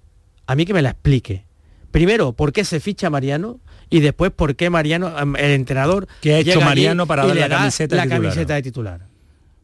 a 0.46 0.54
mí 0.54 0.66
que 0.66 0.74
me 0.74 0.82
la 0.82 0.90
explique. 0.90 1.44
Primero, 1.90 2.32
¿por 2.32 2.52
qué 2.52 2.64
se 2.64 2.80
ficha 2.80 3.08
Mariano? 3.08 3.58
Y 3.88 4.00
después, 4.00 4.32
¿por 4.32 4.56
qué 4.56 4.68
Mariano, 4.68 5.14
el 5.36 5.50
entrenador... 5.52 6.08
¿Qué 6.20 6.34
ha 6.34 6.38
hecho 6.40 6.60
Mariano 6.60 7.06
para 7.06 7.24
y 7.24 7.28
dar 7.28 7.34
le 7.36 7.40
la 7.42 7.48
camiseta 7.58 7.94
de 7.94 7.96
la 7.96 8.02
titular? 8.04 8.22
camiseta 8.22 8.54
de 8.54 8.62
titular? 8.62 9.00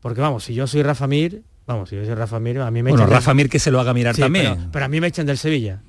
Porque 0.00 0.20
vamos, 0.20 0.44
si 0.44 0.54
yo 0.54 0.66
soy 0.66 0.82
Rafa 0.82 1.06
Mir, 1.08 1.42
vamos, 1.66 1.88
si 1.90 1.96
yo 1.96 2.04
soy 2.04 2.14
Rafa 2.14 2.38
Mir, 2.40 2.60
a 2.60 2.70
mí 2.70 2.82
me 2.82 2.90
Bueno, 2.90 3.02
echan 3.04 3.10
del- 3.10 3.16
Rafa 3.18 3.34
Mir 3.34 3.48
que 3.50 3.58
se 3.58 3.70
lo 3.70 3.80
haga 3.80 3.92
mirar 3.92 4.14
Sí, 4.14 4.22
también. 4.22 4.54
Pero, 4.54 4.68
pero 4.72 4.84
a 4.84 4.88
mí 4.88 5.00
me 5.00 5.08
echan 5.08 5.26
del 5.26 5.38
Sevilla. 5.38 5.80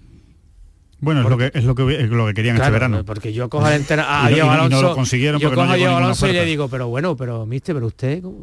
Bueno, 1.03 1.21
es 1.21 1.29
lo 1.29 1.37
que 1.37 1.51
es 1.53 1.63
lo 1.63 1.75
que, 1.75 2.01
es 2.03 2.09
lo 2.09 2.25
que 2.27 2.33
querían 2.33 2.55
Claro, 2.55 2.67
este 2.69 2.73
verano. 2.73 3.05
Porque 3.05 3.33
yo 3.33 3.49
cojo 3.49 3.65
a 3.65 3.75
Y 3.75 3.79
no- 3.79 3.85
Diego 3.87 3.97
y 3.97 4.29
no- 4.29 4.33
y 4.33 4.47
no 4.47 4.51
Alonso. 4.51 4.81
lo 4.81 4.95
consiguieron 4.95 5.39
yo 5.41 5.49
porque 5.49 5.55
no 5.57 5.61
cojo 5.63 5.73
a 5.73 5.77
Diego 5.77 5.95
Alonso 5.97 6.27
y 6.27 6.33
le 6.33 6.45
digo, 6.45 6.67
pero 6.69 6.87
bueno, 6.87 7.15
pero 7.17 7.45
mister, 7.45 7.75
pero 7.75 7.87
usted 7.87 8.21
¿cómo 8.21 8.37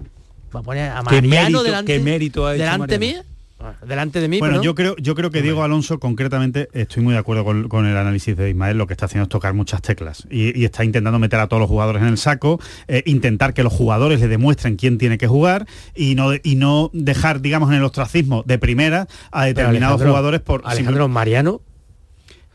va 0.54 0.60
a 0.60 0.62
poner 0.62 0.90
a 0.90 1.02
¿Qué 1.08 1.22
Mariano 1.22 1.58
mérito- 1.58 1.62
delante, 1.62 1.92
qué 1.92 2.00
mérito 2.00 2.46
ha 2.46 2.54
hecho 2.54 2.62
delante 2.64 2.98
mía, 2.98 3.24
Ah, 3.62 3.74
delante 3.86 4.20
de 4.22 4.28
mí. 4.28 4.38
Bueno, 4.38 4.62
yo 4.62 4.74
creo, 4.74 4.96
yo 4.96 5.14
creo 5.14 5.30
que 5.30 5.42
Diego 5.42 5.62
Alonso 5.62 6.00
concretamente 6.00 6.70
estoy 6.72 7.02
muy 7.02 7.12
de 7.12 7.18
acuerdo 7.20 7.44
con, 7.44 7.68
con 7.68 7.84
el 7.84 7.94
análisis 7.94 8.34
de 8.34 8.48
Ismael, 8.48 8.78
lo 8.78 8.86
que 8.86 8.94
está 8.94 9.04
haciendo 9.04 9.24
es 9.24 9.28
tocar 9.28 9.52
muchas 9.52 9.82
teclas 9.82 10.26
y, 10.30 10.58
y 10.58 10.64
está 10.64 10.82
intentando 10.82 11.18
meter 11.18 11.38
a 11.40 11.46
todos 11.46 11.60
los 11.60 11.68
jugadores 11.68 12.00
en 12.00 12.08
el 12.08 12.16
saco, 12.16 12.58
eh, 12.88 13.02
intentar 13.04 13.52
que 13.52 13.62
los 13.62 13.74
jugadores 13.74 14.18
le 14.20 14.28
demuestren 14.28 14.76
quién 14.76 14.96
tiene 14.96 15.18
que 15.18 15.26
jugar 15.26 15.66
y 15.94 16.14
no, 16.14 16.30
y 16.42 16.54
no 16.54 16.88
dejar, 16.94 17.42
digamos, 17.42 17.68
en 17.68 17.76
el 17.76 17.84
ostracismo 17.84 18.42
de 18.46 18.56
primera 18.58 19.08
a 19.30 19.44
determinados 19.44 20.00
jugadores 20.02 20.40
por 20.40 20.62
Alejandro 20.64 21.08
Mariano. 21.08 21.60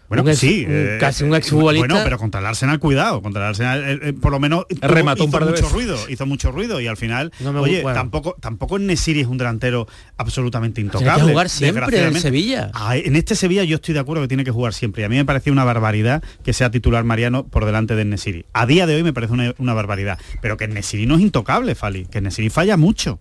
Bueno, 0.08 0.24
un 0.24 0.30
ex- 0.30 0.40
sí, 0.40 0.66
un- 0.68 0.72
eh, 0.72 0.98
casi 1.00 1.24
un 1.24 1.34
eh, 1.34 1.38
exfutbolista. 1.38 1.88
Bueno, 1.88 2.04
pero 2.04 2.18
contra 2.20 2.40
el 2.40 2.46
Arsenal, 2.46 2.80
cuidado, 2.80 3.22
contra 3.22 3.42
el 3.44 3.48
Arsenal, 3.50 4.00
eh, 4.04 4.14
por 4.14 4.32
lo 4.32 4.40
menos 4.40 4.66
tuvo- 4.68 4.88
Remató 4.88 5.24
un 5.24 5.30
hizo 5.30 5.38
par 5.40 5.46
de 5.46 5.52
mucho 5.52 5.64
veces. 5.64 5.74
ruido, 5.74 5.98
hizo 6.10 6.26
mucho 6.26 6.52
ruido 6.52 6.80
y 6.80 6.88
al 6.88 6.96
final, 6.98 7.32
No 7.40 7.52
me 7.54 7.60
oye, 7.60 7.82
bueno. 7.82 7.98
tampoco, 7.98 8.36
tampoco 8.40 8.78
Nesiri 8.78 9.22
es 9.22 9.28
un 9.28 9.38
delantero 9.38 9.88
absolutamente 10.18 10.76
Tiene 10.82 10.92
que 10.92 10.98
intocable. 10.98 11.32
jugar 11.32 11.50
siempre 11.50 12.06
en. 12.08 12.16
Sevilla. 12.20 12.72
Ah, 12.74 12.96
en 12.98 13.16
este 13.16 13.36
Sevilla 13.36 13.64
yo 13.64 13.76
estoy 13.76 13.94
de 13.94 14.00
acuerdo 14.00 14.22
que 14.22 14.28
tiene 14.28 14.44
que 14.44 14.52
jugar 14.52 14.74
siempre. 14.74 15.02
Y 15.02 15.06
a 15.06 15.10
mí 15.10 15.16
me 15.16 15.26
parecía 15.26 15.52
una 15.52 15.64
barbaridad 15.64 16.24
que 16.44 16.54
sea 16.54 16.70
titular 16.72 17.04
Mariano 17.04 17.46
por 17.48 17.66
delante 17.66 17.96
de 17.96 18.06
Nesiri. 18.06 18.46
A 18.54 18.66
día 18.66 18.86
de 18.88 18.96
hoy 18.96 19.04
me 19.04 19.14
parece 19.14 19.34
una, 19.34 19.54
una 19.58 19.74
barbaridad. 19.74 20.20
Pero 20.42 20.56
que 20.58 20.68
Nesiri 20.68 21.06
no 21.08 21.16
es 21.16 21.22
intocable, 21.22 21.74
Fali. 21.76 22.06
Que 22.06 22.22
Nesiri 22.22 22.50
falla 22.50 22.78
mucho. 22.78 23.20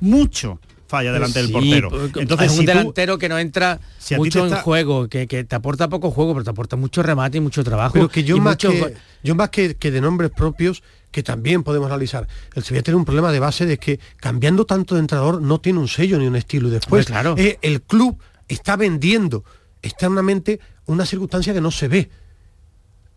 Mucho 0.00 0.60
falla 0.96 1.12
delante 1.12 1.40
del 1.42 1.50
portero. 1.52 1.90
porque 1.90 2.20
Entonces, 2.20 2.46
es 2.46 2.52
un 2.52 2.58
si 2.60 2.64
tú- 2.64 2.70
delantero 2.70 3.18
que 3.18 3.28
no 3.28 3.38
entra 3.38 3.80
si 3.98 4.14
mucho 4.16 4.46
en 4.46 4.54
juego, 4.56 5.08
que, 5.08 5.26
que 5.26 5.44
te 5.44 5.56
aporta 5.56 5.88
poco 5.88 6.10
juego, 6.10 6.32
pero 6.34 6.44
te 6.44 6.50
aporta 6.50 6.76
mucho 6.76 7.02
remate 7.02 7.38
y 7.38 7.40
mucho 7.40 7.64
trabajo. 7.64 7.94
Pero 7.94 8.08
que 8.08 8.22
yo 8.24 8.38
más 8.38 8.54
mucho 8.54 8.70
que, 8.70 8.94
yo 9.22 9.34
más 9.34 9.50
que, 9.50 9.74
que 9.76 9.90
de 9.90 10.00
nombres 10.00 10.30
propios, 10.30 10.82
que 11.10 11.22
también 11.22 11.62
podemos 11.62 11.86
analizar, 11.88 12.26
el 12.54 12.62
Sevilla 12.64 12.82
tiene 12.82 12.96
un 12.96 13.04
problema 13.04 13.32
de 13.32 13.40
base 13.40 13.66
de 13.66 13.78
que 13.78 13.98
cambiando 14.16 14.64
tanto 14.64 14.94
de 14.94 15.00
entrenador 15.00 15.40
no 15.42 15.60
tiene 15.60 15.78
un 15.78 15.88
sello 15.88 16.18
ni 16.18 16.26
un 16.26 16.36
estilo. 16.36 16.68
Y 16.68 16.72
después 16.72 17.06
claro. 17.06 17.34
eh, 17.38 17.58
el 17.62 17.82
club 17.82 18.18
está 18.48 18.76
vendiendo 18.76 19.44
externamente 19.82 20.60
una 20.86 21.06
circunstancia 21.06 21.52
que 21.52 21.60
no 21.60 21.70
se 21.70 21.88
ve. 21.88 22.10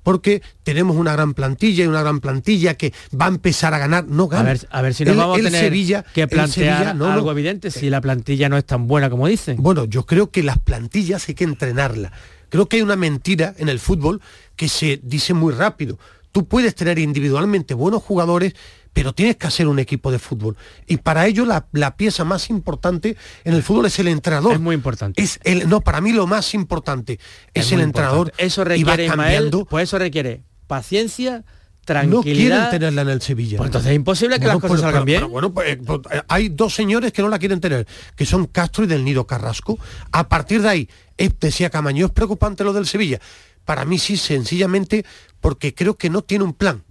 Porque 0.07 0.41
tenemos 0.63 0.95
una 0.95 1.11
gran 1.11 1.33
plantilla 1.33 1.83
y 1.83 1.87
una 1.87 2.01
gran 2.01 2.21
plantilla 2.21 2.75
que 2.75 2.93
va 3.13 3.25
a 3.25 3.27
empezar 3.27 3.73
a 3.73 3.77
ganar, 3.77 4.05
no 4.07 4.29
gana. 4.29 4.51
a 4.51 4.53
ver, 4.53 4.67
a 4.71 4.81
ver 4.81 4.93
si 4.93 5.03
nos 5.03 5.11
El- 5.11 5.17
vamos 5.17 5.35
a 5.35 5.39
el 5.39 5.45
tener 5.47 5.61
Sevilla- 5.65 6.05
que 6.13 6.25
plantear 6.29 6.77
Sevilla, 6.77 6.93
no, 6.93 7.07
no. 7.07 7.11
algo 7.11 7.29
evidente 7.29 7.71
si 7.71 7.89
la 7.89 7.99
plantilla 7.99 8.47
no 8.47 8.55
es 8.55 8.63
tan 8.63 8.87
buena 8.87 9.09
como 9.09 9.27
dicen. 9.27 9.57
Bueno, 9.59 9.83
yo 9.83 10.05
creo 10.05 10.31
que 10.31 10.43
las 10.43 10.59
plantillas 10.59 11.27
hay 11.27 11.35
que 11.35 11.43
entrenarlas. 11.43 12.13
Creo 12.47 12.69
que 12.69 12.77
hay 12.77 12.83
una 12.83 12.95
mentira 12.95 13.53
en 13.57 13.67
el 13.67 13.79
fútbol 13.81 14.21
que 14.55 14.69
se 14.69 15.01
dice 15.03 15.33
muy 15.33 15.53
rápido. 15.53 15.99
Tú 16.31 16.45
puedes 16.47 16.73
tener 16.73 16.99
individualmente 16.99 17.73
buenos 17.73 18.01
jugadores, 18.01 18.53
pero 18.97 19.13
tienes 19.13 19.35
que 19.35 19.45
hacer 19.45 19.67
un 19.67 19.77
equipo 19.77 20.09
de 20.11 20.17
fútbol. 20.17 20.57
Y 20.87 20.97
para 20.97 21.27
ello 21.27 21.45
la, 21.45 21.67
la 21.71 21.95
pieza 21.95 22.23
más 22.23 22.49
importante 22.49 23.15
en 23.43 23.53
el 23.53 23.61
fútbol 23.61 23.85
es 23.85 23.99
el 23.99 24.07
entrenador. 24.07 24.53
Es 24.53 24.59
muy 24.59 24.73
importante. 24.73 25.21
Es 25.21 25.39
el, 25.43 25.69
no, 25.69 25.81
para 25.81 26.01
mí 26.01 26.13
lo 26.13 26.25
más 26.25 26.55
importante 26.55 27.19
es, 27.53 27.71
el 27.71 27.81
entrenador. 27.81 28.29
importante. 28.29 28.43
Eso 28.47 28.61
y 28.61 28.63
va 28.83 28.93
requiere, 28.93 29.03
Ismael, 29.05 29.33
cambiando. 29.35 29.65
pues 29.65 29.83
eso 29.83 29.99
requiere 29.99 30.41
paciencia, 30.65 31.37
No 31.37 31.43
tranquilidad. 31.85 32.23
quieren 32.23 32.69
tenerla 32.71 33.01
en 33.03 33.09
el 33.09 33.21
Sevilla. 33.21 33.57
Pues 33.57 33.67
entonces 33.67 33.91
es 33.91 33.95
imposible 33.97 34.39
que 34.39 34.45
Bueno, 34.47 34.53
las 34.53 34.61
cosas 34.61 34.69
pues, 34.71 34.81
salgan 34.81 35.05
bien. 35.05 35.19
pero 35.19 35.29
bueno, 35.29 35.53
pues, 35.53 35.77
pues, 35.85 35.99
eh, 36.11 36.21
hay 36.27 36.49
dos 36.49 36.73
señores 36.73 37.11
que 37.13 37.21
no 37.21 37.27
la 37.29 37.37
quieren 37.37 37.61
tener, 37.61 37.85
que 38.15 38.25
son 38.25 38.47
Castro 38.47 38.83
y 38.83 38.87
del 38.87 39.05
Nido 39.05 39.27
Carrasco. 39.27 39.77
A 40.11 40.27
partir 40.27 40.63
de 40.63 40.69
ahí, 40.69 40.89
decía 41.39 41.69
Camaño, 41.69 42.07
es 42.07 42.11
preocupante 42.13 42.63
lo 42.63 42.73
del 42.73 42.87
Sevilla. 42.87 43.19
Para 43.63 43.85
mí 43.85 43.99
sí, 43.99 44.17
sencillamente 44.17 45.05
porque 45.39 45.75
creo 45.75 45.97
que 45.99 46.09
no 46.09 46.23
tiene 46.23 46.45
un 46.45 46.53
plan 46.55 46.83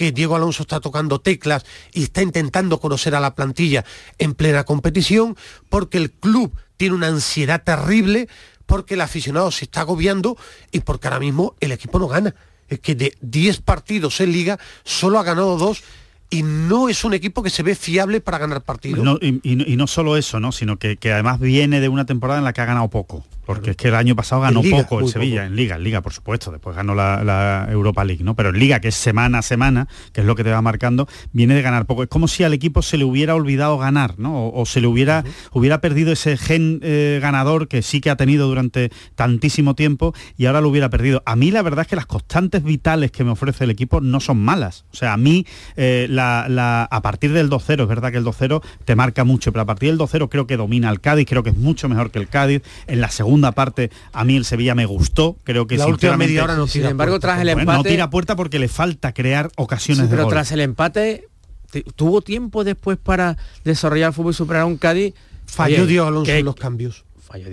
que 0.00 0.12
Diego 0.12 0.34
Alonso 0.34 0.62
está 0.62 0.80
tocando 0.80 1.20
teclas 1.20 1.66
y 1.92 2.04
está 2.04 2.22
intentando 2.22 2.80
conocer 2.80 3.14
a 3.14 3.20
la 3.20 3.34
plantilla 3.34 3.84
en 4.16 4.32
plena 4.32 4.64
competición, 4.64 5.36
porque 5.68 5.98
el 5.98 6.10
club 6.10 6.54
tiene 6.78 6.94
una 6.94 7.08
ansiedad 7.08 7.62
terrible, 7.62 8.26
porque 8.64 8.94
el 8.94 9.02
aficionado 9.02 9.50
se 9.50 9.66
está 9.66 9.82
agobiando 9.82 10.38
y 10.72 10.80
porque 10.80 11.08
ahora 11.08 11.20
mismo 11.20 11.54
el 11.60 11.72
equipo 11.72 11.98
no 11.98 12.08
gana. 12.08 12.34
Es 12.70 12.80
que 12.80 12.94
de 12.94 13.14
10 13.20 13.60
partidos 13.60 14.22
en 14.22 14.32
liga 14.32 14.58
solo 14.84 15.18
ha 15.18 15.22
ganado 15.22 15.58
dos 15.58 15.82
y 16.30 16.44
no 16.44 16.88
es 16.88 17.04
un 17.04 17.12
equipo 17.12 17.42
que 17.42 17.50
se 17.50 17.62
ve 17.62 17.74
fiable 17.74 18.22
para 18.22 18.38
ganar 18.38 18.62
partidos. 18.62 19.00
Y, 19.20 19.76
no- 19.76 19.86
solo 19.86 20.16
eso, 20.16 20.40
¿no? 20.40 20.50
sino 20.50 20.78
que 20.78 20.96
además 21.12 21.40
viene 21.40 21.82
de 21.82 21.90
una 21.90 22.06
temporada 22.06 22.38
en 22.38 22.46
la 22.46 22.54
que 22.54 22.62
ha 22.62 22.64
ganado 22.64 22.88
poco. 22.88 23.22
Porque 23.54 23.70
es 23.72 23.76
que 23.76 23.88
el 23.88 23.94
año 23.94 24.14
pasado 24.16 24.42
ganó 24.42 24.62
Liga, 24.62 24.78
poco 24.78 25.00
el 25.00 25.08
Sevilla, 25.08 25.42
poco. 25.42 25.46
en 25.48 25.56
Liga, 25.56 25.76
en 25.76 25.84
Liga, 25.84 26.00
por 26.00 26.12
supuesto, 26.12 26.50
después 26.50 26.76
ganó 26.76 26.94
la, 26.94 27.22
la 27.24 27.68
Europa 27.70 28.04
League, 28.04 28.24
¿no? 28.24 28.34
Pero 28.34 28.50
en 28.50 28.58
Liga, 28.58 28.80
que 28.80 28.88
es 28.88 28.94
semana 28.94 29.38
a 29.38 29.42
semana, 29.42 29.88
que 30.12 30.20
es 30.20 30.26
lo 30.26 30.34
que 30.34 30.44
te 30.44 30.50
va 30.50 30.62
marcando, 30.62 31.08
viene 31.32 31.54
de 31.54 31.62
ganar 31.62 31.86
poco. 31.86 32.02
Es 32.02 32.08
como 32.08 32.28
si 32.28 32.44
al 32.44 32.52
equipo 32.52 32.82
se 32.82 32.96
le 32.96 33.04
hubiera 33.04 33.34
olvidado 33.34 33.78
ganar, 33.78 34.18
¿no? 34.18 34.46
O, 34.46 34.60
o 34.62 34.66
se 34.66 34.80
le 34.80 34.86
hubiera, 34.86 35.24
hubiera 35.52 35.80
perdido 35.80 36.12
ese 36.12 36.36
gen 36.36 36.80
eh, 36.82 37.18
ganador 37.22 37.68
que 37.68 37.82
sí 37.82 38.00
que 38.00 38.10
ha 38.10 38.16
tenido 38.16 38.46
durante 38.48 38.90
tantísimo 39.14 39.74
tiempo 39.74 40.14
y 40.36 40.46
ahora 40.46 40.60
lo 40.60 40.68
hubiera 40.68 40.88
perdido. 40.90 41.22
A 41.26 41.36
mí 41.36 41.50
la 41.50 41.62
verdad 41.62 41.82
es 41.82 41.86
que 41.88 41.96
las 41.96 42.06
constantes 42.06 42.62
vitales 42.62 43.10
que 43.10 43.24
me 43.24 43.30
ofrece 43.30 43.64
el 43.64 43.70
equipo 43.70 44.00
no 44.00 44.20
son 44.20 44.38
malas. 44.42 44.84
O 44.92 44.96
sea, 44.96 45.12
a 45.12 45.16
mí 45.16 45.46
eh, 45.76 46.06
la, 46.10 46.46
la- 46.48 46.84
a 46.84 47.02
partir 47.02 47.32
del 47.32 47.48
2-0, 47.50 47.82
es 47.82 47.88
verdad 47.88 48.10
que 48.12 48.18
el 48.18 48.24
2-0 48.24 48.62
te 48.84 48.96
marca 48.96 49.24
mucho, 49.24 49.52
pero 49.52 49.62
a 49.62 49.66
partir 49.66 49.90
del 49.90 49.98
2-0 49.98 50.28
creo 50.28 50.46
que 50.46 50.56
domina 50.56 50.90
el 50.90 51.00
Cádiz, 51.00 51.26
creo 51.28 51.42
que 51.42 51.50
es 51.50 51.56
mucho 51.56 51.88
mejor 51.88 52.10
que 52.10 52.18
el 52.18 52.28
Cádiz. 52.28 52.62
En 52.86 53.00
la 53.00 53.10
segunda 53.10 53.39
parte 53.52 53.90
a 54.12 54.24
mí 54.24 54.36
el 54.36 54.44
Sevilla 54.44 54.74
me 54.74 54.86
gustó, 54.86 55.36
creo 55.44 55.66
que 55.66 55.76
La 55.76 55.86
última 55.86 56.16
media 56.16 56.44
hora 56.44 56.54
no 56.56 56.66
Sin 56.66 56.84
embargo, 56.84 57.18
tras 57.20 57.40
el 57.40 57.46
Bueno, 57.48 57.60
empate... 57.60 57.76
no 57.78 57.82
tira 57.84 58.10
puerta 58.10 58.36
porque 58.36 58.58
le 58.58 58.68
falta 58.68 59.12
crear 59.12 59.50
ocasiones 59.56 60.04
Sí, 60.04 60.08
de 60.08 60.10
pero 60.10 60.24
gol. 60.24 60.32
tras 60.32 60.52
el 60.52 60.60
empate, 60.60 61.28
te- 61.70 61.82
tuvo 61.82 62.20
tiempo 62.22 62.64
después 62.64 62.98
para 62.98 63.36
desarrollar 63.64 64.08
el 64.08 64.14
fútbol 64.14 64.32
y 64.32 64.36
superar 64.36 64.62
a 64.62 64.66
un 64.66 64.76
Cádiz. 64.76 65.14
Falló 65.46 65.78
Oye, 65.78 65.86
Diego 65.86 66.06
Alonso 66.06 66.26
que- 66.30 66.38
en 66.38 66.44
los 66.44 66.54
cambios. 66.56 67.04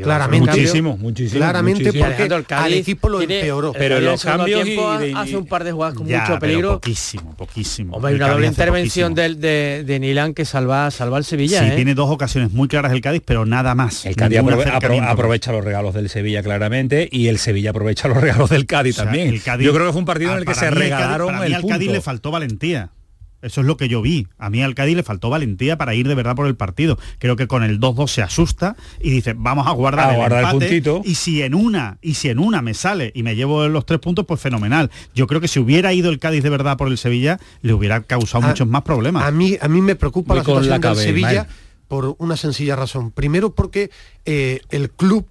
Claramente, 0.03 0.49
muchísimo, 0.51 0.97
muchísimo, 0.97 1.39
claramente 1.39 1.83
muchísimo. 1.85 2.05
porque 2.05 2.23
el 2.35 2.45
Cádiz 2.45 2.65
al 2.65 2.73
equipo 2.73 3.09
lo 3.09 3.19
tiene- 3.19 3.39
empeoró. 3.39 3.71
el 3.73 3.77
Pero 3.77 3.99
los 3.99 4.13
el 4.13 4.19
segundo 4.19 4.43
cambios 4.43 4.63
tiempo 4.63 4.93
y 4.95 4.97
de- 4.97 5.13
hace 5.15 5.37
un 5.37 5.45
par 5.45 5.63
de 5.63 5.71
jugadas 5.71 5.95
con 5.95 6.07
Ya, 6.07 6.21
mucho 6.21 6.39
peligro. 6.39 6.73
poquísimo, 6.73 7.35
poquísimo. 7.35 7.93
Hombre, 7.95 8.09
hay 8.09 8.15
El 8.15 8.21
una 8.23 8.31
doble 8.33 8.47
intervención 8.47 9.13
del, 9.15 9.39
de, 9.39 9.83
de 9.85 9.99
Nilan 9.99 10.33
que 10.33 10.45
salva, 10.45 10.89
salva 10.91 11.17
al 11.17 11.25
Sevilla. 11.25 11.59
Sí, 11.59 11.65
¿eh? 11.67 11.75
tiene 11.75 11.93
dos 11.95 12.09
ocasiones 12.09 12.51
muy 12.51 12.67
claras 12.67 12.91
el 12.91 13.01
Cádiz, 13.01 13.21
pero 13.25 13.45
nada 13.45 13.75
más. 13.75 14.05
El 14.05 14.15
Cádiz 14.15 14.39
aprove- 14.39 15.07
aprovecha 15.07 15.51
los 15.51 15.63
regalos 15.63 15.93
del 15.93 16.09
Sevilla 16.09 16.41
claramente 16.43 17.07
y 17.11 17.27
el 17.27 17.37
Sevilla 17.37 17.69
aprovecha 17.69 18.07
los 18.07 18.17
regalos 18.21 18.49
del 18.49 18.65
Cádiz 18.65 18.95
O 18.95 18.95
sea, 18.97 19.05
también. 19.05 19.27
el 19.29 19.41
Cádiz- 19.43 19.65
Yo 19.65 19.73
creo 19.73 19.85
que 19.87 19.91
fue 19.93 19.99
un 19.99 20.05
partido 20.05 20.31
en 20.33 20.39
el 20.39 20.45
que 20.45 20.53
se 20.55 20.65
el 20.67 20.73
Cádiz- 20.73 20.79
regalaron 20.79 21.39
mí 21.39 21.45
el 21.45 21.53
al 21.55 21.65
Cádiz 21.65 21.91
le 21.91 22.01
faltó 22.01 22.31
valentía. 22.31 22.89
Eso 23.47 23.61
es 23.61 23.67
lo 23.67 23.75
que 23.77 23.89
yo 23.89 24.01
vi. 24.01 24.27
A 24.37 24.49
mí 24.49 24.61
al 24.61 24.75
Cádiz 24.75 24.95
le 24.95 25.03
faltó 25.03 25.29
valentía 25.29 25.77
para 25.77 25.95
ir 25.95 26.07
de 26.07 26.13
verdad 26.15 26.35
por 26.35 26.45
el 26.47 26.55
partido. 26.55 26.97
Creo 27.19 27.35
que 27.35 27.47
con 27.47 27.63
el 27.63 27.79
2-2 27.79 28.07
se 28.07 28.21
asusta 28.21 28.75
y 29.01 29.09
dice, 29.09 29.33
vamos 29.35 29.65
a 29.67 29.71
guardar, 29.71 30.09
A 30.09 30.11
el, 30.11 30.17
guardar 30.17 30.39
el 30.39 30.45
empate, 30.45 30.65
puntito. 30.67 31.01
y 31.03 31.15
si 31.15 31.41
en 31.41 31.55
una 31.55 31.97
y 32.01 32.13
si 32.13 32.29
en 32.29 32.39
una 32.39 32.61
me 32.61 32.73
sale 32.73 33.11
y 33.15 33.23
me 33.23 33.35
llevo 33.35 33.67
los 33.67 33.85
tres 33.85 33.99
puntos, 33.99 34.25
pues 34.27 34.39
fenomenal. 34.39 34.91
Yo 35.15 35.25
creo 35.27 35.41
que 35.41 35.47
si 35.47 35.59
hubiera 35.59 35.91
ido 35.93 36.09
el 36.11 36.19
Cádiz 36.19 36.43
de 36.43 36.49
verdad 36.49 36.77
por 36.77 36.87
el 36.89 36.97
Sevilla, 36.97 37.39
le 37.61 37.73
hubiera 37.73 38.01
causado 38.03 38.45
A- 38.45 38.47
muchos 38.49 38.67
más 38.67 38.83
problemas. 38.83 39.23
A 39.23 39.31
mí, 39.31 39.57
a 39.59 39.67
mí 39.67 39.81
me 39.81 39.95
preocupa 39.95 40.33
Voy 40.33 40.39
la 40.39 40.43
con 40.43 40.53
situación 40.63 40.69
la 40.69 40.75
del 40.75 40.81
cabeza, 40.81 41.03
Sevilla 41.03 41.31
Ismael. 41.31 41.47
por 41.87 42.15
una 42.19 42.37
sencilla 42.37 42.75
razón. 42.75 43.11
Primero 43.11 43.55
porque 43.55 43.89
eh, 44.25 44.59
el 44.69 44.91
club 44.91 45.27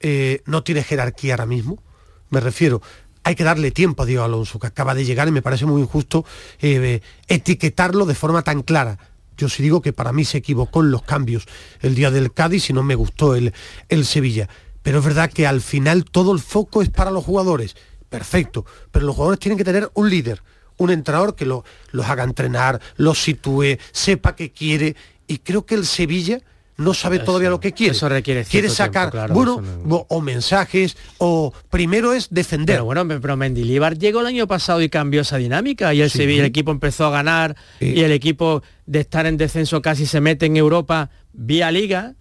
eh, 0.00 0.40
no 0.46 0.62
tiene 0.62 0.82
jerarquía 0.82 1.34
ahora 1.34 1.46
mismo. 1.46 1.82
Me 2.30 2.40
refiero, 2.40 2.82
hay 3.24 3.34
que 3.34 3.44
darle 3.44 3.70
tiempo 3.70 4.02
a 4.02 4.06
Diego 4.06 4.24
Alonso, 4.24 4.58
que 4.58 4.66
acaba 4.66 4.94
de 4.94 5.04
llegar 5.04 5.28
y 5.28 5.32
me 5.32 5.42
parece 5.42 5.66
muy 5.66 5.82
injusto 5.82 6.24
eh, 6.60 7.00
etiquetarlo 7.28 8.06
de 8.06 8.14
forma 8.14 8.42
tan 8.42 8.62
clara. 8.62 8.98
Yo 9.36 9.48
sí 9.48 9.62
digo 9.62 9.82
que 9.82 9.92
para 9.92 10.12
mí 10.12 10.24
se 10.24 10.38
equivocó 10.38 10.80
en 10.82 10.90
los 10.90 11.02
cambios 11.02 11.46
el 11.80 11.94
día 11.94 12.10
del 12.10 12.32
Cádiz 12.32 12.70
y 12.70 12.72
no 12.72 12.82
me 12.82 12.94
gustó 12.94 13.34
el, 13.36 13.52
el 13.88 14.04
Sevilla. 14.04 14.48
Pero 14.82 14.98
es 14.98 15.04
verdad 15.04 15.30
que 15.30 15.46
al 15.46 15.60
final 15.60 16.04
todo 16.04 16.32
el 16.32 16.40
foco 16.40 16.82
es 16.82 16.88
para 16.88 17.10
los 17.10 17.24
jugadores. 17.24 17.76
Perfecto. 18.08 18.64
Pero 18.90 19.06
los 19.06 19.14
jugadores 19.14 19.38
tienen 19.38 19.58
que 19.58 19.64
tener 19.64 19.90
un 19.94 20.08
líder, 20.10 20.42
un 20.76 20.90
entrenador 20.90 21.34
que 21.36 21.44
lo- 21.44 21.64
los 21.92 22.06
haga 22.06 22.24
entrenar, 22.24 22.80
los 22.96 23.18
sitúe, 23.22 23.76
sepa 23.92 24.34
qué 24.34 24.50
quiere. 24.50 24.96
Y 25.26 25.38
creo 25.38 25.66
que 25.66 25.74
el 25.74 25.86
Sevilla 25.86 26.40
no 26.78 26.94
sabe 26.94 27.18
todavía 27.18 27.50
lo 27.50 27.60
que 27.60 27.72
quiere. 27.72 27.92
eso 27.92 28.08
requiere 28.08 28.44
Quiere 28.44 28.68
sacar, 28.70 29.10
tiempo, 29.10 29.26
claro, 29.28 29.34
bueno, 29.34 29.62
no- 29.84 30.06
o- 30.08 30.20
mensajes, 30.20 30.96
o 31.18 31.52
primero 31.70 32.12
es 32.14 32.28
defender. 32.30 32.76
Pero 32.76 32.84
bueno, 32.86 33.06
pero 33.20 33.36
Mendilibar 33.36 33.98
llegó 33.98 34.20
el 34.20 34.26
año 34.26 34.46
pasado 34.46 34.80
y 34.80 34.88
cambió 34.88 35.20
esa 35.22 35.36
dinámica 35.36 35.92
y 35.92 36.00
el 36.00 36.10
Sí. 36.10 36.18
Sevilla, 36.18 36.40
el 36.40 36.46
equipo 36.46 36.70
empezó 36.70 37.06
a 37.06 37.10
ganar 37.10 37.56
Sí. 37.80 37.86
y 37.96 38.00
el 38.02 38.12
equipo 38.12 38.62
de 38.86 39.00
estar 39.00 39.26
en 39.26 39.36
descenso 39.36 39.82
casi 39.82 40.06
se 40.06 40.20
mete 40.20 40.46
en 40.46 40.56
Europa 40.56 41.10
vía 41.32 41.70
liga, 41.70 42.14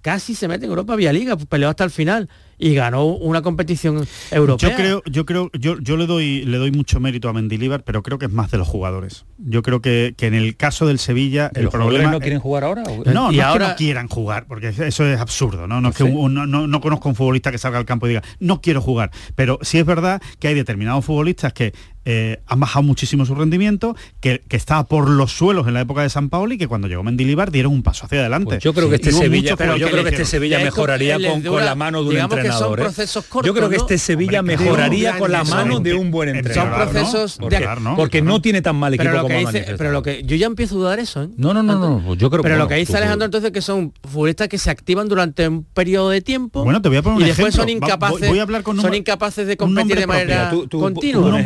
casi 0.00 0.34
se 0.34 0.48
mete 0.48 0.64
en 0.64 0.70
Europa 0.70 0.96
vía 0.96 1.12
liga, 1.12 1.36
peleó 1.36 1.68
hasta 1.68 1.84
el 1.84 1.90
final 1.90 2.28
y 2.62 2.74
ganó 2.76 3.04
una 3.06 3.42
competición 3.42 4.06
europea. 4.30 4.70
Yo 4.70 4.76
creo, 4.76 5.02
yo 5.10 5.26
creo, 5.26 5.50
yo, 5.58 5.78
yo 5.80 5.96
le 5.96 6.06
doy 6.06 6.44
le 6.44 6.58
doy 6.58 6.70
mucho 6.70 7.00
mérito 7.00 7.28
a 7.28 7.32
Mendilibar, 7.32 7.82
pero 7.82 8.02
creo 8.04 8.18
que 8.18 8.26
es 8.26 8.32
más 8.32 8.52
de 8.52 8.58
los 8.58 8.68
jugadores. 8.68 9.24
Yo 9.38 9.62
creo 9.62 9.80
que, 9.82 10.14
que 10.16 10.28
en 10.28 10.34
el 10.34 10.56
caso 10.56 10.86
del 10.86 11.00
Sevilla 11.00 11.50
el 11.54 11.64
¿Los 11.64 11.72
jugadores 11.72 11.96
problema 11.98 12.12
no 12.12 12.20
quieren 12.20 12.38
jugar 12.38 12.62
ahora? 12.64 12.82
o- 12.84 13.02
No, 13.04 13.12
no 13.12 13.32
Y 13.32 13.40
es 13.40 13.44
ahora- 13.44 13.66
que 13.66 13.70
no 13.72 13.76
quieran 13.76 14.08
jugar, 14.08 14.46
porque 14.46 14.68
eso 14.68 15.04
es 15.06 15.20
absurdo, 15.20 15.66
¿no? 15.66 15.80
No, 15.80 15.88
es 15.88 15.96
que 15.96 16.04
un- 16.04 16.32
no, 16.34 16.46
no- 16.46 16.68
no 16.68 16.80
conozco 16.80 17.08
un 17.08 17.16
futbolista 17.16 17.50
que 17.50 17.58
salga 17.58 17.78
al 17.78 17.84
campo 17.84 18.06
y 18.06 18.10
diga, 18.10 18.22
no 18.38 18.60
quiero 18.60 18.80
jugar. 18.80 19.10
Pero 19.34 19.58
sí 19.62 19.78
es 19.78 19.84
verdad 19.84 20.22
que 20.38 20.46
hay 20.48 20.54
determinados 20.54 21.04
futbolistas 21.04 21.52
que 21.52 21.72
eh, 22.04 22.40
han 22.46 22.60
bajado 22.60 22.82
muchísimo 22.82 23.24
su 23.26 23.34
rendimiento, 23.34 23.94
que, 24.20 24.42
que 24.48 24.56
estaba 24.56 24.84
por 24.86 25.08
los 25.08 25.32
suelos 25.32 25.68
en 25.68 25.74
la 25.74 25.80
época 25.82 26.02
de 26.02 26.08
San 26.10 26.28
Paolo 26.30 26.54
y 26.54 26.58
que 26.58 26.66
cuando 26.68 26.88
llegó 26.88 27.02
Mendilibar 27.02 27.50
dieron 27.50 27.72
un 27.72 27.82
paso 27.82 28.06
hacia 28.06 28.20
adelante. 28.20 28.46
Pues 28.46 28.62
yo 28.64 28.74
creo 28.74 28.88
que 28.88 28.96
este 28.96 29.10
Y 29.10 29.12
Sevilla, 29.12 29.56
pero 29.56 29.76
yo 29.76 29.88
creo 29.90 30.02
que 30.04 30.10
este. 30.10 30.24
Sevilla 30.24 30.58
Esto, 30.58 30.66
mejoraría 30.76 31.14
con, 31.14 31.42
dura- 31.42 31.56
con 31.58 31.64
la 31.64 31.74
mano 31.74 31.98
de 32.02 32.04
un 32.08 32.10
digamos 32.14 32.36
que 32.36 32.42
son 32.52 32.72
entrenador. 32.72 32.80
¿eh? 32.80 33.44
yo 33.44 33.54
creo 33.54 33.68
que 33.68 33.76
este 33.76 33.98
Sevilla 33.98 34.40
Hombre, 34.40 34.56
mejoraría 34.56 35.18
con 35.18 35.30
la 35.32 35.44
mano 35.44 35.74
¿no? 35.74 35.80
de 35.80 35.94
un 35.94 36.10
buen 36.10 36.28
entrenador. 36.30 36.72
Son 36.78 36.90
procesos 36.92 37.36
Porque, 37.38 37.58
de- 37.60 37.80
¿no? 37.80 37.96
porque 37.96 38.18
Claro. 38.20 38.32
no 38.34 38.42
tiene 38.42 38.62
tan 38.62 38.76
mal 38.76 38.94
equipo 38.94 39.04
pero 39.04 39.16
lo 39.16 39.22
como 39.22 39.28
que 39.28 39.34
ha 39.34 39.38
dice, 39.38 39.46
manifestado. 39.52 39.78
pero 39.78 39.92
lo 39.92 40.02
que 40.02 40.22
yo 40.24 40.36
ya 40.36 40.46
empiezo 40.46 40.74
a 40.74 40.78
dudar 40.78 40.98
eso, 40.98 41.22
¿eh? 41.24 41.28
No, 41.36 41.54
no, 41.54 41.62
no, 41.62 41.78
no, 41.78 42.02
pues 42.06 42.18
yo 42.18 42.30
creo 42.30 42.42
Pero 42.42 42.56
lo 42.56 42.68
que 42.68 42.74
dice 42.76 42.96
Alejandro 42.96 43.26
entonces 43.26 43.50
que 43.52 43.60
son 43.62 43.92
futbolistas 44.02 44.48
que 44.48 44.58
se 44.58 44.70
activan 44.70 45.08
durante 45.08 45.46
un 45.48 45.64
periodo 45.64 46.10
de 46.10 46.20
tiempo 46.20 46.64
Bueno, 46.64 46.82
te 46.82 46.88
voy 46.88 46.98
a 46.98 47.02
poner 47.02 47.20
y 47.20 47.22
un 47.22 47.28
después 47.28 47.54
ejemplo. 47.54 47.72
son 47.72 47.82
Va- 47.82 47.86
incapaces 47.86 48.18
voy- 48.20 48.28
voy 48.28 48.38
a 48.38 48.42
hablar 48.42 48.62
con 48.62 48.80
son 48.80 48.90
un- 48.90 48.96
incapaces 48.96 49.46
de 49.46 49.56
competir 49.56 49.96
de 49.98 50.06
manera 50.06 50.50
continua. 50.70 51.42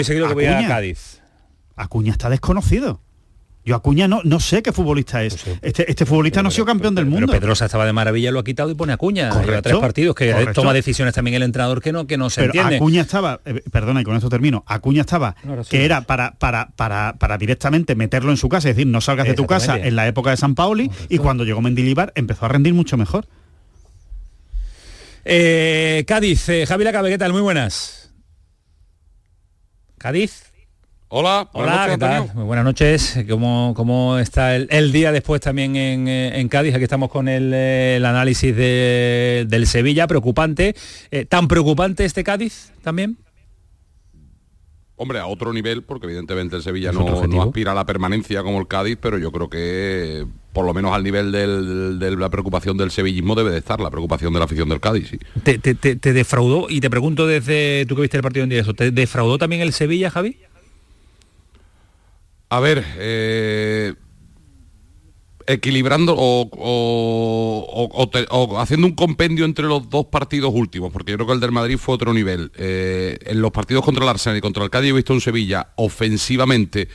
Un 0.00 0.04
pones 0.04 0.04
nombre 0.04 0.04
el 0.04 0.04
propio. 0.04 0.04
punto 0.04 0.04
y 0.04 0.04
seguido 0.04 0.28
que 0.28 0.34
voy 0.34 0.44
a 0.46 0.52
Acuña. 0.52 0.68
Cádiz. 0.68 1.20
Acuña 1.76 2.12
está 2.12 2.28
desconocido. 2.30 3.00
Yo 3.64 3.76
Acuña 3.76 4.08
no, 4.08 4.22
no 4.24 4.40
sé 4.40 4.62
qué 4.62 4.72
futbolista 4.72 5.22
es. 5.22 5.36
Este, 5.60 5.90
este 5.90 6.06
futbolista 6.06 6.42
no 6.42 6.48
ha 6.48 6.50
sido 6.50 6.64
campeón 6.64 6.94
del 6.94 7.04
mundo. 7.04 7.26
Pero 7.26 7.38
Pedrosa 7.40 7.66
estaba 7.66 7.84
de 7.84 7.92
maravilla, 7.92 8.30
lo 8.30 8.38
ha 8.38 8.44
quitado 8.44 8.70
y 8.70 8.74
pone 8.74 8.92
a 8.92 8.94
Acuña. 8.94 9.28
Correcto, 9.28 9.50
Lleva 9.50 9.62
tres 9.62 9.76
partidos 9.76 10.14
que 10.14 10.30
correcto. 10.32 10.52
toma 10.54 10.72
decisiones 10.72 11.12
también 11.14 11.34
el 11.34 11.42
entrenador 11.42 11.82
que 11.82 11.92
no, 11.92 12.06
que 12.06 12.16
no 12.16 12.30
se 12.30 12.40
pero 12.40 12.52
entiende. 12.54 12.76
Acuña 12.76 13.02
estaba, 13.02 13.40
eh, 13.44 13.62
perdona 13.70 14.00
y 14.00 14.04
con 14.04 14.16
esto 14.16 14.30
termino, 14.30 14.64
Acuña 14.66 15.02
estaba, 15.02 15.36
sí. 15.42 15.68
que 15.68 15.84
era 15.84 16.00
para, 16.00 16.38
para, 16.38 16.70
para, 16.76 17.16
para 17.18 17.36
directamente 17.36 17.94
meterlo 17.94 18.30
en 18.30 18.38
su 18.38 18.48
casa, 18.48 18.70
es 18.70 18.76
decir, 18.76 18.86
no 18.90 19.02
salgas 19.02 19.26
de 19.26 19.34
tu 19.34 19.46
casa 19.46 19.76
en 19.76 19.96
la 19.96 20.06
época 20.08 20.30
de 20.30 20.38
San 20.38 20.54
Paoli 20.54 20.90
y 21.10 21.18
cuando 21.18 21.44
llegó 21.44 21.60
Mendilibar 21.60 22.10
empezó 22.14 22.46
a 22.46 22.48
rendir 22.48 22.72
mucho 22.72 22.96
mejor. 22.96 23.26
Eh, 25.26 26.04
Cádiz, 26.06 26.48
eh, 26.48 26.64
Javi 26.66 26.84
Lacabe, 26.84 27.10
¿qué 27.10 27.18
tal? 27.18 27.32
Muy 27.34 27.42
buenas. 27.42 28.07
Cádiz. 29.98 30.44
Hola, 31.10 31.48
buenas 31.54 31.72
Hola, 31.72 31.80
noches, 31.86 31.94
¿qué 31.94 31.98
tal? 32.00 32.34
Muy 32.34 32.44
buenas 32.44 32.64
noches. 32.66 33.18
¿Cómo, 33.28 33.72
cómo 33.74 34.18
está 34.18 34.54
el, 34.56 34.68
el 34.70 34.92
día 34.92 35.10
después 35.10 35.40
también 35.40 35.74
en, 35.74 36.06
eh, 36.06 36.38
en 36.38 36.48
Cádiz? 36.48 36.74
Aquí 36.74 36.84
estamos 36.84 37.10
con 37.10 37.28
el, 37.28 37.50
eh, 37.54 37.96
el 37.96 38.04
análisis 38.04 38.54
de- 38.54 39.46
del 39.48 39.66
Sevilla, 39.66 40.06
preocupante. 40.06 40.74
Eh, 41.10 41.24
¿Tan 41.24 41.48
preocupante 41.48 42.04
este 42.04 42.22
Cádiz 42.24 42.72
también? 42.82 43.16
Hombre, 44.96 45.18
a 45.20 45.26
otro 45.26 45.52
nivel, 45.52 45.82
porque 45.82 46.06
evidentemente 46.06 46.56
el 46.56 46.62
Sevilla 46.62 46.92
no, 46.92 47.26
no 47.26 47.42
aspira 47.42 47.72
a 47.72 47.74
la 47.74 47.86
permanencia 47.86 48.42
como 48.42 48.58
el 48.60 48.66
Cádiz, 48.66 48.98
pero 49.00 49.16
yo 49.16 49.30
creo 49.32 49.48
que 49.48 50.26
por 50.58 50.66
lo 50.66 50.74
menos 50.74 50.92
al 50.92 51.04
nivel 51.04 51.30
del- 51.30 52.00
de 52.00 52.16
la 52.16 52.28
preocupación 52.30 52.76
del 52.76 52.90
sevillismo 52.90 53.36
debe 53.36 53.52
de 53.52 53.58
estar 53.58 53.78
la 53.78 53.90
preocupación 53.90 54.32
de 54.32 54.40
la 54.40 54.44
afición 54.46 54.68
del 54.68 54.80
Cádiz. 54.80 55.06
sí. 55.08 55.16
¿Te, 55.44 55.56
te- 55.58 55.76
te- 55.76 55.94
te 55.94 56.12
defraudó? 56.12 56.66
Y 56.68 56.80
te 56.80 56.90
pregunto 56.90 57.28
desde 57.28 57.86
tú 57.86 57.94
que 57.94 58.00
viste 58.02 58.16
el 58.16 58.24
partido 58.24 58.42
en 58.42 58.50
directo, 58.50 58.74
¿te 58.74 58.90
defraudó 58.90 59.38
también 59.38 59.62
el 59.62 59.72
Sevilla, 59.72 60.10
Javi? 60.10 60.36
A 62.48 62.58
ver, 62.58 62.84
eh, 62.96 63.94
equilibrando 65.46 66.16
o, 66.18 66.50
o- 66.50 67.66
o- 67.70 68.02
o 68.02 68.08
te- 68.08 68.26
o 68.30 68.58
haciendo 68.58 68.88
un 68.88 68.94
compendio 68.94 69.44
entre 69.44 69.66
los 69.66 69.88
dos 69.88 70.06
partidos 70.06 70.50
últimos, 70.52 70.92
porque 70.92 71.12
yo 71.12 71.18
creo 71.18 71.28
que 71.28 71.34
el 71.34 71.40
del 71.40 71.52
Madrid 71.52 71.78
fue 71.78 71.94
otro 71.94 72.12
nivel. 72.12 72.50
Eh, 72.56 73.16
en 73.26 73.40
los 73.40 73.52
partidos 73.52 73.84
contra 73.84 74.02
el 74.02 74.10
Arsenal 74.10 74.36
y 74.36 74.40
contra 74.40 74.64
el 74.64 74.70
Cádiz 74.70 74.90
he 74.90 74.94
visto 74.94 75.12
un 75.12 75.20
Sevilla 75.20 75.68
ofensivamente 75.76 76.88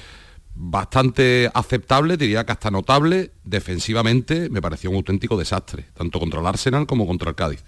bastante 0.55 1.49
aceptable, 1.53 2.15
diría 2.17 2.45
que 2.45 2.51
hasta 2.51 2.69
notable, 2.71 3.31
defensivamente 3.43 4.49
me 4.49 4.61
pareció 4.61 4.89
un 4.89 4.97
auténtico 4.97 5.37
desastre, 5.37 5.85
tanto 5.95 6.19
contra 6.19 6.39
el 6.41 6.45
Arsenal 6.47 6.85
como 6.85 7.07
contra 7.07 7.29
el 7.29 7.35
Cádiz. 7.35 7.63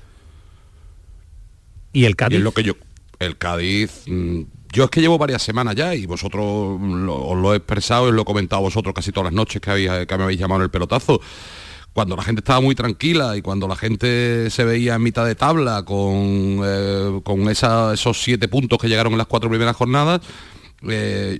¿Y 1.94 2.06
el 2.06 2.12
Y 2.12 2.16
Cádiz? 2.16 2.38
es 2.38 2.44
lo 2.44 2.52
que 2.52 2.64
yo. 2.64 2.74
El 3.20 3.38
Cádiz. 3.38 4.04
mm, 4.08 4.42
yo 4.74 4.84
es 4.84 4.90
que 4.90 5.00
llevo 5.02 5.18
varias 5.18 5.42
semanas 5.42 5.74
ya 5.76 5.96
y 5.96 6.06
vosotros 6.06 6.80
lo- 6.82 7.28
os 7.28 7.38
lo 7.38 7.54
he 7.54 7.58
expresado 7.58 8.08
y 8.08 8.10
os 8.10 8.16
lo 8.16 8.24
he 8.24 8.26
comentado 8.26 8.62
vosotros 8.62 8.94
casi 8.94 9.12
todas 9.14 9.26
las 9.26 9.34
noches 9.34 9.62
que, 9.62 9.72
habéis, 9.72 9.90
que 10.06 10.18
me 10.18 10.24
habéis 10.24 10.40
llamado 10.40 10.60
en 10.62 10.66
el 10.66 10.70
pelotazo. 10.70 11.22
Cuando 11.94 12.18
la 12.18 12.24
gente 12.24 12.42
estaba 12.42 12.60
muy 12.60 12.76
tranquila 12.76 13.38
y 13.38 13.42
cuando 13.42 13.70
la 13.70 13.78
gente 13.78 14.50
se 14.50 14.66
veía 14.66 14.96
en 14.96 15.04
mitad 15.04 15.26
de 15.26 15.36
tabla 15.36 15.84
con, 15.86 16.60
eh, 16.66 17.22
con 17.24 17.48
esa- 17.50 17.94
esos 17.94 18.22
siete 18.22 18.50
puntos 18.50 18.78
que 18.78 18.90
llegaron 18.90 19.14
en 19.14 19.18
las 19.18 19.28
cuatro 19.28 19.50
primeras 19.50 19.78
jornadas, 19.78 20.20
eh, 20.90 21.40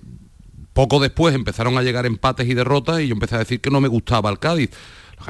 poco 0.76 1.00
después 1.00 1.34
empezaron 1.34 1.78
a 1.78 1.82
llegar 1.82 2.06
empates 2.06 2.46
y 2.50 2.54
derrotas 2.54 3.00
y 3.00 3.08
yo 3.08 3.14
empecé 3.14 3.36
a 3.36 3.40
decir 3.40 3.62
que 3.62 3.72
no 3.72 3.80
me 3.80 3.88
gustaba 3.88 4.30
el 4.30 4.40
Cádiz. 4.40 4.72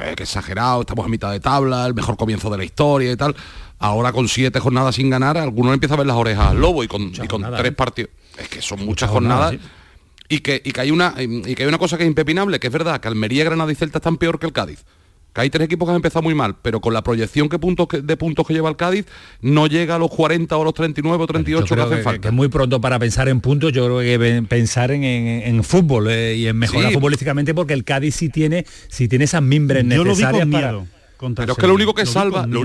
Eh, 0.02 0.16
que 0.18 0.24
exagerado, 0.24 0.82
estamos 0.82 1.06
a 1.06 1.08
mitad 1.08 1.32
de 1.32 1.40
tabla, 1.40 1.86
el 1.86 1.94
mejor 1.94 2.18
comienzo 2.18 2.50
de 2.50 2.58
la 2.58 2.66
historia 2.66 3.12
y 3.12 3.16
tal. 3.16 3.36
Ahora 3.78 4.12
con 4.12 4.28
siete 4.28 4.60
jornadas 4.60 4.96
sin 4.96 5.12
ganar, 5.12 5.38
algunos 5.38 5.76
empieza 5.76 5.94
a 5.94 5.98
ver 5.98 6.08
las 6.08 6.16
orejas 6.16 6.48
al 6.48 6.60
lobo 6.60 6.84
y 6.84 6.88
con, 6.88 7.04
y 7.04 7.18
con 7.18 7.28
jornadas, 7.28 7.60
tres 7.60 7.72
¿eh? 7.72 7.76
partidos. 7.76 8.12
Es 8.40 8.50
que 8.50 8.60
son 8.60 8.84
muchas 8.84 9.12
jornadas, 9.12 9.52
jornadas. 9.52 9.72
Y 10.28 10.40
que, 10.40 10.60
y 10.66 10.72
que 10.72 10.82
hay 10.82 10.90
una 10.90 11.14
y 11.16 11.54
que 11.54 11.62
hay 11.62 11.70
una 11.70 11.78
cosa 11.78 11.96
que 11.96 12.04
es 12.06 12.08
impepinable, 12.08 12.60
que 12.60 12.66
es 12.66 12.74
verdad, 12.74 13.00
que 13.00 13.08
Almería, 13.08 13.44
Granada 13.44 13.72
y 13.72 13.76
Celta 13.76 14.00
están 14.00 14.18
peor 14.18 14.40
que 14.40 14.48
el 14.48 14.52
Cádiz. 14.52 14.84
Que 15.36 15.41
hay 15.41 15.49
tres 15.49 15.66
equipos 15.66 15.86
que 15.86 15.91
han 15.91 15.98
empezado 15.98 16.24
muy 16.24 16.34
mal, 16.34 16.56
pero 16.62 16.80
con 16.80 16.94
la 16.94 17.03
proyección 17.03 17.49
que 17.49 17.60
puntos 17.60 17.90
que- 17.90 18.02
de 18.02 18.16
puntos 18.16 18.48
que 18.48 18.53
lleva 18.53 18.70
el 18.70 18.78
Cádiz, 18.78 19.06
no 19.41 19.68
llega 19.68 19.95
a 19.95 19.99
los 19.99 20.10
40 20.10 20.56
o 20.56 20.64
los 20.64 20.74
39 20.74 21.22
o 21.24 21.28
38 21.28 21.66
Yo 21.66 21.68
que 21.68 21.74
creo 21.76 21.86
hacen 21.86 21.98
que, 21.98 22.03
falta. 22.03 22.22
que 22.22 22.28
es 22.30 22.34
muy 22.34 22.48
pronto 22.48 22.80
para 22.80 22.98
pensar 22.99 23.28
en 23.28 23.41
puntos, 23.41 23.74
yo 23.74 23.84
creo 23.86 23.99
que 23.99 24.41
pensar 24.48 24.91
en, 24.91 25.03
en- 25.03 25.44
en 25.56 25.64
fútbol 25.66 26.07
eh, 26.10 26.36
y 26.38 26.48
en 26.48 26.56
mejorar 26.57 26.88
Sí. 26.90 26.94
futbolísticamente 26.95 27.53
porque 27.53 27.74
el 27.74 27.84
Cádiz 27.84 28.16
sí 28.16 28.30
tiene, 28.30 28.66
sí 28.88 29.10
tiene 29.10 29.26
esas 29.26 29.41
mimbres 29.44 29.84
Yo 29.84 29.98
lo 29.98 30.03
vi 30.03 30.10
necesarias 30.12 30.44
con 30.44 30.52
para... 30.52 30.72
miedo. 30.72 30.88
Pero 31.36 31.52
es 31.52 31.57
que 31.57 31.68
lo 31.68 31.74
único 31.76 31.94
que 31.94 32.06
Lo 32.06 32.12
salva, 32.12 32.48
lo 32.48 32.62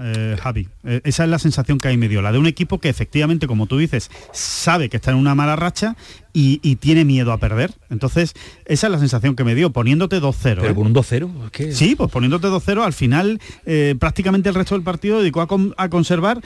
eh, 0.00 0.36
Javi. 0.40 0.68
Eh, 0.84 1.00
esa 1.04 1.24
es 1.24 1.30
la 1.30 1.38
sensación 1.38 1.78
que 1.78 1.88
ahí 1.88 1.96
me 1.96 2.08
dio, 2.08 2.22
la 2.22 2.32
de 2.32 2.38
un 2.38 2.46
equipo 2.46 2.78
que 2.78 2.88
efectivamente, 2.88 3.46
como 3.46 3.66
tú 3.66 3.78
dices, 3.78 4.10
sabe 4.32 4.88
que 4.88 4.96
está 4.96 5.10
en 5.10 5.18
una 5.18 5.34
mala 5.34 5.56
racha 5.56 5.96
y, 6.32 6.60
y 6.62 6.76
tiene 6.76 7.04
miedo 7.04 7.32
a 7.32 7.38
perder. 7.38 7.72
Entonces, 7.90 8.34
esa 8.64 8.86
es 8.86 8.90
la 8.92 8.98
sensación 8.98 9.36
que 9.36 9.44
me 9.44 9.54
dio, 9.54 9.70
poniéndote 9.70 10.20
2-0. 10.20 10.34
Pero 10.42 10.66
¿eh? 10.70 10.74
con 10.74 10.86
un 10.86 10.94
2-0, 10.94 11.50
¿qué? 11.50 11.72
Sí, 11.72 11.94
pues 11.94 12.10
poniéndote 12.10 12.48
2-0, 12.48 12.82
al 12.84 12.92
final 12.92 13.40
eh, 13.66 13.94
prácticamente 13.98 14.48
el 14.48 14.54
resto 14.54 14.74
del 14.74 14.84
partido 14.84 15.20
dedicó 15.20 15.40
a, 15.42 15.46
con- 15.48 15.74
a 15.76 15.88
conservar 15.88 16.40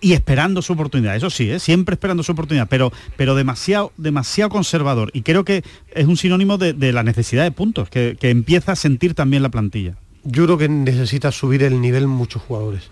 y 0.00 0.12
esperando 0.12 0.60
su 0.62 0.74
oportunidad. 0.74 1.16
Eso 1.16 1.30
sí, 1.30 1.50
¿eh? 1.50 1.58
siempre 1.58 1.94
esperando 1.94 2.22
su 2.22 2.32
oportunidad, 2.32 2.68
pero, 2.68 2.92
pero 3.16 3.34
demasiado, 3.34 3.92
demasiado 3.96 4.50
conservador. 4.50 5.10
Y 5.14 5.22
creo 5.22 5.44
que 5.44 5.64
es 5.94 6.06
un 6.06 6.16
sinónimo 6.16 6.58
de, 6.58 6.72
de 6.74 6.92
la 6.92 7.02
necesidad 7.02 7.44
de 7.44 7.50
puntos, 7.50 7.88
que, 7.88 8.16
que 8.20 8.30
empieza 8.30 8.72
a 8.72 8.76
sentir 8.76 9.14
también 9.14 9.42
la 9.42 9.48
plantilla. 9.50 9.96
Yo 10.26 10.44
creo 10.44 10.58
que 10.58 10.68
necesita 10.68 11.30
subir 11.32 11.62
el 11.62 11.80
nivel 11.80 12.06
muchos 12.06 12.42
jugadores. 12.42 12.90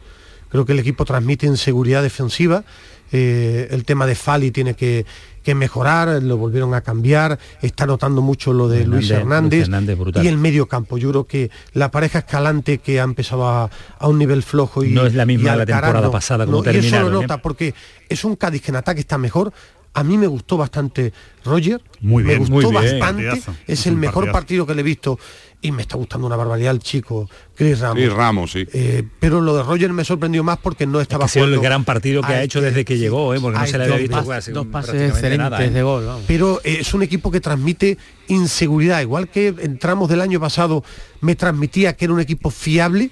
Creo 0.49 0.65
que 0.65 0.73
el 0.73 0.79
equipo 0.79 1.05
transmite 1.05 1.47
inseguridad 1.47 2.03
defensiva. 2.03 2.65
eh, 3.13 3.69
el 3.71 3.85
tema 3.85 4.07
de 4.07 4.15
Fali 4.15 4.51
tiene 4.51 4.75
que, 4.75 5.05
que 5.43 5.55
mejorar, 5.55 6.23
lo 6.23 6.37
volvieron 6.37 6.75
a 6.75 6.81
cambiar. 6.81 7.39
Está 7.61 7.87
notando 7.87 8.23
mucho 8.23 8.53
lo 8.53 8.69
de 8.69 8.87
Luis 8.87 9.11
Hernández, 9.11 9.69
Luis 9.69 10.17
y 10.25 10.29
el 10.29 10.39
medio 10.39 10.67
campo. 10.67 10.97
Yo 10.99 11.11
creo 11.11 11.25
que 11.27 11.51
la 11.75 11.91
pareja 11.91 12.21
escalante 12.21 12.79
que 12.79 13.01
ha 13.01 13.05
empezado 13.05 13.47
a, 13.49 13.71
a 13.99 14.09
un 14.09 14.19
nivel 14.19 14.43
flojo 14.43 14.83
y 14.85 14.91
No 14.91 15.07
es 15.07 15.15
la 15.15 15.27
misma 15.27 15.51
y 15.51 15.53
de 15.53 15.59
la 15.59 15.67
temporada 15.67 16.01
no, 16.07 16.11
pasada, 16.11 16.45
como 16.47 16.63
no, 16.63 16.73
y 16.73 16.77
eso 16.77 17.01
lo 17.03 17.09
¿eh? 17.09 17.23
nota 17.23 17.43
porque 17.43 17.75
es 18.09 18.25
un 18.25 18.37
Cádiz 18.37 18.63
que 18.63 18.71
en 18.71 18.77
ataque 18.77 19.01
está 19.01 19.19
mejor. 19.19 19.53
A 19.97 20.03
mí 20.03 20.19
me 20.19 20.27
gustó 20.27 20.57
bastante 20.57 21.13
Roger. 21.45 21.81
Muy 22.01 22.25
bien, 22.25 22.43
me 22.43 22.49
gustó 22.49 22.73
muy 22.73 22.83
bien. 22.83 22.99
bastante. 22.99 23.25
Partidazo. 23.29 23.55
Es 23.69 23.81
Es 23.81 23.87
el 23.87 23.95
mejor 23.97 24.25
partidazo. 24.25 24.33
partido 24.33 24.67
que 24.67 24.75
le 24.75 24.81
he 24.81 24.85
visto 24.85 25.19
y 25.65 25.73
me 25.73 25.81
está 25.81 25.97
gustando 25.97 26.27
una 26.27 26.37
barbaridad 26.37 26.73
el 26.73 26.79
chico, 26.81 27.29
Chris 27.57 27.81
Ramos. 27.81 27.97
Chris 27.97 28.13
Ramos, 28.13 28.53
sí. 28.53 28.67
Eh, 28.75 29.03
pero 29.19 29.41
lo 29.41 29.57
de 29.57 29.63
Roger 29.63 29.91
me 29.95 30.05
sorprendió 30.05 30.45
más 30.45 30.59
porque 30.59 30.87
no 30.87 31.01
estaba 31.01 31.25
Ha 31.25 31.29
sido 31.29 31.47
el 31.47 31.59
gran 31.59 31.85
partido 31.85 32.21
que 32.21 32.35
ha 32.35 32.43
hecho 32.43 32.59
este- 32.59 32.69
desde 32.71 32.85
que 32.85 32.99
llegó, 32.99 33.33
¿eh? 33.35 33.41
porque 33.41 33.59
no 33.59 33.67
se 33.67 33.79
le 33.79 33.85
este 33.85 33.95
había 33.95 34.07
visto 34.09 34.33
hace 34.33 34.53
Dos 34.53 34.67
pases 34.67 35.11
excelentes 35.11 35.39
nada, 35.39 35.65
¿eh? 35.65 35.71
de 35.71 35.83
gol. 35.83 36.05
vamos. 36.05 36.23
Pero 36.27 36.61
eh, 36.65 36.77
es 36.81 36.93
un 36.93 37.03
equipo 37.03 37.31
que 37.31 37.41
transmite 37.41 37.97
inseguridad, 38.29 39.01
igual 39.01 39.29
que 39.29 39.55
entramos 39.59 40.11
del 40.11 40.21
año 40.21 40.39
pasado 40.39 40.85
me 41.23 41.35
transmitía 41.35 41.97
que 41.97 42.05
era 42.05 42.13
un 42.15 42.21
equipo 42.21 42.51
fiable, 42.51 43.11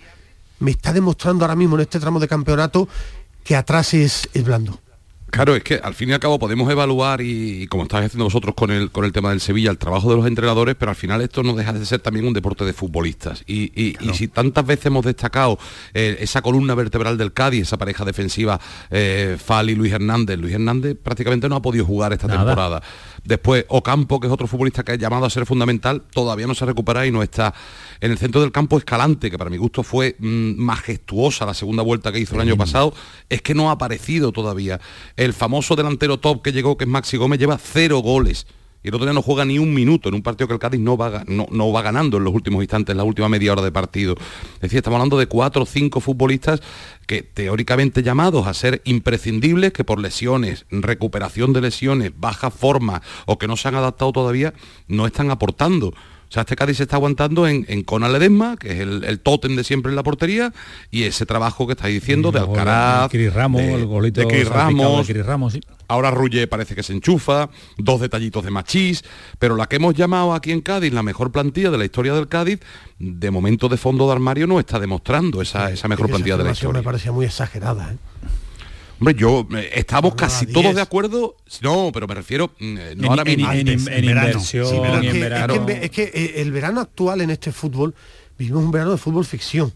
me 0.58 0.72
está 0.72 0.92
demostrando 0.92 1.44
ahora 1.46 1.56
mismo 1.56 1.76
en 1.76 1.80
este 1.80 1.98
tramo 2.00 2.20
de 2.20 2.28
campeonato 2.28 2.86
que 3.44 3.56
atrás 3.56 3.94
es, 3.94 4.28
es 4.34 4.44
blando. 4.44 4.78
Claro, 5.32 5.56
es 5.56 5.64
que 5.64 5.76
al 5.82 5.94
fin 5.94 6.10
y 6.10 6.12
al 6.12 6.20
cabo 6.20 6.38
podemos 6.38 6.70
evaluar 6.70 7.22
y, 7.22 7.62
y 7.62 7.66
como 7.66 7.84
estáis 7.84 8.04
haciendo 8.04 8.24
vosotros 8.24 8.54
con 8.54 8.70
el, 8.70 8.90
con 8.90 9.06
el 9.06 9.12
tema 9.12 9.30
del 9.30 9.40
Sevilla, 9.40 9.70
el 9.70 9.78
trabajo 9.78 10.10
de 10.10 10.16
los 10.18 10.26
entrenadores, 10.26 10.74
pero 10.78 10.90
al 10.90 10.94
final 10.96 11.22
esto 11.22 11.42
no 11.42 11.54
deja 11.54 11.72
de 11.72 11.86
ser 11.86 12.00
también 12.00 12.26
un 12.26 12.34
deporte 12.34 12.66
de 12.66 12.74
futbolistas. 12.74 13.42
Y, 13.46 13.72
y- 13.74 13.96
y 13.98 14.12
si 14.12 14.28
tantas 14.28 14.66
veces 14.66 14.86
hemos 14.86 15.06
destacado 15.06 15.58
eh, 15.94 16.18
esa 16.20 16.42
columna 16.42 16.74
vertebral 16.74 17.16
del 17.16 17.32
Cádiz, 17.32 17.62
esa 17.62 17.78
pareja 17.78 18.04
defensiva, 18.04 18.60
eh, 18.90 19.38
Fali, 19.42 19.74
Luis 19.74 19.92
Hernández, 19.94 20.38
Luis 20.38 20.52
Hernández 20.52 20.98
prácticamente 21.02 21.48
no 21.48 21.56
ha 21.56 21.62
podido 21.62 21.86
jugar 21.86 22.12
esta 22.12 22.26
Nada. 22.26 22.40
temporada. 22.40 22.82
Después 23.24 23.64
Ocampo, 23.68 24.18
que 24.18 24.26
es 24.26 24.32
otro 24.32 24.46
futbolista 24.46 24.82
que 24.82 24.92
ha 24.92 24.96
llamado 24.96 25.26
a 25.26 25.30
ser 25.30 25.46
fundamental, 25.46 26.02
todavía 26.12 26.46
no 26.46 26.54
se 26.54 26.66
recupera 26.66 27.06
y 27.06 27.12
no 27.12 27.22
está. 27.22 27.54
En 28.00 28.10
el 28.10 28.18
centro 28.18 28.40
del 28.40 28.50
campo 28.50 28.78
Escalante, 28.78 29.30
que 29.30 29.38
para 29.38 29.50
mi 29.50 29.58
gusto 29.58 29.82
fue 29.82 30.16
mm, 30.18 30.54
majestuosa 30.56 31.46
la 31.46 31.54
segunda 31.54 31.82
vuelta 31.82 32.10
que 32.10 32.18
hizo 32.18 32.34
el 32.34 32.40
año 32.40 32.56
pasado, 32.56 32.92
es 33.28 33.40
que 33.42 33.54
no 33.54 33.68
ha 33.68 33.72
aparecido 33.72 34.32
todavía. 34.32 34.80
El 35.16 35.32
famoso 35.32 35.76
delantero 35.76 36.18
top 36.18 36.42
que 36.42 36.52
llegó, 36.52 36.76
que 36.76 36.84
es 36.84 36.90
Maxi 36.90 37.16
Gómez, 37.16 37.38
lleva 37.38 37.58
cero 37.58 37.98
goles. 37.98 38.46
Y 38.82 38.88
el 38.88 38.94
otro 38.94 39.06
día 39.06 39.12
no 39.12 39.22
juega 39.22 39.44
ni 39.44 39.58
un 39.58 39.72
minuto 39.72 40.08
en 40.08 40.14
un 40.16 40.22
partido 40.22 40.48
que 40.48 40.54
el 40.54 40.60
Cádiz 40.60 40.80
no 40.80 40.96
va, 40.96 41.24
no, 41.26 41.46
no 41.50 41.72
va 41.72 41.82
ganando 41.82 42.16
en 42.16 42.24
los 42.24 42.34
últimos 42.34 42.62
instantes, 42.62 42.92
en 42.92 42.96
la 42.96 43.04
última 43.04 43.28
media 43.28 43.52
hora 43.52 43.62
de 43.62 43.70
partido. 43.70 44.14
Es 44.54 44.60
decir, 44.60 44.78
estamos 44.78 44.96
hablando 44.96 45.18
de 45.18 45.26
cuatro 45.26 45.62
o 45.62 45.66
cinco 45.66 46.00
futbolistas 46.00 46.60
que 47.06 47.22
teóricamente 47.22 48.02
llamados 48.02 48.46
a 48.46 48.54
ser 48.54 48.82
imprescindibles, 48.84 49.72
que 49.72 49.84
por 49.84 50.00
lesiones, 50.00 50.66
recuperación 50.70 51.52
de 51.52 51.60
lesiones, 51.60 52.12
baja 52.16 52.50
forma 52.50 53.02
o 53.26 53.38
que 53.38 53.46
no 53.46 53.56
se 53.56 53.68
han 53.68 53.76
adaptado 53.76 54.12
todavía, 54.12 54.52
no 54.88 55.06
están 55.06 55.30
aportando. 55.30 55.94
O 56.32 56.34
sea, 56.34 56.40
este 56.44 56.56
Cádiz 56.56 56.78
se 56.78 56.84
está 56.84 56.96
aguantando 56.96 57.46
en, 57.46 57.66
en 57.68 57.82
Conal 57.82 58.14
Ledesma, 58.14 58.56
que 58.56 58.72
es 58.72 58.80
el, 58.80 59.04
el 59.04 59.20
tótem 59.20 59.54
de 59.54 59.64
siempre 59.64 59.90
en 59.90 59.96
la 59.96 60.02
portería, 60.02 60.50
y 60.90 61.02
ese 61.02 61.26
trabajo 61.26 61.66
que 61.66 61.74
estáis 61.74 61.92
diciendo 61.92 62.32
de 62.32 62.38
Alcaraz, 62.38 63.12
de 63.12 63.28
Ramos, 63.28 63.60
de, 63.60 63.74
el 63.74 63.84
golito 63.84 64.22
de 64.22 64.42
salpicado 64.42 65.04
de 65.04 65.12
Ramos, 65.12 65.26
Ramos, 65.26 65.52
sí. 65.52 65.60
Ahora 65.88 66.10
Rulle 66.10 66.46
parece 66.46 66.74
que 66.74 66.82
se 66.82 66.94
enchufa, 66.94 67.50
dos 67.76 68.00
detallitos 68.00 68.42
de 68.44 68.50
machís, 68.50 69.04
pero 69.38 69.56
la 69.56 69.66
que 69.66 69.76
hemos 69.76 69.92
llamado 69.92 70.32
aquí 70.32 70.52
en 70.52 70.62
Cádiz 70.62 70.94
la 70.94 71.02
mejor 71.02 71.32
plantilla 71.32 71.70
de 71.70 71.76
la 71.76 71.84
historia 71.84 72.14
del 72.14 72.28
Cádiz, 72.28 72.60
de 72.98 73.30
momento 73.30 73.68
de 73.68 73.76
fondo 73.76 74.06
de 74.06 74.12
armario 74.12 74.46
no 74.46 74.58
está 74.58 74.80
demostrando 74.80 75.42
esa, 75.42 75.70
esa 75.70 75.86
mejor 75.86 76.08
plantilla 76.08 76.38
de 76.38 76.44
la 76.44 76.52
historia. 76.52 76.80
me 76.80 76.82
parecía 76.82 77.12
muy 77.12 77.26
exagerada. 77.26 77.92
¿eh? 77.92 77.96
Hombre, 79.02 79.14
yo 79.18 79.44
eh, 79.58 79.70
estamos 79.74 80.12
No, 80.12 80.16
casi 80.16 80.44
a 80.44 80.46
10. 80.46 80.52
todos 80.62 80.74
de 80.76 80.80
acuerdo. 80.80 81.34
No, 81.60 81.90
pero 81.92 82.06
me 82.06 82.14
refiero 82.14 82.52
mm, 82.60 82.76
eh, 82.78 82.94
no 82.96 83.02
En- 83.02 83.10
ahora 83.10 83.22
en- 83.26 83.36
mismo. 83.36 83.52
en- 83.52 83.58
antes, 83.58 83.86
en 83.88 84.06
verano. 84.06 84.28
inversión, 84.28 84.66
Sí, 84.68 84.76
en 84.76 84.82
verano. 85.20 85.54
es 85.54 85.60
que- 85.66 85.84
es 85.86 85.90
que, 85.90 86.02
eh, 86.14 86.32
el 86.36 86.52
verano 86.52 86.80
actual 86.80 87.20
en 87.20 87.30
este 87.30 87.50
fútbol 87.50 87.96
vivimos 88.38 88.62
un 88.62 88.70
verano 88.70 88.92
de 88.92 88.98
fútbol 88.98 89.24
ficción. 89.24 89.72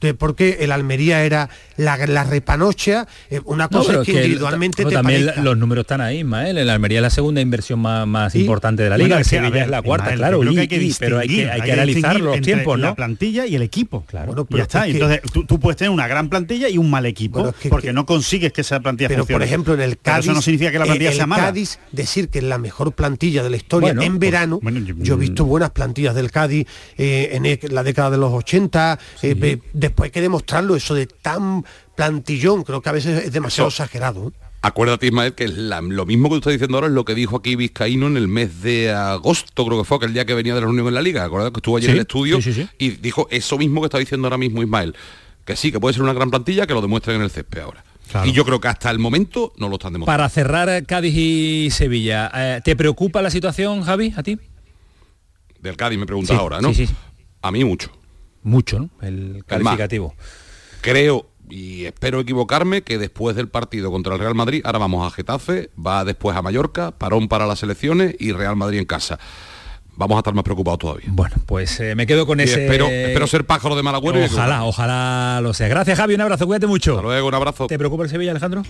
De- 0.00 0.14
porque 0.14 0.58
el 0.60 0.72
Almería 0.72 1.24
era 1.24 1.50
la, 1.76 1.96
la 2.06 2.24
repanocha, 2.24 3.06
eh, 3.30 3.40
una 3.44 3.68
cosa 3.68 4.00
es 4.00 4.06
que 4.06 4.12
el- 4.12 4.16
individualmente 4.24 4.82
no, 4.82 4.88
te 4.88 4.94
también 4.94 5.20
parezca. 5.26 5.42
los 5.42 5.56
números 5.58 5.82
están 5.82 6.00
ahí, 6.00 6.18
Ismael. 6.20 6.58
El 6.58 6.70
Almería 6.70 6.98
es 6.98 7.02
la 7.02 7.10
segunda 7.10 7.40
inversión 7.40 7.80
más, 7.80 8.34
importante 8.34 8.82
de 8.82 8.90
la 8.90 8.96
Bueno, 8.96 9.04
liga. 9.06 9.16
el 9.16 9.20
es 9.22 9.28
que, 9.30 9.36
a 9.36 9.40
Sevilla 9.40 9.54
ver, 9.54 9.62
es 9.64 9.70
la 9.70 9.82
cuarta, 9.82 10.04
Ismael, 10.06 10.18
claro. 10.18 10.40
creo 10.40 10.52
y- 10.52 10.54
que 10.54 10.60
hay 10.62 10.68
que 10.68 10.92
pero 10.98 11.18
hay 11.18 11.28
que, 11.28 11.50
hay 11.50 11.60
que 11.60 11.66
que 11.66 11.72
analizar 11.72 12.20
los 12.20 12.40
tiempos, 12.40 12.78
La 12.80 12.88
¿no? 12.88 12.94
plantilla 12.94 13.46
y 13.46 13.54
el 13.56 13.62
equipo. 13.62 14.04
Claro. 14.06 14.26
Bueno, 14.28 14.44
pero 14.46 14.58
ya 14.58 14.62
está. 14.62 14.86
es 14.86 14.92
que- 14.94 15.02
Entonces, 15.02 15.20
tú, 15.32 15.44
tú 15.44 15.60
puedes 15.60 15.76
tener 15.76 15.90
una 15.90 16.08
gran 16.08 16.28
plantilla 16.28 16.68
y 16.68 16.78
un 16.78 16.90
mal 16.90 17.06
equipo, 17.06 17.48
es 17.48 17.54
que- 17.56 17.68
porque 17.68 17.92
no 17.92 18.06
consigues 18.06 18.52
que 18.52 18.62
esa 18.62 18.80
plantilla 18.80 19.08
Pero 19.08 19.20
funcione. 19.24 19.38
por 19.38 19.46
ejemplo 19.46 19.74
en 19.74 19.80
el 19.80 19.90
Pero 19.96 20.02
Cádiz, 20.02 20.24
eso 20.26 20.34
no 20.34 20.42
significa 20.42 20.72
que 20.72 20.78
la 20.78 20.84
eh, 20.84 20.88
plantilla 20.88 21.10
el 21.10 21.16
sea 21.16 21.26
mala. 21.26 21.44
Cádiz 21.44 21.78
decir 21.92 22.28
que 22.28 22.38
es 22.38 22.44
la 22.44 22.58
mejor 22.58 22.92
plantilla 22.92 23.42
de 23.42 23.50
la 23.50 23.56
historia 23.56 23.88
Bueno, 23.88 24.02
en 24.02 24.12
pues, 24.18 24.20
verano. 24.20 24.60
bueno, 24.62 24.80
yo- 24.80 25.14
he 25.14 25.18
visto 25.18 25.44
buenas 25.44 25.70
plantillas 25.70 26.14
del 26.14 26.30
Cádiz 26.30 26.66
eh, 26.98 27.30
en 27.32 27.46
e- 27.46 27.60
la 27.68 27.82
década 27.82 28.10
de 28.10 28.16
los 28.18 28.32
80. 28.32 28.98
eh, 29.22 29.34
ve- 29.34 29.60
después 29.90 30.08
hay 30.08 30.10
que 30.12 30.20
demostrarlo 30.20 30.74
eso 30.76 30.94
de 30.94 31.06
tan 31.06 31.64
plantillón. 31.96 32.62
Creo 32.64 32.80
que 32.80 32.88
a 32.88 32.92
veces 32.92 33.24
es 33.24 33.32
demasiado 33.32 33.68
Eso- 33.68 33.82
exagerado. 33.82 34.32
Acuérdate, 34.62 35.06
Ismael, 35.06 35.34
que 35.34 35.48
la- 35.48 35.80
lo 35.80 36.04
mismo 36.04 36.28
que 36.28 36.34
tú 36.34 36.38
estás 36.38 36.52
diciendo 36.52 36.76
ahora 36.76 36.88
es 36.88 36.92
lo 36.92 37.04
que 37.06 37.14
dijo 37.14 37.36
aquí 37.38 37.56
Vizcaíno 37.56 38.08
en 38.08 38.16
el 38.18 38.28
mes 38.28 38.60
de 38.60 38.90
agosto, 38.92 39.64
creo 39.64 39.78
que 39.78 39.84
fue, 39.84 39.96
aquel 39.96 40.12
día 40.12 40.26
que 40.26 40.34
venía 40.34 40.54
de 40.54 40.60
la 40.60 40.66
reunión 40.66 40.86
en 40.88 40.94
la 40.94 41.00
Liga. 41.02 41.24
¿Acuerdas 41.24 41.50
que 41.50 41.58
estuvo 41.60 41.76
allí 41.78 41.86
Sí, 41.86 41.90
en 41.92 41.96
el 41.96 42.02
estudio? 42.02 42.36
sí, 42.42 42.52
sí, 42.52 42.62
sí. 42.62 42.68
Y 42.78 42.90
dijo 42.90 43.26
eso 43.30 43.56
mismo 43.56 43.80
que 43.80 43.86
está 43.86 43.98
diciendo 43.98 44.26
ahora 44.26 44.36
mismo 44.36 44.62
Ismael. 44.62 44.94
Que 45.46 45.56
sí, 45.56 45.72
que 45.72 45.80
puede 45.80 45.94
ser 45.94 46.02
una 46.02 46.12
gran 46.12 46.28
plantilla, 46.30 46.66
que 46.66 46.74
lo 46.74 46.82
demuestren 46.82 47.16
en 47.16 47.22
el 47.22 47.30
césped 47.30 47.60
ahora. 47.60 47.82
Claro. 48.10 48.28
Y 48.28 48.32
yo 48.32 48.44
creo 48.44 48.60
que 48.60 48.68
hasta 48.68 48.90
el 48.90 48.98
momento 48.98 49.52
no 49.56 49.68
lo 49.70 49.76
están 49.76 49.92
demostrando. 49.94 50.14
Para 50.18 50.28
cerrar 50.28 50.68
eh, 50.68 50.84
Cádiz 50.84 51.14
y 51.16 51.70
Sevilla, 51.70 52.30
eh, 52.34 52.60
¿te 52.62 52.76
preocupa 52.76 53.22
la 53.22 53.30
situación, 53.30 53.82
Javi, 53.82 54.12
a 54.16 54.22
ti? 54.22 54.38
Del 55.60 55.76
Cádiz 55.76 55.98
me 55.98 56.06
preguntas 56.06 56.36
Sí, 56.36 56.40
ahora, 56.40 56.60
¿no? 56.60 56.74
sí, 56.74 56.86
sí. 56.86 56.94
A 57.42 57.50
mí 57.50 57.64
mucho. 57.64 57.90
Mucho, 58.42 58.78
¿no? 58.78 58.90
El 59.02 59.44
calificativo. 59.46 60.14
Creo 60.80 61.26
y 61.48 61.84
espero 61.84 62.20
equivocarme 62.20 62.82
que 62.82 62.96
después 62.98 63.34
del 63.36 63.48
partido 63.48 63.90
contra 63.90 64.14
el 64.14 64.20
Real 64.20 64.34
Madrid, 64.34 64.62
ahora 64.64 64.78
vamos 64.78 65.06
a 65.06 65.14
Getafe, 65.14 65.70
va 65.84 66.04
después 66.04 66.36
a 66.36 66.42
Mallorca, 66.42 66.92
parón 66.92 67.28
para 67.28 67.46
las 67.46 67.62
elecciones 67.62 68.14
y 68.18 68.32
Real 68.32 68.56
Madrid 68.56 68.78
en 68.78 68.84
casa. 68.86 69.18
Vamos 69.96 70.16
a 70.16 70.20
estar 70.20 70.32
más 70.32 70.44
preocupados 70.44 70.78
todavía. 70.78 71.06
Bueno, 71.08 71.36
pues 71.44 71.78
eh, 71.80 71.94
me 71.94 72.06
quedo 72.06 72.26
con 72.26 72.40
Y 72.40 72.44
ese... 72.44 72.64
espero, 72.64 72.86
espero 72.86 73.26
ser 73.26 73.44
pájaro 73.44 73.76
de 73.76 73.82
mal 73.82 73.94
agüero. 73.94 74.20
y 74.20 74.24
Ojalá, 74.24 74.64
ojalá 74.64 75.40
lo 75.42 75.52
sea. 75.52 75.68
Gracias, 75.68 75.98
Javi, 75.98 76.14
un 76.14 76.22
abrazo, 76.22 76.46
cuídate 76.46 76.66
mucho. 76.66 76.92
Hasta 76.92 77.02
luego, 77.02 77.28
un 77.28 77.34
abrazo. 77.34 77.66
¿Te 77.66 77.76
preocupa 77.76 78.04
el 78.04 78.08
Sevilla, 78.08 78.30
Alejandro? 78.30 78.62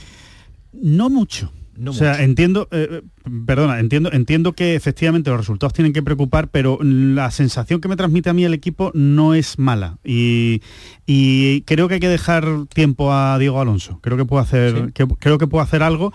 No 0.72 1.08
mucho. 1.10 1.52
No 1.80 1.92
o 1.92 1.94
sea, 1.94 2.10
mucho. 2.12 2.22
entiendo, 2.22 2.68
eh, 2.70 2.88
eh, 2.90 3.02
perdona, 3.46 3.80
entiendo, 3.80 4.10
entiendo 4.12 4.52
que 4.52 4.74
efectivamente 4.74 5.30
los 5.30 5.40
resultados 5.40 5.72
tienen 5.72 5.92
que 5.92 6.02
preocupar, 6.02 6.48
pero 6.48 6.78
la 6.82 7.30
sensación 7.30 7.80
que 7.80 7.88
me 7.88 7.96
transmite 7.96 8.28
a 8.30 8.34
mí 8.34 8.44
el 8.44 8.52
equipo 8.54 8.90
no 8.94 9.34
es 9.34 9.58
mala. 9.58 9.98
Y, 10.04 10.60
y 11.06 11.62
creo 11.62 11.88
que 11.88 11.94
hay 11.94 12.00
que 12.00 12.08
dejar 12.08 12.44
tiempo 12.74 13.12
a 13.12 13.38
Diego 13.38 13.60
Alonso. 13.60 13.98
Creo 14.02 14.16
que 14.16 14.24
puede 14.26 14.42
hacer, 14.42 14.76
Sí. 14.86 14.92
que- 14.92 15.06
creo 15.18 15.38
que 15.38 15.46
puede 15.46 15.64
hacer 15.64 15.82
algo, 15.82 16.12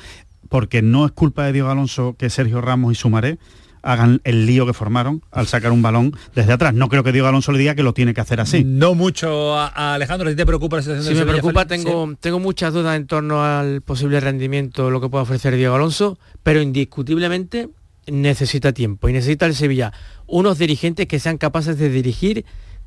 porque 0.49 0.81
no 0.83 1.05
es 1.05 1.11
culpa 1.11 1.45
de 1.45 1.53
Diego 1.53 1.69
Alonso 1.69 2.15
que 2.17 2.29
Sergio 2.29 2.61
Ramos 2.61 2.91
y 2.91 2.95
Sumaré 2.95 3.39
hagan 3.85 4.19
el 4.23 4.45
lío 4.45 4.65
que 4.65 4.73
formaron 4.73 5.21
al 5.31 5.47
sacar 5.47 5.71
un 5.71 5.81
balón 5.81 6.11
desde 6.33 6.51
atrás. 6.51 6.73
No 6.73 6.89
creo 6.89 7.03
que 7.03 7.11
Diego 7.11 7.27
Alonso 7.27 7.51
le 7.51 7.59
diga 7.59 7.75
que 7.75 7.83
lo 7.83 7.93
tiene 7.93 8.13
que 8.13 8.19
hacer 8.21 8.41
así. 8.41 8.63
No 8.65 8.95
mucho 8.95 9.57
a, 9.57 9.67
a 9.67 9.93
Alejandro, 9.93 10.27
¿a 10.27 10.31
ti 10.31 10.35
te 10.35 10.45
preocupa 10.45 10.77
la 10.77 10.81
situación 10.81 11.03
Si 11.05 11.09
del 11.09 11.25
me 11.25 11.31
Sevilla, 11.33 11.41
preocupa, 11.41 11.65
tengo, 11.67 12.15
tengo 12.19 12.39
muchas 12.39 12.73
dudas 12.73 12.97
en 12.97 13.05
torno 13.07 13.45
al 13.45 13.81
posible 13.81 14.19
rendimiento, 14.19 14.89
lo 14.89 14.99
que 14.99 15.07
pueda 15.07 15.21
ofrecer 15.23 15.55
Diego 15.55 15.75
Alonso, 15.75 16.17
pero 16.43 16.61
indiscutiblemente 16.61 17.69
necesita 18.07 18.73
tiempo 18.73 19.07
y 19.07 19.13
necesita 19.13 19.45
el 19.45 19.55
Sevilla 19.55 19.93
unos 20.27 20.57
dirigentes 20.57 21.07
que 21.07 21.19
sean 21.19 21.37
capaces 21.37 21.77
de 21.77 21.89
dirigir 21.89 22.45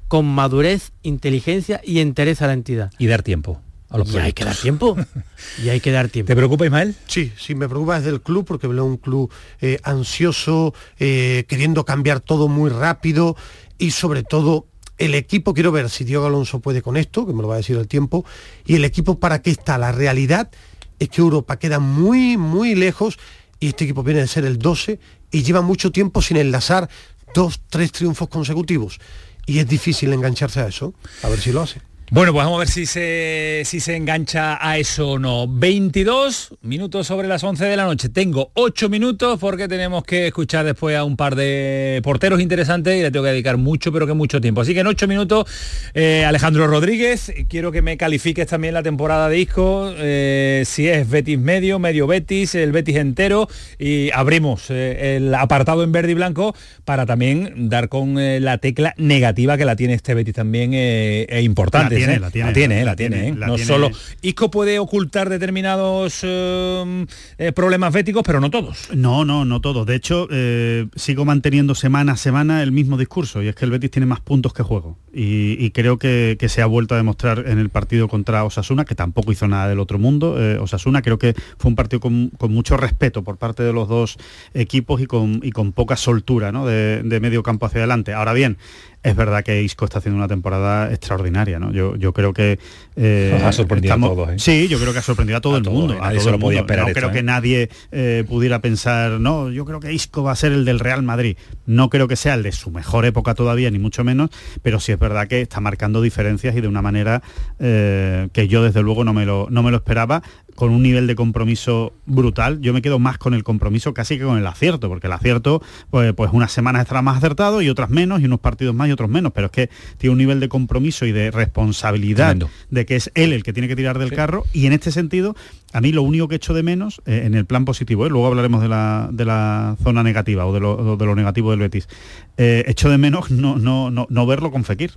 con 0.09 0.27
madurez, 0.27 0.93
inteligencia 1.03 1.81
y 1.85 2.01
entereza 2.01 2.47
a 2.47 2.49
la 2.49 2.55
entidad. 2.55 2.91
Y 2.99 3.07
dar 3.07 3.23
tiempo 3.23 3.61
a 3.91 3.99
los 3.99 4.13
Y 4.13 4.19
hay 4.19 4.33
que 4.33 4.45
dar 4.45 4.57
tiempo. 4.57 4.97
y 5.65 5.69
hay 5.69 5.81
que 5.81 5.91
dar 5.91 6.09
tiempo. 6.09 6.29
¿Te 6.29 6.37
preocupa, 6.37 6.65
Ismael? 6.65 6.95
Sí, 7.07 7.33
sí, 7.39 7.55
me 7.55 7.69
preocupa 7.69 7.99
desde 7.99 8.11
el 8.11 8.21
club 8.21 8.45
porque 8.45 8.67
veo 8.67 8.85
un 8.85 8.99
club 8.99 9.31
eh, 9.61 9.79
ansioso, 9.83 10.75
eh, 10.99 11.45
queriendo 11.49 11.85
cambiar 11.85 12.21
todo 12.21 12.49
muy 12.49 12.71
rápido 12.71 13.37
y 13.79 13.93
sobre 13.93 14.23
todo 14.23 14.67
el 14.99 15.15
equipo, 15.15 15.55
quiero 15.55 15.71
ver 15.71 15.89
si 15.91 16.05
Diego 16.05 16.27
Alonso 16.27 16.61
puede 16.61 16.83
con 16.83 16.97
esto, 16.97 17.27
que 17.27 17.33
me 17.33 17.41
lo 17.41 17.49
va 17.49 17.55
a 17.55 17.59
decir 17.59 17.77
el 17.77 17.87
tiempo, 17.87 18.25
y 18.67 18.75
el 18.75 18.85
equipo 18.85 19.19
para 19.21 19.41
qué 19.41 19.51
está. 19.51 19.79
La 19.79 19.93
realidad 19.93 20.51
es 20.99 21.09
que 21.09 21.21
Europa 21.21 21.59
queda 21.59 21.79
muy, 21.79 22.37
muy 22.37 22.75
lejos 22.75 23.19
y 23.61 23.69
este 23.69 23.85
equipo 23.85 24.03
viene 24.03 24.21
de 24.21 24.27
ser 24.27 24.45
el 24.45 24.59
12 24.59 24.99
y 25.31 25.43
lleva 25.43 25.63
mucho 25.63 25.93
tiempo 25.93 26.21
sin 26.21 26.37
enlazar 26.37 26.89
dos, 27.35 27.61
tres 27.69 27.93
triunfos 27.93 28.29
consecutivos. 28.29 28.99
Y 29.47 29.61
es 29.61 29.69
difícil 29.69 30.13
engancharse 30.13 30.61
a 30.61 30.67
eso. 30.67 30.93
A 31.23 31.29
ver 31.29 31.41
si 31.41 31.53
lo 31.53 31.63
hace. 31.63 31.81
Bueno, 32.11 32.33
pues 32.33 32.47
vamos 32.47 32.57
a 32.57 32.61
ver 32.61 32.69
si 32.69 32.87
se, 32.87 33.65
si 33.67 33.81
se 33.81 33.95
engancha 33.95 34.59
a 34.67 34.79
eso 34.79 35.11
o 35.11 35.19
no. 35.19 35.47
22 35.47 36.55
minutos 36.63 37.07
sobre 37.07 37.29
las 37.29 37.45
11 37.45 37.67
de 37.67 37.77
la 37.77 37.85
noche. 37.85 38.09
Tengo 38.09 38.51
8 38.55 38.89
minutos 38.89 39.39
porque 39.39 39.69
tenemos 39.69 40.05
que 40.05 40.29
escuchar 40.29 40.65
después 40.65 40.97
a 40.97 41.05
un 41.05 41.19
par 41.19 41.37
de 41.37 42.01
porteros 42.03 42.41
interesantes 42.41 42.99
y 42.99 43.03
le 43.03 43.11
tengo 43.11 43.27
que 43.27 43.33
dedicar 43.33 43.59
mucho, 43.59 43.93
pero 43.93 44.07
que 44.07 44.15
mucho 44.15 44.41
tiempo. 44.41 44.63
Así 44.63 44.73
que 44.73 44.81
en 44.81 44.87
8 44.87 45.07
minutos, 45.07 45.45
eh, 45.93 46.25
Alejandro 46.25 46.67
Rodríguez, 46.67 47.31
quiero 47.47 47.73
que 47.73 47.83
me 47.83 47.99
califiques 47.99 48.47
también 48.47 48.73
la 48.73 48.83
temporada 48.83 49.29
de 49.29 49.41
Isco, 49.41 49.93
eh, 49.99 50.63
si 50.65 50.89
es 50.89 51.11
Betis 51.11 51.39
medio, 51.39 51.79
medio 51.79 52.07
Betis, 52.07 52.55
el 52.55 52.73
Betis 52.73 52.97
entero 52.97 53.49
y 53.79 54.11
abrimos 54.13 54.71
eh, 54.71 55.17
el 55.17 55.35
apartado 55.35 55.85
en 55.85 55.93
verde 55.93 56.13
y 56.13 56.15
blanco 56.15 56.55
para 56.87 57.05
también 57.05 57.69
dar 57.69 57.91
con 57.91 58.15
la 58.43 58.57
tecla 58.57 58.95
negativa 58.97 59.59
que 59.59 59.67
la 59.67 59.77
tiene 59.77 59.93
este 59.93 60.15
Betis 60.15 60.35
también 60.35 60.71
e 60.73 61.43
importante 61.43 61.98
tiene, 61.99 62.15
¿eh? 62.15 62.21
la 62.21 62.31
tiene, 62.31 62.49
la 62.49 62.53
tiene, 62.55 62.79
la 62.79 62.85
la 62.85 62.97
tiene, 62.97 63.17
tiene, 63.17 63.29
¿eh? 63.29 63.35
la 63.39 63.47
No 63.49 63.55
tiene. 63.55 63.67
solo. 63.69 63.91
Isco 64.23 64.51
puede 64.51 64.79
ocultar 64.79 65.29
determinados 65.29 66.21
eh, 66.23 67.07
eh, 67.39 67.53
problemas 67.53 67.93
béticos, 67.93 68.23
pero 68.25 68.41
no 68.41 68.51
todos. 68.51 68.89
No, 68.95 69.25
no, 69.25 69.45
no 69.45 69.61
todo. 69.61 69.85
De 69.85 69.95
hecho, 69.95 70.29
eh, 70.31 70.87
sigo 70.97 71.25
manteniendo 71.25 71.75
semana 71.75 72.13
a 72.13 72.17
semana 72.17 72.63
el 72.63 72.73
mismo 72.73 72.97
discurso 72.97 73.43
y 73.43 73.49
es 73.49 73.55
que 73.55 73.65
el 73.65 73.71
Betis 73.71 73.91
tiene 73.91 74.07
más 74.07 74.21
puntos 74.21 74.53
que 74.53 74.63
juego. 74.63 74.99
Y, 75.13 75.57
y 75.65 75.71
creo 75.71 75.99
que, 75.99 76.37
que 76.39 76.49
se 76.49 76.63
ha 76.63 76.67
vuelto 76.67 76.95
a 76.95 76.99
demostrar 76.99 77.45
en 77.47 77.59
el 77.59 77.71
partido 77.71 78.09
contra 78.09 78.45
Osasuna, 78.45 78.85
que 78.85 78.95
tampoco 78.95 79.33
hizo 79.33 79.49
nada 79.49 79.69
del 79.69 79.81
otro 79.81 79.99
mundo. 79.99 80.37
Osasuna 80.61 81.03
creo 81.03 81.19
que 81.19 81.35
fue 81.59 81.71
un 81.71 81.77
partido 81.77 82.01
con, 82.01 82.31
con 82.31 82.53
mucho 82.53 82.77
respeto 82.77 83.25
por 83.25 83.37
parte 83.37 83.63
de 83.63 83.73
los 83.73 83.89
dos 83.89 84.17
equipos 84.55 85.01
y 85.01 85.07
con, 85.07 85.41
y 85.43 85.51
con 85.51 85.73
poca 85.73 85.97
soltura 85.97 86.53
¿no? 86.53 86.67
de, 86.67 87.03
de 87.03 87.21
medio 87.21 87.43
campo 87.43 87.67
hacia 87.67 87.81
adelante. 87.81 88.13
Ahora 88.13 88.33
bien, 88.33 88.59
es 89.03 89.15
verdad 89.17 89.45
que 89.45 89.63
Isco 89.63 89.85
está 89.85 89.99
haciendo 89.99 90.19
una 90.19 90.29
temporada 90.29 90.93
extraordinaria, 90.93 91.59
¿no? 91.59 91.73
Yo, 91.73 91.97
yo 91.97 92.13
creo 92.13 92.33
que... 92.33 92.59
eh, 92.97 93.41
ha 93.45 93.53
sorprendido 93.53 93.95
a 93.95 93.99
todos, 93.99 94.29
¿eh? 94.31 94.39
Sí, 94.39 94.69
yo 94.69 94.79
creo 94.79 94.93
que 94.93 94.99
ha 94.99 95.03
sorprendido 95.03 95.39
a 95.39 95.41
todo 95.41 95.55
A 95.55 95.59
el 95.59 95.65
mundo. 95.65 95.95
¿eh? 95.95 95.99
a 95.99 96.01
Nadie 96.07 96.17
todo 96.19 96.25
se 96.25 96.31
lo 96.33 96.39
podía 96.39 96.61
esperar 96.61 96.85
No 96.85 96.89
esto, 96.89 97.01
creo 97.01 97.13
que 97.13 97.23
nadie 97.23 97.71
eh, 97.93 98.25
pudiera 98.29 98.61
pensar, 98.61 99.13
no, 99.13 99.51
yo 99.51 99.65
creo 99.65 99.81
que 99.81 99.93
Isco 99.93 100.23
va 100.23 100.33
a 100.33 100.37
ser 100.37 100.53
el 100.53 100.65
del 100.65 100.81
Real 100.81 101.03
Madrid. 101.03 101.37
No 101.65 101.91
creo 101.91 102.09
que 102.09 102.17
sea 102.17 102.35
el 102.35 102.43
de 102.43 102.53
su 102.53 102.71
mejor 102.71 103.07
época 103.07 103.35
todavía, 103.35 103.71
ni 103.71 103.79
mucho 103.79 104.05
menos, 104.05 104.31
pero 104.63 104.81
sí 104.81 104.93
es 104.93 104.99
verdad 104.99 105.29
que 105.29 105.43
está 105.43 105.61
marcando 105.61 106.03
diferencias 106.03 106.57
y 106.57 106.61
de 106.61 106.69
una 106.69 106.83
manera 106.83 107.23
que 107.59 108.47
yo 108.49 108.63
desde 108.63 108.83
luego 108.83 109.05
no 109.05 109.13
me, 109.13 109.27
lo, 109.27 109.49
no 109.51 109.63
me 109.63 109.71
lo 109.71 109.77
esperaba 109.77 110.23
con 110.55 110.71
un 110.71 110.83
nivel 110.83 111.07
de 111.07 111.15
compromiso 111.15 111.93
brutal. 112.05 112.61
Yo 112.61 112.73
me 112.73 112.83
quedo 112.83 112.99
más 112.99 113.17
con 113.17 113.33
el 113.33 113.45
compromiso 113.45 113.95
casi 113.95 114.19
que 114.19 114.25
con 114.25 114.39
el 114.39 114.47
acierto, 114.47 114.89
porque 114.89 115.07
el 115.07 115.13
acierto, 115.13 115.63
pues, 115.89 116.13
pues 116.15 116.31
unas 116.33 116.51
semanas 116.51 116.83
estará 116.83 117.01
más 117.01 117.19
acertado 117.19 117.63
y 117.63 117.69
otras 117.69 117.91
menos, 117.91 118.21
y 118.21 118.25
unos 118.25 118.41
partidos 118.41 118.75
más 118.75 118.88
y 118.89 118.93
otros 118.93 119.11
menos, 119.11 119.33
pero 119.33 119.47
es 119.47 119.53
que 119.53 119.71
tiene 119.99 120.13
un 120.13 120.19
nivel 120.19 120.41
de 120.41 120.49
compromiso 120.49 121.07
y 121.07 121.13
de 121.13 121.31
responsabilidad 121.31 122.29
Tremendo. 122.29 122.51
de 122.71 122.87
que 122.87 122.97
es 122.97 123.11
él 123.15 123.33
el 123.33 123.43
que 123.43 123.53
tiene 123.53 123.69
que 123.69 123.77
tirar 123.77 123.99
del 123.99 124.13
carro, 124.13 124.45
y 124.53 124.67
en 124.67 124.73
este 124.73 124.91
sentido, 124.91 125.37
a 125.73 125.81
mí 125.81 125.93
lo 125.93 126.03
único 126.03 126.29
que 126.29 126.37
echo 126.37 126.55
de 126.55 126.63
menos, 126.63 127.01
eh, 127.07 127.23
en 127.25 127.35
el 127.35 127.47
plan 127.47 127.65
positivo, 127.65 128.07
¿eh? 128.07 128.11
luego 128.11 128.27
hablaremos 128.27 128.63
de 128.63 128.69
la, 128.69 129.09
de 129.13 129.25
la 129.25 129.77
zona 129.83 130.03
negativa 130.03 130.47
o 130.47 130.53
de 130.53 130.61
lo, 130.61 130.97
de 130.97 131.07
lo 131.07 131.15
negativo 131.15 131.51
del 131.51 131.61
Betis, 131.61 131.89
eh, 132.37 132.65
echo 132.67 132.89
de 132.91 132.99
menos 132.99 133.31
no, 133.31 133.59
no, 133.59 133.91
no, 133.91 134.07
no 134.09 134.27
verlo 134.27 134.51
con 134.51 134.65
Fekir. 134.65 134.93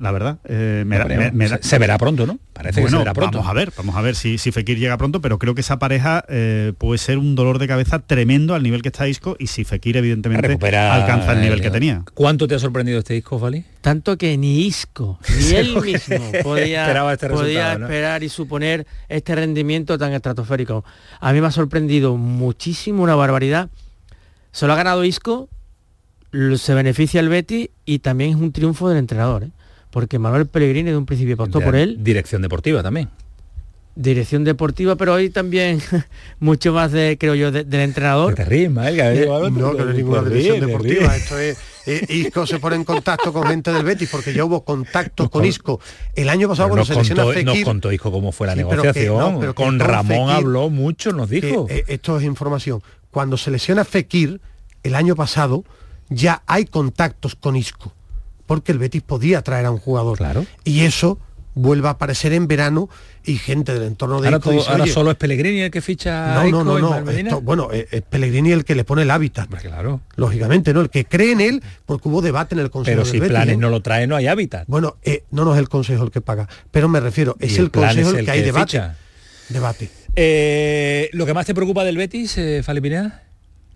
La 0.00 0.10
verdad, 0.10 0.38
eh, 0.44 0.82
me 0.86 0.96
da- 0.98 1.02
Hombre, 1.04 1.16
me- 1.18 1.30
me 1.30 1.48
da- 1.48 1.58
se- 1.58 1.68
se 1.68 1.78
verá 1.78 1.96
pronto, 1.98 2.26
¿no? 2.26 2.38
Parece 2.52 2.76
que 2.76 2.80
Bueno, 2.82 2.96
se 2.98 3.02
verá 3.04 3.14
pronto. 3.14 3.38
Vamos 3.38 3.50
a 3.50 3.54
ver, 3.54 3.72
vamos 3.76 3.94
a 3.96 4.00
ver 4.00 4.16
si, 4.16 4.38
si 4.38 4.50
Fekir 4.50 4.76
llega 4.78 4.98
pronto, 4.98 5.20
pero 5.20 5.38
creo 5.38 5.54
que 5.54 5.60
esa 5.60 5.78
pareja 5.78 6.24
eh, 6.28 6.72
puede 6.76 6.98
ser 6.98 7.16
un 7.18 7.36
dolor 7.36 7.58
de 7.60 7.68
cabeza 7.68 8.00
tremendo 8.00 8.54
al 8.56 8.62
nivel 8.64 8.82
que 8.82 8.88
está 8.88 9.06
Isco 9.06 9.36
y 9.38 9.46
si 9.46 9.64
Fekir 9.64 9.96
evidentemente 9.96 10.48
Recupera, 10.48 10.94
alcanza 10.94 11.32
el 11.32 11.40
nivel 11.42 11.60
que 11.60 11.68
eh, 11.68 11.70
tenía. 11.70 12.02
¿Cuánto 12.12 12.48
te 12.48 12.56
ha 12.56 12.58
sorprendido 12.58 12.98
este 12.98 13.14
disco, 13.14 13.38
Fali? 13.38 13.64
Tanto 13.80 14.18
que 14.18 14.36
ni 14.36 14.62
Isco, 14.66 15.20
ni 15.38 15.50
él 15.54 15.80
mismo 15.80 16.32
podía, 16.42 16.82
Esperaba 16.82 17.12
este 17.12 17.28
podía 17.28 17.46
resultado, 17.46 17.78
¿no? 17.78 17.86
esperar 17.86 18.22
y 18.24 18.28
suponer 18.28 18.86
este 19.08 19.34
rendimiento 19.36 19.96
tan 19.96 20.12
estratosférico. 20.12 20.84
A 21.20 21.32
mí 21.32 21.40
me 21.40 21.46
ha 21.46 21.50
sorprendido 21.52 22.16
muchísimo, 22.16 23.04
una 23.04 23.14
barbaridad. 23.14 23.70
Se 24.50 24.66
lo 24.66 24.72
ha 24.72 24.76
ganado 24.76 25.04
Isco, 25.04 25.48
se 26.56 26.74
beneficia 26.74 27.20
el 27.20 27.28
Betty 27.28 27.70
y 27.84 28.00
también 28.00 28.30
es 28.30 28.36
un 28.36 28.50
triunfo 28.52 28.88
del 28.88 28.98
entrenador. 28.98 29.44
¿eh? 29.44 29.50
Porque 29.94 30.18
Manuel 30.18 30.46
Pellegrini 30.46 30.90
de 30.90 30.96
un 30.96 31.06
principio 31.06 31.34
apostó 31.34 31.60
De- 31.60 31.64
por 31.66 31.76
él, 31.76 31.98
Dirección 32.02 32.42
deportiva 32.42 32.82
también. 32.82 33.08
dirección 33.96 34.42
deportiva, 34.42 34.96
pero 34.96 35.14
hoy 35.14 35.30
también 35.30 35.80
mucho 36.40 36.72
más 36.72 36.90
de, 36.90 37.16
creo 37.16 37.36
yo, 37.36 37.52
de- 37.52 37.62
del 37.62 37.80
entrenador. 37.82 38.34
te 38.34 38.42
ha 38.42 38.46
Eh, 38.46 39.14
llegado 39.14 39.50
No, 39.50 39.70
que 39.76 39.84
no 39.84 39.90
es 39.90 39.96
ninguna 39.96 40.22
dirección 40.22 40.58
deportiva. 40.58 41.14
Esto 41.16 41.38
es, 41.38 41.56
eh, 41.86 42.04
Isco 42.08 42.44
se 42.44 42.58
pone 42.58 42.74
en 42.74 42.82
contacto 42.82 43.32
con 43.32 43.46
gente 43.46 43.72
del 43.72 43.84
Betis 43.84 44.08
porque 44.10 44.32
ya 44.34 44.44
hubo 44.44 44.64
contactos 44.64 45.30
con 45.30 45.44
Isco. 45.44 45.78
El 46.16 46.28
año 46.28 46.48
pasado 46.48 46.70
Pero 46.70 46.82
cuando 46.84 46.94
nos, 46.94 46.98
lesiona 47.08 47.22
contó, 47.22 47.40
nos 47.44 47.52
Fekir, 47.52 47.64
contó 47.64 47.92
Isco 47.92 48.10
cómo 48.10 48.32
fue 48.32 48.48
la 48.48 48.54
Sí, 48.54 48.62
pero 48.68 48.82
que- 48.82 48.88
negociación. 48.88 49.34
no, 49.34 49.54
con 49.54 49.54
con 49.54 49.78
Ramón 49.78 50.28
Fekir- 50.28 50.34
habló 50.38 50.70
mucho, 50.70 51.12
nos 51.12 51.30
que, 51.30 51.40
dijo. 51.40 51.66
eh, 51.70 51.84
esto 51.86 52.18
es 52.18 52.24
información. 52.24 52.82
Cuando 53.12 53.36
se 53.36 53.52
lesiona 53.52 53.84
Fekir 53.84 54.40
el 54.82 54.96
año 54.96 55.14
pasado, 55.14 55.62
ya 56.08 56.42
hay 56.48 56.64
contactos 56.64 57.36
con 57.36 57.54
Isco, 57.54 57.92
porque 58.46 58.72
el 58.72 58.78
Betis 58.78 59.02
podía 59.02 59.42
traer 59.42 59.66
a 59.66 59.70
un 59.70 59.78
jugador. 59.78 60.18
Claro. 60.18 60.44
Y 60.64 60.80
eso 60.80 61.18
vuelve 61.56 61.86
a 61.86 61.92
aparecer 61.92 62.32
en 62.32 62.48
verano 62.48 62.88
y 63.24 63.36
gente 63.38 63.72
del 63.74 63.84
entorno 63.84 64.20
de 64.20 64.26
ahora 64.26 64.38
Isco 64.38 64.50
todo- 64.50 64.58
dice, 64.58 64.70
ahora 64.72 64.82
"Oye, 64.84 64.92
solo 64.92 65.10
es 65.12 65.16
Pellegrini 65.16 65.60
el 65.60 65.70
que 65.70 65.80
ficha 65.80 66.34
no, 66.34 66.64
no, 66.64 66.78
no, 66.78 67.00
no. 67.00 67.10
Esto- 67.10 67.40
bueno, 67.42 67.70
es, 67.70 67.86
es 67.92 68.02
Pellegrini 68.02 68.50
el 68.50 68.64
que 68.64 68.74
le 68.74 68.82
pone 68.82 69.02
el 69.02 69.10
hábitat. 69.12 69.48
claro. 69.48 70.00
Lógicamente, 70.16 70.74
¿no? 70.74 70.80
El 70.80 70.90
que 70.90 71.04
cree 71.04 71.30
en 71.32 71.40
él, 71.40 71.62
porque 71.86 72.08
hubo 72.08 72.22
debate 72.22 72.56
en 72.56 72.60
el 72.60 72.70
Consejo 72.70 72.96
Pero 72.96 73.04
del 73.04 73.12
si 73.12 73.20
Betis, 73.20 73.30
Planes 73.30 73.54
¿no? 73.56 73.62
no 73.62 73.70
lo 73.70 73.82
trae, 73.82 74.06
no 74.08 74.16
hay 74.16 74.26
hábitat. 74.26 74.64
Bueno, 74.66 74.96
eh, 75.04 75.22
no, 75.30 75.44
no 75.44 75.52
es 75.54 75.60
el 75.60 75.68
Consejo 75.68 76.02
el 76.02 76.10
que 76.10 76.20
paga, 76.20 76.48
pero 76.72 76.88
me 76.88 76.98
refiero, 76.98 77.36
es 77.38 77.56
el, 77.58 77.70
Planes 77.70 78.04
Consejo 78.04 78.08
es 78.08 78.14
el, 78.14 78.18
el 78.20 78.24
que 78.26 78.30
hay 78.32 78.38
que 78.40 78.44
debate. 78.46 78.66
ficha. 78.66 78.96
Debate. 79.48 79.90
Eh, 80.16 81.08
¿Lo 81.12 81.24
que 81.24 81.34
más 81.34 81.46
te 81.46 81.54
preocupa 81.54 81.84
del 81.84 81.96
Betis, 81.96 82.36
eh, 82.38 82.62
Fali 82.64 82.80
Pineda? 82.80 83.22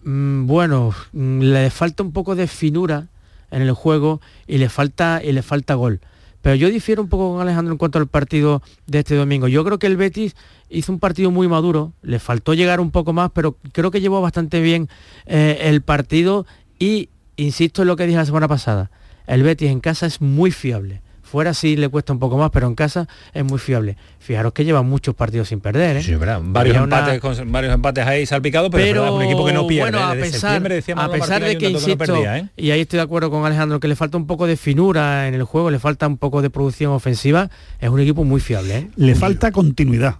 Mm, 0.02 0.46
bueno, 0.46 0.92
mm, 1.12 1.40
le 1.42 1.70
falta 1.70 2.02
un 2.02 2.12
poco 2.12 2.34
de 2.34 2.46
finura 2.48 3.06
en 3.50 3.62
el 3.62 3.72
juego 3.72 4.20
y 4.46 4.58
le 4.58 4.68
falta 4.68 5.20
y 5.22 5.32
le 5.32 5.42
falta 5.42 5.74
gol. 5.74 6.00
Pero 6.42 6.54
yo 6.54 6.70
difiero 6.70 7.02
un 7.02 7.08
poco 7.08 7.32
con 7.32 7.40
Alejandro 7.40 7.72
en 7.72 7.78
cuanto 7.78 7.98
al 7.98 8.06
partido 8.06 8.62
de 8.86 9.00
este 9.00 9.14
domingo. 9.16 9.48
Yo 9.48 9.64
creo 9.64 9.78
que 9.78 9.86
el 9.86 9.96
Betis 9.96 10.36
hizo 10.68 10.92
un 10.92 11.00
partido 11.00 11.30
muy 11.30 11.48
maduro, 11.48 11.92
le 12.02 12.18
faltó 12.18 12.54
llegar 12.54 12.80
un 12.80 12.90
poco 12.90 13.12
más, 13.12 13.30
pero 13.32 13.56
creo 13.72 13.90
que 13.90 14.00
llevó 14.00 14.20
bastante 14.20 14.60
bien 14.60 14.88
eh, 15.26 15.58
el 15.62 15.82
partido 15.82 16.46
y 16.78 17.08
insisto 17.36 17.82
en 17.82 17.88
lo 17.88 17.96
que 17.96 18.06
dije 18.06 18.18
la 18.18 18.26
semana 18.26 18.48
pasada. 18.48 18.90
El 19.26 19.42
Betis 19.42 19.70
en 19.70 19.80
casa 19.80 20.06
es 20.06 20.20
muy 20.20 20.50
fiable. 20.50 21.02
Fuera 21.30 21.52
sí 21.52 21.76
le 21.76 21.88
cuesta 21.88 22.12
un 22.12 22.18
poco 22.18 22.38
más, 22.38 22.50
pero 22.50 22.66
en 22.66 22.74
casa 22.74 23.06
es 23.34 23.44
muy 23.44 23.58
fiable. 23.58 23.96
Fijaros 24.18 24.52
que 24.52 24.64
lleva 24.64 24.82
muchos 24.82 25.14
partidos 25.14 25.48
sin 25.48 25.60
perder. 25.60 25.98
¿eh? 25.98 26.02
Sí, 26.02 26.14
verdad. 26.14 26.40
Varios 26.42 26.76
una- 26.76 26.84
empates, 26.84 27.20
con- 27.20 27.52
varios 27.52 27.74
empates 27.74 28.06
ahí 28.06 28.24
salpicados, 28.24 28.70
pero, 28.70 28.84
es 28.84 28.92
verdad, 28.94 29.12
un 29.14 29.22
equipo 29.22 29.44
que 29.44 29.52
no 29.52 29.66
pierde. 29.66 29.90
bueno, 29.90 30.06
a 30.06 30.14
pesar, 30.14 30.62
a 30.96 31.08
de 31.40 31.58
que 31.58 31.70
insisto 31.70 31.90
no 31.90 31.98
perdía, 31.98 32.38
¿eh? 32.38 32.48
y 32.56 32.70
ahí 32.70 32.80
estoy 32.80 32.96
de 32.98 33.02
acuerdo 33.02 33.30
con 33.30 33.44
Alejandro 33.44 33.78
que 33.78 33.88
le 33.88 33.96
falta 33.96 34.16
un 34.16 34.26
poco 34.26 34.46
de 34.46 34.56
finura 34.56 35.28
en 35.28 35.34
el 35.34 35.42
juego 35.44 35.70
le 35.70 35.78
falta 35.78 36.06
un 36.06 36.16
poco 36.16 36.42
de 36.42 36.50
producción 36.50 36.92
ofensiva 36.92 37.50
es 37.78 37.88
un 37.90 38.00
equipo 38.00 38.24
muy 38.24 38.40
fiable 38.40 38.76
¿eh? 38.76 38.88
Le 38.96 39.14
falta 39.14 39.52
continuidad. 39.52 40.16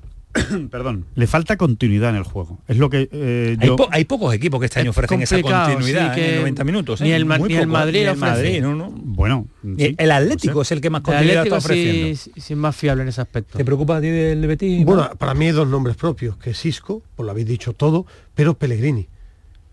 Perdón, 0.70 1.06
le 1.14 1.26
falta 1.26 1.56
continuidad 1.56 2.10
en 2.10 2.16
el 2.16 2.22
juego. 2.22 2.58
Es 2.68 2.76
lo 2.76 2.90
que 2.90 3.08
eh, 3.12 3.56
Hay, 3.60 3.66
yo... 3.66 3.76
po- 3.76 3.88
hay 3.90 4.04
pocos 4.04 4.32
equipos 4.34 4.60
que 4.60 4.66
este 4.66 4.80
año 4.80 4.90
Es 4.90 4.96
ofrecen 4.96 5.22
esa 5.22 5.40
continuidad 5.40 6.14
sí, 6.14 6.20
¿eh? 6.20 6.24
que 6.24 6.30
en 6.34 6.40
90 6.40 6.64
minutos. 6.64 7.00
¿eh? 7.00 7.04
ni 7.04 7.10
el 7.12 7.24
Madrid 7.24 7.54
ni 7.56 7.60
el. 7.60 7.66
Madrid, 7.68 8.60
no, 8.62 8.74
no. 8.74 8.90
Bueno, 8.90 9.46
sí, 9.76 9.94
el 9.98 10.10
Atlético 10.10 10.54
no 10.54 10.62
es 10.62 10.72
el 10.72 10.80
que 10.80 10.90
más 10.90 11.00
el 11.00 11.04
continuidad 11.04 11.44
está 11.44 11.56
ofreciendo. 11.58 12.16
sí, 12.18 12.32
es 12.36 12.56
más 12.56 12.74
fiable 12.76 13.02
en 13.02 13.08
ese 13.08 13.20
aspecto 13.20 13.58
¿Te 13.58 13.64
preocupa 13.64 13.96
a 13.96 14.00
ti 14.00 14.08
del 14.08 14.46
Betis? 14.46 14.84
Bueno, 14.84 15.10
para 15.18 15.34
mí 15.34 15.46
hay 15.46 15.52
dos 15.52 15.68
nombres 15.68 15.96
propios, 15.96 16.36
que 16.36 16.50
es 16.50 16.66
Isco, 16.66 17.02
pues 17.16 17.24
lo 17.24 17.30
habéis 17.32 17.46
dicho 17.46 17.72
todo, 17.72 18.06
pero 18.34 18.54
Pellegrini. 18.54 19.06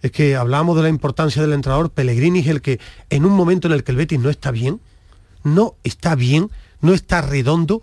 Es 0.02 0.12
que 0.12 0.36
hablábamos 0.36 0.76
de 0.78 0.84
la 0.84 0.90
importancia 0.90 1.42
del 1.42 1.54
entrenador, 1.54 1.90
Pellegrini 1.90 2.40
es 2.40 2.48
el 2.48 2.62
que 2.62 2.80
en 3.10 3.26
un 3.26 3.34
momento 3.34 3.68
en 3.68 3.74
el 3.74 3.84
que 3.84 3.92
el 3.92 3.98
Betis 3.98 4.20
no 4.20 4.30
está 4.30 4.52
bien, 4.52 4.80
no 5.44 5.76
está 5.84 6.16
bien, 6.16 6.50
no 6.82 6.94
está 6.94 7.22
redondo, 7.22 7.82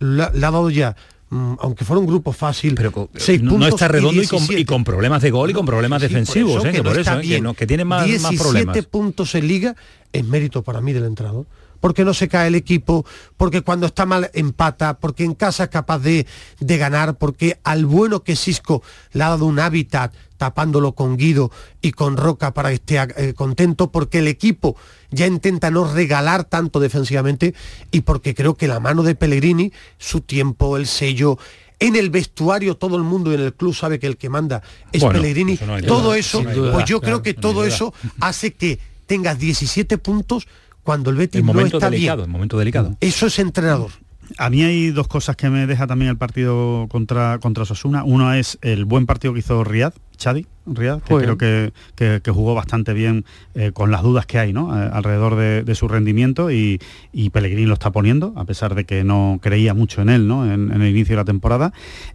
le 0.00 0.22
ha 0.24 0.30
dado 0.30 0.70
ya, 0.70 0.96
aunque 1.30 1.84
fuera 1.84 1.98
un 2.00 2.06
grupo 2.06 2.32
fácil, 2.32 2.74
Pero 2.74 3.08
seis 3.16 3.40
no, 3.42 3.46
no 3.46 3.50
puntos 3.52 3.68
está 3.70 3.88
redondo 3.88 4.22
y, 4.22 4.26
con, 4.26 4.38
17. 4.38 4.60
y 4.60 4.64
con 4.64 4.84
problemas 4.84 5.22
de 5.22 5.30
gol 5.30 5.50
y 5.50 5.52
con 5.52 5.66
problemas 5.66 6.00
Sí, 6.02 6.06
por 6.08 6.10
defensivos, 6.10 6.56
eso 6.58 6.66
¿eh? 6.66 6.70
que 6.70 6.76
que 6.78 6.82
no 6.84 6.90
por 6.90 6.98
está 6.98 7.10
eso, 7.12 7.18
¿eh? 7.20 7.22
que, 7.22 7.28
bien. 7.28 7.42
no- 7.44 7.54
que 7.54 7.66
tiene 7.66 7.84
más, 7.84 8.00
más 8.02 8.06
17 8.08 8.42
problemas. 8.42 8.86
puntos 8.86 9.34
en 9.34 9.48
liga 9.48 9.76
es 10.12 10.24
mérito 10.24 10.62
para 10.62 10.80
mí 10.80 10.92
del 10.92 11.04
entrenador. 11.04 11.46
porque 11.80 12.04
no 12.04 12.14
se 12.14 12.26
cae 12.26 12.48
el 12.48 12.54
equipo, 12.54 13.04
porque 13.36 13.60
cuando 13.60 13.86
está 13.86 14.06
mal 14.06 14.30
empata, 14.34 14.98
porque 14.98 15.24
en 15.24 15.34
casa 15.34 15.64
es 15.64 15.68
capaz 15.70 15.98
de, 15.98 16.26
de 16.58 16.78
ganar, 16.78 17.16
porque 17.18 17.58
al 17.64 17.84
bueno 17.86 18.22
que 18.24 18.34
Cisco 18.34 18.82
le 19.12 19.22
ha 19.22 19.28
dado 19.28 19.44
un 19.46 19.58
hábitat 19.60 20.12
tapándolo 20.36 20.92
con 20.92 21.16
Guido 21.16 21.50
y 21.80 21.92
con 21.92 22.16
Roca 22.16 22.54
para 22.54 22.70
que 22.70 22.76
esté 22.76 22.98
eh, 23.16 23.34
contento, 23.34 23.90
porque 23.90 24.18
el 24.18 24.28
equipo 24.28 24.76
ya 25.10 25.26
intenta 25.26 25.70
no 25.70 25.92
regalar 25.92 26.44
tanto 26.44 26.80
defensivamente 26.80 27.54
y 27.90 28.02
porque 28.02 28.34
creo 28.34 28.54
que 28.54 28.68
la 28.68 28.80
mano 28.80 29.02
de 29.02 29.14
Pellegrini, 29.14 29.72
su 29.98 30.20
tiempo, 30.20 30.76
el 30.76 30.86
sello, 30.86 31.38
en 31.78 31.96
el 31.96 32.10
vestuario 32.10 32.76
todo 32.76 32.96
el 32.96 33.02
mundo 33.02 33.30
y 33.30 33.34
en 33.34 33.40
el 33.40 33.54
club 33.54 33.74
sabe 33.74 33.98
que 33.98 34.06
el 34.06 34.16
que 34.16 34.28
manda 34.28 34.62
es 34.92 35.04
Pellegrini, 35.04 35.58
todo 35.86 36.14
eso, 36.14 36.42
pues 36.72 36.86
yo 36.86 37.00
creo 37.00 37.22
que 37.22 37.34
todo 37.34 37.64
eso 37.64 37.92
hace 38.20 38.54
que 38.54 38.78
tengas 39.06 39.38
17 39.38 39.98
puntos 39.98 40.46
cuando 40.82 41.10
el 41.10 41.16
Betis 41.16 41.42
no 41.44 41.60
está 41.60 41.90
delicado, 41.90 42.22
bien. 42.22 42.30
momento 42.30 42.58
delicado. 42.58 42.96
Eso 43.00 43.26
es 43.26 43.38
entrenador. 43.38 43.90
A 44.38 44.50
mí 44.50 44.62
hay 44.62 44.90
dos 44.90 45.08
cosas 45.08 45.36
que 45.36 45.50
me 45.50 45.66
deja 45.66 45.86
también 45.86 46.10
el 46.10 46.16
partido 46.16 46.86
contra, 46.88 47.38
contra 47.38 47.64
Sosuna. 47.64 48.04
Uno 48.04 48.32
es 48.32 48.58
el 48.62 48.84
buen 48.84 49.06
partido 49.06 49.32
que 49.32 49.40
hizo 49.40 49.62
Riyad, 49.64 49.94
Chadi, 50.16 50.46
Riyad, 50.66 51.00
que 51.02 51.14
creo 51.14 51.38
que, 51.38 52.30
jugó 52.30 52.54
bastante 52.54 52.92
bien 52.92 53.24
eh, 53.54 53.72
con 53.72 53.90
las 53.90 54.02
dudas 54.02 54.26
que 54.26 54.38
hay 54.38 54.52
¿no? 54.52 54.72
alrededor 54.72 55.36
de, 55.36 55.74
su 55.74 55.88
rendimiento 55.88 56.50
y, 56.50 56.80
y, 57.12 57.30
Pellegrini 57.30 57.66
lo 57.66 57.74
está 57.74 57.90
poniendo, 57.90 58.32
a 58.36 58.44
pesar 58.44 58.74
de 58.74 58.84
que 58.84 59.04
no 59.04 59.38
creía 59.42 59.74
mucho 59.74 60.02
en 60.02 60.08
él 60.08 60.26
¿no? 60.26 60.50
en, 60.50 60.70
el 60.70 60.88
inicio 60.88 61.14
de 61.14 61.22
la 61.22 61.24
temporada. 61.24 61.72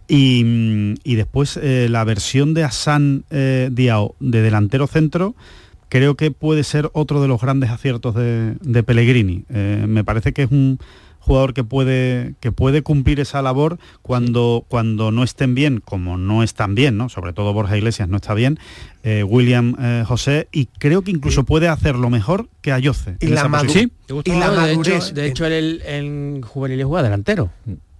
Y, 0.08 0.94
después 1.04 1.58
eh, 1.62 1.88
la 1.88 2.04
versión 2.04 2.54
de 2.54 2.64
Hassan 2.64 3.24
eh, 3.30 3.68
Diao 3.72 4.16
de 4.18 4.42
delantero 4.42 4.86
centro 4.86 5.34
creo 5.88 6.16
que 6.16 6.30
puede 6.30 6.64
ser 6.64 6.90
otro 6.94 7.20
de 7.22 7.28
los 7.28 7.40
grandes 7.40 7.70
aciertos 7.70 8.14
de, 8.14 8.56
de 8.60 8.82
Pellegrini. 8.82 9.44
me 9.48 10.04
parece 10.04 10.32
que 10.32 10.44
es 10.44 10.50
un 10.50 10.78
jugador 11.22 11.54
que 11.54 11.62
puede, 11.62 12.34
que 12.40 12.50
puede 12.50 12.82
cumplir 12.82 13.20
esa 13.20 13.42
labor 13.42 13.78
cuando, 14.02 14.64
cuando 14.68 15.12
no 15.12 15.22
estén 15.22 15.54
bien, 15.54 15.80
como 15.80 16.18
no 16.18 16.42
están 16.42 16.74
bien, 16.74 16.96
¿no? 16.96 17.08
sobre 17.08 17.32
todo 17.32 17.52
Borja 17.52 17.76
Iglesias 17.76 18.08
no 18.08 18.16
está 18.16 18.34
bien, 18.34 18.58
eh, 19.04 19.22
William 19.22 19.76
eh, 19.80 20.04
José, 20.06 20.48
y 20.50 20.66
creo 20.66 21.02
que 21.02 21.12
incluso 21.12 21.44
puede 21.44 21.68
hacerlo 21.68 22.10
mejor 22.10 22.48
que 22.60 22.72
Ayoce. 22.72 23.16
Y 23.20 23.28
la, 23.28 23.48
madurez, 23.48 23.88
y 24.24 24.30
la 24.32 24.50
madurez. 24.50 25.14
De 25.14 25.26
hecho, 25.26 25.46
él 25.46 25.80
en 25.86 26.42
juveniles 26.42 26.86
juega 26.86 27.04
delantero. 27.04 27.50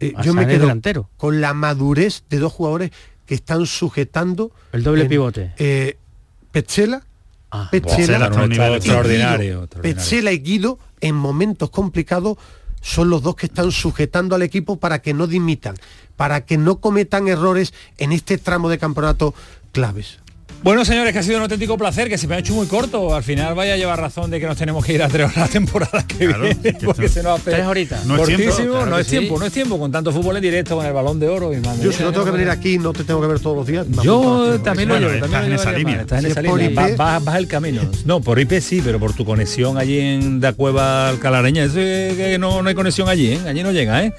Eh, 0.01 0.13
yo 0.25 0.35
me 0.35 0.47
quedo 0.47 0.63
delantero. 0.63 1.09
con 1.17 1.41
la 1.41 1.55
madurez 1.55 2.25
de 2.29 2.41
dos 2.41 2.53
jugadores 2.53 2.91
que 3.25 3.37
están 3.37 3.67
sujetando 3.67 4.51
el 4.73 4.83
doble 4.83 5.05
pivote. 5.05 5.97
Petzela 6.51 7.05
Ah, 7.55 7.69
Petzela, 7.71 8.29
extraordinario, 8.29 9.69
Petzela 9.83 10.33
y 10.33 10.39
Guido 10.39 10.79
en 11.03 11.15
momentos 11.15 11.69
complicados 11.69 12.39
son 12.83 13.09
los 13.09 13.23
dos 13.23 13.37
que 13.37 13.47
están 13.47 13.73
sujetando 13.73 14.35
al 14.35 14.43
equipo 14.43 14.77
para 14.77 15.01
que 15.01 15.15
no 15.15 15.27
dimitan, 15.27 15.77
para 16.17 16.45
que 16.45 16.59
no 16.59 16.81
cometan 16.81 17.29
errores 17.29 17.73
en 17.97 18.13
este 18.13 18.37
tramo 18.37 18.69
de 18.69 18.79
campeonato 18.79 19.35
claves. 19.73 20.22
Bueno, 20.63 20.85
señores, 20.85 21.13
que 21.13 21.19
ha 21.19 21.23
sido 21.25 21.39
un 21.39 21.43
auténtico 21.43 21.77
placer, 21.77 22.09
que 22.09 22.17
se 22.17 22.29
me 22.29 22.37
ha 22.37 22.39
hecho 22.39 22.55
muy 22.55 22.69
corto. 22.69 23.17
Al 23.17 23.25
final 23.25 23.53
vaya 23.57 23.75
a 23.75 23.77
llevar 23.77 24.01
razón 24.01 24.31
de 24.31 24.39
que 24.39 24.47
nos 24.47 24.57
tenemos 24.57 24.85
que 24.85 24.93
ir 24.93 25.03
a 25.03 25.09
tres 25.09 25.25
horas 25.25 25.37
la 25.37 25.49
temporada 25.49 26.07
que 26.07 26.29
viene, 26.29 26.55
porque 26.85 27.09
se 27.09 27.21
nos 27.21 27.41
hace 27.41 27.51
tres 27.51 27.67
horitas. 27.67 28.07
No 28.07 28.15
es 28.17 28.27
tiempo, 28.27 28.45
no 28.87 28.99
es 28.99 29.07
tiempo, 29.09 29.39
no 29.41 29.47
es 29.47 29.53
tiempo, 29.53 29.79
con 29.79 29.91
tanto 29.91 30.13
fútbol 30.13 30.37
en 30.37 30.43
directo, 30.43 30.77
con 30.77 30.87
el 30.87 30.93
balón 30.93 31.19
de 31.19 31.29
oro. 31.29 31.53
Y 31.53 31.61
yo 31.83 31.91
si 31.91 32.05
no 32.05 32.13
tengo 32.13 32.25
que 32.25 32.31
venir 32.31 32.49
aquí, 32.49 32.79
no 32.79 32.93
te 32.93 33.03
tengo 33.03 33.21
que 33.21 33.27
ver 33.27 33.41
todos 33.41 33.57
los 33.57 33.67
días. 33.67 33.89
Yo 34.05 34.61
también 34.63 34.89
lo 34.89 35.01
llevo, 35.01 35.11
estás 35.11 35.47
en 35.47 35.53
esa 35.53 35.73
línea. 35.73 36.01
Estás 36.03 36.25
en 36.25 36.31
esa 36.31 36.43
línea. 36.43 36.97
Vas, 36.97 37.37
el 37.37 37.49
camino. 37.49 37.83
No, 38.05 38.21
por 38.21 38.39
IP 38.39 38.61
sí, 38.61 38.81
pero 38.85 39.01
por 39.01 39.15
tu 39.15 39.25
conexión 39.25 39.79
allí 39.79 39.99
en 39.99 40.39
Da 40.39 40.53
Cueva 40.53 41.09
Alcalareña, 41.09 41.65
eso 41.65 41.75
que 41.75 42.37
no, 42.39 42.63
no 42.63 42.69
hay 42.69 42.77
conexión 42.77 43.09
allí, 43.09 43.33
¿eh? 43.33 43.41
Allí 43.49 43.65
no 43.65 43.73
llega, 43.73 44.05
¿eh? 44.05 44.15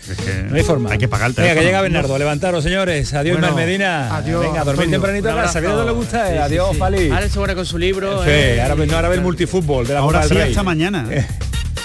no 0.50 0.58
hay 0.58 0.64
forma. 0.64 0.92
Hay 0.92 0.98
que 0.98 1.08
pagar 1.08 1.30
el 1.30 1.36
Venga, 1.36 1.56
que 1.56 1.62
llega 1.62 1.82
Bernardo, 1.82 2.18
levantaros, 2.18 2.66
señores. 2.66 3.14
Adiós, 3.14 3.40
bueno, 3.40 3.56
Medina. 3.56 4.14
Adiós. 4.14 4.42
Venga, 4.42 4.66
dormir 4.66 4.90
tempranito 4.90 5.30
a 5.32 5.36
casa. 5.36 5.62
no 5.62 5.86
le 5.86 5.92
gusta, 5.92 6.13
adiós, 6.14 6.78
Fali. 6.78 7.10
Ahora 7.10 7.30
se 7.30 7.56
con 7.56 7.66
su 7.66 7.78
libro. 7.78 8.24
Sí, 8.24 8.30
eh. 8.30 8.62
ahora, 8.62 8.86
no, 8.86 8.96
ahora 8.96 9.10
ve 9.10 9.16
el 9.16 9.22
multifútbol 9.22 9.88
de 9.88 9.94
la 9.94 10.00
Ahora 10.00 10.24
sí, 10.24 10.38
hasta 10.38 10.64
mañana. 10.64 11.08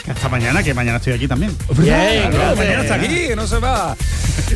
hasta 0.08 0.28
mañana, 0.28 0.62
que 0.62 0.74
mañana 0.74 0.98
estoy 0.98 1.14
aquí 1.14 1.28
también. 1.28 1.56
Bien, 1.76 2.30
mañana 2.56 2.82
está 2.82 2.94
aquí, 2.94 3.28
que 3.28 3.36
no 3.36 3.46
se 3.46 3.58
va. 3.58 3.96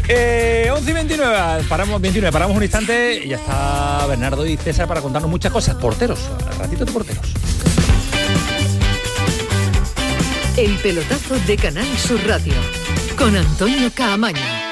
Eh, 0.09 0.70
11 0.73 0.90
y 0.90 0.94
29, 0.94 1.65
paramos, 1.69 2.01
29, 2.01 2.32
paramos 2.32 2.57
un 2.57 2.62
instante 2.62 3.23
y 3.24 3.28
ya 3.28 3.36
está 3.36 4.07
Bernardo 4.07 4.47
y 4.47 4.57
César 4.57 4.86
para 4.86 5.01
contarnos 5.01 5.31
muchas 5.31 5.53
cosas. 5.53 5.74
Porteros, 5.77 6.20
ratito 6.59 6.85
de 6.85 6.93
porteros. 6.93 7.32
El 10.57 10.77
pelotazo 10.78 11.39
de 11.47 11.57
Canal 11.57 11.86
Sur 11.99 12.20
Radio 12.27 12.55
con 13.16 13.35
Antonio 13.36 13.90
Caamaño. 13.94 14.72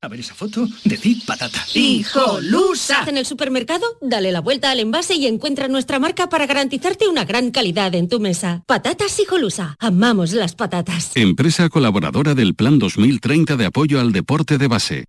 A 0.00 0.06
ver 0.06 0.20
esa 0.20 0.32
foto, 0.32 0.68
decid 0.84 1.24
patata. 1.26 1.58
¡Hijolusa! 1.74 3.02
En 3.08 3.16
el 3.16 3.26
supermercado, 3.26 3.84
dale 4.00 4.30
la 4.30 4.40
vuelta 4.40 4.70
al 4.70 4.78
envase 4.78 5.16
y 5.16 5.26
encuentra 5.26 5.66
nuestra 5.66 5.98
marca 5.98 6.28
para 6.28 6.46
garantizarte 6.46 7.08
una 7.08 7.24
gran 7.24 7.50
calidad 7.50 7.92
en 7.96 8.08
tu 8.08 8.20
mesa. 8.20 8.62
Patatas 8.66 9.18
Hijolusa. 9.18 9.74
Amamos 9.80 10.34
las 10.34 10.54
patatas. 10.54 11.10
Empresa 11.16 11.68
colaboradora 11.68 12.36
del 12.36 12.54
Plan 12.54 12.78
2030 12.78 13.56
de 13.56 13.66
apoyo 13.66 13.98
al 13.98 14.12
deporte 14.12 14.56
de 14.56 14.68
base. 14.68 15.04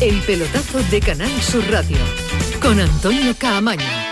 El 0.00 0.20
pelotazo 0.22 0.82
de 0.90 1.00
Canal 1.00 1.30
Sur 1.40 1.64
Radio 1.70 1.98
con 2.60 2.80
Antonio 2.80 3.32
Caamaño. 3.38 4.09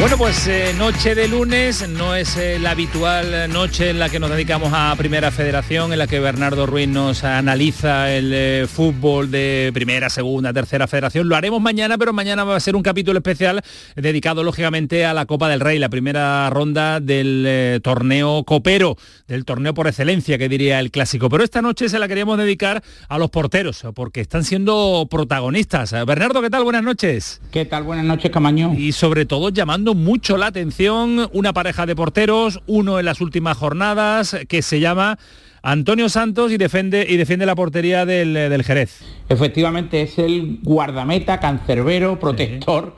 Bueno, 0.00 0.16
pues 0.16 0.46
eh, 0.46 0.74
noche 0.78 1.16
de 1.16 1.26
lunes 1.26 1.88
no 1.88 2.14
es 2.14 2.36
eh, 2.36 2.60
la 2.60 2.70
habitual 2.70 3.52
noche 3.52 3.90
en 3.90 3.98
la 3.98 4.08
que 4.08 4.20
nos 4.20 4.30
dedicamos 4.30 4.70
a 4.72 4.94
Primera 4.96 5.32
Federación, 5.32 5.92
en 5.92 5.98
la 5.98 6.06
que 6.06 6.20
Bernardo 6.20 6.66
Ruiz 6.66 6.86
nos 6.86 7.24
analiza 7.24 8.14
el 8.14 8.32
eh, 8.32 8.66
fútbol 8.68 9.32
de 9.32 9.72
Primera, 9.74 10.08
Segunda, 10.08 10.52
Tercera 10.52 10.86
Federación. 10.86 11.28
Lo 11.28 11.34
haremos 11.34 11.60
mañana, 11.60 11.98
pero 11.98 12.12
mañana 12.12 12.44
va 12.44 12.54
a 12.54 12.60
ser 12.60 12.76
un 12.76 12.82
capítulo 12.84 13.18
especial 13.18 13.60
dedicado 13.96 14.44
lógicamente 14.44 15.04
a 15.04 15.14
la 15.14 15.26
Copa 15.26 15.48
del 15.48 15.58
Rey, 15.58 15.80
la 15.80 15.88
primera 15.88 16.48
ronda 16.48 17.00
del 17.00 17.80
torneo 17.82 18.44
copero, 18.44 18.96
del 19.26 19.44
torneo 19.44 19.74
por 19.74 19.88
excelencia, 19.88 20.38
que 20.38 20.48
diría 20.48 20.78
el 20.78 20.92
clásico. 20.92 21.28
Pero 21.28 21.42
esta 21.42 21.60
noche 21.60 21.88
se 21.88 21.98
la 21.98 22.06
queríamos 22.06 22.38
dedicar 22.38 22.84
a 23.08 23.18
los 23.18 23.30
porteros, 23.30 23.84
porque 23.96 24.20
están 24.20 24.44
siendo 24.44 25.08
protagonistas. 25.10 25.90
Bernardo, 26.06 26.40
¿qué 26.40 26.50
tal? 26.50 26.62
Buenas 26.62 26.84
noches. 26.84 27.40
¿Qué 27.50 27.64
tal? 27.64 27.82
Buenas 27.82 28.04
noches, 28.04 28.30
Camaño. 28.30 28.74
Y 28.78 28.92
sobre 28.92 29.26
todo 29.26 29.48
llamando 29.48 29.87
mucho 29.94 30.36
la 30.36 30.46
atención 30.46 31.28
una 31.32 31.52
pareja 31.52 31.86
de 31.86 31.96
porteros, 31.96 32.60
uno 32.66 32.98
en 32.98 33.04
las 33.04 33.20
últimas 33.20 33.56
jornadas, 33.56 34.36
que 34.48 34.62
se 34.62 34.80
llama 34.80 35.18
Antonio 35.62 36.08
Santos 36.08 36.52
y 36.52 36.56
defiende, 36.56 37.06
y 37.08 37.16
defiende 37.16 37.46
la 37.46 37.54
portería 37.54 38.06
del, 38.06 38.62
Jerez. 38.62 39.02
Efectivamente, 39.28 40.02
es 40.02 40.18
el 40.18 40.60
guardameta, 40.62 41.40
cancerbero, 41.40 42.18
protector. 42.18 42.96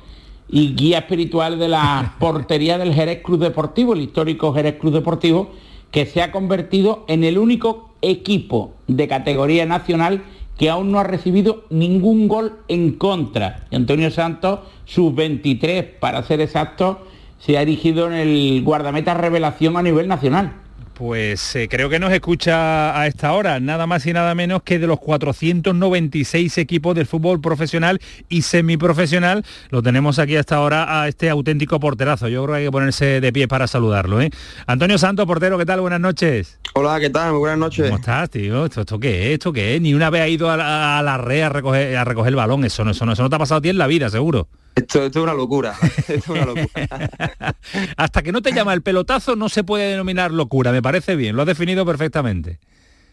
y 0.48 0.74
guía 0.74 0.98
espiritual 0.98 1.58
de 1.58 1.68
la 1.68 2.16
portería 2.20 2.76
del 2.76 2.92
Jerez 2.92 3.22
Cruz 3.22 3.40
Deportivo, 3.40 3.94
el 3.94 4.00
histórico 4.00 4.52
Jerez 4.52 4.76
Cruz 4.78 4.92
Deportivo, 4.92 5.52
que 5.90 6.06
se 6.06 6.22
ha 6.22 6.32
convertido 6.32 7.04
en 7.08 7.24
el 7.24 7.38
único 7.38 7.94
equipo 8.02 8.74
de 8.86 9.08
categoría 9.08 9.66
nacional 9.66 10.22
que 10.60 10.68
aún 10.68 10.92
no 10.92 11.00
ha 11.00 11.04
recibido 11.04 11.64
ningún 11.70 12.28
gol 12.28 12.58
en 12.68 12.92
contra. 12.92 13.64
Y 13.70 13.76
Antonio 13.76 14.10
Santos, 14.10 14.60
sus 14.84 15.14
23 15.14 15.86
para 15.98 16.22
ser 16.22 16.42
exacto, 16.42 17.06
se 17.38 17.56
ha 17.56 17.62
erigido 17.62 18.06
en 18.06 18.12
el 18.12 18.62
guardameta 18.62 19.14
revelación 19.14 19.78
a 19.78 19.82
nivel 19.82 20.06
nacional. 20.06 20.52
Pues 21.00 21.56
eh, 21.56 21.66
creo 21.66 21.88
que 21.88 21.98
nos 21.98 22.12
escucha 22.12 23.00
a 23.00 23.06
esta 23.06 23.32
hora, 23.32 23.58
nada 23.58 23.86
más 23.86 24.04
y 24.04 24.12
nada 24.12 24.34
menos 24.34 24.62
que 24.62 24.78
de 24.78 24.86
los 24.86 25.00
496 25.00 26.58
equipos 26.58 26.94
del 26.94 27.06
fútbol 27.06 27.40
profesional 27.40 28.02
y 28.28 28.42
semiprofesional. 28.42 29.42
Lo 29.70 29.82
tenemos 29.82 30.18
aquí 30.18 30.36
hasta 30.36 30.56
ahora 30.56 31.00
a 31.00 31.08
este 31.08 31.30
auténtico 31.30 31.80
porterazo. 31.80 32.28
Yo 32.28 32.42
creo 32.44 32.52
que 32.52 32.58
hay 32.58 32.64
que 32.66 32.70
ponerse 32.70 33.22
de 33.22 33.32
pie 33.32 33.48
para 33.48 33.66
saludarlo. 33.66 34.20
¿eh? 34.20 34.30
Antonio 34.66 34.98
Santos, 34.98 35.24
portero, 35.24 35.56
¿qué 35.56 35.64
tal? 35.64 35.80
Buenas 35.80 36.00
noches. 36.00 36.58
Hola, 36.74 37.00
¿qué 37.00 37.08
tal? 37.08 37.30
Muy 37.30 37.38
buenas 37.38 37.58
noches. 37.58 37.86
¿Cómo 37.86 37.96
estás, 37.96 38.28
tío? 38.28 38.66
¿Esto, 38.66 38.82
esto 38.82 39.00
qué 39.00 39.28
es? 39.28 39.32
¿Esto 39.38 39.54
qué 39.54 39.76
es? 39.76 39.80
Ni 39.80 39.94
una 39.94 40.10
vez 40.10 40.20
ha 40.20 40.28
ido 40.28 40.50
a 40.50 40.58
la, 40.58 40.98
a 40.98 41.02
la 41.02 41.16
red 41.16 41.40
a 41.44 41.48
recoger, 41.48 41.96
a 41.96 42.04
recoger 42.04 42.28
el 42.28 42.36
balón. 42.36 42.62
Eso 42.66 42.84
no, 42.84 42.90
eso 42.90 43.06
no, 43.06 43.14
eso 43.14 43.22
no 43.22 43.30
te 43.30 43.36
ha 43.36 43.38
pasado 43.38 43.60
a 43.60 43.62
ti 43.62 43.70
en 43.70 43.78
la 43.78 43.86
vida, 43.86 44.10
seguro. 44.10 44.48
Esto, 44.74 45.04
esto 45.04 45.18
es 45.18 45.22
una 45.22 45.34
locura. 45.34 45.74
Esto 46.08 46.14
es 46.14 46.28
una 46.28 46.46
locura. 46.46 46.66
Hasta 47.96 48.22
que 48.22 48.32
no 48.32 48.40
te 48.42 48.52
llama 48.52 48.72
el 48.72 48.82
pelotazo 48.82 49.36
no 49.36 49.48
se 49.48 49.64
puede 49.64 49.90
denominar 49.90 50.30
locura, 50.30 50.72
me 50.72 50.82
parece 50.82 51.16
bien, 51.16 51.36
lo 51.36 51.42
has 51.42 51.48
definido 51.48 51.84
perfectamente. 51.84 52.58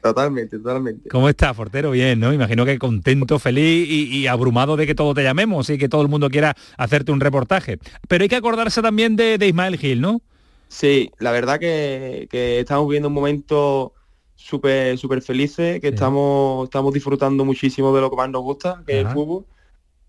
Totalmente, 0.01 0.57
totalmente. 0.59 1.09
¿Cómo 1.09 1.27
estás, 1.27 1.55
portero? 1.55 1.91
Bien, 1.91 2.19
¿no? 2.19 2.31
Imagino 2.31 2.65
que 2.65 2.77
contento, 2.77 3.39
feliz 3.39 3.89
y, 3.89 4.17
y 4.17 4.27
abrumado 4.27 4.77
de 4.77 4.85
que 4.85 4.95
todo 4.95 5.13
te 5.13 5.23
llamemos 5.23 5.69
y 5.69 5.77
que 5.77 5.89
todo 5.89 6.01
el 6.01 6.07
mundo 6.07 6.29
quiera 6.29 6.55
hacerte 6.77 7.11
un 7.11 7.19
reportaje. 7.19 7.79
Pero 8.07 8.21
hay 8.21 8.29
que 8.29 8.35
acordarse 8.35 8.81
también 8.81 9.15
de, 9.15 9.37
de 9.37 9.47
Ismael 9.47 9.77
Gil, 9.77 9.99
¿no? 9.99 10.21
Sí, 10.69 11.11
la 11.19 11.31
verdad 11.31 11.59
que, 11.59 12.27
que 12.29 12.59
estamos 12.59 12.87
viviendo 12.87 13.07
un 13.07 13.15
momento 13.15 13.93
súper 14.35 14.97
súper 14.97 15.21
felices, 15.21 15.81
que 15.81 15.89
estamos, 15.89 16.65
estamos 16.65 16.93
disfrutando 16.93 17.43
muchísimo 17.43 17.93
de 17.93 18.01
lo 18.01 18.09
que 18.09 18.15
más 18.15 18.29
nos 18.29 18.43
gusta, 18.43 18.83
que 18.85 18.99
es 19.01 19.05
el 19.05 19.11
fútbol. 19.11 19.45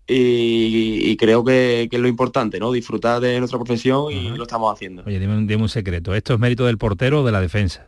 Y, 0.09 1.11
y 1.11 1.17
creo 1.17 1.43
que, 1.43 1.87
que 1.89 1.97
es 1.97 2.01
lo 2.01 2.07
importante, 2.07 2.59
¿no? 2.59 2.71
Disfrutar 2.71 3.21
de 3.21 3.37
nuestra 3.37 3.59
profesión 3.59 4.11
y 4.11 4.29
lo 4.29 4.43
estamos 4.43 4.73
haciendo. 4.73 5.03
Oye, 5.05 5.19
dime, 5.19 5.37
un- 5.37 5.45
dime 5.47 5.61
un 5.61 5.69
secreto. 5.69 6.15
¿Esto 6.15 6.33
es 6.33 6.39
mérito 6.39 6.65
del 6.65 6.79
portero 6.79 7.21
o 7.21 7.25
de 7.25 7.31
la 7.31 7.39
defensa? 7.39 7.87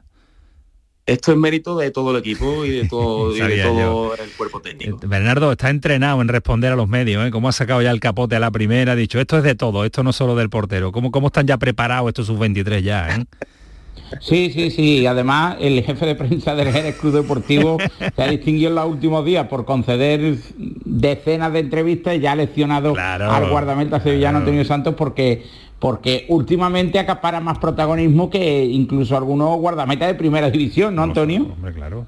Esto 1.08 1.32
es 1.32 1.38
mérito 1.40 1.76
de 1.78 1.90
todo 1.90 2.12
el 2.12 2.18
equipo 2.18 2.64
y 2.64 2.70
de 2.70 2.88
todo, 2.88 3.36
y 3.36 3.40
de 3.40 3.64
todo 3.64 4.14
el 4.14 4.30
cuerpo 4.38 4.62
técnico. 4.62 5.00
Bernardo 5.04 5.52
está 5.52 5.72
entrenado 5.72 6.22
en 6.22 6.28
responder 6.28 6.72
a 6.72 6.76
los 6.76 6.88
medios, 6.88 7.26
¿eh? 7.28 7.32
¿Cómo 7.32 7.50
ha 7.50 7.54
sacado 7.54 7.82
ya 7.82 7.90
el 7.90 8.00
capote 8.00 8.36
a 8.36 8.40
la 8.40 8.52
primera? 8.52 8.92
Ha 8.92 8.96
dicho, 8.96 9.20
esto 9.20 9.38
es 9.40 9.44
de 9.44 9.56
todo, 9.56 9.84
esto 9.84 10.04
no 10.04 10.14
solo 10.14 10.36
del 10.36 10.50
portero. 10.52 10.92
¿Cómo, 10.92 11.10
cómo 11.12 11.28
están 11.28 11.48
ya 11.48 11.58
preparados 11.58 12.10
estos 12.10 12.28
sub-23 12.28 12.82
ya, 12.84 13.16
eh? 13.16 13.26
Sí, 14.20 14.52
sí, 14.52 14.72
sí. 14.72 15.06
Además, 15.06 15.58
el 15.60 15.82
jefe 15.84 16.06
de 16.06 16.16
prensa 16.16 16.56
del 16.56 16.72
Jerez 16.72 16.98
Club 16.98 17.14
Deportivo 17.14 17.78
se 18.16 18.22
ha 18.22 18.28
distinguido 18.28 18.70
en 18.70 18.76
los 18.76 18.86
últimos 18.88 19.24
días 19.26 19.48
por 19.48 19.66
conceder 19.66 20.36
decenas 20.58 21.54
de 21.54 21.60
entrevistas 21.60 22.16
y 22.16 22.20
ya 22.20 22.34
ha 22.34 22.36
leccionado 22.36 22.94
al 22.98 23.50
guardameta 23.50 24.00
sevillano 24.00 24.40
Antonio 24.40 24.66
Santos 24.66 24.96
porque 24.96 25.44
porque 25.80 26.26
últimamente 26.30 27.00
acapara 27.00 27.40
más 27.40 27.58
protagonismo 27.58 28.30
que 28.30 28.66
incluso 28.66 29.18
algunos 29.18 29.58
guardametas 29.60 30.10
de 30.10 30.14
primera 30.14 30.52
división, 30.52 30.94
¿no, 30.94 31.02
Antonio? 31.02 31.48
Hombre, 31.52 31.74
claro. 31.74 32.06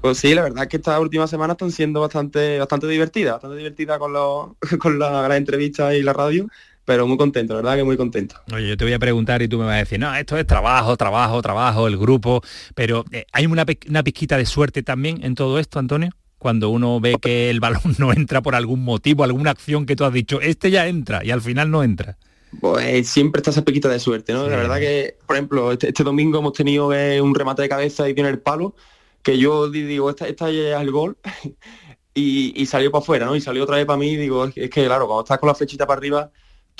Pues 0.00 0.18
sí, 0.18 0.34
la 0.34 0.42
verdad 0.42 0.62
es 0.62 0.68
que 0.68 0.78
estas 0.78 0.98
últimas 0.98 1.28
semanas 1.30 1.54
están 1.54 1.70
siendo 1.70 2.00
bastante 2.00 2.58
bastante 2.58 2.88
divertidas, 2.88 3.34
bastante 3.34 3.58
divertidas 3.58 3.98
con, 3.98 4.12
los, 4.12 4.48
con 4.80 4.98
la- 4.98 5.28
las 5.28 5.36
entrevistas 5.38 5.94
y 5.94 6.02
la 6.02 6.12
radio, 6.14 6.46
pero 6.90 7.06
muy 7.06 7.16
contento, 7.16 7.54
la 7.54 7.60
verdad 7.60 7.76
que 7.76 7.84
muy 7.84 7.96
contento. 7.96 8.34
Oye, 8.52 8.68
yo 8.70 8.76
te 8.76 8.84
voy 8.84 8.92
a 8.92 8.98
preguntar 8.98 9.42
y 9.42 9.46
tú 9.48 9.58
me 9.58 9.64
vas 9.64 9.76
a 9.76 9.78
decir, 9.78 10.00
no, 10.00 10.12
esto 10.12 10.36
es 10.36 10.44
trabajo, 10.44 10.96
trabajo, 10.96 11.40
trabajo, 11.40 11.86
el 11.86 11.96
grupo, 11.96 12.42
pero 12.74 13.04
eh, 13.12 13.26
¿hay 13.30 13.46
una, 13.46 13.64
una 13.88 14.02
pizquita 14.02 14.36
de 14.36 14.44
suerte 14.44 14.82
también 14.82 15.20
en 15.22 15.36
todo 15.36 15.60
esto, 15.60 15.78
Antonio? 15.78 16.10
Cuando 16.38 16.68
uno 16.70 16.98
ve 16.98 17.14
que 17.22 17.48
el 17.48 17.60
balón 17.60 17.80
no 17.98 18.12
entra 18.12 18.40
por 18.42 18.56
algún 18.56 18.82
motivo, 18.82 19.22
alguna 19.22 19.52
acción 19.52 19.86
que 19.86 19.94
tú 19.94 20.04
has 20.04 20.12
dicho, 20.12 20.40
este 20.40 20.72
ya 20.72 20.88
entra 20.88 21.24
y 21.24 21.30
al 21.30 21.40
final 21.40 21.70
no 21.70 21.84
entra. 21.84 22.16
Pues 22.60 23.08
siempre 23.08 23.38
está 23.38 23.50
esa 23.52 23.62
pequita 23.64 23.88
de 23.88 24.00
suerte, 24.00 24.32
¿no? 24.32 24.48
La 24.48 24.56
verdad 24.56 24.80
que, 24.80 25.14
por 25.24 25.36
ejemplo, 25.36 25.70
este, 25.70 25.88
este 25.88 26.02
domingo 26.02 26.40
hemos 26.40 26.52
tenido 26.54 26.92
eh, 26.92 27.20
un 27.20 27.32
remate 27.32 27.62
de 27.62 27.68
cabeza 27.68 28.08
y 28.08 28.14
tiene 28.14 28.28
el 28.30 28.40
palo, 28.40 28.74
que 29.22 29.38
yo 29.38 29.70
di- 29.70 29.82
digo, 29.84 30.10
esta, 30.10 30.26
es 30.26 30.36
el 30.40 30.90
gol, 30.90 31.16
y, 32.14 32.60
y 32.60 32.66
salió 32.66 32.90
para 32.90 33.02
afuera, 33.02 33.26
¿no? 33.26 33.36
Y 33.36 33.40
salió 33.40 33.62
otra 33.64 33.76
vez 33.76 33.86
para 33.86 33.96
mí, 33.98 34.10
y 34.10 34.16
digo, 34.16 34.46
es 34.46 34.52
que, 34.70 34.86
claro, 34.86 35.06
cuando 35.06 35.22
estás 35.22 35.38
con 35.38 35.46
la 35.48 35.54
flechita 35.54 35.86
para 35.86 35.98
arriba, 35.98 36.30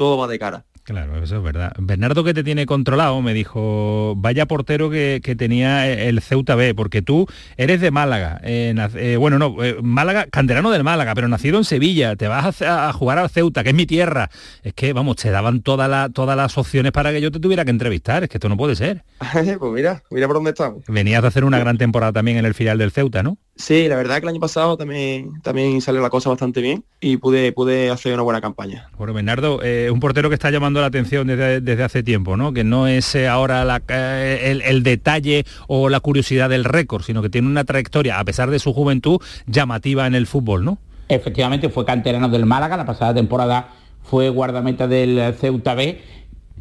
todo 0.01 0.17
va 0.17 0.27
de 0.27 0.39
cara. 0.39 0.65
Claro, 0.83 1.23
eso 1.23 1.37
es 1.37 1.43
verdad. 1.43 1.75
Bernardo 1.79 2.25
que 2.25 2.33
te 2.33 2.43
tiene 2.43 2.65
controlado 2.65 3.21
me 3.21 3.35
dijo, 3.35 4.15
vaya 4.17 4.47
portero 4.47 4.89
que, 4.89 5.21
que 5.23 5.37
tenía 5.37 5.87
el 5.87 6.23
Ceuta 6.23 6.55
B, 6.55 6.75
porque 6.75 7.03
tú 7.03 7.27
eres 7.59 7.83
de 7.83 7.91
Málaga. 7.91 8.41
eh, 8.43 8.75
eh, 8.95 9.17
bueno, 9.19 9.39
no, 9.39 9.63
eh, 9.63 9.77
Málaga, 9.83 10.27
canterano 10.31 10.71
del 10.71 10.83
Málaga, 10.83 11.15
pero 11.15 11.29
nacido 11.29 11.59
en 11.59 11.65
Sevilla, 11.65 12.17
te 12.17 12.29
vas 12.29 12.63
a, 12.63 12.89
a 12.89 12.93
jugar 12.95 13.19
al 13.19 13.29
Ceuta, 13.29 13.63
que 13.63 13.69
es 13.69 13.75
mi 13.77 13.85
tierra. 13.85 14.31
Es 14.63 14.73
que, 14.73 14.95
vamos, 14.95 15.17
te 15.17 15.31
daban 15.31 15.61
todas 15.61 15.89
las 15.91 16.15
todas 16.15 16.35
las 16.35 16.57
opciones 16.57 16.93
para 16.93 17.13
que 17.13 17.21
yo 17.21 17.31
te 17.31 17.41
tuviera 17.41 17.67
que 17.67 17.71
entrevistar, 17.71 18.23
es 18.23 18.31
que 18.31 18.39
esto 18.39 18.49
no 18.49 18.57
puede 18.57 18.75
ser. 18.75 19.05
pues 19.59 19.73
mira, 19.73 20.03
mira 20.11 20.27
por 20.29 20.37
dónde 20.37 20.51
estamos. 20.51 20.83
Venías 20.89 21.21
de 21.21 21.29
hacer 21.29 21.45
una 21.45 21.59
gran 21.59 21.77
temporada 21.77 22.15
también 22.15 22.39
en 22.39 22.47
el 22.47 22.55
filial 22.55 22.79
del 22.79 22.91
Ceuta, 22.91 23.23
¿no? 23.23 23.37
Sí, 23.61 23.89
la 23.89 23.97
verdad 23.97 24.17
que 24.17 24.23
el 24.23 24.29
año 24.31 24.41
pasado 24.41 24.79
también, 24.79 25.33
también 25.43 25.83
salió 25.83 26.01
la 26.01 26.09
cosa 26.09 26.31
bastante 26.31 26.63
bien 26.63 26.83
y 26.99 27.19
pude, 27.19 27.53
pude 27.53 27.91
hacer 27.91 28.15
una 28.15 28.23
buena 28.23 28.41
campaña. 28.41 28.89
Bueno, 28.97 29.13
Bernardo, 29.13 29.61
eh, 29.63 29.91
un 29.93 30.01
portero 30.01 30.31
que 30.31 30.35
está 30.35 30.51
llamando 30.51 30.81
la 30.81 30.87
atención 30.87 31.27
desde, 31.27 31.61
desde 31.61 31.83
hace 31.83 32.03
tiempo, 32.03 32.39
¿no? 32.39 32.55
Que 32.55 32.65
no 32.65 32.87
es 32.87 33.15
eh, 33.15 33.29
ahora 33.29 33.63
la- 33.67 33.83
eh, 33.89 34.45
el, 34.51 34.63
el 34.63 34.83
detalle 34.83 35.45
o 35.69 35.91
la 35.91 36.01
curiosidad 36.01 36.49
del 36.49 36.65
récord, 36.65 37.03
sino 37.03 37.21
que 37.21 37.29
tiene 37.29 37.49
una 37.49 37.65
trayectoria, 37.65 38.19
a 38.19 38.25
pesar 38.25 38.49
de 38.51 38.59
su 38.61 38.73
juventud, 38.73 39.19
llamativa 39.47 40.07
en 40.07 40.15
el 40.15 40.27
fútbol, 40.27 40.65
¿no? 40.65 40.79
Efectivamente 41.09 41.69
fue 41.69 41.85
canterano 41.85 42.31
del 42.31 42.47
Málaga, 42.47 42.79
la 42.79 42.87
pasada 42.87 43.13
temporada 43.13 43.69
fue 44.03 44.31
guardameta 44.31 44.89
del 44.89 45.35
Ceuta 45.39 45.75
B 45.75 46.01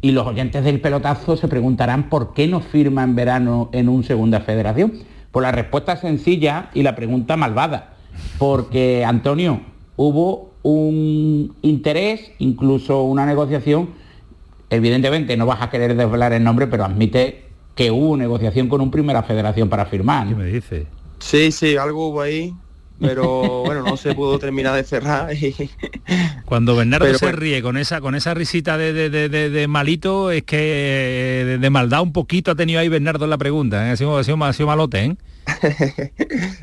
y 0.02 0.10
los 0.12 0.26
oyentes 0.26 0.64
del 0.64 0.80
pelotazo 0.80 1.36
se 1.38 1.48
preguntarán 1.48 2.10
por 2.10 2.34
qué 2.34 2.46
no 2.46 2.60
firma 2.60 3.04
en 3.04 3.14
verano 3.14 3.70
en 3.72 3.88
un 3.88 4.04
segunda 4.04 4.40
federación. 4.40 4.92
Pues 5.30 5.42
la 5.42 5.52
respuesta 5.52 5.94
es 5.94 6.00
sencilla 6.00 6.70
y 6.74 6.82
la 6.82 6.96
pregunta 6.96 7.36
malvada. 7.36 7.94
Porque, 8.38 9.04
Antonio, 9.04 9.60
hubo 9.96 10.50
un 10.62 11.54
interés, 11.62 12.32
incluso 12.38 13.02
una 13.04 13.26
negociación, 13.26 13.90
evidentemente 14.68 15.36
no 15.36 15.46
vas 15.46 15.62
a 15.62 15.70
querer 15.70 15.96
desvelar 15.96 16.32
el 16.32 16.44
nombre, 16.44 16.66
pero 16.66 16.84
admite 16.84 17.44
que 17.74 17.90
hubo 17.90 18.16
negociación 18.16 18.68
con 18.68 18.80
un 18.80 18.90
primera 18.90 19.22
federación 19.22 19.68
para 19.68 19.86
firmar. 19.86 20.28
¿Qué 20.28 20.34
me 20.34 20.44
dice? 20.46 20.86
Sí, 21.18 21.52
sí, 21.52 21.76
algo 21.76 22.08
hubo 22.08 22.20
ahí, 22.22 22.54
pero 23.00 23.62
bueno, 23.64 23.82
no 23.82 23.96
se 23.96 24.14
pudo 24.14 24.38
terminar 24.38 24.74
de 24.76 24.84
cerrar 24.84 25.34
y 25.34 25.54
Cuando 26.44 26.76
Bernardo 26.76 27.06
Pero 27.06 27.18
se 27.18 27.24
bueno. 27.26 27.38
ríe 27.38 27.62
con 27.62 27.76
esa 27.76 28.00
con 28.00 28.14
esa 28.14 28.34
risita 28.34 28.76
de, 28.76 28.92
de- 28.92 29.10
de- 29.10 29.28
de- 29.28 29.50
de 29.50 29.68
malito, 29.68 30.30
es 30.30 30.42
que 30.42 30.58
eh, 30.58 31.44
de, 31.44 31.58
de 31.58 31.70
maldad 31.70 32.02
un 32.02 32.12
poquito 32.12 32.50
ha 32.50 32.54
tenido 32.54 32.80
ahí 32.80 32.88
Bernardo 32.88 33.24
en 33.24 33.30
la 33.30 33.38
pregunta. 33.38 33.86
¿eh? 33.88 33.90
Ha, 33.92 33.96
sido, 33.96 34.18
ha 34.18 34.24
sido- 34.24 34.42
ha 34.44 34.52
sido 34.52 34.66
malote, 34.66 35.04
¿eh? 35.04 35.16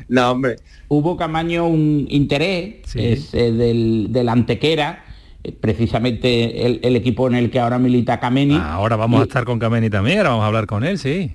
No, 0.08 0.30
hombre. 0.30 0.56
Hubo 0.88 1.16
Camaño 1.16 1.66
un 1.66 2.06
interés 2.08 2.76
es, 2.94 3.34
eh, 3.34 3.52
del, 3.52 4.08
del 4.10 4.28
Antequera, 4.28 5.04
eh, 5.44 5.52
precisamente 5.52 6.64
el, 6.66 6.80
el 6.82 6.96
equipo 6.96 7.26
en 7.28 7.34
el 7.34 7.50
que 7.50 7.60
ahora 7.60 7.78
milita 7.78 8.20
Kameni. 8.20 8.56
Ahora 8.56 8.96
vamos 8.96 9.20
a 9.20 9.24
estar 9.24 9.44
con 9.44 9.58
Kameni 9.58 9.90
también, 9.90 10.18
ahora 10.18 10.30
vamos 10.30 10.44
a 10.44 10.46
hablar 10.46 10.66
con 10.66 10.84
él, 10.84 10.98
sí. 10.98 11.32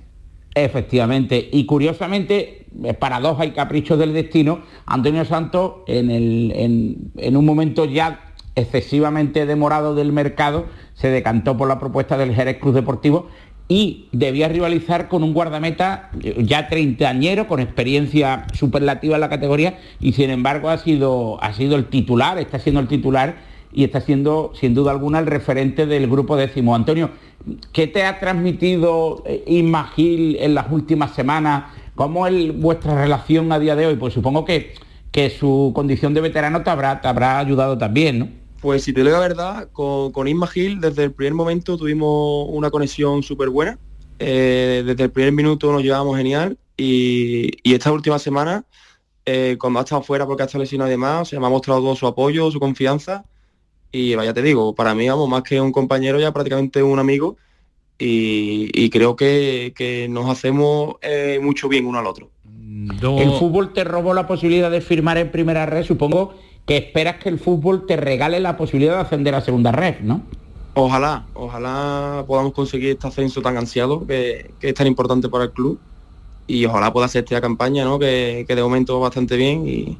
Efectivamente, 0.54 1.48
y 1.52 1.66
curiosamente, 1.66 2.66
paradoja 3.00 3.44
y 3.44 3.50
caprichos 3.50 3.98
del 3.98 4.12
destino, 4.12 4.60
Antonio 4.86 5.24
Santos 5.24 5.72
en, 5.88 6.10
el- 6.10 6.52
en 7.16 7.36
un 7.36 7.44
momento 7.44 7.84
ya 7.86 8.20
excesivamente 8.54 9.46
demorado 9.46 9.94
del 9.96 10.12
mercado, 10.12 10.66
se 10.94 11.08
decantó 11.08 11.56
por 11.56 11.66
la 11.66 11.80
propuesta 11.80 12.16
del 12.16 12.34
Jerez 12.34 12.58
Cruz 12.60 12.74
Deportivo 12.74 13.26
y 13.66 14.06
debía 14.12 14.46
rivalizar 14.48 15.08
con 15.08 15.24
un 15.24 15.32
guardameta 15.34 16.10
eh, 16.22 16.36
ya 16.46 16.68
treintañero, 16.68 17.48
con 17.48 17.58
experiencia 17.58 18.46
superlativa 18.52 19.16
en 19.16 19.22
la 19.22 19.28
categoría, 19.30 19.78
y 20.00 20.12
sin 20.12 20.30
embargo 20.30 20.68
ha 20.68 20.78
sido, 20.78 21.42
ha 21.42 21.52
sido 21.52 21.74
el 21.74 21.86
titular, 21.86 22.38
está 22.38 22.60
siendo 22.60 22.80
el 22.80 22.86
titular 22.86 23.36
y 23.74 23.84
está 23.84 24.00
siendo 24.00 24.52
sin 24.54 24.72
duda 24.72 24.92
alguna 24.92 25.18
el 25.18 25.26
referente 25.26 25.84
del 25.86 26.08
grupo 26.08 26.36
décimo. 26.36 26.74
Antonio, 26.74 27.10
¿qué 27.72 27.88
te 27.88 28.04
ha 28.04 28.20
transmitido 28.20 29.22
eh, 29.26 29.42
Isma 29.46 29.88
Gil 29.88 30.36
en 30.38 30.54
las 30.54 30.70
últimas 30.70 31.14
semanas? 31.14 31.72
¿Cómo 31.96 32.26
es 32.26 32.56
vuestra 32.58 32.94
relación 32.94 33.50
a 33.50 33.58
día 33.58 33.74
de 33.74 33.86
hoy? 33.86 33.96
Pues 33.96 34.14
supongo 34.14 34.44
que, 34.44 34.74
que 35.10 35.28
su 35.28 35.72
condición 35.74 36.14
de 36.14 36.20
veterano 36.20 36.62
te 36.62 36.70
habrá, 36.70 37.00
te 37.00 37.08
habrá 37.08 37.38
ayudado 37.38 37.76
también, 37.76 38.18
¿no? 38.20 38.28
Pues 38.60 38.84
si 38.84 38.92
te 38.92 39.02
digo 39.02 39.12
la 39.12 39.18
verdad, 39.18 39.68
con, 39.72 40.12
con 40.12 40.28
Isma 40.28 40.46
Gil 40.46 40.80
desde 40.80 41.04
el 41.04 41.12
primer 41.12 41.34
momento 41.34 41.76
tuvimos 41.76 42.46
una 42.50 42.70
conexión 42.70 43.22
súper 43.22 43.50
buena. 43.50 43.78
Eh, 44.20 44.84
desde 44.86 45.04
el 45.04 45.10
primer 45.10 45.32
minuto 45.32 45.72
nos 45.72 45.82
llevábamos 45.82 46.16
genial 46.16 46.56
y, 46.76 47.50
y 47.68 47.74
esta 47.74 47.90
última 47.92 48.20
semana, 48.20 48.64
eh, 49.26 49.56
cuando 49.58 49.80
ha 49.80 49.82
estado 49.82 50.02
fuera 50.02 50.24
porque 50.24 50.44
ha 50.44 50.46
estado 50.46 50.62
lesionado 50.62 50.88
y 50.88 50.92
demás, 50.92 51.22
o 51.22 51.24
sea, 51.24 51.40
me 51.40 51.46
ha 51.46 51.50
mostrado 51.50 51.80
todo 51.80 51.96
su 51.96 52.06
apoyo, 52.06 52.50
su 52.52 52.60
confianza 52.60 53.24
y 53.94 54.16
vaya 54.16 54.34
te 54.34 54.42
digo, 54.42 54.74
para 54.74 54.92
mí, 54.92 55.08
vamos, 55.08 55.28
más 55.28 55.44
que 55.44 55.60
un 55.60 55.70
compañero, 55.70 56.18
ya 56.18 56.32
prácticamente 56.32 56.82
un 56.82 56.98
amigo 56.98 57.36
y, 57.96 58.68
y 58.74 58.90
creo 58.90 59.14
que, 59.14 59.72
que 59.76 60.08
nos 60.08 60.28
hacemos 60.28 60.96
eh, 61.00 61.38
mucho 61.40 61.68
bien 61.68 61.86
uno 61.86 62.00
al 62.00 62.06
otro. 62.08 62.28
El 62.90 63.30
fútbol 63.38 63.72
te 63.72 63.84
robó 63.84 64.12
la 64.12 64.26
posibilidad 64.26 64.68
de 64.68 64.80
firmar 64.80 65.16
en 65.18 65.30
primera 65.30 65.64
red, 65.64 65.84
supongo 65.84 66.34
que 66.66 66.76
esperas 66.76 67.22
que 67.22 67.28
el 67.28 67.38
fútbol 67.38 67.86
te 67.86 67.96
regale 67.96 68.40
la 68.40 68.56
posibilidad 68.56 68.96
de 68.96 69.02
ascender 69.02 69.36
a 69.36 69.40
segunda 69.40 69.70
red, 69.70 70.00
¿no? 70.00 70.22
Ojalá, 70.74 71.26
ojalá 71.34 72.24
podamos 72.26 72.52
conseguir 72.52 72.90
este 72.90 73.06
ascenso 73.06 73.42
tan 73.42 73.56
ansiado 73.56 74.04
que, 74.04 74.50
que 74.58 74.70
es 74.70 74.74
tan 74.74 74.88
importante 74.88 75.28
para 75.28 75.44
el 75.44 75.52
club 75.52 75.78
y 76.48 76.64
ojalá 76.64 76.92
pueda 76.92 77.06
ser 77.06 77.22
esta 77.22 77.40
campaña, 77.40 77.84
¿no? 77.84 78.00
Que, 78.00 78.44
que 78.48 78.56
de 78.56 78.62
momento 78.62 78.98
bastante 78.98 79.36
bien 79.36 79.68
y, 79.68 79.96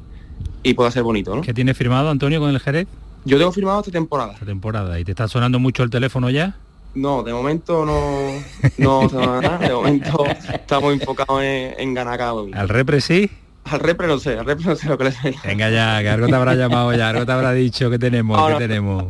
y 0.63 0.73
pueda 0.73 0.91
ser 0.91 1.03
bonito, 1.03 1.33
¿no? 1.33 1.43
¿Qué 1.43 1.53
tiene 1.53 1.73
firmado 1.73 2.09
Antonio 2.09 2.41
con 2.41 2.49
el 2.49 2.59
Jerez? 2.59 2.87
Yo 3.25 3.37
tengo 3.37 3.51
firmado 3.51 3.79
esta 3.79 3.91
temporada. 3.91 4.33
Esta 4.33 4.45
temporada. 4.45 4.99
¿Y 4.99 5.03
te 5.03 5.11
está 5.11 5.27
sonando 5.27 5.59
mucho 5.59 5.83
el 5.83 5.89
teléfono 5.89 6.29
ya? 6.29 6.55
No, 6.93 7.23
de 7.23 7.33
momento 7.33 7.85
no, 7.85 8.31
no 8.77 9.09
se 9.09 9.17
va 9.17 9.23
a 9.23 9.41
ganar. 9.41 9.59
De 9.59 9.73
momento 9.73 10.25
estamos 10.53 10.93
enfocados 10.93 11.41
en, 11.41 11.73
en 11.77 11.93
ganar 11.93 12.17
cada 12.17 12.31
domingo. 12.31 12.57
¿Al 12.57 12.69
repre 12.69 13.01
sí? 13.01 13.29
Al 13.65 13.79
repre 13.79 14.07
no 14.07 14.19
sé, 14.19 14.37
al 14.37 14.45
repre 14.45 14.65
no 14.65 14.75
sé 14.75 14.87
lo 14.87 14.97
que 14.97 15.05
le 15.05 15.11
sé. 15.11 15.35
Venga 15.43 15.69
ya, 15.71 16.01
que 16.01 16.09
algo 16.09 16.27
te 16.27 16.35
habrá 16.35 16.53
llamado 16.53 16.93
ya, 16.93 17.09
algo 17.09 17.25
te 17.25 17.31
habrá 17.31 17.51
dicho 17.51 17.89
que 17.89 17.97
tenemos, 17.97 18.39
que 18.51 18.57
tenemos. 18.59 19.05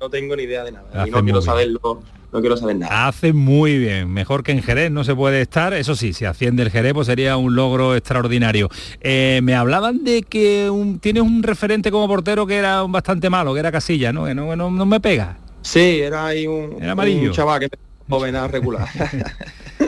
No 0.00 0.10
tengo 0.10 0.34
ni 0.34 0.44
idea 0.44 0.64
de 0.64 0.72
nada. 0.72 0.86
Hace 0.94 1.08
Y 1.08 1.12
no 1.12 1.22
quiero 1.22 1.42
saberlo, 1.42 2.02
no 2.36 2.40
quiero 2.42 2.56
saber 2.56 2.76
nada. 2.76 3.08
Hace 3.08 3.32
muy 3.32 3.78
bien, 3.78 4.12
mejor 4.12 4.42
que 4.42 4.52
en 4.52 4.62
Jerez 4.62 4.90
no 4.90 5.04
se 5.04 5.14
puede 5.14 5.40
estar, 5.40 5.72
eso 5.74 5.94
sí, 5.96 6.12
si 6.12 6.24
asciende 6.26 6.62
el 6.62 6.70
Jerez 6.70 6.92
pues 6.92 7.06
sería 7.06 7.36
un 7.36 7.54
logro 7.56 7.96
extraordinario. 7.96 8.68
Eh, 9.00 9.40
me 9.42 9.54
hablaban 9.54 10.04
de 10.04 10.22
que 10.22 10.68
un- 10.70 10.98
tienes 11.00 11.22
un 11.22 11.42
referente 11.42 11.90
como 11.90 12.06
portero 12.06 12.46
que 12.46 12.56
era 12.56 12.82
bastante 12.82 13.30
malo, 13.30 13.54
que 13.54 13.60
era 13.60 13.72
Casilla, 13.72 14.12
¿no? 14.12 14.26
Que 14.26 14.34
no, 14.34 14.54
no, 14.54 14.70
no 14.70 14.86
me 14.86 15.00
pega. 15.00 15.38
Sí, 15.62 16.00
era 16.00 16.26
ahí 16.26 16.46
un, 16.46 16.76
Era 16.80 16.92
amarillo. 16.92 17.30
un 17.30 17.32
chaval 17.34 17.60
que 17.60 17.68
joven 18.08 18.36
a 18.36 18.46
regular. 18.48 18.86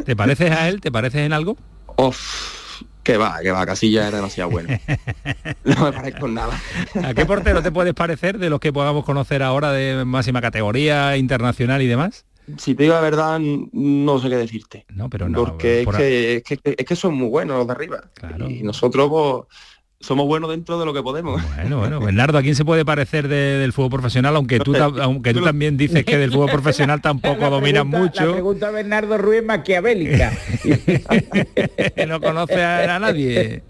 ¿Te 0.04 0.16
pareces 0.16 0.50
a 0.50 0.68
él? 0.68 0.80
¿Te 0.80 0.90
pareces 0.90 1.20
en 1.20 1.32
algo? 1.32 1.56
Uf, 1.96 2.82
que 3.02 3.16
va, 3.16 3.38
que 3.42 3.50
va, 3.50 3.64
Casilla 3.66 4.08
era 4.08 4.16
demasiado 4.16 4.50
bueno. 4.50 4.68
No 5.64 5.84
me 5.84 5.92
parezco 5.92 6.26
en 6.26 6.34
nada. 6.34 6.58
¿A 7.04 7.14
qué 7.14 7.24
portero 7.26 7.62
te 7.62 7.70
puedes 7.70 7.94
parecer 7.94 8.38
de 8.38 8.48
los 8.50 8.58
que 8.60 8.72
podamos 8.72 9.04
conocer 9.04 9.42
ahora 9.42 9.70
de 9.72 10.04
máxima 10.04 10.40
categoría, 10.40 11.16
internacional 11.16 11.82
y 11.82 11.86
demás? 11.86 12.24
Si 12.56 12.74
te 12.74 12.84
digo 12.84 12.94
la 12.94 13.00
verdad, 13.00 13.38
no 13.40 14.18
sé 14.18 14.28
qué 14.28 14.36
decirte. 14.36 14.86
No, 14.88 15.10
pero 15.10 15.28
no. 15.28 15.44
Porque 15.44 15.82
es 15.82 15.86
que, 15.88 16.36
es, 16.36 16.42
que, 16.42 16.58
es 16.78 16.86
que 16.86 16.96
son 16.96 17.14
muy 17.14 17.28
buenos 17.28 17.58
los 17.58 17.66
de 17.66 17.72
arriba. 17.72 18.00
Y 18.48 18.62
nosotros 18.62 19.08
pues, 19.10 19.58
somos 20.00 20.26
buenos 20.26 20.48
dentro 20.50 20.78
de 20.78 20.86
lo 20.86 20.94
que 20.94 21.02
podemos. 21.02 21.42
Bueno, 21.56 21.78
bueno, 21.80 22.00
Bernardo, 22.00 22.38
¿a 22.38 22.42
quién 22.42 22.54
se 22.54 22.64
puede 22.64 22.84
parecer 22.84 23.26
de- 23.28 23.58
del 23.58 23.72
fútbol 23.72 23.90
profesional? 23.90 24.36
Aunque 24.36 24.60
tú, 24.60 24.74
aunque 25.02 25.34
tú 25.34 25.42
también 25.42 25.76
dices 25.76 26.04
que 26.04 26.16
del 26.16 26.30
fútbol 26.32 26.50
profesional 26.50 27.00
tampoco 27.00 27.50
dominas 27.50 27.84
La 27.90 27.98
mucho. 27.98 28.32
pregunta 28.32 28.68
a 28.68 28.70
Bernardo 28.70 29.18
Ruiz 29.18 29.42
maquiavélica. 29.44 30.32
no 32.06 32.20
conoce 32.20 32.62
a, 32.62 32.96
a 32.96 32.98
nadie. 32.98 33.62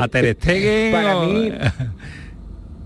A 0.00 0.08
Ter 0.08 0.36
Stegen 0.40 0.92
Para 0.92 1.16
o- 1.18 1.26
mí, 1.26 1.52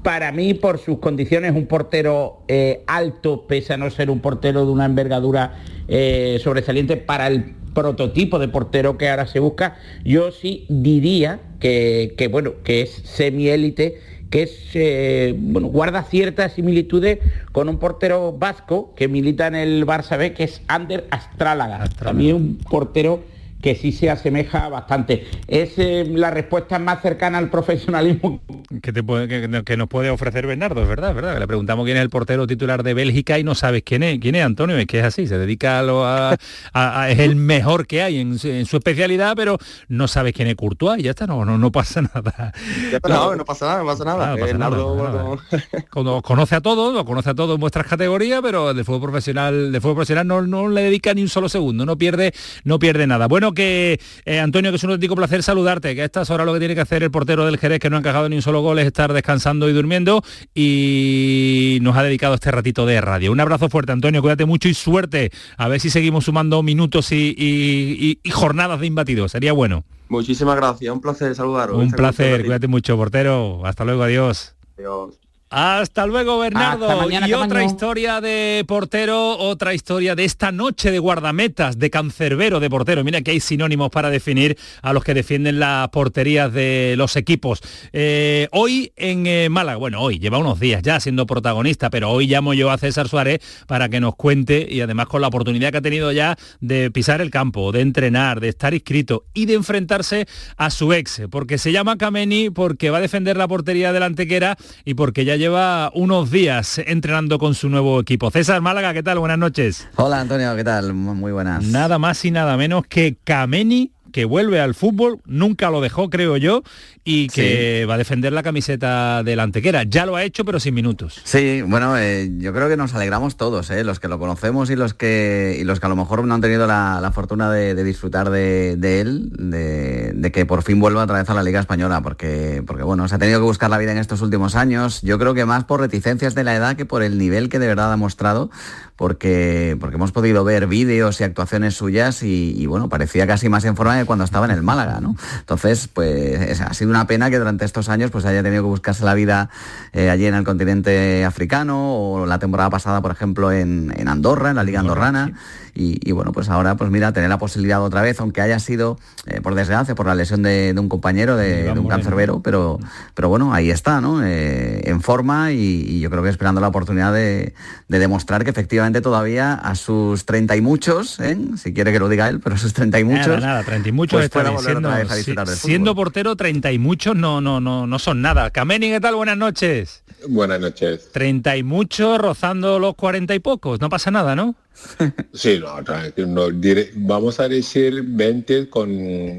para 0.05 0.31
mí, 0.33 0.53
por 0.53 0.79
sus 0.79 0.99
condiciones, 0.99 1.53
un 1.57 1.67
portero 1.67 2.43
eh, 2.47 2.85
alto, 2.87 3.47
pese 3.49 3.73
a 3.73 3.79
no 3.79 3.91
ser 3.91 4.11
un 4.11 4.21
portero 4.21 4.67
de 4.67 4.71
una 4.71 4.85
envergadura 4.85 5.55
eh, 5.89 6.39
sobresaliente 6.45 6.99
para 6.99 7.27
el 7.27 7.55
prototipo 7.75 8.39
de 8.39 8.47
portero 8.47 8.99
que 8.99 9.09
ahora 9.09 9.27
se 9.27 9.41
busca, 9.41 9.77
yo 10.05 10.31
sí 10.31 10.67
diría 10.69 11.41
que, 11.59 12.15
que, 12.19 12.29
bueno, 12.29 12.53
que 12.63 12.83
es 12.83 12.91
semiélite, 12.91 13.99
que 14.29 14.43
es 14.43 14.71
eh, 14.75 15.35
bueno, 15.39 15.69
guarda 15.69 16.03
ciertas 16.03 16.53
similitudes 16.53 17.21
con 17.53 17.71
un 17.71 17.79
portero 17.79 18.33
vasco 18.33 18.93
que 18.95 19.09
milita 19.09 19.47
en 19.47 19.55
el 19.55 19.87
Barça 19.87 20.19
B, 20.19 20.35
que 20.35 20.45
es 20.45 20.61
Ander 20.69 21.07
Astrálaga. 21.11 21.89
También 21.99 22.37
un 22.37 22.59
portero 22.59 23.23
que 23.65 23.75
sí 23.75 23.93
se 23.93 24.11
asemeja 24.11 24.69
bastante. 24.69 25.27
Es 25.49 25.79
eh, 25.79 26.05
la 26.07 26.31
respuesta 26.31 26.79
más 26.79 27.01
cercana 27.01 27.39
al 27.39 27.49
profesionalismo 27.49 28.43
que, 28.83 28.93
te 28.93 29.03
puede- 29.03 29.27
que- 29.27 29.65
que 29.65 29.77
nos 29.79 29.89
puede 29.89 30.11
ofrecer 30.11 30.47
Bernardo, 30.47 30.83
es 30.83 30.89
verdad, 30.89 31.09
es 31.11 31.17
verdad. 31.17 31.39
Le 31.39 31.47
preguntamos 31.47 31.87
quién 31.87 31.97
es 31.97 32.03
el 32.03 32.11
portero 32.11 32.47
titular 32.47 32.83
de 32.83 32.93
Bélgica 32.93 33.39
y 33.39 33.43
no 33.43 33.55
sabes 33.55 33.83
quién 33.83 34.03
es. 34.03 34.19
¿Quién 34.19 34.35
es 34.35 34.45
Antonio? 34.45 34.77
Es 34.77 34.87
que 34.87 34.99
es 34.99 35.05
así, 35.07 35.27
se 35.27 35.39
dedica 35.39 35.79
a 35.79 35.83
lo 35.83 36.05
a, 36.05 36.33
a- 36.33 36.37
a- 36.75 37.11
es 37.11 37.19
el 37.21 37.37
mejor 37.37 37.87
que 37.87 38.03
hay 38.03 38.19
en, 38.21 38.39
su- 38.39 38.49
en 38.49 38.67
su 38.67 38.77
especialidad, 38.77 39.33
pero 39.35 39.57
no 39.89 40.09
sabes 40.09 40.35
quién 40.35 40.47
es 40.49 40.57
Courtois 40.57 41.01
y 41.01 41.05
ya 41.05 41.11
está, 41.13 41.27
no, 41.27 41.47
no, 41.47 41.57
no 41.57 41.73
pasa 41.73 42.03
nada. 42.03 42.53
Ya 42.91 42.99
está, 42.99 43.09
no, 43.09 43.35
no 43.35 43.45
pasa 43.47 43.65
nada, 43.67 43.79
no 43.79 43.87
pasa 43.87 44.05
nada. 44.05 44.33
Ah, 44.33 44.35
pasa 44.35 44.45
Bernardo, 44.45 44.97
nada. 44.97 45.23
bueno, 45.23 45.43
Cuando 45.91 46.21
conoce 46.21 46.55
a 46.57 46.61
todos, 46.61 46.93
lo 46.93 47.07
conoce 47.07 47.31
a 47.31 47.35
todos 47.35 47.55
en 47.55 47.61
vuestras 47.63 47.87
categorías, 47.87 48.41
pero 48.43 48.75
del 48.75 48.85
fútbol 48.85 49.01
profesional, 49.01 49.73
del 49.73 49.81
fútbol 49.81 49.95
profesional 49.97 50.27
no, 50.29 50.43
no 50.43 50.69
le 50.69 50.83
dedica 50.83 51.15
ni 51.15 51.23
un 51.23 51.31
solo 51.31 51.49
segundo, 51.49 51.87
no 51.87 51.97
pierde, 51.97 52.35
no 52.65 52.79
pierde 52.79 53.07
nada. 53.07 53.27
Bueno 53.27 53.54
que 53.55 53.99
eh, 54.25 54.39
Antonio, 54.41 54.71
que 54.71 54.77
es 54.77 54.85
un 54.85 54.91
auténtico 54.91 55.15
placer 55.17 55.43
saludarte, 55.43 55.95
que 55.95 56.03
a 56.03 56.05
estas 56.05 56.29
horas 56.31 56.45
lo 56.47 56.53
que 56.53 56.59
tiene 56.59 56.75
que 56.75 56.81
hacer 56.81 57.03
el 57.03 57.11
portero 57.11 57.47
del 57.47 57.59
Jerez, 57.59 57.79
que 57.81 57.89
no 57.91 57.97
ha 57.97 58.01
encajado 58.01 58.29
ni 58.29 58.37
un 58.37 58.43
solo 58.43 58.61
gol, 58.61 58.79
es 58.79 58.87
estar 58.87 59.13
descansando 59.13 59.69
y 59.69 59.73
durmiendo, 59.73 60.23
y 60.55 61.79
nos 61.83 61.97
ha 61.97 62.03
dedicado 62.03 62.35
este 62.35 62.51
ratito 62.51 62.87
de 62.87 63.01
radio. 63.01 63.33
Un 63.33 63.41
abrazo 63.41 63.69
fuerte, 63.69 63.93
Antonio, 63.93 64.21
cuídate 64.21 64.45
mucho 64.45 64.69
y 64.69 64.75
suerte. 64.75 65.31
A 65.57 65.69
ver 65.69 65.81
si 65.81 65.91
seguimos 65.91 66.25
sumando 66.25 66.63
minutos 66.63 67.13
y, 67.13 67.35
y- 67.37 67.97
y- 68.11 68.19
y 68.23 68.31
jornadas 68.31 68.81
de 68.81 68.87
imbatidos. 68.87 69.33
Sería 69.33 69.53
bueno. 69.53 69.85
Muchísimas 70.09 70.57
gracias, 70.57 70.93
un 70.93 71.01
placer 71.01 71.35
saludaros. 71.35 71.77
Un 71.79 71.91
placer, 71.91 72.43
cuídate 72.45 72.67
mucho, 72.69 72.97
portero. 72.97 73.63
Hasta 73.65 73.85
luego, 73.85 74.03
adiós. 74.03 74.55
Adiós. 74.77 75.15
Hasta 75.57 76.05
luego, 76.05 76.41
Bernardo. 76.41 76.91
Hasta 76.91 77.01
mañana, 77.01 77.29
y 77.29 77.33
otra 77.33 77.63
historia 77.63 78.21
de 78.21 78.65
portero, 78.67 79.39
otra 79.39 79.73
historia 79.73 80.17
de 80.17 80.25
esta 80.25 80.51
noche 80.51 80.91
de 80.91 80.99
guardametas, 80.99 81.79
de 81.79 81.91
cancerbero 81.91 82.59
de 82.59 82.69
portero. 82.69 83.05
Mira 83.05 83.23
que 83.23 83.31
hay 83.31 83.39
sinónimos 83.39 83.91
para 83.91 84.11
definir 84.11 84.59
a 84.83 84.93
los 84.93 85.05
que 85.05 85.15
defienden 85.15 85.61
las 85.61 85.91
porterías 85.91 86.53
de 86.53 86.95
los 86.97 87.15
equipos. 87.15 87.61
Eh, 87.93 88.49
hoy 88.51 88.93
en 88.97 89.29
eh, 89.29 89.49
Málaga, 89.49 89.79
bueno, 89.79 90.01
hoy 90.01 90.19
lleva 90.19 90.39
unos 90.39 90.59
días 90.59 90.83
ya 90.83 90.99
siendo 90.99 91.25
protagonista, 91.25 91.89
pero 91.89 92.11
hoy 92.11 92.27
llamo 92.27 92.53
yo 92.53 92.73
a 92.73 92.77
César 92.77 93.09
Suárez 93.09 93.39
para 93.69 93.89
que 93.89 94.01
nos 94.01 94.17
cuente 94.17 94.67
y 94.69 94.81
además 94.81 95.07
con 95.07 95.21
la 95.21 95.29
oportunidad 95.29 95.71
que 95.71 95.79
ha 95.79 95.83
tenido 95.83 96.11
ya 96.11 96.37
de 96.61 96.91
pisar 96.91 97.21
el 97.21 97.31
campo, 97.31 97.71
de 97.71 97.81
entrenar, 97.81 98.41
de 98.41 98.49
estar 98.49 98.75
inscrito 98.75 99.27
y 99.35 99.47
de 99.47 99.55
enfrentarse 99.55 100.27
a 100.57 100.71
su 100.71 100.93
ex, 100.93 101.23
porque 101.31 101.59
se 101.59 101.71
llama 101.71 101.97
Kameni, 101.97 102.51
porque 102.51 102.91
va 102.91 102.99
a 102.99 103.03
defender 103.03 103.37
la 103.37 103.47
portería 103.47 103.93
del 103.93 104.03
Antequera 104.03 104.57
y 104.85 104.95
porque 104.95 105.25
ya 105.25 105.44
lleva 105.45 105.91
unos 105.93 106.31
días 106.31 106.79
entrenando 106.79 107.39
con 107.39 107.55
su 107.55 107.69
nuevo 107.69 108.01
equipo. 108.01 108.31
César 108.31 108.63
Málaga, 108.63 108.95
¿qué 108.95 109.03
tal? 109.03 109.19
Buenas 109.19 109.37
noches. 109.37 109.87
Hola 109.97 110.19
Antonio, 110.19 110.57
¿qué 110.57 110.65
tal? 110.65 110.95
Muy 110.95 111.33
buenas. 111.33 111.63
Nada 111.65 111.99
más 111.99 112.25
y 112.25 112.31
nada 112.31 112.57
menos 112.57 112.87
que 112.87 113.19
Kameni 113.25 113.93
que 114.11 114.25
vuelve 114.25 114.59
al 114.61 114.75
fútbol, 114.75 115.21
nunca 115.27 115.69
lo 115.71 115.83
dejó, 115.83 116.09
creo 116.09 116.39
yo, 116.39 116.63
y 117.07 117.29
que 117.29 117.85
va 117.89 117.95
a 117.95 117.99
defender 117.99 118.33
la 118.33 118.43
camiseta 118.43 119.23
del 119.23 119.39
Antequera. 119.41 119.83
Ya 119.83 120.07
lo 120.07 120.17
ha 120.17 120.23
hecho, 120.25 120.45
pero 120.45 120.59
sin 120.59 120.75
minutos. 120.75 121.21
Sí, 121.25 121.61
bueno, 121.63 121.99
eh, 121.99 122.31
yo 122.39 122.53
creo 122.55 122.69
que 122.69 122.77
nos 122.79 122.95
alegramos 122.95 123.37
todos, 123.37 123.71
eh, 123.71 123.85
los 123.85 124.01
que 124.01 124.09
lo 124.09 124.19
conocemos 124.19 124.71
y 124.71 124.77
los 124.77 124.95
que 124.95 125.57
y 125.61 125.65
los 125.65 125.81
que 125.81 125.87
a 125.87 125.89
lo 125.91 125.97
mejor 125.97 126.25
no 126.25 126.35
han 126.35 126.41
tenido 126.41 126.67
la, 126.67 127.01
la 127.03 127.13
fortuna 127.13 127.51
de, 127.51 127.75
de 127.75 127.85
disfrutar 127.85 128.31
de, 128.31 128.77
de 128.79 129.01
él, 129.03 129.31
de, 129.39 130.13
de 130.15 130.33
que 130.33 130.47
por 130.47 130.63
fin 130.63 130.81
vuelva 130.81 131.03
otra 131.05 131.19
vez 131.19 131.29
a 131.29 131.35
la 131.35 131.43
Liga 131.43 131.61
Española, 131.61 132.01
porque, 132.01 132.63
porque 132.67 132.83
bueno, 132.85 133.07
se 133.07 133.17
ha 133.17 133.19
tenido 133.19 133.39
que 133.41 133.45
buscar 133.45 133.69
la 133.69 133.77
vida 133.79 133.93
en 133.93 133.99
estos 133.99 134.23
últimos 134.23 134.55
años. 134.55 135.03
Yo 135.03 135.19
creo 135.19 135.35
que 135.35 135.45
más 135.45 135.65
por 135.65 135.81
reticencias 135.81 136.35
de 136.35 136.45
la 136.45 136.55
edad 136.57 136.75
que 136.77 136.87
por 136.87 137.03
el 137.03 137.19
nivel 137.19 137.51
que 137.51 137.59
de 137.59 137.67
verdad 137.67 137.93
ha 137.93 137.97
mostrado, 137.99 138.51
porque, 138.97 139.77
porque 139.81 139.97
hemos 139.97 140.13
podido 140.13 140.45
ver 140.45 140.67
vídeos 140.67 141.21
y 141.21 141.25
actuaciones 141.25 141.75
suyas 141.75 142.23
y, 142.23 142.55
y, 142.57 142.67
bueno, 142.67 142.89
parecía 142.89 143.27
casi 143.27 143.49
más 143.49 143.65
en 143.65 143.77
forma 143.77 143.99
que 143.99 144.05
cuando 144.05 144.25
estaba 144.25 144.47
en 144.47 144.53
el 144.53 144.63
Málaga, 144.63 145.01
¿no? 145.01 145.17
Entonces, 145.41 145.89
pues 145.93 146.41
es- 146.41 146.61
ha 146.61 146.73
sido 146.73 146.94
una 146.95 147.07
pena 147.09 147.29
que 147.29 147.39
durante 147.39 147.65
estos 147.65 147.89
años 147.89 148.11
pues 148.13 148.25
haya 148.25 148.43
tenido 148.43 148.63
que 148.63 148.69
buscarse 148.69 149.05
la 149.05 149.15
vida 149.15 149.51
eh, 149.93 150.11
allí 150.11 150.27
en 150.27 150.35
el 150.35 150.45
continente 150.45 151.25
africano 151.25 151.97
o 151.97 152.27
la 152.27 152.39
temporada 152.39 152.71
pasada, 152.71 153.03
por 153.03 153.11
ejemplo, 153.11 153.51
en, 153.51 153.93
en 153.97 154.09
Andorra, 154.09 154.51
en 154.51 154.57
la 154.57 154.63
Liga 154.63 154.81
Andorrana. 154.81 155.33
Y, 155.75 155.99
y, 156.09 156.13
bueno, 156.13 156.31
pues 156.33 156.49
ahora, 156.51 156.77
pues 156.77 156.91
mira, 156.91 157.13
tener 157.13 157.29
la 157.29 157.39
posibilidad 157.39 157.83
otra 157.83 158.01
vez, 158.01 158.21
aunque 158.21 158.41
haya 158.41 158.59
sido, 158.61 158.99
eh, 159.27 159.41
por 159.41 159.55
desgracia, 159.57 159.95
por 159.97 160.07
la 160.07 160.15
lesión 160.15 160.43
de, 160.43 160.73
de 160.73 160.81
un 160.81 160.89
compañero, 160.89 161.37
de, 161.37 161.65
de 161.65 161.71
un 161.81 161.89
cancerbero, 161.89 162.41
pero, 162.43 162.79
pero 163.15 163.29
bueno, 163.29 163.53
ahí 163.53 163.71
está, 163.71 164.01
¿no? 164.01 164.25
Eh, 164.25 164.83
en 164.89 165.01
forma 165.01 165.51
y, 165.51 165.57
y 165.59 166.01
yo 166.01 166.11
creo 166.11 166.23
que 166.23 166.29
esperando 166.29 166.61
la 166.61 166.69
oportunidad 166.69 167.13
de, 167.13 167.55
de 167.89 167.99
demostrar 167.99 168.45
que 168.45 168.51
efectivamente 168.51 169.01
todavía 169.01 169.55
a 169.55 169.75
sus 169.75 170.25
30 170.27 170.55
y 170.57 170.61
muchos, 170.61 171.19
¿eh? 171.19 171.37
si 171.57 171.75
quiere 171.75 171.91
que 171.93 171.99
lo 171.99 172.09
diga 172.09 172.29
él, 172.29 172.39
pero 172.39 172.55
a 172.55 172.59
sus 172.59 172.73
30 172.73 173.01
y 173.01 173.05
muchos, 173.05 173.27
Nada, 173.27 173.41
nada, 173.41 173.63
30 173.65 173.89
y 173.89 173.93
muchos 173.93 174.13
pues 174.17 174.25
está 174.27 174.43
siendo, 174.61 174.89
otra 174.89 174.99
vez 174.99 175.11
a 175.11 175.15
si- 175.15 175.17
disfrutar 175.19 175.47
del 175.49 175.57
siendo 175.57 175.95
portero 175.97 176.37
30 176.37 176.71
y 176.71 176.79
muchos 176.79 177.17
no, 177.17 177.41
no, 177.41 177.61
no, 177.61 177.89
no 177.89 177.99
son 177.99 178.23
nada. 178.23 178.51
Kameni, 178.51 178.91
¿qué 178.91 179.01
tal? 179.01 179.17
Buenas 179.17 179.37
noches. 179.39 180.04
Buenas 180.29 180.61
noches. 180.61 181.11
30 181.13 181.57
y 181.57 181.63
muchos 181.63 182.19
rozando 182.19 182.79
los 182.79 182.95
40 182.95 183.35
y 183.35 183.39
pocos, 183.41 183.81
no 183.81 183.89
pasa 183.89 184.11
nada, 184.11 184.35
¿no? 184.37 184.55
Sí, 185.33 185.61
no, 185.61 185.81
no, 186.27 186.49
diré- 186.51 186.91
vamos 186.95 187.39
a 187.39 187.49
decir 187.49 188.03
20 188.05 188.69
con 188.69 188.91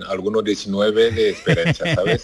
algunos 0.09 0.43
19 0.45 1.11
de 1.11 1.29
experiencia, 1.29 1.93
¿sabes? 1.95 2.23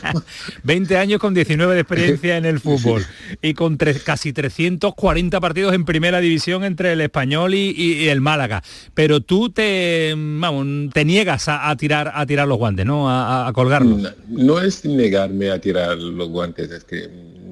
20 0.62 0.96
años 0.96 1.20
con 1.20 1.34
19 1.34 1.74
de 1.74 1.80
experiencia 1.80 2.36
en 2.36 2.44
el 2.46 2.60
fútbol 2.60 3.04
y 3.42 3.54
con 3.54 3.76
tre- 3.78 4.02
casi 4.02 4.32
340 4.32 5.40
partidos 5.40 5.74
en 5.74 5.84
primera 5.84 6.20
división 6.20 6.64
entre 6.64 6.92
el 6.92 7.00
español 7.00 7.54
y, 7.54 8.08
el 8.08 8.20
Málaga. 8.20 8.62
Pero 8.94 9.20
tú 9.20 9.50
te, 9.50 10.14
vamos, 10.16 10.90
te 10.92 11.04
niegas 11.04 11.48
a, 11.48 11.68
a 11.68 11.76
tirar 11.76 12.12
a 12.14 12.24
tirar 12.26 12.48
los 12.48 12.58
guantes, 12.58 12.86
¿no? 12.86 13.10
A, 13.10 13.44
a- 13.44 13.48
a 13.48 13.52
colgarlos. 13.52 14.00
No, 14.00 14.10
no 14.28 14.60
es 14.60 14.84
negarme 14.84 15.50
a 15.50 15.60
tirar 15.60 15.96
los 15.98 16.28
guantes, 16.28 16.70
es 16.70 16.84
que 16.84 17.08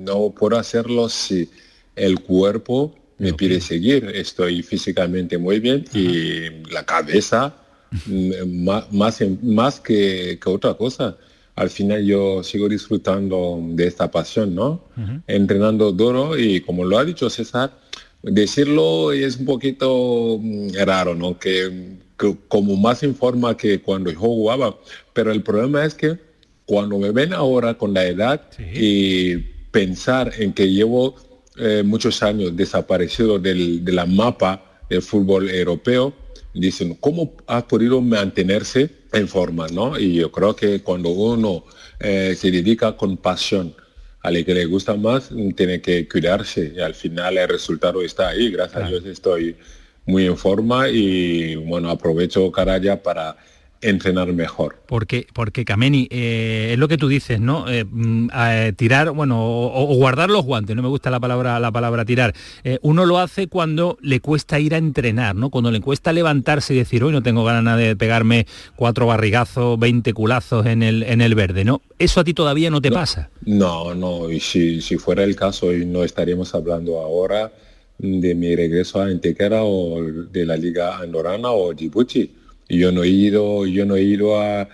no 0.06 0.30
puedo 0.30 0.56
hacerlo 0.56 1.08
si 1.08 1.48
el 1.94 2.20
cuerpo 2.20 2.94
me 3.18 3.32
pide 3.32 3.60
seguir. 3.60 4.04
Estoy 4.14 4.62
físicamente 4.62 5.38
muy 5.38 5.60
bien 5.60 5.84
y 5.92 6.62
la 6.70 6.84
cabeza 6.84 7.54
más, 8.46 8.92
más, 8.92 9.22
más 9.42 9.80
que, 9.80 10.38
que, 10.42 10.48
otra 10.48 10.74
cosa. 10.74 11.16
Al 11.54 11.70
final 11.70 12.04
yo 12.04 12.42
sigo 12.42 12.68
disfrutando 12.68 13.58
de 13.70 13.86
esta 13.86 14.10
pasión, 14.10 14.54
¿no? 14.54 14.84
Entrenando 15.26 15.92
duro 15.92 16.38
y 16.38 16.60
como 16.60 16.84
lo 16.84 16.98
ha 16.98 17.04
dicho 17.04 17.30
César, 17.30 17.72
decirlo 18.22 19.12
es 19.12 19.36
un 19.38 19.46
poquito 19.46 20.38
mm, 20.40 20.68
raro, 20.84 21.14
¿no? 21.14 21.38
Que, 21.38 21.96
como 22.48 22.76
más 22.76 23.02
en 23.02 23.14
forma 23.14 23.56
que 23.56 23.80
cuando 23.80 24.10
yo 24.10 24.18
jugaba. 24.18 24.78
Pero 25.12 25.32
el 25.32 25.42
problema 25.42 25.84
es 25.84 25.94
que 25.94 26.18
cuando 26.66 26.98
me 26.98 27.10
ven 27.10 27.32
ahora 27.32 27.74
con 27.74 27.94
la 27.94 28.04
edad 28.04 28.42
y 28.58 29.55
pensar 29.76 30.32
en 30.38 30.54
que 30.54 30.70
llevo 30.70 31.16
eh, 31.58 31.82
muchos 31.84 32.22
años 32.22 32.56
desaparecido 32.56 33.38
del, 33.38 33.84
de 33.84 33.92
la 33.92 34.06
mapa 34.06 34.80
del 34.88 35.02
fútbol 35.02 35.50
europeo, 35.50 36.14
dicen, 36.54 36.94
¿cómo 36.94 37.34
ha 37.46 37.68
podido 37.68 38.00
mantenerse 38.00 38.88
en 39.12 39.28
forma? 39.28 39.66
¿no? 39.68 39.98
Y 39.98 40.14
yo 40.14 40.32
creo 40.32 40.56
que 40.56 40.80
cuando 40.80 41.10
uno 41.10 41.64
eh, 42.00 42.34
se 42.38 42.50
dedica 42.50 42.96
con 42.96 43.18
pasión 43.18 43.74
a 44.22 44.30
lo 44.30 44.42
que 44.46 44.54
le 44.54 44.64
gusta 44.64 44.94
más, 44.96 45.28
tiene 45.54 45.82
que 45.82 46.08
cuidarse 46.08 46.72
y 46.74 46.80
al 46.80 46.94
final 46.94 47.36
el 47.36 47.46
resultado 47.46 48.00
está 48.00 48.28
ahí. 48.28 48.50
Gracias 48.50 48.82
a 48.82 48.88
Dios 48.88 49.04
estoy 49.04 49.56
muy 50.06 50.24
en 50.24 50.38
forma 50.38 50.88
y 50.88 51.54
bueno, 51.54 51.90
aprovecho 51.90 52.50
cada 52.50 52.80
día 52.80 53.02
para 53.02 53.36
entrenar 53.88 54.32
mejor. 54.32 54.76
Porque, 54.86 55.26
porque 55.32 55.64
Kameni, 55.64 56.08
eh, 56.10 56.70
es 56.72 56.78
lo 56.78 56.88
que 56.88 56.98
tú 56.98 57.08
dices, 57.08 57.40
¿no? 57.40 57.68
Eh, 57.68 57.84
mm, 57.84 58.28
tirar, 58.76 59.10
bueno, 59.10 59.38
o, 59.40 59.94
guardar 59.96 60.30
los 60.30 60.44
guantes, 60.44 60.74
no 60.76 60.82
me 60.82 60.88
gusta 60.88 61.10
la 61.10 61.20
palabra, 61.20 61.58
la 61.60 61.72
palabra 61.72 62.04
tirar. 62.04 62.34
Eh, 62.64 62.78
uno 62.82 63.06
lo 63.06 63.18
hace 63.18 63.48
cuando 63.48 63.98
le 64.00 64.20
cuesta 64.20 64.58
ir 64.58 64.74
a 64.74 64.78
entrenar, 64.78 65.34
¿no? 65.36 65.50
Cuando 65.50 65.70
le 65.70 65.80
cuesta 65.80 66.12
levantarse 66.12 66.74
y 66.74 66.78
decir, 66.78 67.04
hoy 67.04 67.12
no 67.12 67.22
tengo 67.22 67.44
ganas 67.44 67.78
de 67.78 67.96
pegarme 67.96 68.46
cuatro 68.74 69.06
barrigazos, 69.06 69.78
20 69.78 70.12
culazos 70.12 70.66
en 70.66 70.82
el, 70.82 71.02
en 71.02 71.20
el 71.20 71.34
verde, 71.34 71.64
¿no? 71.64 71.82
¿Eso 71.98 72.20
a 72.20 72.24
ti 72.24 72.34
todavía 72.34 72.70
no 72.70 72.80
te 72.80 72.90
pasa? 72.90 73.30
No, 73.44 73.94
no, 73.94 74.30
y 74.30 74.40
si, 74.40 74.80
si 74.80 74.96
fuera 74.96 75.24
el 75.24 75.36
caso, 75.36 75.72
y 75.72 75.86
no 75.86 76.04
estaríamos 76.04 76.54
hablando 76.54 76.98
ahora 76.98 77.52
de 77.98 78.34
mi 78.34 78.54
regreso 78.54 79.00
a 79.00 79.06
Antequera 79.06 79.62
o 79.62 80.02
de 80.02 80.44
la 80.44 80.56
Liga 80.56 80.98
Andorana 80.98 81.50
o 81.50 81.72
Djibouti 81.72 82.30
yo 82.68 82.92
no 82.92 83.02
he 83.02 83.08
ido, 83.08 83.66
yo 83.66 83.84
no 83.86 83.96
he 83.96 84.02
ido 84.02 84.40
a, 84.40 84.62
a 84.62 84.68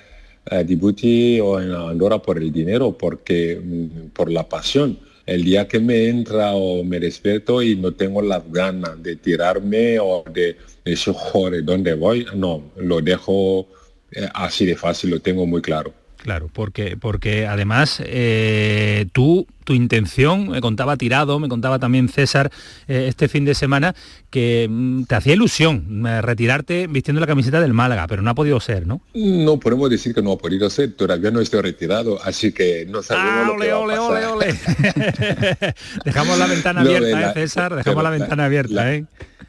o 1.42 1.56
a 1.56 1.90
Andorra 1.90 2.20
por 2.20 2.38
el 2.38 2.52
dinero, 2.52 2.96
porque 2.96 3.60
mm, 3.62 4.08
por 4.10 4.30
la 4.30 4.48
pasión. 4.48 4.98
El 5.24 5.44
día 5.44 5.68
que 5.68 5.78
me 5.78 6.08
entra 6.08 6.54
o 6.54 6.82
me 6.82 6.98
despierto 6.98 7.62
y 7.62 7.76
no 7.76 7.92
tengo 7.92 8.22
las 8.22 8.42
ganas 8.50 9.00
de 9.02 9.16
tirarme 9.16 9.98
o 10.00 10.24
de 10.32 10.56
decir, 10.84 11.14
joder, 11.16 11.64
¿dónde 11.64 11.94
voy? 11.94 12.26
No, 12.34 12.72
lo 12.76 13.00
dejo 13.00 13.68
eh, 14.10 14.28
así 14.34 14.66
de 14.66 14.76
fácil, 14.76 15.10
lo 15.10 15.20
tengo 15.20 15.46
muy 15.46 15.62
claro. 15.62 15.94
Claro, 16.22 16.48
porque, 16.52 16.96
porque 16.96 17.48
además 17.48 18.00
eh, 18.06 19.06
tú, 19.12 19.44
tu 19.64 19.74
intención, 19.74 20.50
me 20.50 20.60
contaba 20.60 20.96
Tirado, 20.96 21.40
me 21.40 21.48
contaba 21.48 21.80
también 21.80 22.08
César 22.08 22.52
eh, 22.86 23.06
este 23.08 23.26
fin 23.26 23.44
de 23.44 23.56
semana, 23.56 23.96
que 24.30 24.68
mm, 24.70 25.02
te 25.06 25.16
hacía 25.16 25.32
ilusión 25.32 26.06
eh, 26.06 26.22
retirarte 26.22 26.86
vistiendo 26.86 27.20
la 27.20 27.26
camiseta 27.26 27.60
del 27.60 27.72
Málaga, 27.72 28.06
pero 28.06 28.22
no 28.22 28.30
ha 28.30 28.36
podido 28.36 28.60
ser, 28.60 28.86
¿no? 28.86 29.00
No 29.14 29.58
podemos 29.58 29.90
decir 29.90 30.14
que 30.14 30.22
no 30.22 30.30
ha 30.30 30.38
podido 30.38 30.70
ser, 30.70 30.92
todavía 30.92 31.32
no 31.32 31.40
estoy 31.40 31.60
retirado, 31.60 32.22
así 32.22 32.52
que 32.52 32.86
no 32.88 33.02
sabemos 33.02 33.32
ah, 33.34 33.48
lo 33.48 33.58
que 33.58 33.72
ole, 33.72 33.94
a 33.96 34.32
ole, 34.32 34.46
Dejamos 36.04 36.38
la 36.38 36.46
ventana 36.46 36.82
abierta, 36.82 37.32
César? 37.32 37.74
Dejamos 37.74 38.04
la, 38.04 38.10
ventana 38.10 38.44
abierta, 38.44 38.94
¿eh? 38.94 39.06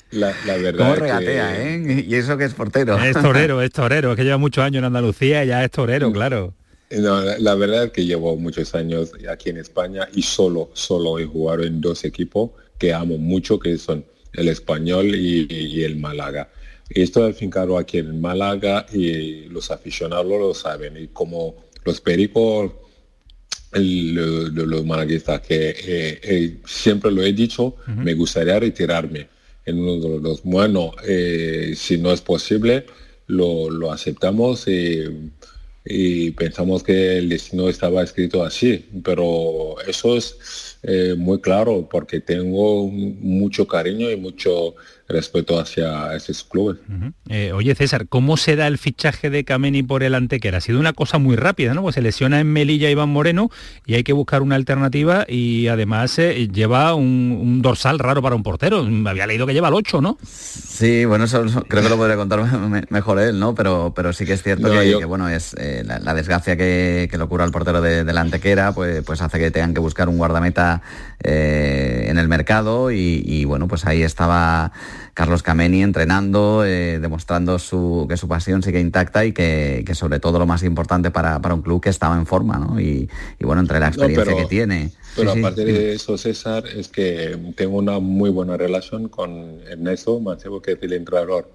La, 0.10 0.34
verdad 0.58 0.78
¿Cómo 0.78 0.96
regatea, 0.96 1.62
¿eh? 1.62 2.06
Y 2.08 2.16
eso 2.16 2.38
que 2.38 2.46
es 2.46 2.54
portero. 2.54 2.98
Es 2.98 3.14
torero, 3.14 3.62
es 3.64 3.72
torero, 3.72 4.12
es 4.12 4.18
que 4.18 4.24
lleva 4.24 4.38
muchos 4.38 4.64
años 4.64 4.80
en 4.80 4.86
Andalucía 4.86 5.44
y 5.44 5.48
ya 5.48 5.64
es 5.64 5.72
torero, 5.72 6.10
mm. 6.10 6.14
claro. 6.14 6.54
No, 7.00 7.22
la, 7.22 7.56
verdad 7.56 7.86
es 7.86 7.92
que 7.92 8.06
llevo 8.06 8.36
muchos 8.36 8.76
años 8.76 9.12
aquí 9.30 9.50
en 9.50 9.58
España 9.58 10.08
y 10.14 10.22
solo, 10.22 10.70
solo 10.74 11.20
he 11.20 11.26
jugado 11.26 11.64
en 11.64 11.82
dos 11.82 12.04
equipos 12.04 12.52
que 12.78 12.94
amo 12.94 13.18
mucho, 13.18 13.60
que 13.60 13.78
son 13.78 14.06
el 14.34 14.48
español 14.50 15.16
y, 15.16 15.84
el 15.84 15.96
Málaga. 15.98 16.50
Y 16.90 17.02
estoy 17.02 17.32
afincado 17.32 17.78
aquí 17.78 18.00
en 18.00 18.20
Málaga 18.20 18.86
y 18.92 19.46
los 19.46 19.72
aficionados 19.72 20.28
lo 20.28 20.54
saben. 20.54 20.98
Y 20.98 21.08
como 21.08 21.56
los 21.84 22.02
pericos, 22.02 22.72
los 23.72 24.86
malaguistas, 24.86 25.42
que 25.42 25.70
eh, 25.70 26.20
eh, 26.24 26.58
siempre 26.66 27.12
lo 27.12 27.24
he 27.24 27.34
dicho, 27.34 27.76
me 27.88 28.14
gustaría 28.14 28.60
retirarme 28.60 29.30
en 29.66 29.80
uno 29.80 30.20
de 30.20 30.22
los 30.22 30.44
Bueno, 30.44 30.92
eh, 31.08 31.74
si 31.76 31.98
no 31.98 32.12
es 32.12 32.22
posible, 32.22 32.86
lo, 33.28 33.70
lo 33.70 33.92
aceptamos. 33.92 34.68
y 34.68 35.32
y 35.86 36.32
pensamos 36.32 36.84
que 36.84 37.18
el 37.18 37.30
destino 37.30 37.68
estaba 37.68 38.04
escrito 38.04 38.44
así, 38.44 38.86
pero 39.04 39.76
eso 39.86 40.16
es 40.16 40.78
eh, 40.84 41.16
muy 41.18 41.42
claro 41.42 41.88
porque 41.90 42.22
tengo 42.22 42.88
mucho 42.88 43.68
cariño 43.68 44.10
y 44.10 44.18
mucho 44.18 44.76
respeto 45.08 45.60
hacia 45.60 46.16
esos 46.16 46.44
clubes. 46.44 46.78
Eh, 47.30 47.52
oye 47.54 47.76
César, 47.76 48.08
¿cómo 48.08 48.38
se 48.38 48.56
da 48.56 48.68
el 48.68 48.78
fichaje 48.78 49.30
de 49.30 49.44
Kameni 49.44 49.84
por 49.84 50.04
el 50.04 50.16
Antequera? 50.16 50.60
Ha 50.60 50.62
sido 50.62 50.80
una 50.80 50.94
cosa 50.94 51.18
muy 51.18 51.36
rápida, 51.36 51.74
¿no? 51.74 51.82
Pues 51.82 51.96
se 51.96 52.02
lesiona 52.02 52.40
en 52.40 52.52
Melilla 52.52 52.90
Iván 52.90 53.10
Moreno 53.10 53.50
y 53.86 53.96
hay 53.96 54.04
que 54.04 54.14
buscar 54.14 54.42
una 54.42 54.56
alternativa 54.56 55.26
y 55.28 55.68
además 55.68 56.18
eh, 56.20 56.48
lleva 56.48 56.96
un, 56.96 57.62
dorsal 57.62 58.00
raro 58.00 58.22
para 58.22 58.36
un 58.36 58.44
portero. 58.44 58.88
Había 59.06 59.28
leído 59.28 59.46
que 59.46 59.54
lleva 59.54 59.68
el 59.68 59.74
8, 59.74 60.02
¿no? 60.02 60.18
Sí, 60.24 61.06
bueno, 61.06 61.26
eso, 61.26 61.44
creo 61.68 61.84
que 61.84 61.90
lo 61.90 61.98
podría 61.98 62.16
contar 62.16 62.40
mejor 62.90 63.20
él, 63.20 63.40
¿no? 63.40 63.56
Pero, 63.56 63.94
pero 63.96 64.14
sí 64.14 64.26
que 64.26 64.34
es 64.34 64.44
cierto 64.44 64.70
que, 64.70 65.06
bueno, 65.06 65.30
es 65.30 65.54
eh, 65.60 65.84
la, 65.86 66.14
desgracia 66.14 66.56
que, 66.56 67.08
que 67.10 67.18
le 67.18 67.24
ocurre 67.24 67.44
al 67.44 67.52
portero 67.52 67.82
de, 67.82 68.04
la 68.14 68.22
Antequera, 68.22 68.74
pues, 68.74 69.04
pues 69.04 69.22
hace 69.22 69.40
que 69.40 69.52
tengan 69.52 69.74
que 69.74 69.80
buscar 69.80 70.08
un 70.08 70.18
guardameta 70.18 70.82
en 71.24 72.18
el 72.18 72.28
mercado 72.28 72.92
y 72.92 73.46
bueno, 73.46 73.68
pues 73.68 73.86
ahí 73.86 74.04
estaba 74.04 74.72
Carlos 75.14 75.44
Cameni 75.44 75.84
entrenando, 75.84 76.66
eh, 76.66 77.00
demostrando 77.00 77.60
su, 77.60 78.08
que 78.10 78.18
su 78.18 78.28
pasión 78.28 78.64
sigue 78.64 78.80
intacta 78.80 79.26
y 79.26 79.32
que, 79.32 79.86
sobre 79.94 80.20
todo 80.20 80.40
lo 80.40 80.48
más 80.48 80.64
importante 80.64 81.12
para, 81.12 81.40
un 81.54 81.62
club 81.62 81.82
que 81.82 81.90
estaba 81.90 82.18
en 82.18 82.26
forma, 82.26 82.58
¿no? 82.58 82.80
Y, 82.80 83.08
bueno, 83.40 83.62
entre 83.62 83.80
la 83.80 83.90
experiencia 83.90 84.36
que 84.36 84.46
tiene. 84.46 84.92
Pero 85.16 85.32
aparte 85.32 85.66
de 85.66 85.94
eso, 85.94 86.18
César, 86.18 86.64
es 86.68 86.88
que 86.88 87.38
tengo 87.56 87.78
una 87.78 88.00
muy 88.00 88.32
buena 88.32 88.58
relación 88.58 89.08
con 89.08 89.60
Ernesto 89.70 90.20
Mancebo, 90.20 90.62
que 90.62 90.72
es 90.72 90.80
el 90.82 90.94
entrenador 90.94 91.48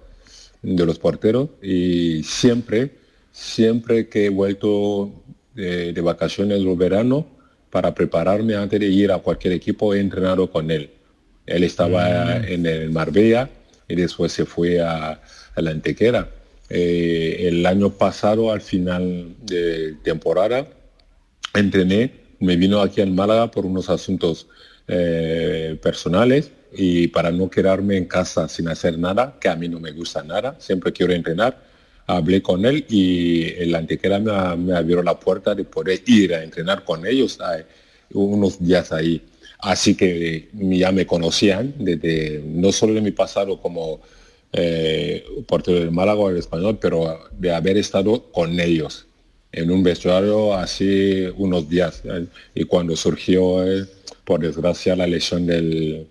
de 0.61 0.85
los 0.85 0.97
porteros, 0.97 1.49
y 1.61 2.23
siempre, 2.23 2.91
siempre 3.33 4.07
que 4.07 4.27
he 4.27 4.29
vuelto 4.29 5.11
de, 5.53 5.99
vacaciones 6.01 6.59
el 6.59 6.75
verano, 6.77 7.27
para 7.69 7.93
prepararme 7.93 8.55
antes 8.55 8.79
de 8.79 8.87
ir 8.87 9.11
a 9.11 9.19
cualquier 9.19 9.53
equipo, 9.53 9.93
he 9.93 9.99
entrenado 9.99 10.49
con 10.49 10.71
él. 10.71 10.91
Él 11.49 11.63
estaba 11.63 12.39
mm. 12.39 12.45
en 12.45 12.65
el 12.65 12.89
Marbella 12.91 13.49
y 13.87 13.95
después 13.95 14.31
se 14.31 14.45
fue 14.45 14.79
a, 14.79 15.19
la 15.55 15.71
Antequera. 15.71 16.29
Eh, 16.69 17.47
el 17.47 17.65
año 17.65 17.89
pasado, 17.89 18.51
al 18.51 18.61
final 18.61 19.35
de 19.41 19.95
temporada, 20.03 20.67
entrené, 21.53 22.11
me 22.39 22.55
vino 22.55 22.79
aquí 22.79 23.01
en 23.01 23.15
Málaga 23.15 23.51
por 23.51 23.65
unos 23.65 23.89
asuntos 23.89 24.47
eh, 24.87 25.77
personales 25.81 26.51
y 26.71 27.07
para 27.07 27.31
no 27.31 27.49
quedarme 27.49 27.97
en 27.97 28.05
casa 28.05 28.47
sin 28.47 28.67
hacer 28.67 28.97
nada, 28.97 29.35
que 29.41 29.49
a 29.49 29.55
mí 29.55 29.67
no 29.67 29.79
me 29.79 29.91
gusta 29.91 30.23
nada, 30.23 30.55
siempre 30.59 30.93
quiero 30.93 31.13
entrenar, 31.13 31.57
hablé 32.05 32.41
con 32.41 32.63
él 32.65 32.85
y 32.87 33.45
el 33.57 33.73
Antequera 33.73 34.19
me, 34.19 34.55
me 34.57 34.77
abrió 34.77 35.01
la 35.01 35.19
puerta 35.19 35.55
de 35.55 35.63
poder 35.63 36.01
ir 36.05 36.35
a 36.35 36.43
entrenar 36.43 36.83
con 36.83 37.05
ellos 37.05 37.39
unos 38.13 38.63
días 38.63 38.91
ahí. 38.91 39.21
Así 39.59 39.95
que 39.95 40.49
ya 40.53 40.91
me 40.91 41.05
conocían 41.05 41.73
desde 41.77 42.41
no 42.45 42.71
solo 42.71 42.93
de 42.93 43.01
mi 43.01 43.11
pasado 43.11 43.61
como 43.61 43.99
eh, 44.53 45.23
portero 45.47 45.79
del 45.79 45.91
Málaga 45.91 46.19
o 46.19 46.29
el 46.29 46.37
español, 46.37 46.79
pero 46.81 47.19
de 47.37 47.53
haber 47.53 47.77
estado 47.77 48.31
con 48.31 48.57
ellos 48.59 49.05
en 49.51 49.69
un 49.69 49.83
vestuario 49.83 50.53
hace 50.53 51.29
unos 51.31 51.67
días. 51.69 52.03
Y 52.55 52.63
cuando 52.63 52.95
surgió, 52.95 53.67
eh, 53.67 53.85
por 54.23 54.39
desgracia, 54.39 54.95
la 54.95 55.07
lesión 55.07 55.45
del, 55.45 56.07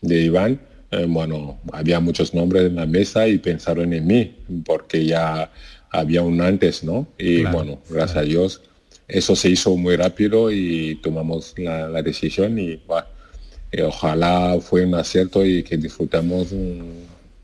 de 0.00 0.20
Iván, 0.22 0.60
eh, 0.92 1.06
bueno, 1.08 1.58
había 1.72 1.98
muchos 1.98 2.32
nombres 2.32 2.66
en 2.66 2.76
la 2.76 2.86
mesa 2.86 3.26
y 3.26 3.38
pensaron 3.38 3.92
en 3.92 4.06
mí, 4.06 4.36
porque 4.64 5.04
ya 5.04 5.50
había 5.90 6.22
un 6.22 6.40
antes, 6.40 6.84
¿no? 6.84 7.08
Y 7.18 7.42
bueno, 7.42 7.80
gracias 7.90 8.18
a 8.18 8.22
Dios 8.22 8.60
eso 9.08 9.36
se 9.36 9.50
hizo 9.50 9.76
muy 9.76 9.96
rápido 9.96 10.50
y 10.50 10.96
tomamos 11.02 11.54
la, 11.58 12.02
decisión 12.02 12.58
y, 12.58 12.80
ojalá 13.82 14.56
fue 14.60 14.86
un 14.86 14.94
acierto 14.94 15.44
y 15.44 15.64
que 15.64 15.76
disfrutamos 15.76 16.54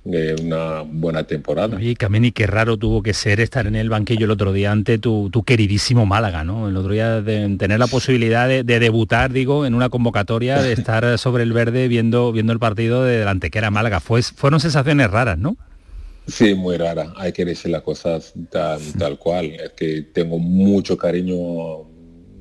una 0.04 0.82
buena 0.82 1.24
temporada. 1.24 1.82
Y 1.82 1.96
Kameni, 1.96 2.30
qué 2.32 2.46
raro 2.46 2.76
tuvo 2.76 3.02
que 3.02 3.14
ser 3.14 3.40
estar 3.40 3.66
en 3.66 3.74
el 3.74 3.90
banquillo 3.90 4.26
el 4.26 4.30
otro 4.30 4.52
día 4.52 4.70
ante 4.70 4.98
tu, 4.98 5.30
queridísimo 5.44 6.06
Málaga, 6.06 6.44
¿no? 6.44 6.68
El 6.68 6.76
otro 6.76 6.92
día 6.92 7.20
de 7.20 7.56
tener 7.56 7.78
la 7.78 7.88
posibilidad 7.88 8.48
de, 8.48 8.62
debutar, 8.62 9.32
digo, 9.32 9.66
en 9.66 9.74
una 9.74 9.88
convocatoria, 9.88 10.62
de 10.62 10.72
estar 10.80 11.18
sobre 11.18 11.42
el 11.42 11.52
verde 11.52 11.88
viendo, 11.88 12.32
viendo 12.32 12.52
el 12.52 12.60
partido 12.60 13.02
de 13.04 13.18
delante 13.18 13.50
que 13.50 13.58
era 13.58 13.70
Málaga. 13.70 14.00
Fue, 14.00 14.22
fueron 14.22 14.60
sensaciones 14.60 15.10
raras, 15.10 15.36
¿no? 15.36 15.56
Sí, 16.26 16.54
muy 16.54 16.76
rara. 16.76 17.12
Hay 17.16 17.32
que 17.32 17.44
decir 17.44 17.70
las 17.70 17.82
cosas 17.82 18.32
tal, 18.50 18.80
tal 18.98 19.18
cual. 19.18 19.46
Es 19.46 19.70
que 19.70 20.02
tengo 20.02 20.38
mucho 20.38 20.96
cariño 20.96 21.80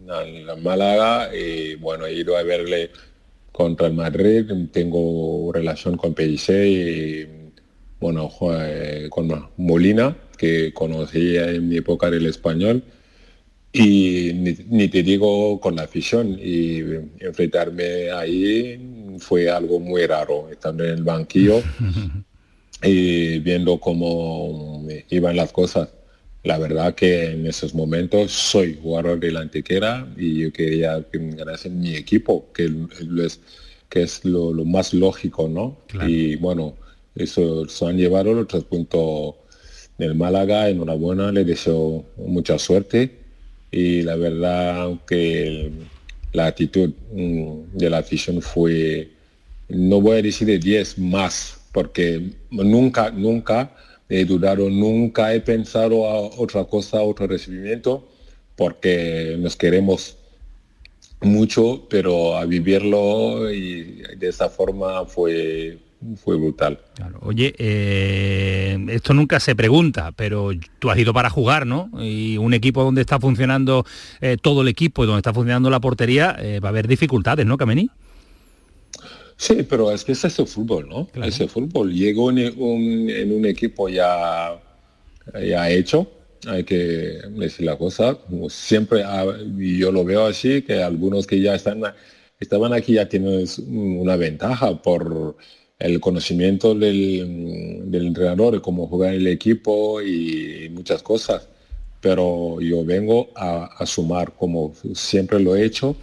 a 0.10 0.56
Málaga 0.62 1.36
y 1.36 1.76
bueno, 1.76 2.06
he 2.06 2.14
ido 2.14 2.38
a 2.38 2.44
verle 2.44 2.92
contra 3.52 3.88
el 3.88 3.94
Madrid, 3.94 4.46
tengo 4.72 5.52
relación 5.52 5.98
con 5.98 6.14
PIC 6.14 6.50
y 6.50 7.28
bueno, 8.00 8.32
con 9.10 9.50
Molina, 9.58 10.16
que 10.38 10.74
conocía 10.74 11.52
en 11.52 11.68
mi 11.68 11.78
época 11.78 12.10
del 12.10 12.28
español, 12.28 12.82
y 13.74 14.32
ni, 14.34 14.88
te 14.88 15.04
digo 15.04 15.60
con 15.60 15.76
la 15.76 15.84
afición, 15.84 16.40
y 16.42 16.80
enfrentarme 17.20 18.10
ahí 18.12 19.18
fue 19.20 19.50
algo 19.50 19.80
muy 19.80 20.06
raro, 20.08 20.50
estando 20.50 20.86
en 20.86 20.92
el 20.92 21.04
banquillo 21.04 21.62
y 22.82 23.40
viendo 23.40 23.80
cómo 23.80 24.86
iban 25.10 25.36
las 25.36 25.52
cosas. 25.52 25.90
La 26.44 26.58
verdad 26.58 26.96
que 26.96 27.32
en 27.32 27.46
esos 27.48 27.74
momentos 27.74 28.32
soy 28.32 28.80
jugador 28.82 29.20
de 29.20 29.32
la 29.32 29.42
antequera 29.42 30.08
y 30.18 30.40
yo 30.40 30.54
quería 30.54 31.04
que 31.12 31.20
ganase 31.20 31.70
mi 31.70 31.96
equipo, 31.96 32.52
que 32.54 32.72
es, 33.26 33.42
que 33.90 34.04
es 34.04 34.24
lo, 34.24 34.54
más 34.66 34.94
lógico, 34.94 35.50
¿no? 35.50 35.78
Y 36.08 36.38
bueno, 36.38 36.76
eso 37.16 37.68
se 37.68 37.86
han 37.86 37.98
llevado 37.98 38.34
los 38.34 38.48
tres 38.48 38.64
puntos 38.64 39.36
del 39.98 40.16
Málaga, 40.16 40.70
enhorabuena, 40.70 41.32
le 41.32 41.44
deseo 41.44 42.06
mucha 42.16 42.58
suerte 42.58 43.20
y 43.72 44.02
la 44.02 44.16
verdad 44.16 44.94
que 45.06 45.72
la 46.32 46.48
actitud 46.48 46.92
mm, 47.14 47.78
de 47.78 47.90
la 47.90 48.00
afición 48.00 48.42
fue, 48.42 49.10
no 49.68 50.02
voy 50.02 50.20
a 50.20 50.22
decir 50.22 50.48
de 50.48 50.58
10 50.58 50.98
más, 51.00 51.59
porque 51.72 52.32
nunca, 52.52 53.12
nunca 53.12 53.72
he 54.10 54.26
dudado, 54.26 54.70
nunca 54.70 55.34
he 55.34 55.42
pensado 55.42 56.08
a 56.08 56.20
otra 56.20 56.66
cosa, 56.66 57.02
otro 57.02 57.28
recibimiento, 57.28 58.08
porque 58.56 59.38
nos 59.40 59.56
queremos 59.56 60.18
mucho, 61.22 61.88
pero 61.90 62.38
a 62.38 62.46
vivirlo 62.46 63.52
y 63.52 64.02
de 64.18 64.30
esa 64.30 64.50
forma 64.50 65.06
fue, 65.06 65.78
fue 66.18 66.38
brutal. 66.38 66.80
Oye, 67.22 67.54
eh, 67.58 68.78
esto 68.90 69.14
nunca 69.14 69.40
se 69.40 69.56
pregunta, 69.56 70.12
pero 70.16 70.52
tú 70.80 70.90
has 70.90 70.98
ido 70.98 71.14
para 71.14 71.30
jugar, 71.30 71.68
¿no? 71.68 71.90
Y 72.00 72.38
un 72.38 72.54
equipo 72.54 72.84
donde 72.84 73.02
está 73.02 73.20
funcionando 73.20 73.86
eh, 74.22 74.38
todo 74.42 74.62
el 74.62 74.70
equipo 74.70 75.04
y 75.04 75.08
donde 75.08 75.20
está 75.20 75.34
funcionando 75.34 75.70
la 75.70 75.80
portería, 75.80 76.36
eh, 76.40 76.60
va 76.60 76.70
a 76.70 76.72
haber 76.72 76.88
dificultades, 76.88 77.46
¿no, 77.46 77.58
Kameni? 77.58 77.90
Sí, 79.40 79.64
pero 79.64 79.90
es 79.90 80.04
que 80.04 80.12
es 80.12 80.26
ese 80.26 80.46
fútbol, 80.46 80.90
¿no? 80.90 81.08
Ese 81.24 81.48
fútbol. 81.48 81.94
Llegó 81.94 82.30
en 82.30 82.54
un, 82.60 83.46
equipo 83.46 83.88
ya, 83.88 84.60
ya 85.34 85.70
hecho, 85.70 86.12
hay 86.46 86.66
que 86.66 87.22
decir 87.30 87.66
la 87.66 87.78
cosa. 87.78 88.18
Siempre, 88.50 89.02
y 89.58 89.78
yo 89.78 89.94
lo 89.94 90.04
veo 90.04 90.26
así, 90.26 90.62
que 90.62 90.84
algunos 90.84 91.26
que 91.26 91.40
ya 91.40 91.56
están, 91.56 91.82
estaban 92.38 92.74
aquí 92.74 92.96
ya 92.96 93.08
tienen 93.08 93.46
una 93.70 94.18
ventaja 94.18 94.82
por 94.82 95.38
el 95.80 96.02
conocimiento 96.02 96.76
del, 96.76 97.94
entrenador, 97.94 98.56
de 98.56 98.62
cómo 98.62 98.88
jugar 98.88 99.14
el 99.14 99.26
equipo 99.28 100.02
y 100.02 100.70
muchas 100.74 101.02
cosas. 101.02 101.48
Pero 102.02 102.60
yo 102.60 102.84
vengo 102.84 103.30
a, 103.38 103.86
sumar, 103.86 104.34
como 104.34 104.74
siempre 104.94 105.40
lo 105.40 105.56
he 105.56 105.64
hecho 105.64 105.96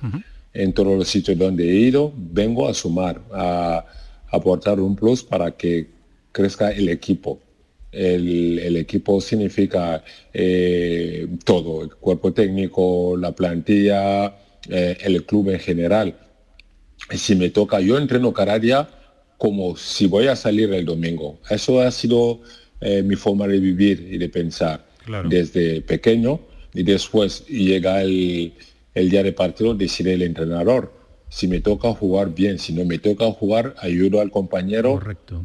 en 0.57 0.73
todos 0.73 0.97
los 0.97 1.09
sitios 1.09 1.37
donde 1.37 1.69
he 1.71 1.75
ido, 1.75 2.13
vengo 2.17 2.67
a 2.69 2.73
sumar, 2.73 3.21
a, 3.33 3.85
aportar 4.31 4.81
un 4.81 4.97
plus 4.97 5.23
para 5.23 5.51
que 5.51 5.87
crezca 6.33 6.71
el 6.71 6.89
equipo. 6.89 7.39
El, 7.93 8.77
equipo 8.77 9.21
significa 9.21 10.03
eh, 10.33 11.27
todo, 11.45 11.83
el 11.85 11.91
cuerpo 11.91 12.33
técnico, 12.33 13.17
la 13.17 13.33
plantilla, 13.33 14.27
eh, 14.69 14.99
el 15.01 15.25
club 15.25 15.51
en 15.51 15.61
general. 15.61 16.15
Si 17.11 17.35
me 17.35 17.51
toca, 17.51 17.81
yo 17.81 17.97
entreno 17.99 18.33
cada 18.33 18.59
día 18.59 18.89
como 19.39 19.77
si 19.77 20.07
voy 20.07 20.27
a 20.27 20.37
salir 20.37 20.73
el 20.73 20.85
domingo. 20.85 21.39
Eso 21.49 21.81
ha 21.81 21.91
sido 21.91 22.41
eh, 22.81 23.03
mi 23.03 23.17
forma 23.17 23.47
de 23.47 23.61
vivir 23.61 24.09
y 24.11 24.19
de 24.19 24.29
pensar 24.29 24.85
desde 25.29 25.83
pequeño 25.83 26.41
y 26.75 26.83
después 26.83 27.47
llega 27.47 28.03
el, 28.03 28.53
el 28.97 29.11
día 29.11 29.23
de 29.23 29.33
partido 29.33 29.75
decide 29.75 30.15
el 30.15 30.23
entrenador. 30.23 30.93
Si 31.29 31.47
me 31.49 31.61
toca 31.61 31.93
jugar 31.93 32.35
bien, 32.35 32.59
si 32.59 32.73
no 32.73 32.85
me 32.87 32.99
toca 32.99 33.31
jugar, 33.31 33.75
ayudo 33.79 34.21
al 34.21 34.31
compañero, 34.31 35.01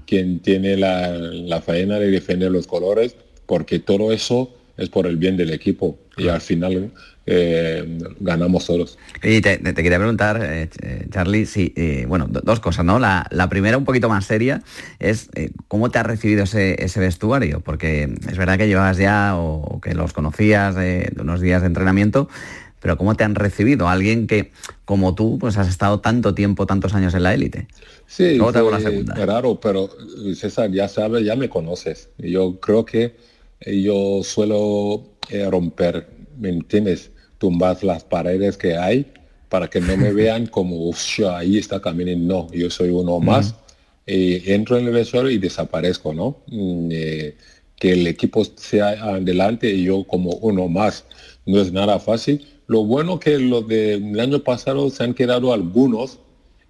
quien 0.07 0.39
tiene 0.39 0.77
la, 0.77 1.61
faena 1.63 1.99
de 1.99 2.09
defender 2.09 2.49
los 2.49 2.65
colores, 2.65 3.15
porque 3.45 3.79
todo 3.79 4.13
eso 4.13 4.53
es 4.77 4.87
por 4.87 5.05
el 5.05 5.17
bien 5.17 5.35
del 5.35 5.51
equipo 5.51 5.99
y 6.17 6.29
al 6.29 6.39
final 6.39 6.91
eh, 7.25 7.99
ganamos 8.21 8.65
todos. 8.67 8.97
Y 9.21 9.41
te, 9.41 9.59
quería 9.59 9.97
preguntar, 9.97 10.39
eh, 10.41 10.69
Charlie, 11.09 11.45
si, 11.45 11.73
eh, 11.75 12.05
bueno, 12.07 12.27
dos 12.29 12.61
cosas, 12.61 12.85
¿no? 12.85 12.99
La, 12.99 13.47
primera, 13.49 13.77
un 13.77 13.85
poquito 13.85 14.07
más 14.07 14.25
seria, 14.25 14.61
es 14.99 15.29
cómo 15.67 15.91
te 15.91 15.99
ha 15.99 16.03
recibido 16.03 16.43
ese, 16.43 16.99
vestuario, 16.99 17.59
porque 17.59 18.03
es 18.29 18.37
verdad 18.37 18.57
que 18.57 18.67
llevabas 18.67 18.97
ya 18.97 19.33
o, 19.35 19.81
que 19.81 19.93
los 19.93 20.13
conocías 20.13 20.75
de, 20.75 21.11
unos 21.19 21.41
días 21.41 21.61
de 21.61 21.67
entrenamiento, 21.67 22.29
pero 22.81 22.97
¿cómo 22.97 23.15
te 23.15 23.23
han 23.23 23.35
recibido? 23.35 23.87
Alguien 23.87 24.27
que, 24.27 24.51
como 24.85 25.15
tú, 25.15 25.37
pues 25.39 25.57
has 25.57 25.69
estado 25.69 25.99
tanto 25.99 26.33
tiempo, 26.33 26.65
tantos 26.65 26.93
años 26.93 27.13
en 27.13 27.23
la 27.23 27.33
élite. 27.33 27.67
Sí, 28.07 28.37
te 28.37 28.57
hago 28.57 28.71
la 28.71 28.81
segunda? 28.81 29.13
Claro, 29.13 29.59
pero 29.59 29.89
César, 30.35 30.71
ya 30.71 30.87
sabes, 30.87 31.23
ya 31.23 31.35
me 31.35 31.47
conoces. 31.47 32.09
Yo 32.17 32.59
creo 32.59 32.83
que 32.83 33.15
yo 33.65 34.21
suelo 34.23 35.03
eh, 35.29 35.47
romper, 35.49 36.07
¿me 36.39 36.49
entiendes? 36.49 37.11
Tumbar 37.37 37.83
las 37.83 38.03
paredes 38.03 38.57
que 38.57 38.75
hay 38.75 39.05
para 39.47 39.69
que 39.69 39.79
no 39.79 39.95
me 39.95 40.11
vean 40.13 40.47
como, 40.47 40.91
ahí 41.35 41.57
está 41.57 41.79
caminando. 41.81 42.47
No, 42.47 42.51
yo 42.51 42.69
soy 42.69 42.89
uno 42.89 43.19
más. 43.19 43.55
y 44.07 44.51
entro 44.51 44.77
en 44.77 44.87
el 44.87 44.93
vestuario 44.93 45.29
y 45.29 45.37
desaparezco, 45.37 46.13
¿no? 46.13 46.37
Mm, 46.47 46.89
eh, 46.91 47.35
que 47.75 47.93
el 47.93 48.07
equipo 48.07 48.43
sea 48.45 48.89
adelante 48.89 49.71
y 49.71 49.83
yo 49.83 50.03
como 50.03 50.31
uno 50.41 50.67
más. 50.67 51.05
No 51.45 51.59
es 51.59 51.71
nada 51.71 51.99
fácil, 51.99 52.45
lo 52.72 52.85
bueno 52.85 53.19
que 53.19 53.38
los 53.38 53.68
del 53.68 54.18
año 54.18 54.39
pasado 54.39 54.89
se 54.89 55.03
han 55.03 55.14
quedado 55.14 55.52
algunos 55.52 56.19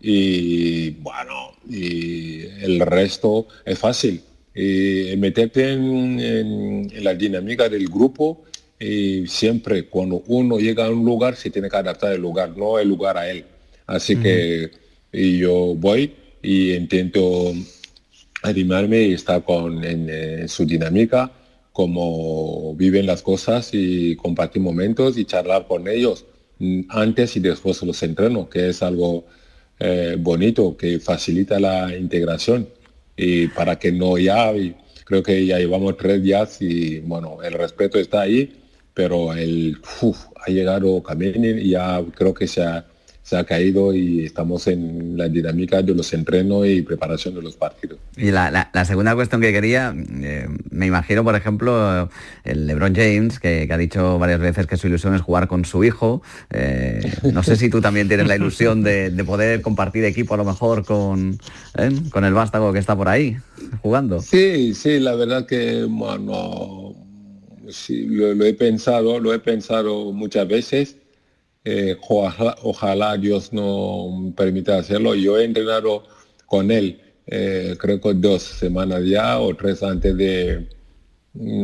y 0.01 0.89
bueno, 1.05 1.51
y 1.69 2.41
el 2.63 2.79
resto 2.79 3.45
es 3.63 3.77
fácil. 3.77 4.19
Y 4.55 5.15
meterte 5.17 5.73
en, 5.73 7.03
la 7.03 7.13
dinámica 7.13 7.69
del 7.69 7.87
grupo 7.87 8.45
y 8.79 9.27
siempre 9.27 9.83
cuando 9.85 10.23
uno 10.25 10.57
llega 10.57 10.87
a 10.87 10.89
un 10.89 11.05
lugar 11.05 11.35
se 11.35 11.51
tiene 11.51 11.69
que 11.69 11.77
adaptar 11.77 12.13
el 12.13 12.21
lugar, 12.21 12.57
no 12.57 12.79
el 12.79 12.87
lugar 12.87 13.15
a 13.15 13.29
él. 13.29 13.45
Así 13.85 14.15
que 14.15 14.71
yo 15.13 15.75
voy 15.75 16.11
y 16.41 16.73
intento 16.73 17.53
animarme 18.41 19.03
y 19.03 19.13
estar 19.13 19.43
con, 19.43 19.83
en 19.83 20.49
su 20.49 20.65
dinámica 20.65 21.31
cómo 21.73 22.75
viven 22.75 23.05
las 23.05 23.21
cosas 23.21 23.69
y 23.73 24.15
compartir 24.15 24.61
momentos 24.61 25.17
y 25.17 25.25
charlar 25.25 25.67
con 25.67 25.87
ellos 25.87 26.25
mm, 26.59 26.81
antes 26.89 27.35
y 27.37 27.39
después 27.39 27.79
de 27.81 27.87
los 27.87 28.01
entrenos, 28.03 28.49
que 28.49 28.69
es 28.69 28.83
algo 28.83 29.25
eh, 29.79 30.15
bonito, 30.19 30.75
que 30.77 30.99
facilita 30.99 31.59
la 31.59 31.95
integración. 31.95 32.67
Y 33.15 33.47
para 33.47 33.77
que 33.79 33.91
no 33.91 34.17
ya, 34.17 34.51
creo 35.05 35.23
que 35.23 35.45
ya 35.45 35.59
llevamos 35.59 35.97
tres 35.97 36.21
días 36.23 36.61
y 36.61 36.99
bueno, 36.99 37.41
el 37.43 37.53
respeto 37.53 37.99
está 37.99 38.21
ahí, 38.21 38.53
pero 38.93 39.33
el 39.33 39.77
ha 40.35 40.49
llegado 40.51 41.01
Camini 41.03 41.49
y 41.61 41.69
ya 41.71 42.03
creo 42.15 42.33
que 42.33 42.47
se 42.47 42.63
ha 42.63 42.85
se 43.23 43.37
ha 43.37 43.43
caído 43.43 43.93
y 43.93 44.25
estamos 44.25 44.67
en 44.67 45.15
la 45.15 45.27
dinámica 45.29 45.81
de 45.81 45.93
los 45.93 46.11
entrenos 46.13 46.67
y 46.67 46.81
preparación 46.81 47.35
de 47.35 47.41
los 47.41 47.55
partidos. 47.55 47.99
Y 48.17 48.31
la, 48.31 48.69
segunda 48.85 49.15
cuestión 49.15 49.41
que 49.41 49.51
quería, 49.51 49.93
eh, 49.95 50.47
me 50.69 50.87
imagino, 50.87 51.23
por 51.23 51.35
ejemplo, 51.35 52.09
el 52.43 52.67
LeBron 52.67 52.95
James, 52.95 53.39
que, 53.39 53.69
ha 53.71 53.77
dicho 53.77 54.17
varias 54.17 54.39
veces 54.39 54.67
que 54.67 54.75
su 54.75 54.87
ilusión 54.87 55.15
es 55.15 55.21
jugar 55.21 55.47
con 55.47 55.65
su 55.65 55.83
hijo. 55.83 56.21
Eh, 56.49 56.99
no 57.31 57.43
sé 57.43 57.55
si 57.55 57.69
tú 57.69 57.79
también 57.79 58.07
tienes 58.07 58.27
la 58.27 58.35
ilusión 58.35 58.83
de, 58.83 59.11
poder 59.25 59.61
compartir 59.61 60.03
equipo 60.03 60.33
a 60.33 60.37
lo 60.37 60.43
mejor 60.43 60.83
con, 60.83 61.37
¿eh? 61.77 61.91
con 62.11 62.25
el 62.25 62.33
vástago 62.33 62.73
que 62.73 62.79
está 62.79 62.95
por 62.95 63.07
ahí 63.07 63.37
jugando. 63.81 64.19
Sí, 64.19 64.73
sí, 64.73 64.99
la 64.99 65.15
verdad 65.15 65.45
que 65.45 65.85
bueno, 65.87 66.95
sí, 67.69 68.07
lo 68.07 68.43
he 68.43 68.53
pensado, 68.55 69.19
lo 69.19 69.33
he 69.33 69.39
pensado 69.39 70.11
muchas 70.11 70.47
veces 70.47 70.97
eh, 71.63 71.97
ojalá, 72.01 73.17
Dios 73.17 73.53
no 73.53 74.33
permita 74.35 74.77
hacerlo. 74.77 75.15
Yo 75.15 75.37
he 75.37 75.45
entrenado 75.45 76.03
con 76.45 76.71
él 76.71 76.99
eh, 77.27 77.75
creo 77.79 78.01
que 78.01 78.13
dos 78.13 78.41
semanas 78.43 79.05
ya 79.05 79.39
o 79.39 79.55
tres 79.55 79.83
antes 79.83 80.17
de 80.17 80.67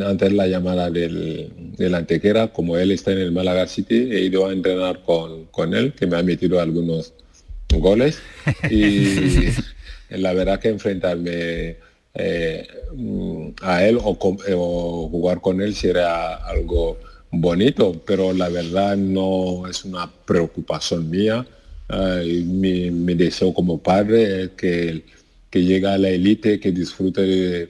antes 0.05 0.31
la 0.31 0.47
llamada 0.47 0.89
del, 0.89 1.73
del 1.75 1.93
Antequera, 1.93 2.53
como 2.53 2.77
él 2.77 2.91
está 2.91 3.11
en 3.11 3.17
el 3.17 3.33
Málaga 3.33 3.67
City, 3.67 4.07
he 4.11 4.21
ido 4.21 4.47
a 4.47 4.53
entrenar 4.53 5.03
con, 5.03 5.47
con 5.47 5.73
él, 5.73 5.93
que 5.93 6.07
me 6.07 6.15
ha 6.15 6.23
metido 6.23 6.61
algunos 6.61 7.13
goles 7.73 8.19
y 8.71 9.49
la 10.09 10.33
verdad 10.33 10.61
que 10.61 10.69
enfrentarme 10.69 11.75
eh, 12.13 12.67
a 13.61 13.85
él 13.85 13.97
o, 14.01 14.17
o, 14.17 15.09
jugar 15.09 15.41
con 15.41 15.61
él 15.61 15.75
sería 15.75 16.35
algo 16.35 16.97
bonito, 17.31 18.01
pero 18.05 18.33
la 18.33 18.49
verdad 18.49 18.97
no 18.97 19.67
es 19.67 19.85
una 19.85 20.11
preocupación 20.25 21.09
mía. 21.09 21.45
mi, 22.45 22.91
mi, 22.91 23.13
deseo 23.15 23.53
como 23.53 23.77
padre 23.81 24.43
es 24.43 24.49
que, 24.51 25.03
que 25.49 25.63
llegue 25.63 25.87
a 25.87 25.97
la 25.97 26.09
élite, 26.09 26.59
que 26.59 26.71
disfrute 26.71 27.21
de, 27.21 27.69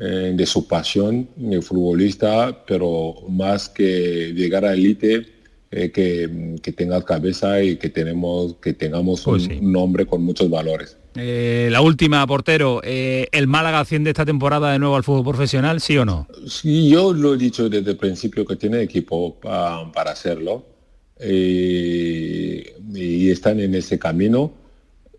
eh, 0.00 0.32
de 0.32 0.46
su 0.46 0.68
pasión 0.68 1.28
de 1.34 1.60
futbolista, 1.60 2.64
pero 2.64 3.16
más 3.28 3.68
que 3.68 4.32
llegar 4.32 4.64
a 4.64 4.72
élite, 4.72 5.26
eh, 5.72 5.90
que, 5.90 6.54
que, 6.62 6.70
tenga 6.70 7.04
cabeza 7.04 7.60
y 7.60 7.74
que, 7.76 7.88
tenemos, 7.88 8.54
que 8.62 8.74
tengamos 8.74 9.26
un, 9.26 9.32
Pues 9.32 9.44
sí. 9.46 9.58
nombre 9.60 10.06
con 10.06 10.22
muchos 10.22 10.48
valores. 10.48 10.96
Eh, 11.20 11.68
la 11.70 11.80
última, 11.80 12.26
portero. 12.26 12.80
eh, 12.84 13.26
¿El 13.32 13.46
Málaga 13.48 13.80
asciende 13.80 14.10
esta 14.10 14.24
temporada 14.24 14.72
de 14.72 14.78
nuevo 14.78 14.96
al 14.96 15.02
fútbol 15.04 15.24
profesional, 15.24 15.80
sí 15.80 15.96
o 15.98 16.04
no? 16.04 16.28
Sí, 16.46 16.88
yo 16.90 17.12
lo 17.12 17.34
he 17.34 17.38
dicho 17.38 17.68
desde 17.68 17.90
el 17.90 17.96
principio 17.96 18.44
que 18.44 18.56
tiene 18.56 18.80
equipo 18.82 19.34
pa- 19.40 19.90
para 19.92 20.12
hacerlo 20.12 20.64
y, 21.20 22.62
y 22.94 23.30
están 23.30 23.58
en 23.60 23.74
ese 23.74 23.98
camino 23.98 24.52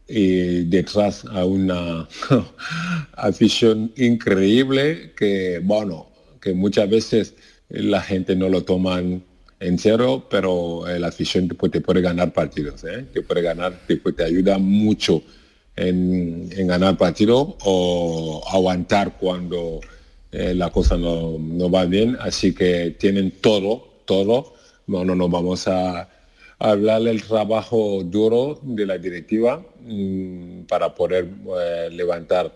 detrás 0.08 1.24
a 1.26 1.46
una 1.46 2.08
afición 3.14 3.92
increíble 3.96 5.14
que, 5.16 5.60
bueno, 5.64 6.08
que 6.42 6.54
muchas 6.54 6.90
veces 6.90 7.36
la 7.70 8.02
gente 8.02 8.36
no 8.36 8.50
lo 8.50 8.64
toman 8.64 9.24
en 9.60 9.78
serio, 9.78 10.26
pero 10.30 10.88
eh, 10.88 11.00
la 11.00 11.10
afición 11.10 11.48
te 11.48 11.54
puede, 11.54 11.72
te 11.74 11.82
puede 11.82 12.02
ganar 12.02 12.32
partidos, 12.34 12.84
¿eh? 12.86 13.06
te 13.14 13.22
puede 13.22 13.42
ganar, 13.42 13.78
te, 13.86 13.98
puede- 13.98 14.16
te 14.16 14.24
ayuda 14.24 14.58
mucho 14.58 15.22
en, 15.76 16.68
ganar 16.68 16.98
partidos 16.98 17.56
o 17.64 18.44
aguantar 18.52 19.18
cuando 19.18 19.80
eh, 20.32 20.54
la 20.54 20.70
cosa 20.72 20.98
no, 20.98 21.38
no 21.40 21.70
va 21.70 21.86
bien, 21.86 22.18
así 22.20 22.54
que 22.54 22.96
tienen 23.00 23.32
todo, 23.42 23.88
todo. 24.06 24.54
No, 24.88 25.06
no 25.06 25.16
nos 25.16 25.30
vamos 25.30 25.68
a, 25.68 26.10
hablar 26.62 27.02
del 27.04 27.24
trabajo 27.24 28.04
duro 28.04 28.60
de 28.62 28.86
la 28.86 28.98
directiva 28.98 29.66
mm, 29.82 30.64
para 30.64 30.94
poder 30.94 31.30
eh, 31.58 31.90
levantar 31.90 32.52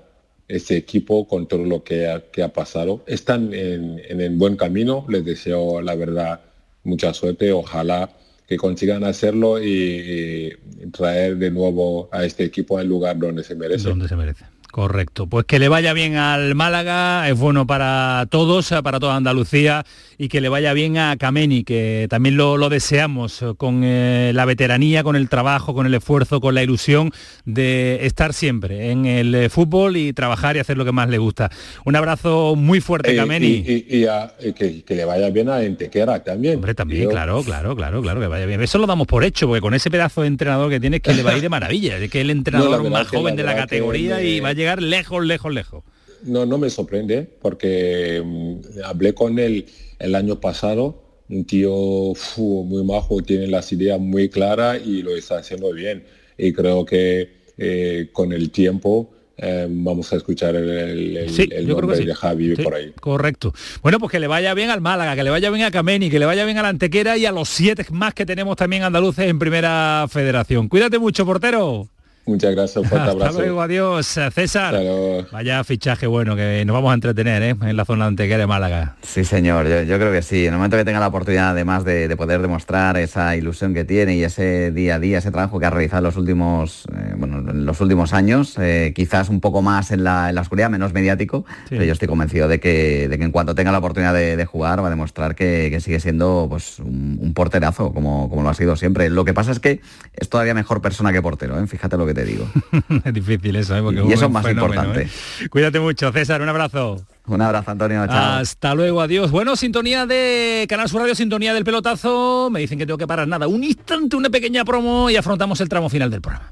este 0.48 0.76
equipo 0.76 1.26
con 1.26 1.48
todo 1.48 1.64
lo 1.64 1.84
que 1.84 2.08
ha, 2.08 2.20
que 2.20 2.44
ha 2.44 2.50
pasado. 2.52 3.02
Están 3.08 3.54
en, 3.54 4.02
en 4.08 4.20
el 4.20 4.36
buen 4.36 4.58
camino, 4.58 5.06
les 5.08 5.24
deseo 5.24 5.82
la 5.82 5.96
verdad 5.96 6.42
mucha 6.84 7.14
suerte, 7.14 7.54
ojalá 7.54 8.10
consigan 8.58 9.04
hacerlo 9.04 9.62
y, 9.62 10.54
y 10.82 10.88
traer 10.92 11.38
de 11.38 11.52
nuevo 11.52 12.10
a 12.12 12.26
este 12.26 12.44
equipo 12.44 12.78
al 12.78 12.88
lugar 12.88 13.18
donde 13.18 13.44
se 13.44 13.56
merece. 13.56 13.90
Donde 13.90 14.08
se 14.08 14.16
merece. 14.16 14.46
Correcto. 14.74 15.28
Pues 15.28 15.46
que 15.46 15.60
le 15.60 15.68
vaya 15.70 15.94
bien 15.94 16.16
al 16.16 16.56
Málaga, 16.56 17.30
es 17.30 17.38
bueno 17.38 17.68
para 17.68 18.26
todos, 18.32 18.74
para 18.84 19.00
toda 19.00 19.16
Andalucía, 19.16 19.86
y 20.18 20.30
que 20.30 20.42
le 20.42 20.50
vaya 20.50 20.74
bien 20.74 20.98
a 20.98 21.16
Kameni, 21.16 21.64
que 21.64 22.08
también 22.10 22.38
lo, 22.38 22.58
lo 22.58 22.70
deseamos, 22.70 23.44
eh, 23.44 23.54
con 23.56 23.82
eh, 23.84 24.32
la 24.34 24.46
veteranía, 24.46 25.04
con 25.04 25.16
el 25.16 25.30
trabajo, 25.30 25.76
con 25.76 25.86
el 25.86 25.94
esfuerzo, 25.94 26.42
con 26.42 26.56
la 26.56 26.64
ilusión 26.64 27.12
de 27.46 28.00
estar 28.08 28.34
siempre 28.34 28.90
en 28.90 29.06
el 29.06 29.36
eh, 29.36 29.50
fútbol 29.50 29.96
y 29.96 30.12
trabajar 30.12 30.56
y 30.56 30.60
hacer 30.60 30.76
lo 30.76 30.86
que 30.86 30.92
más 30.92 31.08
le 31.08 31.20
gusta. 31.20 31.52
Un 31.86 31.96
abrazo 31.96 32.56
muy 32.56 32.82
fuerte, 32.82 33.14
Eh, 33.14 33.16
Kameni. 33.16 33.46
y, 33.46 33.86
y- 33.92 33.98
y 34.00 34.06
a- 34.08 34.34
y 34.44 34.54
que, 34.54 34.84
que 34.84 34.96
le 34.96 35.06
vaya 35.06 35.30
bien 35.30 35.50
a 35.50 35.62
Entequera 35.62 36.24
también. 36.24 36.56
Hombre, 36.56 36.74
también, 36.74 37.12
claro, 37.12 37.44
claro, 37.44 37.76
claro, 37.76 38.02
claro, 38.02 38.20
que 38.22 38.26
vaya 38.28 38.48
bien. 38.48 38.60
Eso 38.64 38.80
lo 38.80 38.88
damos 38.88 39.06
por 39.06 39.24
hecho, 39.24 39.46
porque 39.46 39.62
con 39.62 39.76
ese 39.76 39.92
pedazo 39.92 40.22
de 40.22 40.30
entrenador 40.30 40.72
que 40.72 40.80
tienes 40.80 41.02
que 41.02 41.14
le 41.14 41.22
va 41.22 41.30
a 41.30 41.36
ir 41.36 41.44
de 41.44 41.50
maravilla. 41.50 41.98
Es 42.04 42.10
que 42.10 42.22
el 42.22 42.32
entrenador 42.32 42.82
No, 42.84 42.90
más 42.90 43.08
joven 43.08 43.36
de 43.36 43.44
la 43.44 43.54
que 43.54 43.60
categoría 43.62 44.20
y 44.24 44.40
va 44.40 44.50
a 44.50 44.63
llegar 44.64 44.82
lejos, 44.82 45.26
lejos, 45.26 45.54
lejos. 45.54 45.84
No, 46.24 46.46
no 46.46 46.58
me 46.58 46.70
sorprende 46.70 47.30
porque 47.42 48.22
mm, 48.26 48.84
hablé 48.86 49.14
con 49.14 49.38
él 49.40 49.66
el 50.00 50.16
año 50.16 50.40
pasado, 50.40 51.04
un 51.30 51.46
tío 51.46 52.14
fu, 52.16 52.64
muy 52.64 52.84
majo, 52.84 53.22
tiene 53.22 53.48
las 53.48 53.72
ideas 53.72 54.00
muy 54.00 54.30
claras 54.30 54.80
y 54.86 55.02
lo 55.02 55.16
está 55.16 55.38
haciendo 55.38 55.72
bien. 55.74 56.06
Y 56.38 56.54
creo 56.54 56.86
que 56.86 57.44
eh, 57.58 58.10
con 58.12 58.32
el 58.34 58.50
tiempo 58.52 59.12
eh, 59.38 59.68
vamos 59.70 60.14
a 60.14 60.16
escuchar 60.18 60.56
el, 60.56 60.70
el- 60.70 61.18
el- 61.18 61.30
Sí, 61.30 61.48
el 61.52 61.68
nombre 61.68 61.98
sí. 61.98 62.06
de 62.06 62.14
Javi 62.16 62.56
Sí, 62.56 62.62
por 62.64 62.76
ahí. 62.76 62.94
Correcto. 63.00 63.54
Bueno, 63.82 64.00
pues 64.00 64.12
que 64.12 64.20
le 64.20 64.28
vaya 64.28 64.54
bien 64.54 64.70
al 64.70 64.80
Málaga, 64.82 65.16
que 65.16 65.24
le 65.24 65.30
vaya 65.30 65.50
bien 65.50 65.66
a 65.66 65.72
Kameni, 65.72 66.10
que 66.10 66.20
le 66.20 66.26
vaya 66.26 66.46
bien 66.46 66.58
a 66.58 66.62
la 66.62 66.70
Antequera 66.70 67.18
y 67.18 67.26
a 67.26 67.32
los 67.32 67.50
siete 67.50 67.86
más 67.92 68.14
que 68.14 68.26
tenemos 68.26 68.56
también 68.56 68.84
andaluces 68.84 69.28
en 69.28 69.40
Primera 69.40 70.06
Federación. 70.10 70.70
Cuídate 70.70 71.00
mucho, 71.00 71.26
portero. 71.26 71.90
Muchas 72.26 72.56
gracias, 72.56 72.78
un 72.78 72.86
fuerte 72.86 73.10
Hasta 73.10 73.12
abrazo. 73.12 73.40
luego, 73.40 73.62
adiós, 73.62 74.08
César. 74.08 74.74
Hasta 74.76 74.82
luego. 74.82 75.26
Vaya 75.34 75.62
fichaje 75.66 76.08
bueno, 76.08 76.38
que 76.38 76.64
nos 76.66 76.74
vamos 76.74 76.92
a 76.92 76.94
entretener 76.94 77.44
¿eh? 77.44 77.56
en 77.62 77.76
la 77.76 77.84
zona 77.84 78.06
Antequera 78.06 78.38
de 78.38 78.48
Málaga. 78.48 78.96
Sí, 79.02 79.26
señor, 79.26 79.68
yo, 79.68 79.84
yo 79.84 79.98
creo 80.00 80.10
que 80.12 80.22
sí. 80.22 80.46
En 80.46 80.54
el 80.54 80.58
momento 80.58 80.78
que 80.78 80.86
tenga 80.86 81.02
la 81.02 81.08
oportunidad, 81.08 81.50
además 81.50 81.84
de, 81.84 82.08
de 82.08 82.16
poder 82.16 82.42
demostrar 82.42 82.96
esa 82.96 83.36
ilusión 83.36 83.74
que 83.74 83.84
tiene 83.84 84.16
y 84.16 84.24
ese 84.24 84.72
día 84.72 84.96
a 84.96 85.00
día, 85.00 85.18
ese 85.18 85.32
trabajo 85.32 85.60
que 85.60 85.66
ha 85.66 85.70
realizado 85.70 85.98
en 86.00 86.04
los 86.06 86.16
últimos, 86.16 86.86
eh, 86.96 87.14
bueno, 87.18 87.40
en 87.40 87.66
los 87.66 87.82
últimos 87.82 88.14
años, 88.14 88.58
eh, 88.58 88.94
quizás 88.96 89.28
un 89.28 89.42
poco 89.42 89.62
más 89.62 89.92
en 89.92 90.06
la, 90.06 90.30
en 90.30 90.36
la 90.36 90.42
oscuridad, 90.42 90.70
menos 90.70 90.94
mediático, 90.94 91.44
pero 91.70 91.84
yo 91.84 91.92
estoy 91.92 92.08
convencido 92.08 92.48
de 92.48 92.62
que, 92.62 93.10
de 93.10 93.18
que 93.18 93.24
en 93.26 93.32
cuanto 93.32 93.54
tenga 93.54 93.74
la 93.74 93.80
oportunidad 93.80 94.14
de, 94.14 94.38
de 94.38 94.46
jugar 94.46 94.82
va 94.82 94.88
a 94.88 94.92
demostrar 94.92 95.36
que, 95.36 95.68
que 95.70 95.82
sigue 95.82 96.00
siendo 96.00 96.48
pues, 96.50 96.80
un, 96.80 97.18
un 97.20 97.34
porterazo, 97.34 97.92
como, 97.94 98.30
como 98.30 98.44
lo 98.44 98.50
ha 98.50 98.54
sido 98.54 98.78
siempre. 98.78 99.10
Lo 99.10 99.26
que 99.26 99.34
pasa 99.34 99.52
es 99.52 99.60
que 99.60 99.82
es 100.16 100.30
todavía 100.30 100.54
mejor 100.54 100.82
persona 100.82 101.12
que 101.12 101.22
portero, 101.22 101.60
¿eh? 101.62 101.68
fíjate 101.68 101.98
lo 101.98 102.06
que 102.06 102.13
te 102.14 102.26
digo. 102.26 102.48
es 103.04 103.14
difícil 103.14 103.56
eso, 103.56 103.76
¿eh? 103.76 103.82
Porque 103.82 104.02
Y 104.02 104.08
es 104.08 104.14
eso 104.14 104.26
es 104.26 104.32
más 104.32 104.46
fenómeno, 104.46 104.84
importante. 104.84 105.10
¿eh? 105.44 105.50
Cuídate 105.50 105.80
mucho, 105.80 106.12
César, 106.12 106.42
un 106.42 106.50
abrazo. 106.50 107.06
Un 107.26 107.42
abrazo, 107.42 107.72
Antonio, 107.72 108.06
chao. 108.08 108.40
Hasta 108.40 108.76
luego, 108.76 109.02
adiós. 109.02 109.32
Bueno, 109.32 109.56
sintonía 109.56 110.06
de 110.06 110.66
Canal 110.70 110.90
Sur 110.90 111.02
Radio, 111.02 111.16
sintonía 111.16 111.54
del 111.54 111.64
pelotazo. 111.64 112.50
Me 112.52 112.60
dicen 112.60 112.78
que 112.78 112.86
tengo 112.86 112.98
que 112.98 113.08
parar 113.08 113.28
nada. 113.28 113.48
Un 113.48 113.64
instante, 113.64 114.16
una 114.16 114.30
pequeña 114.30 114.66
promo 114.66 115.10
y 115.10 115.16
afrontamos 115.16 115.60
el 115.62 115.70
tramo 115.70 115.90
final 115.90 116.10
del 116.12 116.22
programa. 116.22 116.52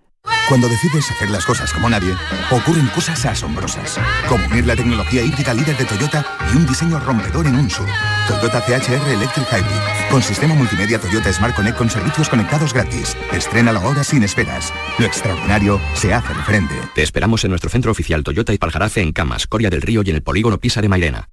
Cuando 0.51 0.67
decides 0.67 1.09
hacer 1.09 1.29
las 1.29 1.45
cosas 1.45 1.71
como 1.71 1.89
nadie, 1.89 2.13
ocurren 2.51 2.85
cosas 2.87 3.25
asombrosas, 3.25 3.97
como 4.27 4.45
unir 4.47 4.67
la 4.67 4.75
tecnología 4.75 5.23
híbrida 5.23 5.53
líder 5.53 5.77
de 5.77 5.85
Toyota 5.85 6.25
y 6.51 6.57
un 6.57 6.67
diseño 6.67 6.99
rompedor 6.99 7.47
en 7.47 7.55
un 7.55 7.69
SUV. 7.69 7.87
Toyota 8.27 8.59
CHR 8.59 9.11
Electric 9.11 9.47
Hybrid, 9.49 10.11
con 10.11 10.21
sistema 10.21 10.53
multimedia 10.53 10.99
Toyota 10.99 11.31
Smart 11.31 11.55
Connect 11.55 11.77
con 11.77 11.89
servicios 11.89 12.27
conectados 12.27 12.73
gratis. 12.73 13.15
Estrena 13.31 13.71
la 13.71 13.79
hora 13.79 14.03
sin 14.03 14.23
esperas. 14.23 14.73
Lo 14.99 15.05
extraordinario 15.05 15.79
se 15.93 16.13
hace 16.13 16.33
de 16.33 16.43
frente. 16.43 16.75
Te 16.95 17.01
esperamos 17.01 17.45
en 17.45 17.51
nuestro 17.51 17.69
centro 17.69 17.93
oficial 17.93 18.21
Toyota 18.21 18.51
y 18.51 18.57
Paljarafe 18.57 18.99
en 18.99 19.13
Camas, 19.13 19.47
Coria 19.47 19.69
del 19.69 19.81
Río 19.81 20.01
y 20.03 20.09
en 20.09 20.17
el 20.17 20.21
polígono 20.21 20.59
Pisa 20.59 20.81
de 20.81 20.89
Mairena. 20.89 21.29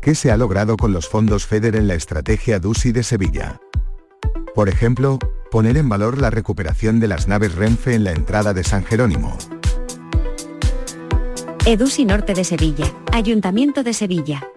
¿Qué 0.00 0.14
se 0.14 0.30
ha 0.30 0.38
logrado 0.38 0.78
con 0.78 0.94
los 0.94 1.06
fondos 1.06 1.44
FEDER 1.46 1.76
en 1.76 1.86
la 1.86 1.96
estrategia 1.96 2.58
DUSI 2.60 2.92
de 2.92 3.02
Sevilla? 3.02 3.60
Por 4.54 4.70
ejemplo, 4.70 5.18
poner 5.52 5.76
en 5.76 5.86
valor 5.86 6.18
la 6.18 6.30
recuperación 6.30 6.98
de 6.98 7.08
las 7.08 7.28
naves 7.28 7.54
Renfe 7.54 7.94
en 7.94 8.04
la 8.04 8.12
entrada 8.12 8.54
de 8.54 8.64
San 8.64 8.84
Jerónimo. 8.84 9.36
EDUSI 11.66 12.06
Norte 12.06 12.32
de 12.32 12.42
Sevilla, 12.42 12.86
Ayuntamiento 13.12 13.82
de 13.82 13.92
Sevilla. 13.92 14.48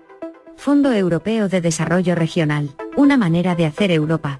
Fondo 0.56 0.94
Europeo 0.94 1.50
de 1.50 1.60
Desarrollo 1.60 2.16
Regional, 2.16 2.70
una 2.96 3.18
manera 3.18 3.56
de 3.56 3.66
hacer 3.66 3.92
Europa. 3.92 4.40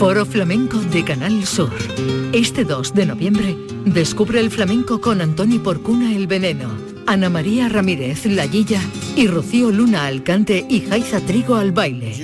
Foro 0.00 0.26
Flamenco 0.26 0.78
de 0.78 1.04
Canal 1.04 1.46
Sur. 1.46 1.70
Este 2.32 2.64
2 2.64 2.92
de 2.92 3.06
noviembre, 3.06 3.56
descubre 3.84 4.40
el 4.40 4.50
flamenco 4.50 5.00
con 5.00 5.20
Antoni 5.20 5.60
Porcuna 5.60 6.12
El 6.12 6.26
Veneno, 6.26 6.70
Ana 7.08 7.30
María 7.30 7.70
Ramírez 7.70 8.26
La 8.26 8.46
Guilla 8.46 8.82
y 9.16 9.28
Rocío 9.28 9.70
Luna 9.70 10.04
al 10.04 10.22
cante 10.22 10.66
y 10.68 10.82
Jaiza 10.82 11.20
Trigo 11.20 11.56
al 11.56 11.72
baile. 11.72 12.14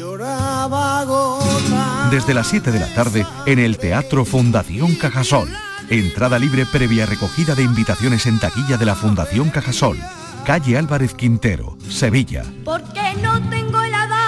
Desde 2.11 2.35
las 2.35 2.48
7 2.48 2.70
de 2.70 2.81
la 2.81 2.93
tarde 2.93 3.27
en 3.47 3.61
el 3.61 3.78
Teatro 3.78 4.27
Fundación 4.27 4.94
Cajasol. 4.97 5.48
Entrada 5.89 6.39
libre 6.39 6.66
previa 6.66 7.06
recogida 7.06 7.55
de 7.55 7.62
invitaciones 7.62 8.27
en 8.27 8.39
taquilla 8.39 8.77
de 8.77 8.85
la 8.85 8.94
Fundación 8.94 9.48
Cajasol. 9.48 9.97
Calle 10.44 10.77
Álvarez 10.77 11.15
Quintero, 11.15 11.78
Sevilla. 11.89 12.44
Porque 12.62 13.15
no 13.23 13.40
tengo 13.48 13.82
helada. 13.82 14.20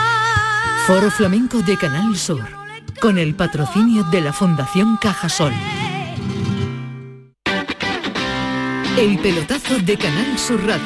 Foro 0.86 1.10
Flamenco 1.10 1.60
de 1.60 1.76
Canal 1.76 2.16
Sur. 2.16 2.46
Con 2.98 3.18
el 3.18 3.34
patrocinio 3.34 4.04
de 4.04 4.22
la 4.22 4.32
Fundación 4.32 4.96
Cajasol. 4.96 5.52
El 8.98 9.18
pelotazo 9.18 9.78
de 9.80 9.98
Canal 9.98 10.38
Sur 10.38 10.58
Radio. 10.66 10.82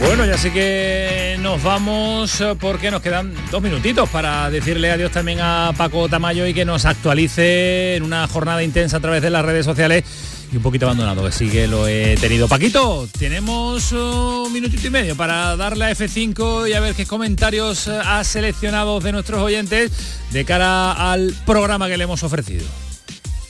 Bueno, 0.00 0.26
ya 0.26 0.36
sé 0.36 0.52
que 0.52 1.38
nos 1.40 1.62
vamos 1.62 2.42
eh, 2.42 2.54
porque 2.60 2.90
nos 2.90 3.00
quedan 3.00 3.34
dos 3.50 3.62
minutitos 3.62 4.06
para 4.10 4.50
decirle 4.50 4.90
adiós 4.90 5.10
también 5.10 5.40
a 5.40 5.72
Paco 5.76 6.10
Tamayo 6.10 6.46
y 6.46 6.52
que 6.52 6.66
nos 6.66 6.84
actualice 6.84 7.96
en 7.96 8.02
una 8.02 8.28
jornada 8.28 8.62
intensa 8.62 8.98
a 8.98 9.00
través 9.00 9.22
de 9.22 9.30
las 9.30 9.44
redes 9.44 9.64
sociales 9.64 10.04
y 10.52 10.56
un 10.56 10.62
poquito 10.62 10.86
abandonado, 10.86 11.24
que 11.24 11.32
sí 11.32 11.48
que 11.48 11.66
lo 11.66 11.88
he 11.88 12.16
tenido. 12.16 12.48
Paquito, 12.48 13.08
tenemos 13.18 13.92
un 13.92 14.52
minutito 14.52 14.86
y 14.86 14.90
medio 14.90 15.16
para 15.16 15.56
darle 15.56 15.86
a 15.86 15.90
F5 15.92 16.68
y 16.68 16.72
a 16.72 16.80
ver 16.80 16.94
qué 16.94 17.06
comentarios 17.06 17.88
ha 17.88 18.22
seleccionado 18.24 19.00
de 19.00 19.12
nuestros 19.12 19.40
oyentes 19.40 19.92
de 20.30 20.44
cara 20.44 20.92
al 21.12 21.34
programa 21.44 21.88
que 21.88 21.96
le 21.96 22.04
hemos 22.04 22.22
ofrecido. 22.22 22.64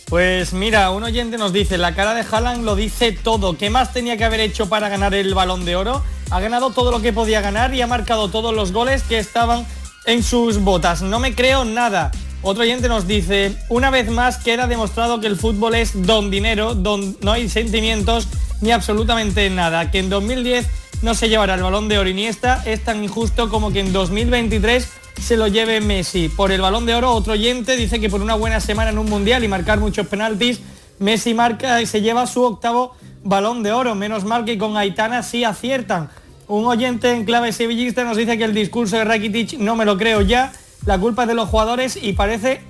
Pues 0.09 0.53
mira, 0.53 0.91
un 0.91 1.03
oyente 1.03 1.37
nos 1.37 1.53
dice, 1.53 1.79
la 1.79 1.95
cara 1.95 2.15
de 2.15 2.25
Haaland 2.31 2.65
lo 2.65 2.77
dice 2.77 3.11
todo. 3.11 3.59
¿Qué 3.59 3.71
más 3.71 3.93
tenía 3.93 4.17
que 4.17 4.25
haber 4.25 4.39
hecho 4.39 4.69
para 4.69 4.89
ganar 4.89 5.15
el 5.15 5.35
balón 5.35 5.65
de 5.65 5.75
oro? 5.75 6.03
Ha 6.31 6.39
ganado 6.39 6.71
todo 6.71 6.93
lo 6.93 7.03
que 7.03 7.13
podía 7.13 7.41
ganar 7.41 7.75
y 7.75 7.83
ha 7.83 7.89
marcado 7.89 8.29
todos 8.29 8.55
los 8.55 8.71
goles 8.71 9.03
que 9.03 9.19
estaban 9.19 9.67
en 10.05 10.23
sus 10.23 10.59
botas. 10.59 11.03
No 11.03 11.19
me 11.19 11.35
creo 11.35 11.65
nada. 11.65 12.13
Otro 12.49 12.63
oyente 12.63 12.89
nos 12.89 13.09
dice, 13.09 13.57
una 13.69 13.91
vez 13.91 14.09
más 14.09 14.37
queda 14.37 14.69
demostrado 14.69 15.21
que 15.21 15.27
el 15.27 15.35
fútbol 15.35 15.75
es 15.75 16.07
don 16.07 16.31
dinero, 16.31 16.77
don 16.77 17.17
no 17.21 17.33
hay 17.33 17.49
sentimientos 17.49 18.29
ni 18.61 18.71
absolutamente 18.71 19.51
nada. 19.51 19.91
Que 19.91 19.99
en 19.99 20.09
2010 20.09 20.65
no 21.03 21.17
se 21.17 21.29
llevará 21.29 21.55
el 21.55 21.65
balón 21.65 21.89
de 21.89 21.99
oro 21.99 22.09
Iniesta 22.09 22.63
es 22.65 22.85
tan 22.85 23.03
injusto 23.03 23.49
como 23.49 23.73
que 23.73 23.81
en 23.81 23.93
2023 23.93 24.89
se 25.21 25.37
lo 25.37 25.49
lleve 25.49 25.81
Messi. 25.81 26.29
Por 26.29 26.53
el 26.53 26.61
balón 26.61 26.87
de 26.87 26.95
oro, 26.95 27.11
otro 27.11 27.33
oyente 27.33 27.77
dice 27.77 27.99
que 27.99 28.09
por 28.09 28.23
una 28.23 28.37
buena 28.37 28.61
semana 28.61 28.91
en 28.91 28.99
un 28.99 29.11
mundial 29.11 29.43
y 29.43 29.49
marcar 29.49 29.81
muchos 29.81 30.07
penaltis, 30.07 30.61
Messi 31.01 31.35
marca 31.35 31.83
y 31.83 31.87
se 31.87 32.01
lleva 32.01 32.29
su 32.29 32.45
octavo 32.45 32.95
balón 33.25 33.65
de 33.65 33.73
oro. 33.73 33.97
Menos 33.97 34.23
mal 34.23 34.45
que 34.45 34.57
con 34.57 34.77
Aitana 34.77 35.25
sí 35.25 35.43
aciertan. 35.43 36.11
Un 36.47 36.67
oyente 36.67 37.11
en 37.11 37.25
clave 37.25 37.51
sevillista 37.51 38.05
nos 38.05 38.17
dice 38.17 38.39
que 38.39 38.45
el 38.45 38.55
discurso 38.55 38.99
de 38.99 39.05
Rakitic 39.05 39.59
no 39.59 39.75
me 39.75 39.85
lo 39.85 39.99
creo 39.99 40.21
ya. 40.21 40.53
La 40.85 40.99
culpa 40.99 41.23
es 41.23 41.29
de 41.29 41.35
los 41.35 41.49
jugadores 41.49 41.99
y 42.01 42.13
parece, 42.13 42.61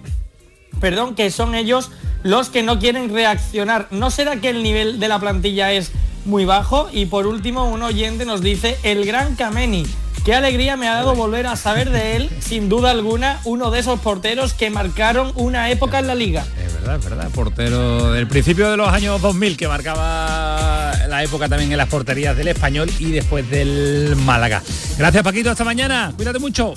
perdón, 0.80 1.14
que 1.14 1.30
son 1.30 1.54
ellos 1.54 1.90
los 2.22 2.48
que 2.48 2.62
no 2.62 2.78
quieren 2.78 3.12
reaccionar. 3.12 3.88
¿No 3.90 4.10
será 4.10 4.36
que 4.36 4.50
el 4.50 4.62
nivel 4.62 5.00
de 5.00 5.08
la 5.08 5.18
plantilla 5.18 5.72
es 5.72 5.92
muy 6.24 6.44
bajo? 6.44 6.88
Y 6.92 7.06
por 7.06 7.26
último, 7.26 7.66
un 7.66 7.82
oyente 7.82 8.24
nos 8.24 8.40
dice 8.40 8.76
el 8.82 9.04
gran 9.04 9.36
Kameni. 9.36 9.86
Qué 10.26 10.34
alegría 10.34 10.76
me 10.76 10.88
ha 10.88 10.94
dado 10.94 11.14
volver 11.14 11.46
a 11.46 11.54
saber 11.54 11.90
de 11.90 12.16
él, 12.16 12.30
sin 12.40 12.68
duda 12.68 12.90
alguna, 12.90 13.38
uno 13.44 13.70
de 13.70 13.78
esos 13.78 14.00
porteros 14.00 14.54
que 14.54 14.70
marcaron 14.70 15.30
una 15.36 15.70
época 15.70 16.00
en 16.00 16.08
la 16.08 16.16
liga. 16.16 16.44
Es 16.66 16.74
verdad, 16.74 16.96
es 16.96 17.04
verdad, 17.04 17.30
portero 17.30 18.10
del 18.10 18.26
principio 18.26 18.68
de 18.68 18.76
los 18.76 18.88
años 18.88 19.22
2000 19.22 19.56
que 19.56 19.68
marcaba 19.68 20.92
la 21.08 21.22
época 21.22 21.48
también 21.48 21.70
en 21.70 21.78
las 21.78 21.88
porterías 21.88 22.36
del 22.36 22.48
español 22.48 22.90
y 22.98 23.12
después 23.12 23.48
del 23.48 24.16
Málaga. 24.16 24.64
Gracias 24.98 25.22
Paquito, 25.22 25.52
hasta 25.52 25.62
mañana, 25.62 26.12
cuídate 26.16 26.40
mucho. 26.40 26.74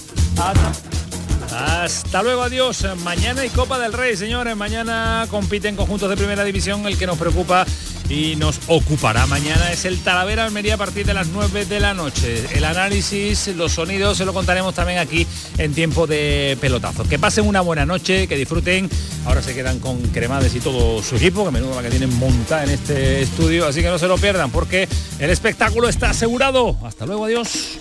Hasta 1.51 2.21
luego, 2.21 2.43
adiós. 2.43 2.85
Mañana 3.03 3.41
hay 3.41 3.49
Copa 3.49 3.79
del 3.79 3.93
Rey, 3.93 4.15
señores. 4.15 4.55
Mañana 4.55 5.27
compiten 5.29 5.75
conjuntos 5.75 6.09
de 6.09 6.17
primera 6.17 6.43
división. 6.43 6.85
El 6.85 6.97
que 6.97 7.07
nos 7.07 7.17
preocupa 7.17 7.65
y 8.09 8.35
nos 8.35 8.59
ocupará 8.67 9.27
mañana 9.27 9.71
es 9.71 9.85
el 9.85 9.99
Talavera 9.99 10.43
Almería 10.43 10.73
a 10.73 10.77
partir 10.77 11.05
de 11.05 11.13
las 11.13 11.27
9 11.27 11.65
de 11.65 11.79
la 11.79 11.93
noche. 11.93 12.43
El 12.53 12.65
análisis, 12.65 13.47
los 13.55 13.73
sonidos, 13.73 14.17
se 14.17 14.25
lo 14.25 14.33
contaremos 14.33 14.73
también 14.73 14.99
aquí 14.99 15.27
en 15.57 15.73
tiempo 15.73 16.07
de 16.07 16.57
pelotazo. 16.59 17.03
Que 17.03 17.19
pasen 17.19 17.47
una 17.47 17.61
buena 17.61 17.85
noche, 17.85 18.27
que 18.27 18.35
disfruten. 18.35 18.89
Ahora 19.25 19.41
se 19.41 19.53
quedan 19.53 19.79
con 19.79 20.01
Cremades 20.09 20.55
y 20.55 20.59
todo 20.59 21.03
su 21.03 21.17
equipo, 21.17 21.45
que 21.45 21.51
menudo 21.51 21.75
la 21.75 21.83
que 21.83 21.89
tienen 21.89 22.13
montada 22.17 22.63
en 22.63 22.71
este 22.71 23.21
estudio. 23.21 23.67
Así 23.67 23.81
que 23.81 23.89
no 23.89 23.99
se 23.99 24.07
lo 24.07 24.17
pierdan 24.17 24.49
porque 24.49 24.87
el 25.19 25.29
espectáculo 25.29 25.87
está 25.87 26.09
asegurado. 26.09 26.77
Hasta 26.83 27.05
luego, 27.05 27.25
adiós. 27.25 27.79